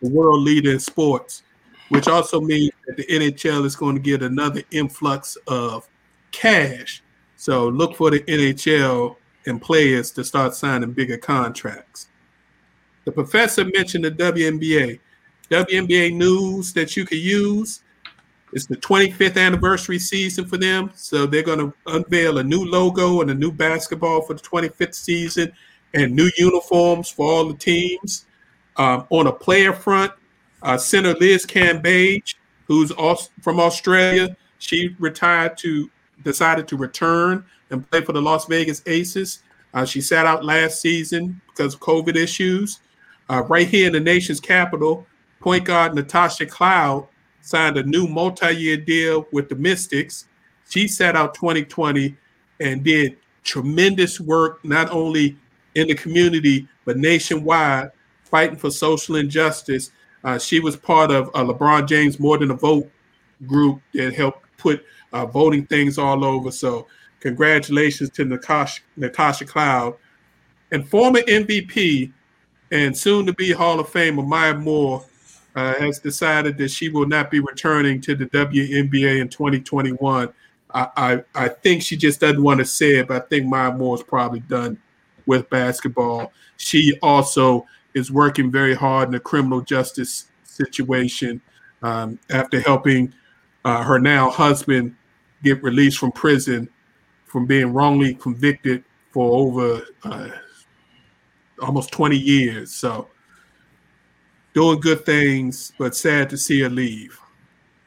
the 0.00 0.08
world 0.08 0.40
leader 0.40 0.70
in 0.70 0.78
sports, 0.78 1.42
which 1.88 2.08
also 2.08 2.40
means 2.40 2.72
that 2.86 2.96
the 2.96 3.06
NHL 3.06 3.64
is 3.64 3.76
going 3.76 3.94
to 3.94 4.00
get 4.00 4.22
another 4.22 4.62
influx 4.70 5.36
of 5.46 5.88
cash. 6.30 7.02
So 7.42 7.66
look 7.66 7.96
for 7.96 8.08
the 8.12 8.20
NHL 8.20 9.16
and 9.46 9.60
players 9.60 10.12
to 10.12 10.22
start 10.22 10.54
signing 10.54 10.92
bigger 10.92 11.18
contracts. 11.18 12.06
The 13.04 13.10
professor 13.10 13.64
mentioned 13.64 14.04
the 14.04 14.12
WNBA. 14.12 15.00
WNBA 15.50 16.14
news 16.14 16.72
that 16.74 16.96
you 16.96 17.04
could 17.04 17.18
use. 17.18 17.82
It's 18.52 18.66
the 18.66 18.76
25th 18.76 19.36
anniversary 19.36 19.98
season 19.98 20.44
for 20.44 20.56
them. 20.56 20.92
So 20.94 21.26
they're 21.26 21.42
going 21.42 21.58
to 21.58 21.74
unveil 21.88 22.38
a 22.38 22.44
new 22.44 22.64
logo 22.64 23.22
and 23.22 23.30
a 23.32 23.34
new 23.34 23.50
basketball 23.50 24.22
for 24.22 24.34
the 24.34 24.40
25th 24.40 24.94
season 24.94 25.52
and 25.94 26.14
new 26.14 26.30
uniforms 26.38 27.10
for 27.10 27.26
all 27.26 27.48
the 27.48 27.58
teams. 27.58 28.24
Um, 28.76 29.04
on 29.10 29.26
a 29.26 29.32
player 29.32 29.72
front, 29.72 30.12
uh, 30.62 30.78
center 30.78 31.14
Liz 31.14 31.44
Cambage, 31.44 32.36
who's 32.68 32.92
also 32.92 33.32
from 33.40 33.58
Australia, 33.58 34.36
she 34.60 34.94
retired 35.00 35.58
to 35.58 35.90
decided 36.22 36.68
to 36.68 36.76
return 36.76 37.44
and 37.70 37.88
play 37.90 38.02
for 38.02 38.12
the 38.12 38.22
Las 38.22 38.46
Vegas 38.46 38.82
Aces. 38.86 39.42
Uh, 39.74 39.84
she 39.84 40.00
sat 40.00 40.26
out 40.26 40.44
last 40.44 40.80
season 40.80 41.40
because 41.48 41.74
of 41.74 41.80
COVID 41.80 42.16
issues. 42.16 42.80
Uh, 43.30 43.42
right 43.48 43.66
here 43.66 43.86
in 43.86 43.92
the 43.92 44.00
nation's 44.00 44.40
capital, 44.40 45.06
point 45.40 45.64
guard 45.64 45.94
Natasha 45.94 46.46
Cloud 46.46 47.06
signed 47.40 47.76
a 47.76 47.82
new 47.82 48.06
multi-year 48.06 48.76
deal 48.76 49.26
with 49.32 49.48
the 49.48 49.54
Mystics. 49.54 50.26
She 50.68 50.88
sat 50.88 51.16
out 51.16 51.34
2020 51.34 52.16
and 52.60 52.84
did 52.84 53.16
tremendous 53.42 54.20
work 54.20 54.64
not 54.64 54.90
only 54.90 55.36
in 55.74 55.88
the 55.88 55.94
community 55.94 56.68
but 56.84 56.96
nationwide, 56.96 57.90
fighting 58.24 58.56
for 58.56 58.70
social 58.70 59.16
injustice. 59.16 59.90
Uh, 60.24 60.38
she 60.38 60.60
was 60.60 60.76
part 60.76 61.10
of 61.10 61.28
uh, 61.34 61.44
LeBron 61.44 61.86
James 61.88 62.20
More 62.20 62.38
Than 62.38 62.50
a 62.50 62.54
Vote 62.54 62.90
group 63.46 63.80
that 63.94 64.14
helped 64.14 64.46
put 64.56 64.84
uh, 65.12 65.26
voting 65.26 65.66
things 65.66 65.98
all 65.98 66.24
over. 66.24 66.50
So, 66.50 66.86
congratulations 67.20 68.10
to 68.10 68.24
Natasha, 68.24 68.82
Natasha 68.96 69.44
Cloud 69.44 69.96
and 70.72 70.88
former 70.88 71.20
MVP 71.20 72.10
and 72.72 72.96
soon 72.96 73.26
to 73.26 73.32
be 73.34 73.52
Hall 73.52 73.78
of 73.78 73.88
Famer 73.88 74.26
Maya 74.26 74.54
Moore 74.54 75.04
uh, 75.54 75.74
has 75.74 76.00
decided 76.00 76.56
that 76.58 76.70
she 76.70 76.88
will 76.88 77.06
not 77.06 77.30
be 77.30 77.38
returning 77.38 78.00
to 78.00 78.14
the 78.14 78.26
WNBA 78.26 79.20
in 79.20 79.28
2021. 79.28 80.32
I, 80.74 80.88
I, 80.96 81.24
I 81.34 81.48
think 81.48 81.82
she 81.82 81.96
just 81.96 82.20
doesn't 82.20 82.42
want 82.42 82.58
to 82.60 82.64
say 82.64 82.96
it, 82.96 83.08
but 83.08 83.22
I 83.22 83.26
think 83.26 83.46
Maya 83.46 83.70
Moore 83.70 83.96
is 83.96 84.02
probably 84.02 84.40
done 84.40 84.78
with 85.26 85.48
basketball. 85.50 86.32
She 86.56 86.98
also 87.02 87.66
is 87.92 88.10
working 88.10 88.50
very 88.50 88.74
hard 88.74 89.08
in 89.08 89.12
the 89.12 89.20
criminal 89.20 89.60
justice 89.60 90.28
situation 90.44 91.42
um, 91.82 92.18
after 92.30 92.60
helping 92.60 93.12
uh, 93.66 93.82
her 93.82 93.98
now 93.98 94.30
husband 94.30 94.96
get 95.42 95.62
released 95.62 95.98
from 95.98 96.12
prison 96.12 96.68
from 97.26 97.46
being 97.46 97.72
wrongly 97.72 98.14
convicted 98.14 98.84
for 99.10 99.38
over 99.40 99.82
uh, 100.04 100.28
almost 101.62 101.90
20 101.92 102.16
years. 102.16 102.74
So, 102.74 103.08
doing 104.54 104.80
good 104.80 105.04
things, 105.06 105.72
but 105.78 105.96
sad 105.96 106.28
to 106.30 106.36
see 106.36 106.60
her 106.60 106.68
leave. 106.68 107.18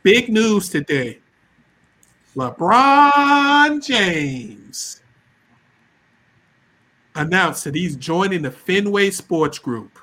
Big 0.03 0.29
news 0.29 0.69
today 0.69 1.19
LeBron 2.35 3.85
James 3.85 5.01
announced 7.15 7.63
that 7.63 7.75
he's 7.75 7.95
joining 7.95 8.41
the 8.41 8.51
Fenway 8.51 9.09
Sports 9.09 9.57
Group, 9.57 9.97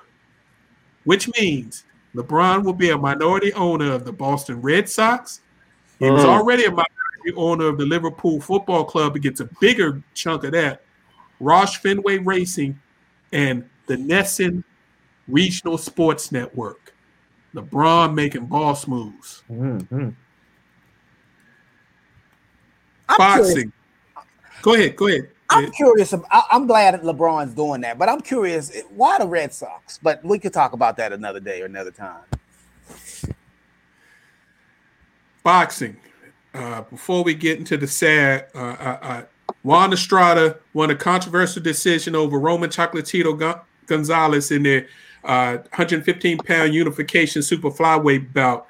which 1.04 1.28
means 1.38 1.84
LeBron 2.14 2.64
will 2.64 2.72
be 2.72 2.90
a 2.90 2.98
minority 2.98 3.52
owner 3.52 3.92
of 3.92 4.04
the 4.04 4.12
Boston 4.12 4.62
Red 4.62 4.88
Sox. 4.88 5.40
He 5.98 6.10
was 6.10 6.24
Mm. 6.24 6.28
already 6.28 6.64
a 6.64 6.70
minority 7.24 7.32
owner 7.36 7.66
of 7.68 7.78
the 7.78 7.86
Liverpool 7.86 8.40
Football 8.40 8.84
Club. 8.84 9.14
He 9.14 9.20
gets 9.20 9.40
a 9.40 9.48
bigger 9.60 10.02
chunk 10.14 10.44
of 10.44 10.52
that. 10.52 10.82
Roush 11.40 11.78
Fenway 11.78 12.18
Racing 12.18 12.78
and 13.32 13.68
the 13.86 13.96
NESN 13.96 14.62
Regional 15.28 15.78
Sports 15.78 16.32
Network. 16.32 16.94
LeBron 17.54 18.14
making 18.14 18.46
boss 18.46 18.86
moves. 18.86 19.42
Mhm. 19.50 20.14
I'm 23.08 23.16
curious, 23.34 23.54
Boxing. 23.54 23.72
Go 24.62 24.74
ahead. 24.74 24.96
Go 24.96 25.08
ahead. 25.08 25.28
I'm 25.50 25.70
curious. 25.72 26.14
I- 26.14 26.44
I'm 26.50 26.66
glad 26.66 27.02
LeBron's 27.02 27.52
doing 27.52 27.82
that, 27.82 27.98
but 27.98 28.08
I'm 28.08 28.22
curious 28.22 28.72
why 28.88 29.18
the 29.18 29.26
Red 29.26 29.52
Sox. 29.52 29.98
But 30.02 30.24
we 30.24 30.38
could 30.38 30.54
talk 30.54 30.72
about 30.72 30.96
that 30.96 31.12
another 31.12 31.40
day 31.40 31.60
or 31.62 31.66
another 31.66 31.90
time. 31.90 32.22
boxing. 35.42 35.96
Uh, 36.54 36.82
before 36.82 37.24
we 37.24 37.34
get 37.34 37.58
into 37.58 37.76
the 37.76 37.86
sad, 37.86 38.46
uh, 38.54 38.58
uh, 38.58 38.98
uh, 39.02 39.22
Juan 39.62 39.92
Estrada 39.92 40.58
won 40.74 40.90
a 40.90 40.94
controversial 40.94 41.62
decision 41.62 42.14
over 42.14 42.38
Roman 42.38 42.68
Chocolatito 42.68 43.38
Gon- 43.38 43.60
Gonzalez 43.86 44.50
in 44.50 44.62
their 44.62 44.86
uh, 45.24 45.58
115 45.58 46.38
pound 46.38 46.74
unification 46.74 47.42
super 47.42 47.70
flyweight 47.70 48.32
bout. 48.34 48.66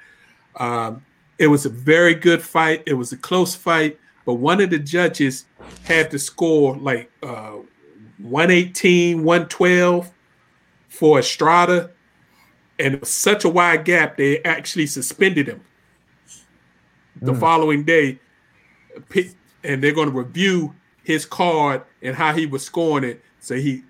Um, 0.55 1.03
it 1.37 1.47
was 1.47 1.65
a 1.65 1.69
very 1.69 2.15
good 2.15 2.41
fight. 2.41 2.83
It 2.85 2.93
was 2.93 3.11
a 3.11 3.17
close 3.17 3.53
fight, 3.53 3.99
but 4.25 4.35
one 4.35 4.61
of 4.61 4.69
the 4.69 4.79
judges 4.79 5.45
had 5.83 6.09
to 6.11 6.19
score 6.19 6.77
like 6.77 7.11
uh, 7.21 7.57
118, 8.19 9.23
112 9.23 10.11
for 10.87 11.19
Estrada. 11.19 11.91
And 12.79 12.95
it 12.95 13.01
was 13.01 13.11
such 13.11 13.43
a 13.43 13.49
wide 13.49 13.83
gap, 13.83 14.17
they 14.17 14.41
actually 14.43 14.87
suspended 14.87 15.47
him 15.47 15.63
the 17.23 17.33
Mm. 17.33 17.39
following 17.39 17.83
day, 17.83 18.19
pi- 19.09 19.29
and 19.63 19.81
they're 19.83 19.93
going 19.93 20.09
to 20.11 20.15
review 20.17 20.73
his 21.03 21.25
card 21.25 21.81
and 22.01 22.15
how 22.15 22.33
he 22.33 22.45
was 22.45 22.63
scoring 22.65 23.03
it. 23.03 23.21
So 23.39 23.55
he, 23.55 23.83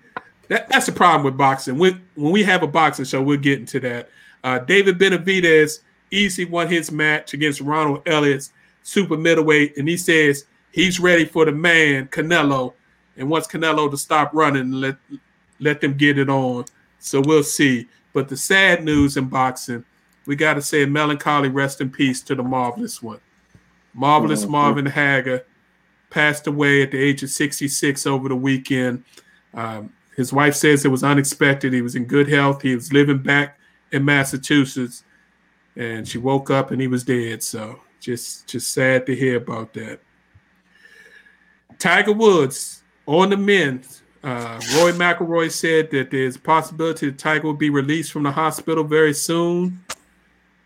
that, 0.48 0.68
that's 0.68 0.86
the 0.86 0.92
problem 0.92 1.24
with 1.24 1.36
boxing. 1.36 1.78
When 1.78 2.00
when 2.14 2.32
we 2.32 2.42
have 2.44 2.62
a 2.62 2.66
boxing 2.66 3.04
show, 3.04 3.22
we'll 3.22 3.38
get 3.38 3.58
into 3.58 3.80
that. 3.80 4.08
Uh, 4.42 4.58
David 4.58 4.98
Benavidez 4.98 5.80
easy 6.10 6.44
won 6.44 6.68
his 6.68 6.92
match 6.92 7.34
against 7.34 7.60
Ronald 7.60 8.02
Ellis 8.06 8.52
super 8.82 9.16
middleweight, 9.16 9.76
and 9.78 9.88
he 9.88 9.96
says 9.96 10.44
he's 10.70 11.00
ready 11.00 11.24
for 11.24 11.44
the 11.44 11.52
man 11.52 12.06
Canelo, 12.08 12.74
and 13.16 13.30
wants 13.30 13.48
Canelo 13.48 13.90
to 13.90 13.96
stop 13.96 14.30
running 14.34 14.62
and 14.62 14.80
let 14.80 14.96
let 15.60 15.80
them 15.80 15.94
get 15.96 16.18
it 16.18 16.28
on. 16.28 16.64
So 16.98 17.20
we'll 17.20 17.42
see. 17.42 17.88
But 18.12 18.28
the 18.28 18.36
sad 18.36 18.84
news 18.84 19.16
in 19.16 19.26
boxing, 19.28 19.84
we 20.26 20.36
got 20.36 20.54
to 20.54 20.62
say 20.62 20.82
a 20.82 20.86
melancholy 20.86 21.48
rest 21.48 21.80
in 21.80 21.90
peace 21.90 22.20
to 22.22 22.34
the 22.34 22.42
marvelous 22.42 23.02
one. 23.02 23.18
Marvelous 23.94 24.42
mm-hmm. 24.42 24.52
Marvin 24.52 24.86
Hagler 24.86 25.44
passed 26.10 26.46
away 26.46 26.82
at 26.82 26.90
the 26.90 26.98
age 26.98 27.22
of 27.22 27.30
66 27.30 28.06
over 28.06 28.28
the 28.28 28.36
weekend. 28.36 29.04
Um, 29.54 29.92
his 30.16 30.32
wife 30.32 30.54
says 30.54 30.84
it 30.84 30.90
was 30.90 31.02
unexpected. 31.02 31.72
He 31.72 31.82
was 31.82 31.96
in 31.96 32.04
good 32.04 32.28
health. 32.28 32.62
He 32.62 32.74
was 32.74 32.92
living 32.92 33.18
back 33.18 33.58
in 33.90 34.04
Massachusetts, 34.04 35.04
and 35.76 36.06
she 36.06 36.18
woke 36.18 36.50
up 36.50 36.70
and 36.70 36.80
he 36.80 36.86
was 36.86 37.04
dead. 37.04 37.42
So 37.42 37.80
just 38.00 38.46
just 38.46 38.72
sad 38.72 39.06
to 39.06 39.16
hear 39.16 39.36
about 39.36 39.72
that. 39.74 40.00
Tiger 41.78 42.12
Woods 42.12 42.82
on 43.06 43.30
the 43.30 43.36
men. 43.36 43.82
Uh, 44.22 44.58
Rory 44.76 44.92
McIlroy 44.92 45.50
said 45.50 45.90
that 45.90 46.10
there's 46.10 46.36
a 46.36 46.40
possibility 46.40 47.10
that 47.10 47.18
Tiger 47.18 47.46
will 47.46 47.52
be 47.52 47.68
released 47.68 48.10
from 48.10 48.22
the 48.22 48.32
hospital 48.32 48.82
very 48.82 49.12
soon. 49.12 49.84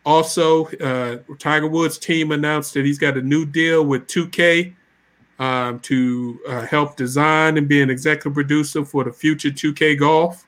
Also, 0.05 0.67
uh, 0.67 1.19
Tiger 1.39 1.67
Woods' 1.67 1.99
team 1.99 2.33
announced 2.33 2.75
that 2.75 2.85
he's 2.85 2.99
got 2.99 3.17
a 3.17 3.23
new 3.23 3.45
deal 3.45 3.85
with 3.85 4.07
2K 4.07 4.75
um, 5.39 5.79
to 5.81 6.41
uh, 6.49 6.67
help 6.67 6.97
design 6.97 7.59
and 7.59 7.69
be 7.69 7.83
an 7.83 7.91
executive 7.91 8.35
producer 8.35 8.85
for 8.85 9.05
the 9.05 9.13
future 9.13 9.51
2K 9.51 9.99
golf. 9.99 10.47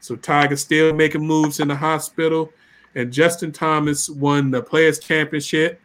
So 0.00 0.16
Tiger 0.16 0.56
still 0.56 0.94
making 0.94 1.26
moves 1.26 1.60
in 1.60 1.68
the 1.68 1.76
hospital. 1.76 2.52
And 2.94 3.12
Justin 3.12 3.52
Thomas 3.52 4.08
won 4.08 4.50
the 4.50 4.62
Players 4.62 4.98
Championship, 4.98 5.80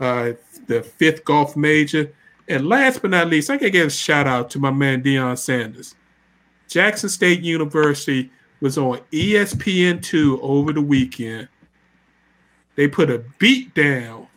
uh, 0.00 0.32
the 0.66 0.82
fifth 0.82 1.24
golf 1.24 1.56
major. 1.56 2.12
And 2.48 2.66
last 2.66 3.02
but 3.02 3.10
not 3.10 3.28
least, 3.28 3.50
I 3.50 3.56
gotta 3.56 3.70
give 3.70 3.86
a 3.88 3.90
shout 3.90 4.26
out 4.26 4.50
to 4.50 4.58
my 4.58 4.70
man 4.70 5.02
Deion 5.02 5.38
Sanders. 5.38 5.94
Jackson 6.68 7.08
State 7.08 7.42
University 7.42 8.30
was 8.60 8.78
on 8.78 9.00
ESPN2 9.12 10.38
over 10.40 10.72
the 10.72 10.80
weekend. 10.80 11.48
They 12.76 12.88
put 12.88 13.10
a 13.10 13.24
beat 13.38 13.74
down 13.74 14.28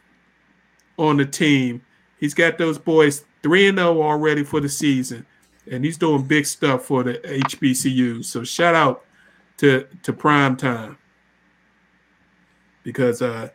on 0.97 1.17
the 1.17 1.25
team. 1.25 1.81
He's 2.19 2.33
got 2.33 2.57
those 2.57 2.77
boys 2.77 3.23
3 3.43 3.71
0 3.71 4.01
already 4.01 4.43
for 4.43 4.59
the 4.59 4.69
season 4.69 5.25
and 5.71 5.83
he's 5.83 5.97
doing 5.97 6.23
big 6.23 6.45
stuff 6.45 6.85
for 6.85 7.03
the 7.03 7.13
HBCU. 7.15 8.23
So 8.23 8.43
shout 8.43 8.75
out 8.75 9.05
to 9.57 9.87
to 10.03 10.13
Prime 10.13 10.55
Time 10.55 10.97
because 12.83 13.21
uh, 13.21 13.49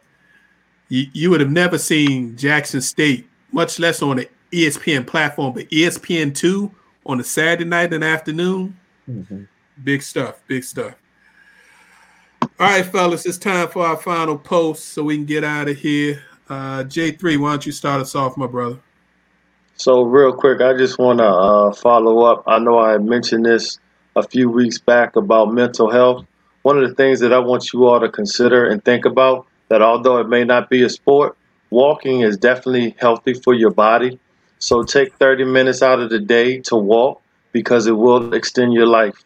you, 0.88 1.06
you 1.12 1.30
would 1.30 1.40
have 1.40 1.50
never 1.50 1.78
seen 1.78 2.36
Jackson 2.36 2.80
State, 2.80 3.28
much 3.52 3.78
less 3.78 4.02
on 4.02 4.16
the 4.16 4.28
ESPN 4.52 5.06
platform, 5.06 5.54
but 5.54 5.68
ESPN 5.70 6.34
two 6.34 6.74
on 7.06 7.20
a 7.20 7.24
Saturday 7.24 7.64
night 7.64 7.92
and 7.92 8.04
afternoon. 8.04 8.76
Mm-hmm. 9.08 9.44
Big 9.82 10.02
stuff, 10.02 10.42
big 10.46 10.64
stuff. 10.64 10.94
All 12.60 12.66
right, 12.66 12.84
fellas, 12.84 13.24
it's 13.24 13.38
time 13.38 13.68
for 13.68 13.86
our 13.86 13.96
final 13.96 14.36
post 14.36 14.90
so 14.90 15.04
we 15.04 15.16
can 15.16 15.24
get 15.24 15.44
out 15.44 15.70
of 15.70 15.78
here. 15.78 16.22
Uh, 16.46 16.84
J3, 16.84 17.38
why 17.38 17.52
don't 17.52 17.64
you 17.64 17.72
start 17.72 18.02
us 18.02 18.14
off, 18.14 18.36
my 18.36 18.46
brother? 18.46 18.78
So 19.76 20.02
real 20.02 20.34
quick, 20.34 20.60
I 20.60 20.76
just 20.76 20.98
want 20.98 21.20
to 21.20 21.26
uh, 21.26 21.72
follow 21.72 22.22
up. 22.26 22.44
I 22.46 22.58
know 22.58 22.78
I 22.78 22.98
mentioned 22.98 23.46
this 23.46 23.78
a 24.14 24.22
few 24.22 24.50
weeks 24.50 24.76
back 24.76 25.16
about 25.16 25.54
mental 25.54 25.90
health. 25.90 26.26
One 26.60 26.76
of 26.76 26.86
the 26.86 26.94
things 26.94 27.18
that 27.20 27.32
I 27.32 27.38
want 27.38 27.72
you 27.72 27.86
all 27.86 27.98
to 27.98 28.10
consider 28.10 28.68
and 28.68 28.84
think 28.84 29.06
about 29.06 29.46
that 29.70 29.80
although 29.80 30.18
it 30.18 30.28
may 30.28 30.44
not 30.44 30.68
be 30.68 30.82
a 30.82 30.90
sport, 30.90 31.38
walking 31.70 32.20
is 32.20 32.36
definitely 32.36 32.94
healthy 32.98 33.32
for 33.32 33.54
your 33.54 33.70
body. 33.70 34.20
So 34.58 34.82
take 34.82 35.14
30 35.14 35.44
minutes 35.44 35.80
out 35.80 36.00
of 36.00 36.10
the 36.10 36.20
day 36.20 36.58
to 36.64 36.76
walk 36.76 37.22
because 37.52 37.86
it 37.86 37.96
will 37.96 38.34
extend 38.34 38.74
your 38.74 38.86
life. 38.86 39.24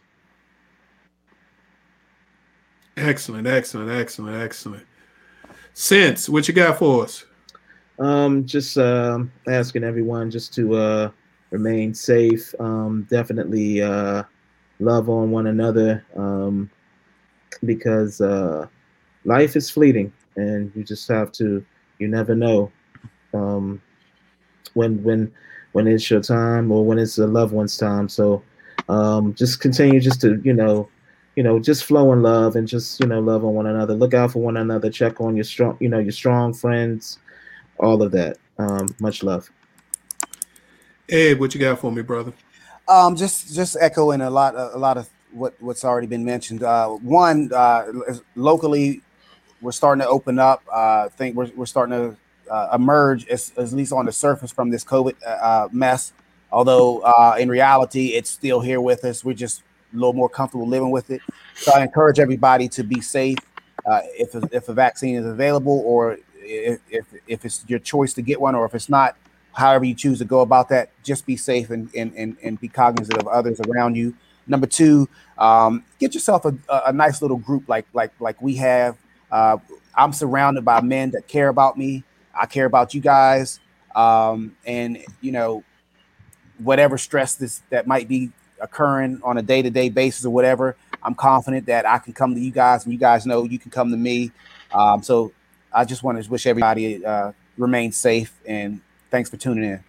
Excellent, 2.96 3.46
excellent, 3.46 3.90
excellent, 3.90 4.40
excellent. 4.40 4.86
Sense, 5.72 6.28
what 6.28 6.46
you 6.46 6.54
got 6.54 6.78
for 6.78 7.04
us? 7.04 7.24
Um, 7.98 8.46
just 8.46 8.78
uh, 8.78 9.18
asking 9.48 9.82
everyone 9.82 10.30
just 10.30 10.54
to 10.54 10.74
uh, 10.74 11.10
remain 11.50 11.92
safe. 11.94 12.54
Um, 12.60 13.06
definitely 13.10 13.82
uh, 13.82 14.22
love 14.78 15.08
on 15.08 15.32
one 15.32 15.48
another 15.48 16.04
um, 16.16 16.70
because 17.64 18.20
uh, 18.20 18.66
life 19.24 19.56
is 19.56 19.70
fleeting, 19.70 20.12
and 20.36 20.72
you 20.76 20.84
just 20.84 21.08
have 21.08 21.32
to. 21.32 21.64
You 21.98 22.08
never 22.08 22.34
know 22.34 22.70
um, 23.32 23.80
when 24.74 25.02
when 25.02 25.32
when 25.72 25.88
it's 25.88 26.08
your 26.10 26.20
time 26.20 26.70
or 26.70 26.84
when 26.84 26.98
it's 26.98 27.18
a 27.18 27.26
loved 27.26 27.52
one's 27.52 27.76
time. 27.76 28.08
So 28.08 28.42
um, 28.88 29.34
just 29.34 29.60
continue 29.60 30.00
just 30.00 30.20
to 30.20 30.40
you 30.44 30.52
know 30.52 30.88
you 31.36 31.42
know 31.42 31.58
just 31.58 31.84
flow 31.84 32.12
in 32.12 32.22
love 32.22 32.56
and 32.56 32.66
just 32.68 33.00
you 33.00 33.06
know 33.06 33.20
love 33.20 33.44
on 33.44 33.54
one 33.54 33.66
another. 33.66 33.94
Look 33.94 34.14
out 34.14 34.32
for 34.32 34.40
one 34.40 34.56
another. 34.56 34.90
Check 34.90 35.20
on 35.20 35.34
your 35.36 35.44
strong 35.44 35.76
you 35.80 35.88
know 35.88 35.98
your 35.98 36.12
strong 36.12 36.52
friends 36.52 37.18
all 37.78 38.02
of 38.02 38.12
that. 38.12 38.38
Um, 38.58 38.88
much 39.00 39.22
love. 39.22 39.50
Ed, 41.08 41.38
what 41.38 41.54
you 41.54 41.60
got 41.60 41.78
for 41.78 41.92
me, 41.92 42.02
brother? 42.02 42.32
Um, 42.88 43.16
just 43.16 43.54
just 43.54 43.76
echoing 43.80 44.20
a 44.20 44.30
lot 44.30 44.54
a 44.54 44.78
lot 44.78 44.96
of 44.96 45.08
what 45.32 45.54
what's 45.60 45.84
already 45.84 46.06
been 46.06 46.24
mentioned. 46.24 46.62
Uh, 46.62 46.88
one, 46.88 47.50
uh, 47.52 47.86
locally, 48.36 49.02
we're 49.60 49.72
starting 49.72 50.02
to 50.02 50.08
open 50.08 50.38
up. 50.38 50.62
Uh, 50.72 51.04
I 51.04 51.08
think 51.10 51.36
we're 51.36 51.50
we're 51.56 51.66
starting 51.66 51.92
to 51.92 52.52
uh, 52.52 52.70
emerge, 52.74 53.26
as, 53.28 53.52
at 53.56 53.72
least 53.72 53.92
on 53.92 54.06
the 54.06 54.12
surface, 54.12 54.52
from 54.52 54.70
this 54.70 54.84
COVID 54.84 55.14
uh, 55.26 55.30
uh, 55.30 55.68
mess. 55.72 56.12
Although 56.52 57.00
uh, 57.00 57.36
in 57.38 57.48
reality, 57.48 58.08
it's 58.08 58.30
still 58.30 58.60
here 58.60 58.80
with 58.80 59.04
us. 59.04 59.24
We're 59.24 59.34
just 59.34 59.62
a 59.94 59.96
little 59.96 60.12
more 60.12 60.28
comfortable 60.28 60.66
living 60.66 60.90
with 60.90 61.10
it. 61.10 61.20
So 61.54 61.72
I 61.74 61.82
encourage 61.82 62.18
everybody 62.18 62.68
to 62.70 62.82
be 62.82 63.00
safe. 63.00 63.38
Uh, 63.86 64.00
if 64.04 64.34
if 64.52 64.68
a 64.68 64.74
vaccine 64.74 65.16
is 65.16 65.26
available, 65.26 65.82
or 65.84 66.18
if, 66.36 66.80
if, 66.90 67.06
if 67.26 67.44
it's 67.44 67.64
your 67.68 67.78
choice 67.78 68.12
to 68.14 68.22
get 68.22 68.40
one 68.40 68.54
or 68.54 68.64
if 68.64 68.74
it's 68.74 68.88
not, 68.88 69.16
however 69.52 69.84
you 69.84 69.94
choose 69.94 70.18
to 70.18 70.24
go 70.24 70.40
about 70.40 70.68
that, 70.70 70.90
just 71.02 71.26
be 71.26 71.36
safe 71.36 71.70
and 71.70 71.90
and 71.94 72.12
and, 72.16 72.36
and 72.42 72.60
be 72.60 72.68
cognizant 72.68 73.18
of 73.20 73.28
others 73.28 73.60
around 73.60 73.96
you. 73.96 74.14
Number 74.46 74.66
two, 74.66 75.08
um, 75.38 75.84
get 75.98 76.14
yourself 76.14 76.44
a, 76.44 76.54
a 76.68 76.92
nice 76.92 77.22
little 77.22 77.38
group 77.38 77.68
like 77.68 77.86
like 77.92 78.12
like 78.20 78.40
we 78.42 78.56
have. 78.56 78.96
Uh, 79.30 79.58
I'm 79.94 80.12
surrounded 80.12 80.64
by 80.64 80.80
men 80.80 81.10
that 81.12 81.28
care 81.28 81.48
about 81.48 81.78
me. 81.78 82.04
I 82.38 82.46
care 82.46 82.66
about 82.66 82.94
you 82.94 83.00
guys, 83.00 83.60
um, 83.94 84.56
and 84.66 84.98
you 85.20 85.32
know, 85.32 85.62
whatever 86.58 86.98
stress 86.98 87.36
this 87.36 87.62
that 87.70 87.86
might 87.86 88.08
be 88.08 88.32
occurring 88.64 89.20
on 89.22 89.38
a 89.38 89.42
day 89.42 89.62
to 89.62 89.70
day 89.70 89.88
basis 89.88 90.24
or 90.24 90.30
whatever, 90.30 90.76
I'm 91.02 91.14
confident 91.14 91.66
that 91.66 91.86
I 91.86 91.98
can 91.98 92.12
come 92.12 92.34
to 92.34 92.40
you 92.40 92.50
guys, 92.50 92.84
and 92.84 92.92
you 92.92 92.98
guys 92.98 93.26
know 93.26 93.44
you 93.44 93.58
can 93.58 93.70
come 93.70 93.90
to 93.90 93.96
me. 93.96 94.32
Um, 94.72 95.02
so 95.02 95.32
I 95.72 95.84
just 95.84 96.02
want 96.02 96.22
to 96.22 96.30
wish 96.30 96.46
everybody 96.46 97.04
uh, 97.04 97.32
remain 97.56 97.92
safe 97.92 98.32
and 98.46 98.80
thanks 99.10 99.30
for 99.30 99.36
tuning 99.36 99.64
in. 99.64 99.84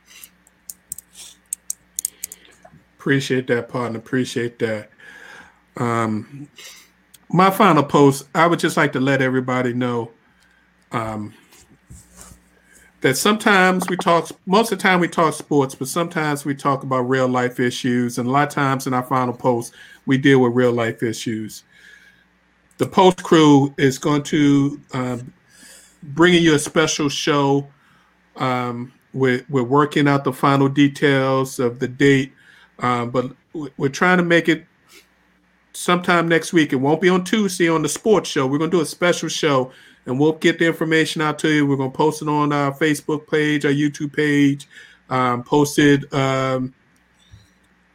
Appreciate 2.97 3.47
that, 3.47 3.69
partner. 3.69 3.99
Appreciate 3.99 4.59
that. 4.59 4.89
Um, 5.77 6.49
my 7.29 7.49
final 7.49 7.83
post, 7.83 8.27
I 8.33 8.47
would 8.47 8.59
just 8.59 8.77
like 8.77 8.93
to 8.93 8.99
let 8.99 9.21
everybody 9.21 9.73
know 9.73 10.11
um, 10.91 11.33
that 13.05 13.15
sometimes 13.15 13.87
we 13.87 13.95
talk, 13.95 14.31
most 14.47 14.71
of 14.71 14.79
the 14.79 14.81
time 14.81 14.99
we 14.99 15.07
talk 15.07 15.31
sports, 15.31 15.75
but 15.75 15.87
sometimes 15.87 16.43
we 16.43 16.55
talk 16.55 16.81
about 16.81 17.01
real 17.01 17.27
life 17.27 17.59
issues. 17.59 18.17
And 18.17 18.27
a 18.27 18.31
lot 18.31 18.47
of 18.47 18.53
times 18.55 18.87
in 18.87 18.95
our 18.95 19.03
final 19.03 19.31
post, 19.31 19.75
we 20.07 20.17
deal 20.17 20.41
with 20.41 20.53
real 20.53 20.71
life 20.71 21.03
issues. 21.03 21.65
The 22.79 22.87
post 22.87 23.21
crew 23.21 23.75
is 23.77 23.99
going 23.99 24.23
to 24.23 24.81
um, 24.93 25.33
bringing 26.01 26.41
you 26.41 26.55
a 26.55 26.59
special 26.59 27.07
show. 27.07 27.67
Um, 28.37 28.91
we're, 29.13 29.45
we're 29.49 29.61
working 29.61 30.07
out 30.07 30.23
the 30.23 30.33
final 30.33 30.67
details 30.67 31.59
of 31.59 31.77
the 31.77 31.87
date, 31.87 32.33
um, 32.79 33.11
but 33.11 33.33
we're 33.77 33.87
trying 33.87 34.17
to 34.17 34.23
make 34.23 34.49
it 34.49 34.65
sometime 35.73 36.27
next 36.27 36.53
week. 36.53 36.73
It 36.73 36.77
won't 36.77 37.01
be 37.01 37.09
on 37.09 37.23
Tuesday 37.23 37.69
on 37.69 37.83
the 37.83 37.89
sports 37.89 38.31
show. 38.31 38.47
We're 38.47 38.57
going 38.57 38.71
to 38.71 38.77
do 38.77 38.81
a 38.81 38.85
special 38.87 39.29
show 39.29 39.71
and 40.05 40.19
we'll 40.19 40.33
get 40.33 40.59
the 40.59 40.65
information 40.65 41.21
out 41.21 41.39
to 41.39 41.49
you. 41.49 41.65
We're 41.65 41.77
going 41.77 41.91
to 41.91 41.97
post 41.97 42.21
it 42.21 42.27
on 42.27 42.53
our 42.53 42.71
Facebook 42.71 43.29
page, 43.29 43.65
our 43.65 43.71
YouTube 43.71 44.15
page, 44.15 44.67
um, 45.09 45.43
post 45.43 45.79
it 45.79 46.11
um, 46.13 46.73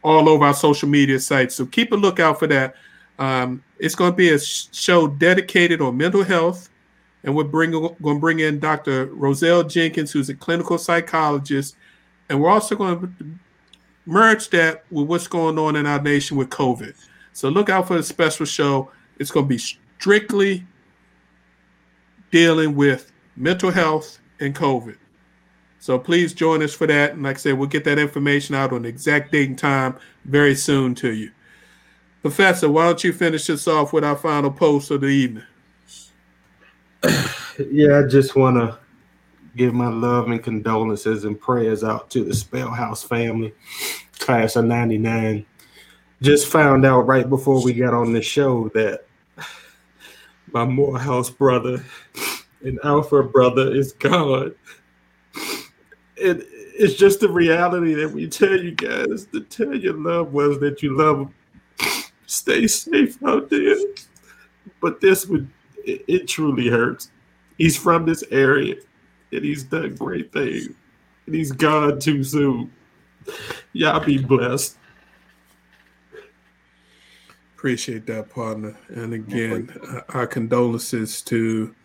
all 0.03 0.27
over 0.27 0.45
our 0.45 0.53
social 0.53 0.89
media 0.89 1.19
sites. 1.19 1.55
So 1.55 1.65
keep 1.65 1.91
a 1.91 1.95
lookout 1.95 2.39
for 2.39 2.47
that. 2.47 2.75
Um, 3.19 3.63
it's 3.79 3.95
going 3.95 4.11
to 4.11 4.17
be 4.17 4.29
a 4.29 4.39
show 4.39 5.07
dedicated 5.07 5.81
on 5.81 5.95
mental 5.97 6.23
health, 6.23 6.69
and 7.23 7.35
we're 7.35 7.43
bring, 7.43 7.71
going 7.71 7.95
to 7.99 8.19
bring 8.19 8.39
in 8.39 8.59
Dr. 8.59 9.05
Roselle 9.07 9.63
Jenkins, 9.63 10.11
who's 10.11 10.29
a 10.29 10.35
clinical 10.35 10.77
psychologist, 10.77 11.75
and 12.29 12.41
we're 12.41 12.49
also 12.49 12.75
going 12.75 12.99
to 12.99 13.25
merge 14.05 14.49
that 14.49 14.83
with 14.89 15.07
what's 15.07 15.27
going 15.27 15.59
on 15.59 15.75
in 15.75 15.85
our 15.85 16.01
nation 16.01 16.35
with 16.35 16.49
COVID. 16.49 16.95
So 17.33 17.49
look 17.49 17.69
out 17.69 17.87
for 17.87 17.95
the 17.95 18.03
special 18.03 18.45
show. 18.45 18.91
It's 19.19 19.31
going 19.31 19.45
to 19.45 19.49
be 19.49 19.59
strictly 19.59 20.65
dealing 22.31 22.75
with 22.75 23.11
mental 23.35 23.71
health 23.71 24.19
and 24.39 24.55
COVID. 24.55 24.97
So 25.79 25.97
please 25.97 26.33
join 26.33 26.61
us 26.61 26.73
for 26.73 26.87
that. 26.87 27.13
And 27.13 27.23
like 27.23 27.37
I 27.37 27.39
said, 27.39 27.57
we'll 27.57 27.67
get 27.67 27.83
that 27.85 27.99
information 27.99 28.55
out 28.55 28.71
on 28.71 28.83
the 28.83 28.89
exact 28.89 29.31
date 29.31 29.49
and 29.49 29.57
time 29.57 29.97
very 30.25 30.55
soon 30.55 30.95
to 30.95 31.11
you. 31.11 31.31
Professor, 32.21 32.69
why 32.69 32.85
don't 32.85 33.03
you 33.03 33.11
finish 33.11 33.47
this 33.47 33.67
off 33.67 33.91
with 33.91 34.03
our 34.03 34.15
final 34.15 34.51
post 34.51 34.91
of 34.91 35.01
the 35.01 35.07
evening? 35.07 35.43
Yeah, 37.69 37.99
I 37.99 38.07
just 38.07 38.35
want 38.35 38.55
to 38.57 38.79
give 39.55 39.73
my 39.73 39.89
love 39.89 40.29
and 40.29 40.41
condolences 40.41 41.25
and 41.25 41.39
prayers 41.39 41.83
out 41.83 42.09
to 42.11 42.23
the 42.23 42.33
Spellhouse 42.33 43.03
family, 43.03 43.53
class 44.19 44.55
of 44.55 44.65
99. 44.65 45.45
Just 46.21 46.47
found 46.47 46.85
out 46.85 47.01
right 47.01 47.29
before 47.29 47.63
we 47.63 47.73
got 47.73 47.93
on 47.93 48.13
the 48.13 48.21
show 48.21 48.69
that 48.69 49.05
my 50.51 50.65
Morehouse 50.65 51.29
brother 51.29 51.83
and 52.63 52.79
Alpha 52.83 53.23
brother 53.23 53.73
is 53.73 53.93
gone. 53.93 54.53
It, 56.15 56.47
it's 56.75 56.95
just 56.95 57.19
the 57.19 57.29
reality 57.29 57.93
that 57.95 58.11
we 58.11 58.27
tell 58.27 58.57
you 58.57 58.71
guys 58.71 59.25
to 59.27 59.41
tell 59.41 59.75
your 59.75 59.93
loved 59.93 60.33
ones 60.33 60.59
that 60.59 60.81
you 60.81 60.97
love 60.97 61.17
them. 61.17 61.33
Stay 62.25 62.67
safe 62.67 63.21
out 63.23 63.49
there. 63.49 63.75
But 64.81 65.01
this 65.01 65.27
would, 65.27 65.49
it, 65.85 66.03
it 66.07 66.27
truly 66.27 66.69
hurts. 66.69 67.11
He's 67.57 67.77
from 67.77 68.05
this 68.05 68.23
area 68.31 68.75
and 69.31 69.43
he's 69.43 69.63
done 69.63 69.95
great 69.95 70.31
things. 70.31 70.69
And 71.25 71.35
he's 71.35 71.51
gone 71.51 71.99
too 71.99 72.23
soon. 72.23 72.71
Y'all 73.73 74.03
be 74.03 74.17
blessed. 74.17 74.77
Appreciate 77.55 78.07
that, 78.07 78.29
partner. 78.29 78.75
And 78.87 79.13
again, 79.13 79.69
uh, 79.87 80.01
our 80.09 80.25
condolences 80.25 81.21
to 81.23 81.75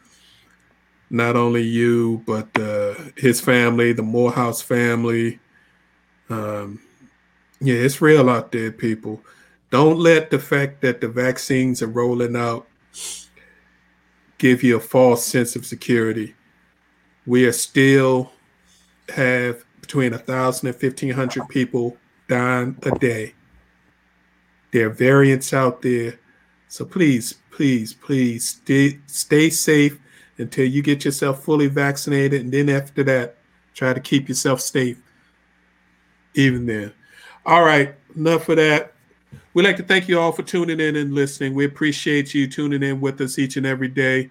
not 1.11 1.37
only 1.37 1.63
you, 1.63 2.23
but 2.27 2.49
uh, 2.59 2.95
his 3.17 3.41
family, 3.41 3.93
the 3.93 4.03
Morehouse 4.03 4.61
family. 4.61 5.39
Um, 6.29 6.81
yeah, 7.61 7.77
it's 7.77 8.01
real 8.01 8.29
out 8.29 8.53
there, 8.53 8.73
people. 8.73 9.23
Don't 9.71 9.99
let 9.99 10.31
the 10.31 10.39
fact 10.39 10.81
that 10.83 11.01
the 11.01 11.09
vaccines 11.09 11.83
are 11.83 11.89
rolling 11.89 12.37
out 12.37 12.67
give 14.39 14.63
you 14.63 14.77
a 14.77 14.81
false 14.81 15.25
sense 15.25 15.57
of 15.57 15.65
security. 15.65 16.35
We 17.27 17.47
are 17.47 17.53
still 17.53 18.33
have 19.09 19.65
between 19.81 20.13
a 20.13 20.19
thousand 20.19 20.69
and 20.69 20.77
fifteen 20.77 21.13
hundred 21.13 21.49
people 21.49 21.97
dying 22.29 22.77
a 22.83 22.99
day. 22.99 23.35
There 24.73 24.87
are 24.87 24.91
variants 24.91 25.53
out 25.53 25.83
there. 25.83 26.19
So 26.69 26.85
please, 26.85 27.35
please, 27.51 27.95
please 27.95 28.49
stay 28.49 29.01
stay 29.07 29.51
safe 29.51 29.99
until 30.39 30.67
you 30.67 30.83
get 30.83 31.05
yourself 31.05 31.45
fully 31.45 31.67
vaccinated. 31.67 32.43
And 32.43 32.53
then 32.53 32.69
after 32.69 33.03
that, 33.05 33.37
try 33.75 33.93
to 33.93 34.01
keep 34.01 34.29
yourself 34.29 34.61
safe. 34.61 34.99
Even 36.35 36.67
then. 36.67 36.93
All 37.45 37.65
right, 37.65 37.95
enough 38.15 38.49
of 38.49 38.57
that. 38.57 38.93
We'd 39.55 39.65
like 39.65 39.77
to 39.79 39.83
thank 39.83 40.09
you 40.09 40.21
all 40.21 40.33
for 40.33 40.43
tuning 40.43 40.81
in 40.81 40.97
and 40.97 41.15
listening. 41.15 41.55
We 41.55 41.65
appreciate 41.65 42.35
you 42.35 42.47
tuning 42.47 42.83
in 42.83 43.01
with 43.01 43.21
us 43.21 43.39
each 43.39 43.57
and 43.57 43.65
every 43.65 43.89
day. 43.89 44.31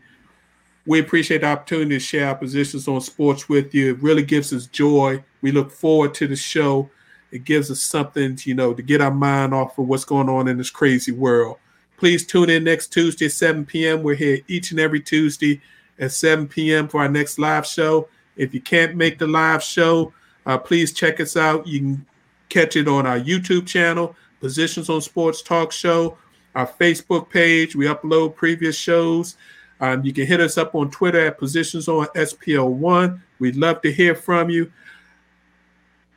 We 0.86 1.00
appreciate 1.00 1.42
the 1.42 1.48
opportunity 1.48 1.96
to 1.96 2.00
share 2.00 2.28
our 2.28 2.36
positions 2.36 2.88
on 2.88 3.02
sports 3.02 3.50
with 3.50 3.74
you. 3.74 3.92
It 3.92 4.04
really 4.04 4.24
gives 4.24 4.54
us 4.54 4.68
joy. 4.68 5.24
We 5.42 5.52
look 5.52 5.72
forward 5.72 6.14
to 6.16 6.28
the 6.28 6.36
show. 6.36 6.92
It 7.32 7.44
gives 7.44 7.72
us 7.72 7.82
something, 7.82 8.36
to, 8.36 8.50
you 8.50 8.56
know, 8.56 8.74
to 8.74 8.84
get 8.84 9.02
our 9.02 9.12
mind 9.12 9.54
off 9.54 9.80
of 9.80 9.88
what's 9.88 10.06
going 10.06 10.30
on 10.30 10.48
in 10.48 10.58
this 10.60 10.70
crazy 10.70 11.12
world. 11.12 11.58
Please 11.98 12.26
tune 12.26 12.50
in 12.50 12.64
next 12.64 12.94
Tuesday 12.94 13.26
at 13.26 13.32
7 13.32 13.66
p.m. 13.66 14.04
We're 14.04 14.16
here 14.16 14.40
each 14.48 14.72
and 14.72 14.80
every 14.80 15.02
Tuesday 15.02 15.60
at 16.00 16.12
7 16.12 16.48
p.m. 16.48 16.88
for 16.88 17.02
our 17.02 17.10
next 17.10 17.40
live 17.40 17.66
show. 17.66 18.08
If 18.36 18.54
you 18.54 18.62
can't 18.62 18.96
make 18.96 19.18
the 19.18 19.28
live 19.28 19.64
show, 19.64 20.14
uh, 20.46 20.58
please 20.58 20.94
check 20.94 21.20
us 21.20 21.38
out. 21.38 21.66
You 21.66 21.80
can 21.80 22.06
catch 22.50 22.76
it 22.76 22.88
on 22.88 23.06
our 23.06 23.20
YouTube 23.20 23.68
channel, 23.68 24.16
Positions 24.40 24.90
on 24.90 25.02
Sports 25.02 25.42
Talk 25.42 25.72
Show, 25.72 26.18
our 26.54 26.68
Facebook 26.68 27.30
page. 27.30 27.76
We 27.76 27.86
upload 27.86 28.36
previous 28.36 28.78
shows. 28.78 29.38
Um, 29.80 30.06
you 30.06 30.14
can 30.14 30.26
hit 30.26 30.40
us 30.40 30.58
up 30.58 30.76
on 30.76 30.90
Twitter 30.92 31.26
at 31.26 31.38
Positions 31.38 31.88
on 31.88 32.06
SPL1. 32.08 33.20
We'd 33.40 33.56
love 33.56 33.82
to 33.82 33.92
hear 33.92 34.16
from 34.16 34.50
you. 34.50 34.72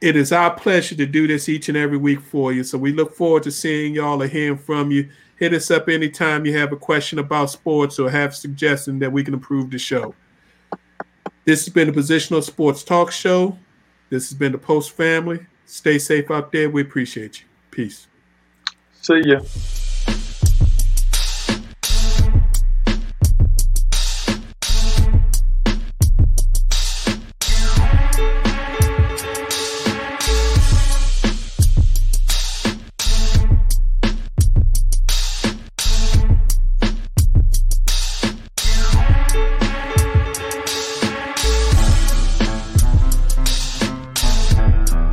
It 0.01 0.15
is 0.15 0.31
our 0.31 0.55
pleasure 0.55 0.95
to 0.95 1.07
do 1.07 1.27
this 1.27 1.49
each 1.49 1.69
and 1.69 1.77
every 1.77 1.97
week 1.99 2.21
for 2.21 2.53
you. 2.53 2.63
So 2.63 2.79
we 2.79 2.93
look 2.93 3.17
forward 3.17 3.43
to 3.45 3.51
seeing 3.51 3.95
y'all 3.95 4.23
or 4.23 4.29
hearing 4.29 4.59
from 4.59 4.93
you. 4.93 5.09
Hit 5.39 5.55
us 5.55 5.71
up 5.71 5.89
anytime 5.89 6.45
you 6.45 6.57
have 6.59 6.73
a 6.73 6.77
question 6.77 7.19
about 7.19 7.51
sports 7.51 7.99
or 7.99 8.11
have 8.11 8.31
a 8.31 8.35
suggestion 8.35 8.99
that 8.99 9.13
we 9.13 9.23
can 9.23 9.35
improve 9.35 9.71
the 9.71 9.79
show. 9.79 10.15
This 11.45 11.65
has 11.65 11.73
been 11.73 11.87
the 11.87 11.93
Positions 11.93 12.37
On 12.37 12.43
Sports 12.43 12.83
Talk 12.83 13.13
Show. 13.13 13.57
This 14.11 14.29
has 14.29 14.37
been 14.37 14.53
the 14.53 14.59
Post 14.59 14.93
Family. 14.93 15.47
Stay 15.65 15.99
safe 15.99 16.31
out 16.31 16.51
there. 16.51 16.69
We 16.69 16.83
appreciate 16.83 17.41
you. 17.41 17.47
Peace. 17.71 18.09
See 19.01 19.23
ya. 19.25 19.41